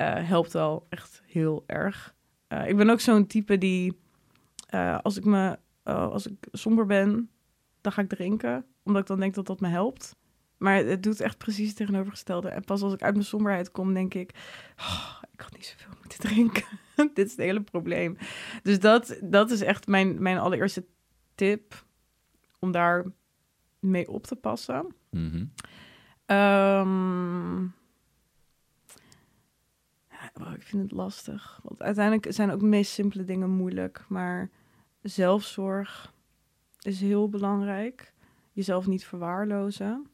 uh, 0.00 0.28
helpt 0.28 0.52
wel 0.52 0.86
echt 0.88 1.22
heel 1.26 1.64
erg. 1.66 2.14
Uh, 2.48 2.68
ik 2.68 2.76
ben 2.76 2.90
ook 2.90 3.00
zo'n 3.00 3.26
type 3.26 3.58
die, 3.58 4.00
als 5.02 5.16
ik 5.16 5.24
me, 5.24 5.58
als 5.82 6.26
ik 6.26 6.46
somber 6.52 6.86
ben, 6.86 7.30
dan 7.80 7.92
ga 7.92 8.02
ik 8.02 8.08
drinken. 8.08 8.64
Omdat 8.82 9.02
ik 9.02 9.08
dan 9.08 9.20
denk 9.20 9.34
dat 9.34 9.46
dat 9.46 9.60
me 9.60 9.68
helpt. 9.68 10.16
Maar 10.58 10.76
het 10.76 11.02
doet 11.02 11.20
echt 11.20 11.38
precies 11.38 11.68
het 11.68 11.76
tegenovergestelde. 11.76 12.48
En 12.48 12.64
pas 12.64 12.82
als 12.82 12.92
ik 12.92 13.02
uit 13.02 13.14
mijn 13.14 13.26
somberheid 13.26 13.70
kom, 13.70 13.94
denk 13.94 14.14
ik... 14.14 14.30
Oh, 14.76 15.22
ik 15.32 15.40
had 15.40 15.52
niet 15.52 15.66
zoveel 15.66 15.98
moeten 16.00 16.18
drinken. 16.28 16.64
Dit 17.14 17.26
is 17.26 17.30
het 17.30 17.40
hele 17.40 17.60
probleem. 17.60 18.16
Dus 18.62 18.80
dat, 18.80 19.18
dat 19.22 19.50
is 19.50 19.60
echt 19.60 19.86
mijn, 19.86 20.22
mijn 20.22 20.38
allereerste 20.38 20.84
tip. 21.34 21.84
Om 22.64 22.72
daar 22.72 23.04
mee 23.78 24.08
op 24.08 24.26
te 24.26 24.36
passen. 24.36 24.94
Mhm. 25.10 25.44
Ehm, 26.26 27.62
ja, 30.10 30.54
ik 30.54 30.62
vind 30.62 30.82
het 30.82 30.92
lastig. 30.92 31.60
Want 31.62 31.82
uiteindelijk 31.82 32.26
zijn 32.34 32.50
ook 32.50 32.60
de 32.60 32.66
meest 32.66 32.92
simpele 32.92 33.24
dingen 33.24 33.50
moeilijk. 33.50 34.04
Maar 34.08 34.50
zelfzorg 35.02 36.12
is 36.80 37.00
heel 37.00 37.28
belangrijk. 37.28 38.12
Jezelf 38.52 38.86
niet 38.86 39.04
verwaarlozen. 39.04 40.06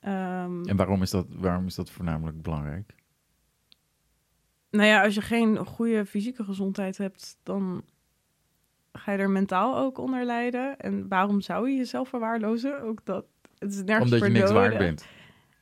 Ehm, 0.00 0.64
En 0.64 0.76
waarom 0.76 1.02
is, 1.02 1.10
dat, 1.10 1.26
waarom 1.30 1.66
is 1.66 1.74
dat 1.74 1.90
voornamelijk 1.90 2.42
belangrijk? 2.42 2.94
Nou 4.70 4.88
ja, 4.88 5.02
als 5.04 5.14
je 5.14 5.20
geen 5.20 5.66
goede 5.66 6.06
fysieke 6.06 6.44
gezondheid 6.44 6.98
hebt, 6.98 7.38
dan 7.42 7.84
ga 8.98 9.12
je 9.12 9.18
er 9.18 9.30
mentaal 9.30 9.78
ook 9.78 9.98
onder 9.98 10.24
lijden. 10.24 10.76
En 10.78 11.08
waarom 11.08 11.40
zou 11.40 11.70
je 11.70 11.76
jezelf 11.76 12.08
verwaarlozen? 12.08 12.82
Ook 12.82 13.00
dat. 13.04 13.24
Het 13.58 13.72
is 13.74 13.82
nergens 13.84 14.12
Omdat 14.12 14.28
je 14.28 14.34
niks 14.34 14.50
nodig. 14.50 14.62
waard 14.68 14.78
bent. 14.78 15.06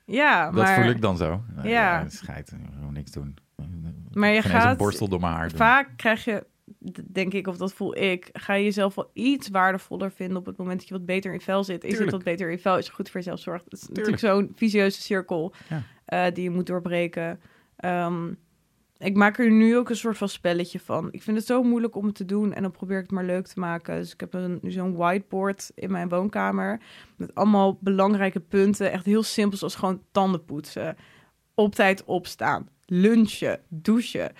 Ja, 0.07 0.45
Dat 0.51 0.55
maar 0.63 0.81
voel 0.81 0.91
ik 0.91 1.01
dan 1.01 1.17
zo. 1.17 1.43
Ja. 1.57 1.69
ja. 1.69 2.09
Schijt, 2.09 2.53
gewoon 2.79 2.93
niks 2.93 3.11
doen. 3.11 3.37
Maar 4.13 4.29
je 4.29 4.35
Geen 4.43 4.45
eens 4.53 4.55
een 4.55 4.61
gaat- 4.61 4.79
borstel 4.79 5.09
door 5.09 5.21
mijn 5.21 5.33
haar 5.35 5.49
doen. 5.49 5.57
vaak 5.59 5.89
krijg 5.97 6.25
je, 6.25 6.47
denk 7.11 7.33
ik, 7.33 7.47
of 7.47 7.57
dat 7.57 7.73
voel 7.75 7.97
ik, 7.97 8.29
ga 8.33 8.55
je 8.55 8.65
jezelf 8.65 8.95
wel 8.95 9.11
iets 9.13 9.49
waardevoller 9.49 10.11
vinden 10.11 10.37
op 10.37 10.47
het 10.47 10.57
moment 10.57 10.79
dat 10.79 10.89
je 10.89 10.95
wat 10.95 11.07
beter 11.07 11.33
in 11.33 11.41
vel 11.41 11.65
zit. 11.65 11.85
Is 11.85 11.99
het 11.99 12.11
wat 12.11 12.23
beter 12.25 12.51
in 12.51 12.59
vel, 12.59 12.79
is 12.79 12.87
je 12.87 12.93
goed 12.93 13.11
voor 13.11 13.21
jezelf 13.21 13.41
zorgt. 13.41 13.65
Het 13.65 13.73
is 13.73 13.81
Tuurlijk. 13.81 14.07
natuurlijk 14.07 14.35
zo'n 14.47 14.53
visieuze 14.57 15.01
cirkel 15.01 15.55
Ja. 15.69 15.83
eh, 16.05 16.35
die 16.35 16.45
je 16.45 16.51
moet 16.51 16.67
doorbreken. 16.67 17.41
Ehm, 17.77 18.33
ik 19.05 19.17
maak 19.17 19.39
er 19.39 19.51
nu 19.51 19.77
ook 19.77 19.89
een 19.91 19.97
soort 19.97 20.19
van 20.19 20.29
spelletje 20.29 20.81
van. 20.81 21.09
Ik 21.11 21.23
vind 21.23 21.37
het 21.37 21.47
zo 21.47 21.63
moeilijk 21.63 21.97
om 21.97 22.07
het 22.07 22.15
te 22.15 22.25
doen 22.25 22.53
en 22.53 22.63
dan 22.63 22.71
probeer 22.71 22.97
ik 22.97 23.03
het 23.03 23.13
maar 23.13 23.25
leuk 23.25 23.47
te 23.47 23.61
maken. 23.61 23.97
Dus 23.97 24.13
ik 24.13 24.21
heb 24.21 24.35
een, 24.35 24.59
nu 24.63 24.71
zo'n 24.71 24.97
whiteboard 24.97 25.71
in 25.75 25.91
mijn 25.91 26.09
woonkamer 26.09 26.81
met 27.17 27.35
allemaal 27.35 27.79
belangrijke 27.81 28.41
punten. 28.41 28.93
Echt 28.93 29.05
heel 29.05 29.23
simpel, 29.23 29.59
zoals 29.59 29.75
gewoon 29.75 30.03
tanden 30.13 30.45
poetsen, 30.45 30.97
op 31.55 31.75
tijd 31.75 32.05
opstaan, 32.05 32.69
lunchen, 32.87 33.61
douchen. 33.69 34.33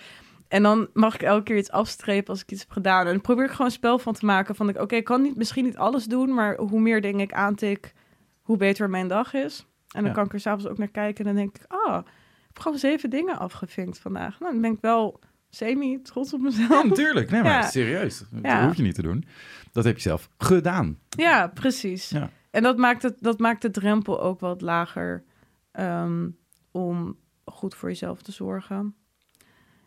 En 0.47 0.63
dan 0.63 0.87
mag 0.93 1.13
ik 1.15 1.21
elke 1.21 1.43
keer 1.43 1.57
iets 1.57 1.71
afstrepen 1.71 2.29
als 2.29 2.41
ik 2.41 2.51
iets 2.51 2.61
heb 2.61 2.71
gedaan. 2.71 3.05
En 3.05 3.11
dan 3.11 3.21
probeer 3.21 3.43
ik 3.45 3.51
gewoon 3.51 3.65
een 3.67 3.71
spel 3.71 3.99
van 3.99 4.13
te 4.13 4.25
maken 4.25 4.55
van... 4.55 4.69
ik 4.69 4.81
oké, 4.81 4.95
ik 4.95 5.03
kan 5.03 5.21
niet, 5.21 5.35
misschien 5.35 5.63
niet 5.63 5.77
alles 5.77 6.05
doen... 6.05 6.33
maar 6.33 6.57
hoe 6.57 6.79
meer 6.79 7.01
dingen 7.01 7.19
ik 7.19 7.33
aantik, 7.33 7.93
hoe 8.41 8.57
beter 8.57 8.89
mijn 8.89 9.07
dag 9.07 9.33
is. 9.33 9.59
En 9.87 10.01
dan 10.01 10.05
Ja. 10.05 10.11
kan 10.11 10.25
ik 10.25 10.33
er 10.33 10.39
s'avonds 10.39 10.67
ook 10.67 10.77
naar 10.77 10.87
kijken... 10.87 11.25
en 11.25 11.35
dan 11.35 11.43
denk 11.43 11.55
ik, 11.57 11.65
ah, 11.67 11.97
ik 11.97 12.11
heb 12.55 12.59
gewoon 12.63 12.77
zeven 12.77 13.09
dingen 13.09 13.39
afgevinkt 13.39 13.97
vandaag. 13.99 14.39
Nou, 14.39 14.51
dan 14.51 14.61
ben 14.61 14.71
ik 14.71 14.81
wel 14.81 15.19
semi 15.49 16.01
trots 16.01 16.33
op 16.33 16.41
mezelf. 16.41 16.69
Ja, 16.69 16.83
natuurlijk. 16.83 17.29
Nee, 17.31 17.41
maar 17.43 17.51
Ja. 17.51 17.61
serieus. 17.69 18.19
Dat 18.31 18.39
Ja. 18.41 18.65
hoef 18.65 18.75
je 18.75 18.83
niet 18.83 18.95
te 18.95 19.01
doen. 19.01 19.25
Dat 19.71 19.83
heb 19.83 19.95
je 19.95 20.01
zelf 20.01 20.29
gedaan. 20.37 20.99
Ja, 21.09 21.47
precies. 21.47 22.09
Ja. 22.09 22.29
En 22.51 22.63
dat 22.63 22.77
maakt, 22.77 23.01
het, 23.03 23.15
dat 23.19 23.39
maakt 23.39 23.61
de 23.61 23.71
drempel 23.71 24.21
ook 24.21 24.39
wat 24.39 24.61
lager... 24.61 25.23
ehm, 25.71 26.29
om 26.71 27.17
goed 27.45 27.75
voor 27.75 27.89
jezelf 27.89 28.21
te 28.21 28.31
zorgen. 28.31 28.95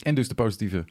En 0.03 0.15
dus 0.15 0.29
de 0.29 0.35
positieve 0.35 0.85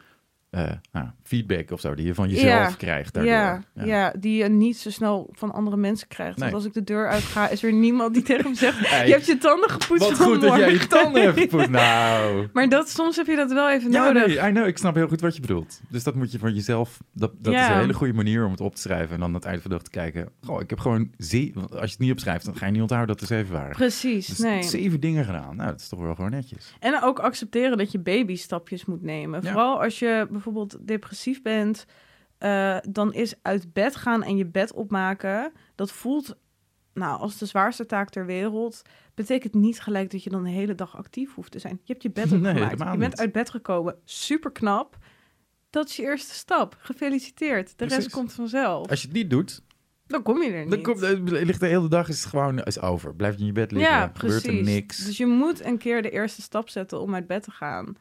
eh, 0.50 0.72
nou, 0.92 1.08
feedback 1.24 1.72
of 1.72 1.80
zo 1.80 1.96
die 1.96 2.06
je 2.06 2.14
van 2.14 2.30
jezelf 2.30 2.70
Ja. 2.70 2.72
krijgt 2.78 3.14
daardoor. 3.14 3.34
Ja, 3.34 3.62
ja. 3.74 4.14
die 4.20 4.38
je 4.44 4.50
niet 4.50 4.78
zo 4.78 4.90
snel 4.90 5.30
van 5.32 5.52
andere 5.54 5.78
mensen 5.78 6.08
krijgt. 6.08 6.38
Nee. 6.38 6.44
Want 6.52 6.54
als 6.54 6.66
ik 6.66 6.74
de 6.74 6.84
deur 6.84 7.08
uit 7.10 7.24
ga, 7.24 7.50
is 7.50 7.64
er 7.64 7.74
niemand 7.74 8.14
die 8.14 8.24
tegen 8.24 8.50
me 8.50 8.56
zegt... 8.56 8.90
Hey, 8.90 9.08
je 9.08 9.14
hebt 9.14 9.26
je 9.26 9.38
tanden 9.38 9.70
gepoetst 9.70 10.10
Wat 10.10 10.20
goed 10.20 10.42
dat 10.42 10.56
jij 10.56 10.72
je 10.72 10.80
vanmorgen." 10.80 10.90
tanden 10.90 11.22
hebt 11.22 11.40
gepoetst. 11.50 11.70
Nou... 11.70 12.48
Maar 12.54 12.70
dat, 12.70 12.90
soms 12.90 13.16
heb 13.16 13.26
je 13.28 13.36
dat 13.36 13.52
wel 13.52 13.70
even 13.70 13.92
Ja, 13.92 14.06
nodig. 14.12 14.28
nee, 14.28 14.50
I 14.50 14.52
know, 14.52 14.68
ik 14.68 14.78
snap 14.78 14.96
heel 14.96 15.08
goed 15.08 15.22
wat 15.22 15.36
je 15.36 15.42
bedoelt. 15.42 15.82
Dus 15.90 16.04
dat 16.04 16.16
moet 16.16 16.32
je 16.32 16.40
van 16.40 16.54
jezelf... 16.54 16.98
Dat, 17.14 17.32
dat 17.40 17.54
is 17.54 17.60
een 17.68 17.78
hele 17.78 17.94
goede 17.94 18.14
manier 18.14 18.46
om 18.46 18.52
het 18.52 18.62
op 18.62 18.76
te 18.76 18.82
schrijven... 18.82 19.14
en 19.14 19.20
dan 19.20 19.28
aan 19.30 19.34
het 19.36 19.46
eind 19.46 19.62
van 19.62 19.70
de 19.72 19.76
dag 19.78 19.86
te 19.86 19.92
kijken... 19.92 20.30
Goh, 20.46 20.62
ik 20.62 20.70
heb 20.70 20.80
gewoon... 20.80 21.12
Ze 21.18 21.52
want 21.54 21.72
als 21.72 21.82
je 21.84 21.90
het 21.90 22.00
niet 22.00 22.12
opschrijft, 22.12 22.46
dan 22.46 22.56
ga 22.56 22.66
je 22.66 22.72
niet 22.72 22.82
onthouden 22.82 23.16
dat 23.16 23.22
er 23.30 23.36
zeven 23.36 23.54
waren. 23.54 23.76
Precies, 23.76 24.28
Dus 24.28 24.38
nee. 24.40 24.64
zeven 24.64 25.00
dingen 25.00 25.26
gedaan. 25.26 25.56
Nou, 25.56 25.70
dat 25.72 25.80
is 25.80 25.88
toch 25.88 26.00
wel 26.00 26.16
gewoon 26.16 26.32
netjes. 26.32 26.76
En 26.80 27.02
ook 27.04 27.20
accepteren 27.20 27.78
dat 27.78 27.92
je 27.92 28.00
babystapjes 28.00 28.86
moet 28.86 29.02
nemen. 29.02 29.44
Vooral 29.44 29.82
als 29.84 30.00
je 30.00 30.28
bijvoorbeeld 30.44 30.88
depressief 30.88 31.42
bent... 31.42 31.86
eh, 32.38 32.78
dan 32.90 33.14
is 33.14 33.34
uit 33.42 33.74
bed 33.74 33.96
gaan 33.96 34.24
en 34.24 34.38
je 34.38 34.46
bed 34.46 34.74
opmaken... 34.74 35.52
dat 35.76 35.92
voelt 35.92 36.38
nou, 36.94 37.20
als 37.20 37.38
de 37.38 37.46
zwaarste 37.46 37.86
taak 37.86 38.10
ter 38.10 38.26
wereld... 38.26 38.82
betekent 39.16 39.54
niet 39.54 39.80
gelijk 39.82 40.12
dat 40.12 40.24
je 40.24 40.30
dan 40.30 40.44
de 40.44 40.50
hele 40.50 40.76
dag 40.76 40.98
actief 40.98 41.34
hoeft 41.36 41.52
te 41.52 41.60
zijn. 41.60 41.80
Je 41.84 41.92
hebt 41.94 42.04
je 42.04 42.12
bed 42.12 42.32
opgemaakt. 42.34 42.72
je 42.80 42.86
bent 42.86 43.00
niet. 43.00 43.20
uit 43.20 43.32
bed 43.32 43.50
gekomen. 43.50 43.96
Super 44.04 44.52
knap. 44.52 44.98
Dat 45.70 45.90
is 45.90 45.96
je 45.96 46.02
eerste 46.04 46.34
stap. 46.34 46.76
Gefeliciteerd. 46.80 47.78
De 47.78 47.86
rest 47.86 48.10
komt 48.10 48.34
vanzelf. 48.34 48.90
Als 48.90 49.02
je 49.02 49.08
het 49.08 49.16
niet 49.16 49.30
doet, 49.30 49.62
Dan 50.08 50.24
kom 50.24 50.42
je 50.42 50.52
er 50.52 50.62
niet. 50.62 50.72
dan 50.72 50.82
komt, 50.82 51.00
ligt 51.30 51.60
de 51.60 51.68
hele 51.68 51.88
dag 51.90 52.08
is 52.10 52.20
het 52.20 52.30
gewoon 52.30 52.60
is 52.64 52.80
over. 52.82 53.16
Blijf 53.16 53.34
je 53.34 53.40
in 53.40 53.46
je 53.46 53.52
bed 53.52 53.72
liggen, 53.72 53.92
ja, 53.92 54.12
gebeurt 54.14 54.42
precies. 54.42 54.60
er 54.68 54.74
niks. 54.74 55.06
Dus 55.06 55.18
je 55.18 55.26
moet 55.26 55.66
een 55.66 55.78
keer 55.78 56.02
de 56.02 56.10
eerste 56.10 56.42
stap 56.42 56.70
zetten 56.70 57.02
om 57.02 57.14
uit 57.16 57.28
bed 57.28 57.44
te 57.44 57.52
gaan. 57.52 57.96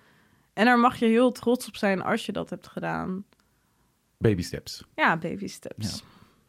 En 0.56 0.64
daar 0.64 0.78
mag 0.78 0.96
je 0.96 1.06
heel 1.06 1.32
trots 1.32 1.68
op 1.68 1.76
zijn 1.76 2.02
als 2.02 2.26
je 2.26 2.32
dat 2.32 2.50
hebt 2.50 2.66
gedaan. 2.66 3.24
Baby 4.18 4.42
steps. 4.42 4.84
Ja, 4.94 5.16
baby 5.16 5.46
steps. 5.46 6.04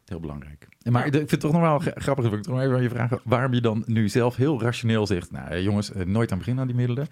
Heel 0.06 0.20
belangrijk. 0.20 0.68
Maar 0.90 1.02
Ja. 1.02 1.08
ik 1.08 1.14
vind 1.14 1.32
het 1.32 1.40
toch 1.40 1.52
nog 1.52 1.62
wel 1.62 1.80
gra- 1.80 1.92
grappig, 1.96 2.26
wil 2.30 2.38
ik 2.38 2.44
toch 2.44 2.54
nog 2.54 2.64
even 2.64 2.76
aan 2.76 2.82
je 2.82 2.90
vragen, 2.90 3.20
waarom 3.24 3.54
je 3.54 3.62
dan 3.62 3.84
nu 3.86 4.10
zelf 4.10 4.36
heel 4.36 4.62
rationeel 4.62 5.08
zegt, 5.08 5.32
nou 5.32 5.50
eh, 5.50 5.64
jongens, 5.64 5.92
eh, 5.92 6.06
nooit 6.06 6.32
aan 6.32 6.38
beginnen 6.38 6.62
aan 6.62 6.68
die 6.68 6.78
middelen. 6.78 7.08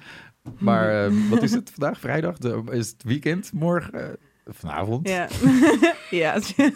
Maar 0.59 1.05
eh, 1.05 1.11
wat 1.31 1.43
is 1.43 1.51
het 1.51 1.69
vandaag? 1.71 1.99
Vrijdag? 1.99 2.37
De, 2.37 2.63
is 2.71 2.89
het 2.89 3.03
weekend? 3.03 3.53
Morgen? 3.53 4.17
vanavond? 4.47 5.07
Ja. 5.09 5.27
ja. 6.09 6.39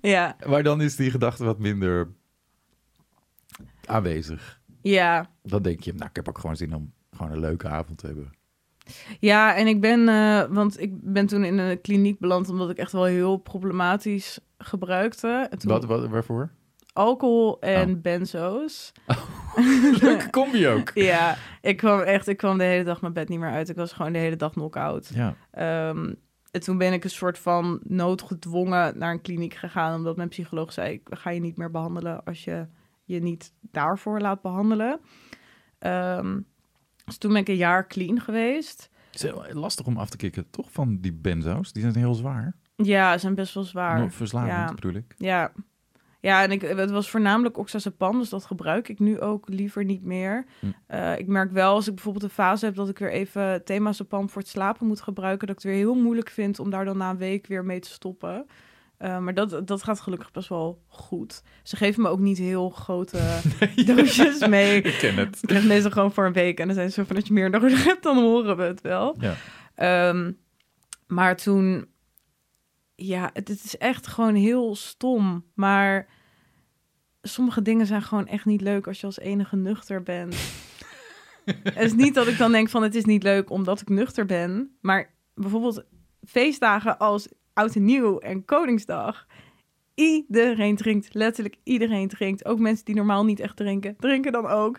ja. 0.00 0.36
Maar 0.46 0.62
dan 0.62 0.80
is 0.80 0.96
die 0.96 1.10
gedachte 1.10 1.44
wat 1.44 1.58
minder 1.58 2.08
aanwezig. 3.84 4.60
Ja. 4.82 5.30
Dan 5.42 5.62
denk 5.62 5.80
je, 5.80 5.92
nou 5.94 6.08
ik 6.08 6.16
heb 6.16 6.28
ook 6.28 6.38
gewoon 6.38 6.56
zin 6.56 6.74
om 6.74 6.92
gewoon 7.18 7.32
een 7.32 7.40
leuke 7.40 7.68
avond 7.68 7.98
te 7.98 8.06
hebben. 8.06 8.30
Ja, 9.20 9.54
en 9.54 9.66
ik 9.66 9.80
ben, 9.80 10.08
eh, 10.08 10.42
want 10.50 10.80
ik 10.80 10.92
ben 11.12 11.26
toen 11.26 11.44
in 11.44 11.58
een 11.58 11.80
kliniek 11.80 12.18
beland 12.18 12.48
omdat 12.48 12.70
ik 12.70 12.76
echt 12.78 12.92
wel 12.92 13.04
heel 13.04 13.36
problematisch 13.36 14.40
gebruikte. 14.58 15.46
En 15.50 15.58
toen 15.58 15.70
Wat, 15.70 15.84
wat, 15.84 16.08
waarvoor? 16.08 16.50
alcohol 16.92 17.60
en 17.60 17.90
Oh. 17.94 18.00
benzo's. 18.02 18.92
Leuke 20.00 20.30
combi 20.30 20.68
ook. 20.68 20.90
Ja, 21.12 21.36
ik 21.60 21.76
kwam 21.76 22.00
echt, 22.00 22.26
ik 22.28 22.36
kwam 22.36 22.58
de 22.58 22.64
hele 22.64 22.84
dag 22.84 23.00
mijn 23.00 23.12
bed 23.12 23.28
niet 23.28 23.38
meer 23.38 23.50
uit. 23.50 23.68
Ik 23.68 23.76
was 23.76 23.92
gewoon 23.92 24.12
de 24.12 24.18
hele 24.18 24.36
dag 24.36 24.52
knock-out. 24.52 25.10
Ja. 25.14 25.34
Ehm, 25.50 26.14
en 26.50 26.60
toen 26.60 26.78
ben 26.78 26.92
ik 26.92 27.04
een 27.04 27.10
soort 27.10 27.38
van 27.38 27.80
noodgedwongen 27.82 28.98
naar 28.98 29.12
een 29.12 29.20
kliniek 29.20 29.54
gegaan, 29.54 29.94
omdat 29.96 30.16
mijn 30.16 30.28
psycholoog 30.28 30.72
zei: 30.72 30.92
Ik 30.92 31.00
ga 31.10 31.30
je 31.30 31.40
niet 31.40 31.56
meer 31.56 31.70
behandelen 31.70 32.24
als 32.24 32.44
je 32.44 32.66
je 33.04 33.20
niet 33.20 33.52
daarvoor 33.60 34.20
laat 34.20 34.42
behandelen. 34.42 35.00
Ehm, 35.78 36.40
dus 37.08 37.18
toen 37.18 37.32
ben 37.32 37.40
ik 37.40 37.48
een 37.48 37.56
jaar 37.56 37.86
clean 37.86 38.20
geweest. 38.20 38.90
Het 39.06 39.14
is 39.14 39.22
heel 39.22 39.44
lastig 39.60 39.86
om 39.86 39.96
af 39.96 40.10
te 40.10 40.16
kicken, 40.16 40.50
toch? 40.50 40.72
Van 40.72 40.98
die 41.00 41.12
benzo's. 41.12 41.72
Die 41.72 41.82
zijn 41.82 41.96
heel 41.96 42.14
zwaar. 42.14 42.54
Ja, 42.76 43.12
ze 43.12 43.18
zijn 43.18 43.34
best 43.34 43.54
wel 43.54 43.64
zwaar. 43.64 44.00
Nog 44.00 44.14
verslavend 44.14 44.52
Ja. 44.52 44.74
bedoel 44.74 44.92
ik. 44.94 45.14
Ja. 45.16 45.52
Ja, 46.20 46.42
en 46.42 46.50
ik, 46.50 46.60
het 46.60 46.90
was 46.90 47.10
voornamelijk 47.10 47.58
oxazepam, 47.58 48.18
dus 48.18 48.28
dat 48.28 48.44
gebruik 48.44 48.88
ik 48.88 48.98
nu 48.98 49.20
ook 49.20 49.48
liever 49.48 49.84
niet 49.84 50.02
meer. 50.02 50.44
Hm. 50.60 50.66
Eh, 50.86 51.18
ik 51.18 51.26
merk 51.26 51.52
wel 51.52 51.74
als 51.74 51.88
ik 51.88 51.94
bijvoorbeeld 51.94 52.24
een 52.24 52.30
fase 52.30 52.64
heb 52.64 52.74
dat 52.74 52.88
ik 52.88 52.98
weer 52.98 53.10
even 53.12 53.64
themazepam 53.64 54.30
voor 54.30 54.42
het 54.42 54.50
slapen 54.50 54.86
moet 54.86 55.00
gebruiken, 55.00 55.46
dat 55.46 55.56
ik 55.56 55.62
het 55.62 55.72
weer 55.72 55.82
heel 55.82 55.94
moeilijk 55.94 56.28
vind 56.30 56.58
om 56.58 56.70
daar 56.70 56.84
dan 56.84 56.96
na 56.96 57.10
een 57.10 57.16
week 57.16 57.46
weer 57.46 57.64
mee 57.64 57.80
te 57.80 57.90
stoppen. 57.90 58.46
Eh, 58.98 59.18
maar 59.18 59.34
dat, 59.34 59.66
dat 59.66 59.82
gaat 59.82 60.00
gelukkig 60.00 60.30
best 60.30 60.48
wel 60.48 60.82
goed. 60.86 61.42
Ze 61.62 61.76
geven 61.76 62.02
me 62.02 62.08
ook 62.08 62.18
niet 62.18 62.38
heel 62.38 62.70
grote 62.70 63.40
doosjes 63.86 64.46
mee. 64.46 64.82
Ik 64.82 64.98
ken 64.98 65.16
het. 65.16 65.38
Ik 65.42 65.48
krijg 65.48 65.64
meestal 65.64 65.90
gewoon 65.90 66.12
voor 66.12 66.26
een 66.26 66.32
week 66.32 66.58
en 66.58 66.66
dan 66.66 66.74
zijn 66.74 66.88
ze 66.88 66.94
zo 66.94 67.06
van 67.06 67.16
als 67.16 67.26
je 67.26 67.32
meer 67.32 67.50
nodig 67.50 67.84
hebt, 67.84 68.02
dan 68.02 68.16
horen 68.16 68.56
we 68.56 68.62
het 68.62 68.80
wel. 68.80 69.16
Ja. 69.20 69.34
Ehm, 69.74 70.32
maar 71.06 71.36
toen, 71.36 71.86
ja, 72.94 73.30
het, 73.32 73.48
het 73.48 73.64
is 73.64 73.76
echt 73.76 74.06
gewoon 74.06 74.34
heel 74.34 74.76
stom. 74.76 75.44
Maar 75.54 76.08
sommige 77.22 77.62
dingen 77.62 77.86
zijn 77.86 78.02
gewoon 78.02 78.26
echt 78.26 78.44
niet 78.44 78.60
leuk 78.60 78.86
als 78.86 79.00
je 79.00 79.06
als 79.06 79.18
enige 79.18 79.56
nuchter 79.56 80.02
bent. 80.02 80.36
het 81.62 81.76
is 81.76 81.94
niet 81.94 82.14
dat 82.14 82.26
ik 82.26 82.38
dan 82.38 82.52
denk 82.52 82.68
van 82.68 82.82
het 82.82 82.94
is 82.94 83.04
niet 83.04 83.22
leuk 83.22 83.50
omdat 83.50 83.80
ik 83.80 83.88
nuchter 83.88 84.26
ben. 84.26 84.76
Maar 84.80 85.14
bijvoorbeeld 85.34 85.84
feestdagen 86.24 86.98
als 86.98 87.28
Oud 87.58 87.74
en 87.74 87.84
Nieuw 87.84 88.18
en 88.18 88.44
Koningsdag. 88.44 89.26
Iedereen 89.94 90.76
drinkt, 90.76 91.14
letterlijk 91.14 91.56
iedereen 91.62 92.08
drinkt. 92.08 92.44
Ook 92.44 92.58
mensen 92.58 92.84
die 92.84 92.94
normaal 92.94 93.24
niet 93.24 93.40
echt 93.40 93.56
drinken, 93.56 93.96
drinken 93.96 94.32
dan 94.32 94.46
ook. 94.46 94.78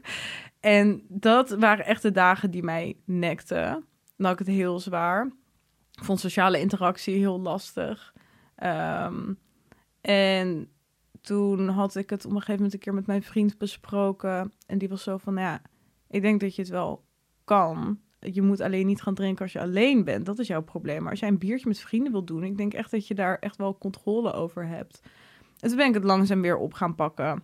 En 0.60 1.02
dat 1.08 1.50
waren 1.50 1.86
echt 1.86 2.02
de 2.02 2.12
dagen 2.12 2.52
die 2.52 2.64
mij 2.64 2.98
nekten. 3.06 3.86
Had 4.18 4.32
ik 4.32 4.40
het 4.40 4.48
heel 4.48 4.80
zwaar. 4.80 5.32
Ik 5.92 6.04
vond 6.04 6.20
sociale 6.20 6.60
interactie 6.60 7.18
heel 7.18 7.40
lastig. 7.40 8.14
Ehm, 8.56 9.34
en 10.02 10.72
toen 11.22 11.70
had 11.70 11.96
ik 11.96 12.10
het 12.10 12.26
op 12.26 12.32
een 12.32 12.38
gegeven 12.38 12.56
moment 12.56 12.74
een 12.74 12.80
keer 12.80 12.94
met 12.94 13.08
mijn 13.08 13.24
vriend 13.24 13.58
besproken. 13.58 14.54
En 14.66 14.78
die 14.78 14.90
was 14.90 15.04
zo 15.04 15.18
van, 15.18 15.34
nou 15.34 15.48
ja, 15.48 15.62
ik 16.08 16.22
denk 16.22 16.40
dat 16.40 16.56
je 16.56 16.62
het 16.62 16.72
wel 16.72 17.06
kan. 17.44 18.00
Je 18.20 18.42
moet 18.42 18.62
alleen 18.62 18.86
niet 18.86 19.02
gaan 19.02 19.14
drinken 19.14 19.44
als 19.44 19.52
je 19.52 19.60
alleen 19.60 20.04
bent. 20.04 20.26
Dat 20.26 20.40
is 20.40 20.48
jouw 20.48 20.62
probleem. 20.64 21.02
Maar 21.02 21.12
als 21.12 21.20
jij 21.20 21.30
een 21.30 21.38
biertje 21.38 21.68
met 21.68 21.80
vrienden 21.80 22.12
wilt 22.12 22.28
doen, 22.28 22.44
ik 22.44 22.58
denk 22.58 22.74
echt 22.74 22.92
dat 22.92 23.08
je 23.08 23.16
daar 23.16 23.40
echt 23.40 23.58
wel 23.58 23.78
controle 23.78 24.34
over 24.34 24.68
hebt. 24.68 25.02
En 25.60 25.68
toen 25.68 25.78
ben 25.78 25.88
ik 25.88 25.94
het 25.94 26.04
langzaam 26.04 26.42
weer 26.42 26.58
op 26.58 26.74
gaan 26.74 26.96
pakken. 26.96 27.44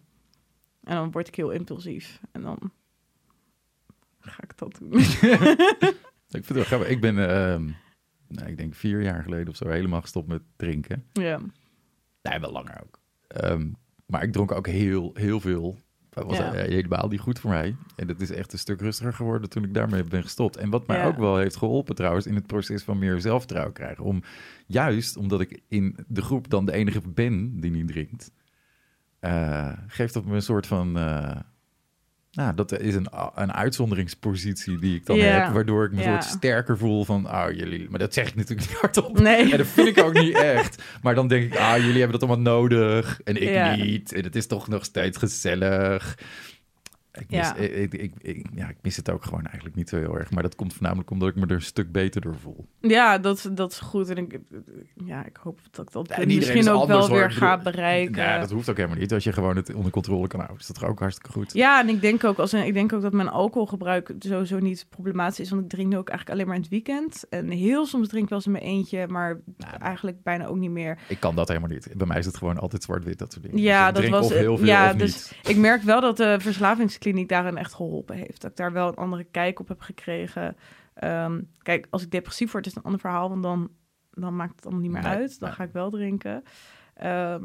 En 0.83 0.95
dan 0.95 1.11
word 1.11 1.27
ik 1.27 1.35
heel 1.35 1.49
impulsief. 1.49 2.21
En 2.31 2.41
dan 2.41 2.71
ga 4.19 4.43
ik 4.43 4.57
dat 4.57 4.77
doen. 4.79 4.99
ik 6.39 6.45
vind 6.45 6.47
het 6.47 6.53
wel 6.53 6.63
grappig. 6.63 6.87
Ik 6.87 7.01
ben, 7.01 7.15
uh, 7.15 7.73
nou, 8.27 8.47
ik 8.47 8.57
denk 8.57 8.75
vier 8.75 9.01
jaar 9.01 9.23
geleden 9.23 9.47
of 9.47 9.55
zo, 9.55 9.67
helemaal 9.67 10.01
gestopt 10.01 10.27
met 10.27 10.41
drinken. 10.55 11.05
Ja. 11.13 11.39
Nee, 12.21 12.39
wel 12.39 12.51
langer 12.51 12.81
ook. 12.83 12.99
Um, 13.43 13.75
maar 14.05 14.23
ik 14.23 14.31
dronk 14.31 14.51
ook 14.51 14.67
heel, 14.67 15.11
heel 15.13 15.39
veel. 15.39 15.77
Dat 16.15 16.25
was 16.25 16.37
ja. 16.37 16.51
helemaal 16.51 17.07
niet 17.07 17.19
goed 17.19 17.39
voor 17.39 17.49
mij. 17.49 17.75
En 17.95 18.07
het 18.07 18.21
is 18.21 18.31
echt 18.31 18.53
een 18.53 18.59
stuk 18.59 18.81
rustiger 18.81 19.13
geworden 19.13 19.49
toen 19.49 19.63
ik 19.63 19.73
daarmee 19.73 20.03
ben 20.03 20.23
gestopt. 20.23 20.57
En 20.57 20.69
wat 20.69 20.87
mij 20.87 20.97
ja. 20.97 21.05
ook 21.05 21.17
wel 21.17 21.37
heeft 21.37 21.55
geholpen 21.55 21.95
trouwens 21.95 22.25
in 22.25 22.35
het 22.35 22.47
proces 22.47 22.83
van 22.83 22.99
meer 22.99 23.19
zelfvertrouwen 23.19 23.73
krijgen. 23.73 24.03
Om, 24.03 24.23
juist 24.65 25.17
omdat 25.17 25.41
ik 25.41 25.61
in 25.67 25.97
de 26.07 26.21
groep 26.21 26.49
dan 26.49 26.65
de 26.65 26.71
enige 26.71 27.01
ben 27.05 27.59
die 27.59 27.71
niet 27.71 27.87
drinkt, 27.87 28.31
uh, 29.21 29.73
geeft 29.87 30.13
dat 30.13 30.25
me 30.25 30.35
een 30.35 30.41
soort 30.41 30.67
van... 30.67 30.97
Uh, 30.97 31.39
nou, 32.35 32.55
dat 32.55 32.79
is 32.79 32.95
een, 32.95 33.07
een 33.35 33.53
uitzonderingspositie 33.53 34.79
die 34.79 34.95
ik 34.95 35.05
dan 35.05 35.19
heb, 35.19 35.53
waardoor 35.53 35.85
ik 35.85 35.91
me 35.91 36.03
soort 36.03 36.23
sterker 36.23 36.77
voel 36.77 37.05
van, 37.05 37.25
ah, 37.25 37.51
jullie, 37.51 37.89
maar 37.89 37.99
dat 37.99 38.13
zeg 38.13 38.27
ik 38.27 38.35
natuurlijk 38.35 38.69
niet 38.69 38.77
hardop. 38.81 39.19
Nee. 39.19 39.51
En 39.51 39.57
dat 39.57 39.67
vind 39.67 39.87
ik 39.87 40.03
ook 40.03 40.13
niet 40.13 40.37
echt. 40.37 40.83
Maar 41.01 41.15
dan 41.15 41.27
denk 41.27 41.43
ik, 41.43 41.59
ah, 41.59 41.77
jullie 41.77 41.99
hebben 41.99 42.19
dat 42.19 42.29
allemaal 42.29 42.53
nodig 42.53 43.21
en 43.23 43.41
ik 43.41 43.77
niet. 43.77 44.13
En 44.13 44.23
het 44.23 44.35
is 44.35 44.47
toch 44.47 44.67
nog 44.67 44.85
steeds 44.85 45.17
gezellig. 45.17 46.17
Ik 47.19 47.29
mis, 47.29 47.39
Ja. 47.39 47.55
ik, 47.55 47.93
ik, 47.93 48.13
ik- 48.21 48.45
ja, 48.53 48.69
ik 48.69 48.75
mis 48.81 48.95
het 48.95 49.09
ook 49.09 49.23
gewoon 49.23 49.43
eigenlijk 49.45 49.75
niet 49.75 49.89
zo 49.89 49.97
heel 49.97 50.17
erg. 50.19 50.31
Maar 50.31 50.43
dat 50.43 50.55
komt 50.55 50.73
voornamelijk 50.73 51.09
omdat 51.11 51.29
ik 51.29 51.35
me 51.35 51.45
er 51.45 51.51
een 51.51 51.61
stuk 51.61 51.91
beter 51.91 52.21
door 52.21 52.35
voel. 52.35 52.65
Ja, 52.81 53.17
dat, 53.17 53.49
dat 53.51 53.71
is 53.71 53.79
goed. 53.79 54.09
En 54.09 54.17
ik, 54.17 54.39
ja, 55.05 55.25
ik 55.25 55.37
hoop 55.43 55.59
dat 55.71 55.85
ik 55.87 55.91
dat 55.91 56.07
Ja, 56.17 56.25
misschien 56.25 56.57
is 56.57 56.67
ook 56.69 56.81
anders, 56.81 56.99
wel 56.99 57.07
hoor. 57.07 57.17
weer 57.17 57.31
ga 57.31 57.57
bereiken. 57.57 58.23
Ja, 58.23 58.39
dat 58.39 58.51
hoeft 58.51 58.69
ook 58.69 58.77
helemaal 58.77 58.97
niet. 58.97 59.13
Als 59.13 59.23
je 59.23 59.31
gewoon 59.33 59.55
het 59.55 59.73
onder 59.73 59.91
controle 59.91 60.27
kan 60.27 60.39
houden, 60.39 60.59
is 60.61 60.67
dat 60.67 60.79
toch 60.79 60.89
ook 60.89 60.99
hartstikke 60.99 61.31
goed. 61.31 61.53
Ja, 61.53 61.81
en 61.81 61.89
ik 61.89 62.01
denk 62.01 62.23
ook, 62.23 62.37
als, 62.37 62.53
ik 62.53 62.73
denk 62.73 62.93
ook 62.93 63.01
dat 63.01 63.13
mijn 63.13 63.29
alcoholgebruik 63.29 64.13
sowieso 64.19 64.59
niet 64.59 64.85
problematisch 64.89 65.39
is. 65.39 65.49
Want 65.49 65.63
ik 65.63 65.69
drink 65.69 65.89
nu 65.89 65.97
ook 65.97 66.09
eigenlijk 66.09 66.29
alleen 66.39 66.47
maar 66.47 66.55
in 66.55 66.61
het 66.61 66.71
weekend. 66.85 67.25
En 67.29 67.49
heel 67.49 67.85
soms 67.85 68.07
drink 68.07 68.23
ik 68.23 68.29
wel 68.29 68.37
eens 68.37 68.47
in 68.47 68.53
mijn 68.53 68.63
eentje, 68.63 69.07
maar 69.07 69.39
Nou, 69.57 69.77
eigenlijk 69.81 70.23
bijna 70.23 70.45
ook 70.45 70.57
niet 70.57 70.71
meer. 70.71 70.97
Ik 71.07 71.19
kan 71.19 71.35
dat 71.35 71.47
helemaal 71.47 71.69
niet. 71.69 71.87
Bij 71.97 72.07
mij 72.07 72.17
is 72.17 72.25
het 72.25 72.37
gewoon 72.37 72.59
altijd 72.59 72.83
zwart-wit, 72.83 73.17
dat 73.19 73.31
soort 73.31 73.43
dingen. 73.45 73.59
Ja, 73.61 73.77
Dus 73.79 73.87
ik 73.87 73.93
dat 73.93 73.95
drink 74.03 74.13
was 74.13 74.25
of 74.25 74.37
heel 74.37 74.57
veel 74.57 74.65
Ja, 74.67 74.91
of 74.91 74.95
dus- 74.95 75.31
niet. 75.43 75.49
Ik 75.49 75.57
merk 75.57 75.81
wel 75.81 76.01
dat 76.01 76.17
de 76.17 76.35
verslavingskliniek 77.05 77.29
daarin 77.29 77.57
echt 77.57 77.73
geholpen 77.73 78.15
heeft. 78.15 78.41
Dat 78.41 78.51
ik 78.51 78.57
daar 78.57 78.71
wel 78.71 78.87
een 78.87 78.95
andere 78.95 79.23
kijk 79.23 79.59
op 79.59 79.67
heb 79.67 79.81
gekregen. 79.81 80.55
Ehm, 80.93 81.41
kijk, 81.61 81.87
als 81.89 82.03
ik 82.03 82.11
depressief 82.11 82.51
word, 82.51 82.65
is 82.65 82.71
het 82.73 82.79
een 82.79 82.85
ander 82.91 83.01
verhaal. 83.01 83.29
Want 83.29 83.43
dan, 83.43 83.69
dan 84.11 84.35
maakt 84.35 84.55
het 84.55 84.63
allemaal 84.65 84.81
niet 84.83 84.91
meer 84.91 85.01
Nee, 85.01 85.11
uit. 85.11 85.39
Dan 85.39 85.49
nee. 85.49 85.57
ga 85.57 85.63
ik 85.63 85.71
wel 85.73 85.89
drinken. 85.89 86.43
Ehm, 86.93 87.43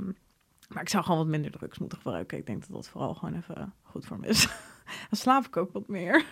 maar 0.69 0.83
ik 0.83 0.89
zou 0.89 1.05
gewoon 1.05 1.19
wat 1.19 1.29
minder 1.29 1.51
drugs 1.51 1.79
moeten 1.79 1.99
gebruiken. 1.99 2.39
Ik 2.39 2.47
denk 2.47 2.61
dat 2.61 2.71
dat 2.77 2.89
vooral 2.89 3.15
gewoon 3.15 3.35
even 3.35 3.75
goed 3.83 4.07
voor 4.07 4.19
me 4.21 4.27
is. 4.27 4.43
dan 5.11 5.19
slaap 5.19 5.47
ik 5.47 5.57
ook 5.57 5.73
wat 5.73 5.89
meer. 5.89 6.25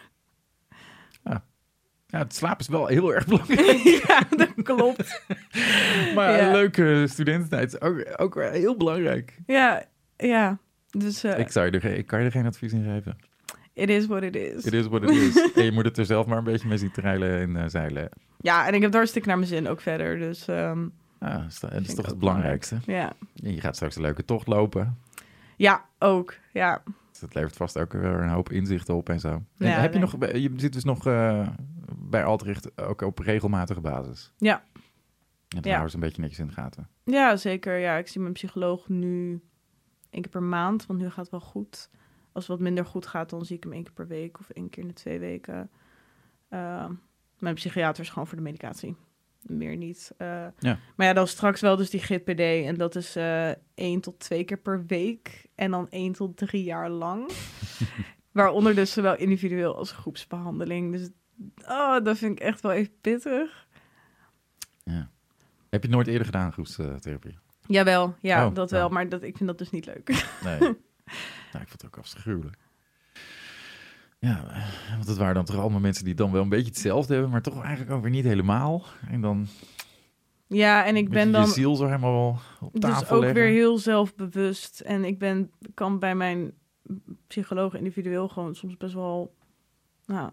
Ja, 2.11 2.19
het 2.19 2.35
slaap 2.35 2.61
is 2.61 2.69
wel 2.69 2.87
heel 2.87 3.15
erg 3.15 3.27
belangrijk. 3.27 3.79
ja, 4.09 4.23
dat 4.37 4.53
klopt. 4.63 5.23
Maar 6.15 6.37
Ja. 6.37 6.47
een 6.47 6.53
leuke 6.53 7.07
studententijd 7.09 7.73
is 7.73 7.81
ook, 7.81 8.05
ook 8.17 8.35
heel 8.43 8.77
belangrijk. 8.77 9.39
Ja, 9.47 9.85
ja. 10.17 10.59
Dus 10.91 11.25
eh 11.25 11.39
Ik, 11.39 11.51
zou 11.51 11.67
je 11.67 11.73
er, 11.81 11.85
ik 11.85 12.07
kan 12.07 12.19
je 12.19 12.25
er 12.25 12.31
geen 12.31 12.47
advies 12.47 12.73
in 12.73 12.85
geven. 12.85 13.17
it 13.73 13.89
is 13.91 14.07
what 14.07 14.23
it 14.23 14.37
is. 14.37 14.65
Het 14.65 14.73
is 14.75 14.87
wat 14.87 15.01
het 15.01 15.11
is. 15.11 15.37
en 15.55 15.65
je 15.65 15.73
moet 15.73 15.85
het 15.85 15.99
er 15.99 16.05
zelf 16.07 16.27
maar 16.27 16.39
een 16.39 16.45
beetje 16.45 16.69
mee 16.69 16.79
zien 16.79 16.91
treilen 16.91 17.41
en 17.41 17.57
eh, 17.57 17.69
zeilen. 17.69 18.09
Ja, 18.41 18.61
en 18.67 18.69
ik 18.69 18.75
heb 18.75 18.83
het 18.83 18.95
hartstikke 18.95 19.29
naar 19.29 19.37
mijn 19.37 19.49
zin 19.49 19.69
ook 19.69 19.81
verder. 19.81 20.19
Dus 20.19 20.49
ehm, 20.49 20.87
Ja, 21.21 21.37
dat 21.39 21.47
is, 21.49 21.59
dat 21.61 21.73
is 21.73 21.95
toch 21.95 22.07
het 22.07 22.19
belangrijkste. 22.19 22.77
ja. 22.87 23.13
En 23.43 23.55
je 23.55 23.61
gaat 23.61 23.75
straks 23.75 23.97
een 23.97 24.03
leuke 24.03 24.25
tocht 24.25 24.47
lopen. 24.47 24.99
Ja, 25.57 25.85
ook. 25.99 26.35
Ja. 26.53 26.83
Dus 27.11 27.21
dat 27.21 27.35
levert 27.35 27.57
vast 27.57 27.79
ook 27.79 27.93
weer 27.93 28.05
een 28.05 28.29
hoop 28.29 28.51
inzichten 28.53 28.95
op 28.95 29.09
en 29.09 29.21
zo. 29.21 29.29
En 29.29 29.43
Ja, 29.69 29.81
heb 29.81 29.93
je, 29.93 29.99
nog, 29.99 30.17
je 30.21 30.53
zit 30.57 30.73
dus 30.73 30.85
nog 30.85 31.07
eh, 31.07 31.49
bij 31.97 32.25
Altrecht 32.25 32.81
ook 32.83 33.01
op 33.03 33.19
regelmatige 33.19 33.81
basis. 33.81 34.33
Ja. 34.37 34.63
En 34.73 34.83
dat 35.49 35.65
Ja. 35.65 35.71
houden 35.71 35.91
ze 35.91 35.97
een 35.97 36.03
beetje 36.03 36.21
netjes 36.23 36.39
in 36.41 36.47
de 36.47 36.53
gaten. 36.53 36.89
Ja, 37.05 37.37
zeker. 37.37 37.79
Ja, 37.79 37.97
ik 37.97 38.09
zie 38.09 38.21
mijn 38.21 38.33
psycholoog 38.33 38.89
nu 38.89 39.41
één 40.11 40.23
keer 40.23 40.31
per 40.31 40.43
maand, 40.43 40.87
want 40.87 40.99
nu 40.99 41.07
gaat 41.09 41.17
het 41.17 41.31
wel 41.31 41.41
goed. 41.41 41.91
Als 42.33 42.47
het 42.47 42.57
wat 42.57 42.67
minder 42.67 42.85
goed 42.85 43.07
gaat, 43.07 43.31
dan 43.31 43.45
zie 43.45 43.57
ik 43.57 43.63
hem 43.63 43.73
één 43.73 43.83
keer 43.83 43.93
per 43.93 44.07
week 44.07 44.39
of 44.39 44.51
één 44.51 44.69
keer 44.69 44.83
in 44.83 44.89
de 44.89 44.95
twee 44.95 45.19
weken. 45.19 45.71
Ehm, 46.49 46.93
mijn 47.39 47.55
psychiater 47.55 48.03
is 48.03 48.11
gewoon 48.11 48.27
voor 48.27 48.37
de 48.37 48.43
medicatie. 48.43 48.97
Meer 49.43 49.77
niet. 49.77 50.13
Eh, 50.17 50.47
Ja. 50.59 50.79
Maar 50.97 51.07
ja, 51.07 51.13
dan 51.13 51.27
straks 51.27 51.61
wel 51.61 51.77
dus 51.77 51.91
die 51.91 52.01
GPD. 52.01 52.41
En 52.67 52.75
dat 52.75 52.95
is 52.95 53.17
eh 53.17 53.51
één 53.75 54.01
tot 54.01 54.19
twee 54.19 54.45
keer 54.45 54.59
per 54.59 54.87
week. 54.87 55.47
En 55.55 55.71
dan 55.71 55.91
één 55.91 56.13
tot 56.13 56.37
drie 56.37 56.63
jaar 56.65 56.91
lang. 56.91 57.31
Waaronder 58.33 58.75
dus 58.75 58.93
zowel 58.93 59.17
individueel 59.17 59.77
als 59.77 59.93
groepsbehandeling. 59.93 60.93
Dus 60.93 61.09
oh, 61.69 62.05
dat 62.05 62.19
vind 62.19 62.33
ik 62.33 62.41
echt 62.41 62.61
wel 62.61 62.73
even 62.73 62.93
pittig. 63.01 63.67
Ja. 64.85 65.11
Heb 65.71 65.83
je 65.83 65.89
het 65.89 65.91
nooit 65.97 66.07
eerder 66.07 66.25
gedaan, 66.27 66.53
groepstherapie? 66.53 67.39
Jawel, 67.69 68.15
ja, 68.21 68.47
Oh, 68.47 68.55
dat 68.55 68.71
wel. 68.71 68.89
Maar 68.89 69.09
dat, 69.09 69.23
ik 69.23 69.37
vind 69.37 69.49
dat 69.49 69.59
dus 69.59 69.71
niet 69.71 69.87
leuk. 69.87 70.09
Nee. 70.45 70.59
nou, 70.59 70.71
ik 71.65 71.69
vond 71.69 71.73
het 71.73 71.87
ook 71.87 71.99
afschuwelijk. 71.99 72.57
Ja, 74.19 74.45
want 74.95 75.09
het 75.09 75.17
waren 75.17 75.35
dan 75.35 75.45
toch 75.45 75.57
allemaal 75.57 75.81
mensen 75.81 76.05
die 76.05 76.15
dan 76.15 76.33
wel 76.33 76.43
een 76.43 76.49
beetje 76.49 76.69
hetzelfde 76.69 77.13
hebben, 77.13 77.31
maar 77.31 77.43
toch 77.43 77.63
eigenlijk 77.63 77.91
ook 77.97 78.03
weer 78.03 78.11
niet 78.11 78.25
helemaal. 78.25 78.85
En 79.09 79.21
dan 79.21 79.47
Ja, 80.47 80.85
en 80.85 80.97
ik 80.97 81.09
ben 81.09 81.33
dan 81.33 81.43
je 81.43 81.49
ziel 81.53 81.77
zo 81.77 81.85
helemaal 81.85 82.41
op 82.61 82.81
tafel 82.81 83.01
dus 83.01 83.11
ook 83.11 83.21
leggen. 83.21 83.43
weer 83.43 83.53
heel 83.53 83.79
zelfbewust. 83.79 84.81
En 84.81 85.05
ik 85.05 85.19
ben, 85.19 85.51
kan 85.75 85.99
bij 85.99 86.15
mijn 86.15 86.53
psycholoog 87.27 87.75
individueel 87.75 88.29
gewoon 88.29 88.55
soms 88.55 88.77
best 88.77 88.95
wel 88.95 89.35
nou, 90.07 90.31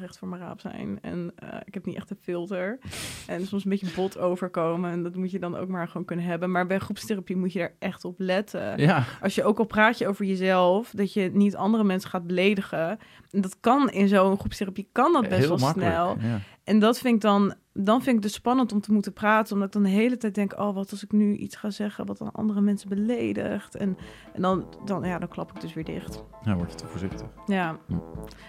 recht 0.00 0.18
voor 0.18 0.28
mijn 0.28 0.42
raap 0.42 0.60
zijn. 0.60 0.98
En 1.02 1.32
eh, 1.36 1.48
ik 1.64 1.74
heb 1.74 1.84
niet 1.86 1.96
echt 1.96 2.10
een 2.10 2.18
filter. 2.20 2.78
en 3.26 3.46
soms 3.46 3.64
een 3.64 3.70
beetje 3.70 3.94
bot 3.94 4.18
overkomen. 4.18 4.90
En 4.90 5.02
dat 5.02 5.14
moet 5.14 5.30
je 5.30 5.38
dan 5.38 5.56
ook 5.56 5.68
maar 5.68 5.88
gewoon 5.88 6.04
kunnen 6.06 6.24
hebben. 6.24 6.50
Maar 6.50 6.66
bij 6.66 6.78
groepstherapie 6.78 7.36
moet 7.36 7.52
je 7.52 7.58
daar 7.58 7.74
echt 7.78 8.04
op 8.04 8.14
letten. 8.18 8.78
Ja, 8.78 9.04
Als 9.22 9.34
je 9.34 9.44
ook 9.44 9.58
al 9.58 9.64
praat 9.64 9.98
je 9.98 10.08
over 10.08 10.24
jezelf, 10.24 10.90
dat 10.90 11.12
je 11.12 11.30
niet 11.32 11.56
andere 11.56 11.84
mensen 11.84 12.10
gaat 12.10 12.26
beledigen. 12.26 12.98
En 13.30 13.40
dat 13.40 13.56
kan 13.60 13.90
in 13.90 14.08
zo'n 14.08 14.38
groepstherapie, 14.38 14.88
kan 14.92 15.12
dat 15.12 15.28
best 15.28 15.38
heel 15.38 15.58
wel 15.58 15.58
snel. 15.72 16.16
Ja. 16.20 16.40
En 16.64 16.78
dat 16.78 16.98
vind 16.98 17.14
ik 17.14 17.20
dan, 17.20 17.54
dan 17.72 18.02
vind 18.02 18.16
ik 18.16 18.22
dus 18.22 18.32
spannend 18.32 18.72
om 18.72 18.80
te 18.80 18.92
moeten 18.92 19.12
praten, 19.12 19.52
omdat 19.52 19.68
ik 19.68 19.74
dan 19.74 19.82
de 19.82 19.88
hele 19.88 20.16
tijd 20.16 20.34
denk, 20.34 20.58
oh, 20.58 20.74
wat 20.74 20.90
als 20.90 21.04
ik 21.04 21.12
nu 21.12 21.36
iets 21.36 21.56
ga 21.56 21.70
zeggen 21.70 22.06
wat 22.06 22.18
dan 22.18 22.32
andere 22.32 22.60
mensen 22.60 22.88
beledigt. 22.88 23.74
En, 23.76 23.96
en 24.32 24.42
dan, 24.42 24.66
dan, 24.84 25.04
ja, 25.04 25.18
dan 25.18 25.28
klap 25.28 25.50
ik 25.50 25.60
dus 25.60 25.74
weer 25.74 25.84
dicht. 25.84 26.24
Nou, 26.44 26.56
word 26.56 26.70
je 26.70 26.76
te 26.76 26.86
voorzichtig. 26.86 27.28
Ja. 27.46 27.78
Hm. 27.86 27.94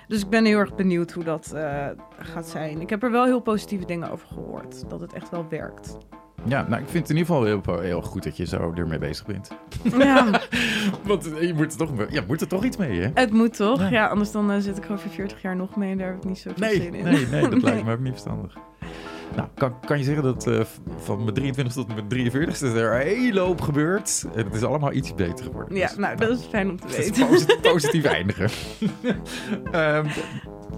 Dus 0.07 0.21
ik 0.21 0.29
ben 0.29 0.45
heel 0.45 0.57
erg 0.57 0.75
benieuwd 0.75 1.11
hoe 1.11 1.23
dat 1.23 1.51
eh, 1.51 1.87
gaat 2.17 2.47
zijn. 2.47 2.81
Ik 2.81 2.89
heb 2.89 3.03
er 3.03 3.11
wel 3.11 3.25
heel 3.25 3.41
positieve 3.41 3.85
dingen 3.85 4.11
over 4.11 4.27
gehoord, 4.27 4.89
dat 4.89 4.99
het 4.99 5.13
echt 5.13 5.29
wel 5.29 5.47
werkt. 5.49 5.97
Ja, 6.43 6.65
nou, 6.67 6.81
ik 6.81 6.89
vind 6.89 7.07
het 7.07 7.09
in 7.09 7.17
ieder 7.17 7.33
geval 7.35 7.43
heel, 7.73 7.79
heel 7.81 8.01
goed 8.01 8.23
dat 8.23 8.37
je 8.37 8.45
zo 8.45 8.73
ermee 8.75 8.97
bezig 8.99 9.25
bent. 9.25 9.49
ja, 9.97 10.41
Want 11.03 11.33
eh, 11.33 11.47
je 11.47 11.53
moet 11.53 11.71
er 11.71 11.77
toch, 11.77 11.89
ja, 12.09 12.21
moet 12.27 12.41
er 12.41 12.47
toch 12.47 12.63
iets 12.63 12.77
mee, 12.77 13.01
hè? 13.01 13.09
het 13.13 13.31
moet 13.31 13.55
toch? 13.55 13.79
Ja. 13.79 13.89
Ja, 13.89 14.07
anders 14.07 14.31
dan 14.31 14.51
eh, 14.51 14.57
zit 14.59 14.77
ik 14.77 14.89
over 14.91 15.09
40 15.09 15.41
jaar 15.41 15.55
nog 15.55 15.75
mee 15.75 15.91
en 15.91 15.97
daar 15.97 16.07
heb 16.07 16.17
ik 16.17 16.23
niet 16.23 16.37
zo 16.39 16.51
veel 16.55 16.67
Nee, 16.67 16.81
zin 16.81 16.93
in. 16.93 17.03
nee, 17.03 17.27
nee, 17.27 17.49
dat 17.49 17.61
lijkt 17.69 17.85
me 17.85 17.93
ook 17.93 17.99
niet 17.99 18.11
verstandig. 18.11 18.57
Nou, 19.35 19.47
kan, 19.55 19.73
kan 19.85 19.97
je 19.97 20.03
zeggen 20.03 20.23
dat 20.23 20.47
eh, 20.47 20.59
van 20.97 21.23
mijn 21.23 21.33
23 21.33 21.73
tot 21.73 21.87
mijn 21.87 22.07
43 22.07 22.53
is 22.53 22.61
er 22.61 22.93
een 22.93 23.01
hele 23.01 23.39
hoop 23.39 23.61
gebeurd. 23.61 24.25
En 24.35 24.45
het 24.45 24.55
is 24.55 24.63
allemaal 24.63 24.91
iets 24.93 25.15
beter 25.15 25.45
geworden. 25.45 25.75
Ja, 25.77 25.87
Dus, 25.87 25.97
nou, 25.97 26.17
dat 26.17 26.29
is 26.29 26.45
fijn 26.49 26.69
om 26.69 26.79
te 26.79 26.87
Het 26.87 26.97
is 26.97 27.05
weten. 27.09 27.27
posi- 27.27 27.59
positief 27.61 28.03
eindigen. 28.05 28.49
Ehm, 29.71 30.05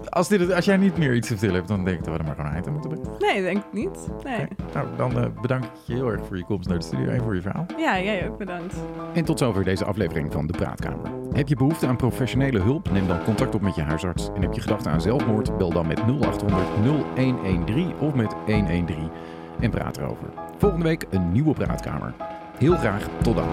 als, 0.08 0.28
dit, 0.28 0.52
als 0.52 0.64
jij 0.64 0.76
niet 0.76 0.98
meer 0.98 1.14
iets 1.14 1.26
te 1.28 1.32
vertellen 1.32 1.56
hebt, 1.56 1.68
dan 1.68 1.84
denk 1.84 1.98
ik 1.98 2.04
dat 2.04 2.12
we 2.12 2.18
er 2.18 2.24
maar 2.26 2.34
gewoon 2.34 2.46
een 2.50 2.54
eind 2.54 2.66
aan 2.66 2.72
moeten 2.72 2.90
brengen. 2.90 3.10
Nee, 3.18 3.42
denk 3.42 3.56
ik 3.56 3.72
niet. 3.72 4.08
Nee. 4.24 4.48
Nou, 4.74 4.86
dan 4.96 5.18
eh, 5.18 5.24
bedank 5.40 5.64
ik 5.64 5.70
je 5.84 5.94
heel 5.94 6.08
erg 6.10 6.20
voor 6.26 6.36
je 6.36 6.44
komst 6.44 6.68
naar 6.68 6.78
de 6.78 6.84
studio 6.84 7.08
en 7.08 7.22
voor 7.22 7.34
je 7.34 7.40
verhaal. 7.42 7.66
Ja, 7.78 8.00
jij 8.00 8.28
ook 8.28 8.38
bedankt. 8.38 8.74
En 9.14 9.24
tot 9.24 9.38
zover 9.38 9.64
deze 9.64 9.84
aflevering 9.84 10.32
van 10.32 10.46
De 10.46 10.52
Praatkamer. 10.52 11.10
Heb 11.32 11.48
je 11.48 11.56
behoefte 11.56 11.86
aan 11.86 11.96
professionele 11.96 12.60
hulp? 12.60 12.90
Neem 12.90 13.06
dan 13.08 13.24
contact 13.24 13.54
op 13.54 13.60
met 13.60 13.74
je 13.74 13.82
huisarts. 13.82 14.28
En 14.34 14.42
heb 14.42 14.52
je 14.52 14.60
gedachten 14.60 14.90
aan 14.92 15.00
zelfmoord? 15.00 15.56
Bel 15.58 15.70
dan 15.72 15.86
met 15.86 15.98
0800 16.06 16.66
0113 17.14 17.92
of 17.98 18.14
met 18.14 18.34
113 18.46 19.10
en 19.60 19.70
praat 19.70 19.96
erover. 19.96 20.28
Volgende 20.58 20.84
week 20.84 21.06
een 21.10 21.32
nieuwe 21.32 21.54
Praatkamer. 21.54 22.14
Heel 22.58 22.76
graag 22.76 23.08
tot 23.22 23.36
dan. 23.36 23.48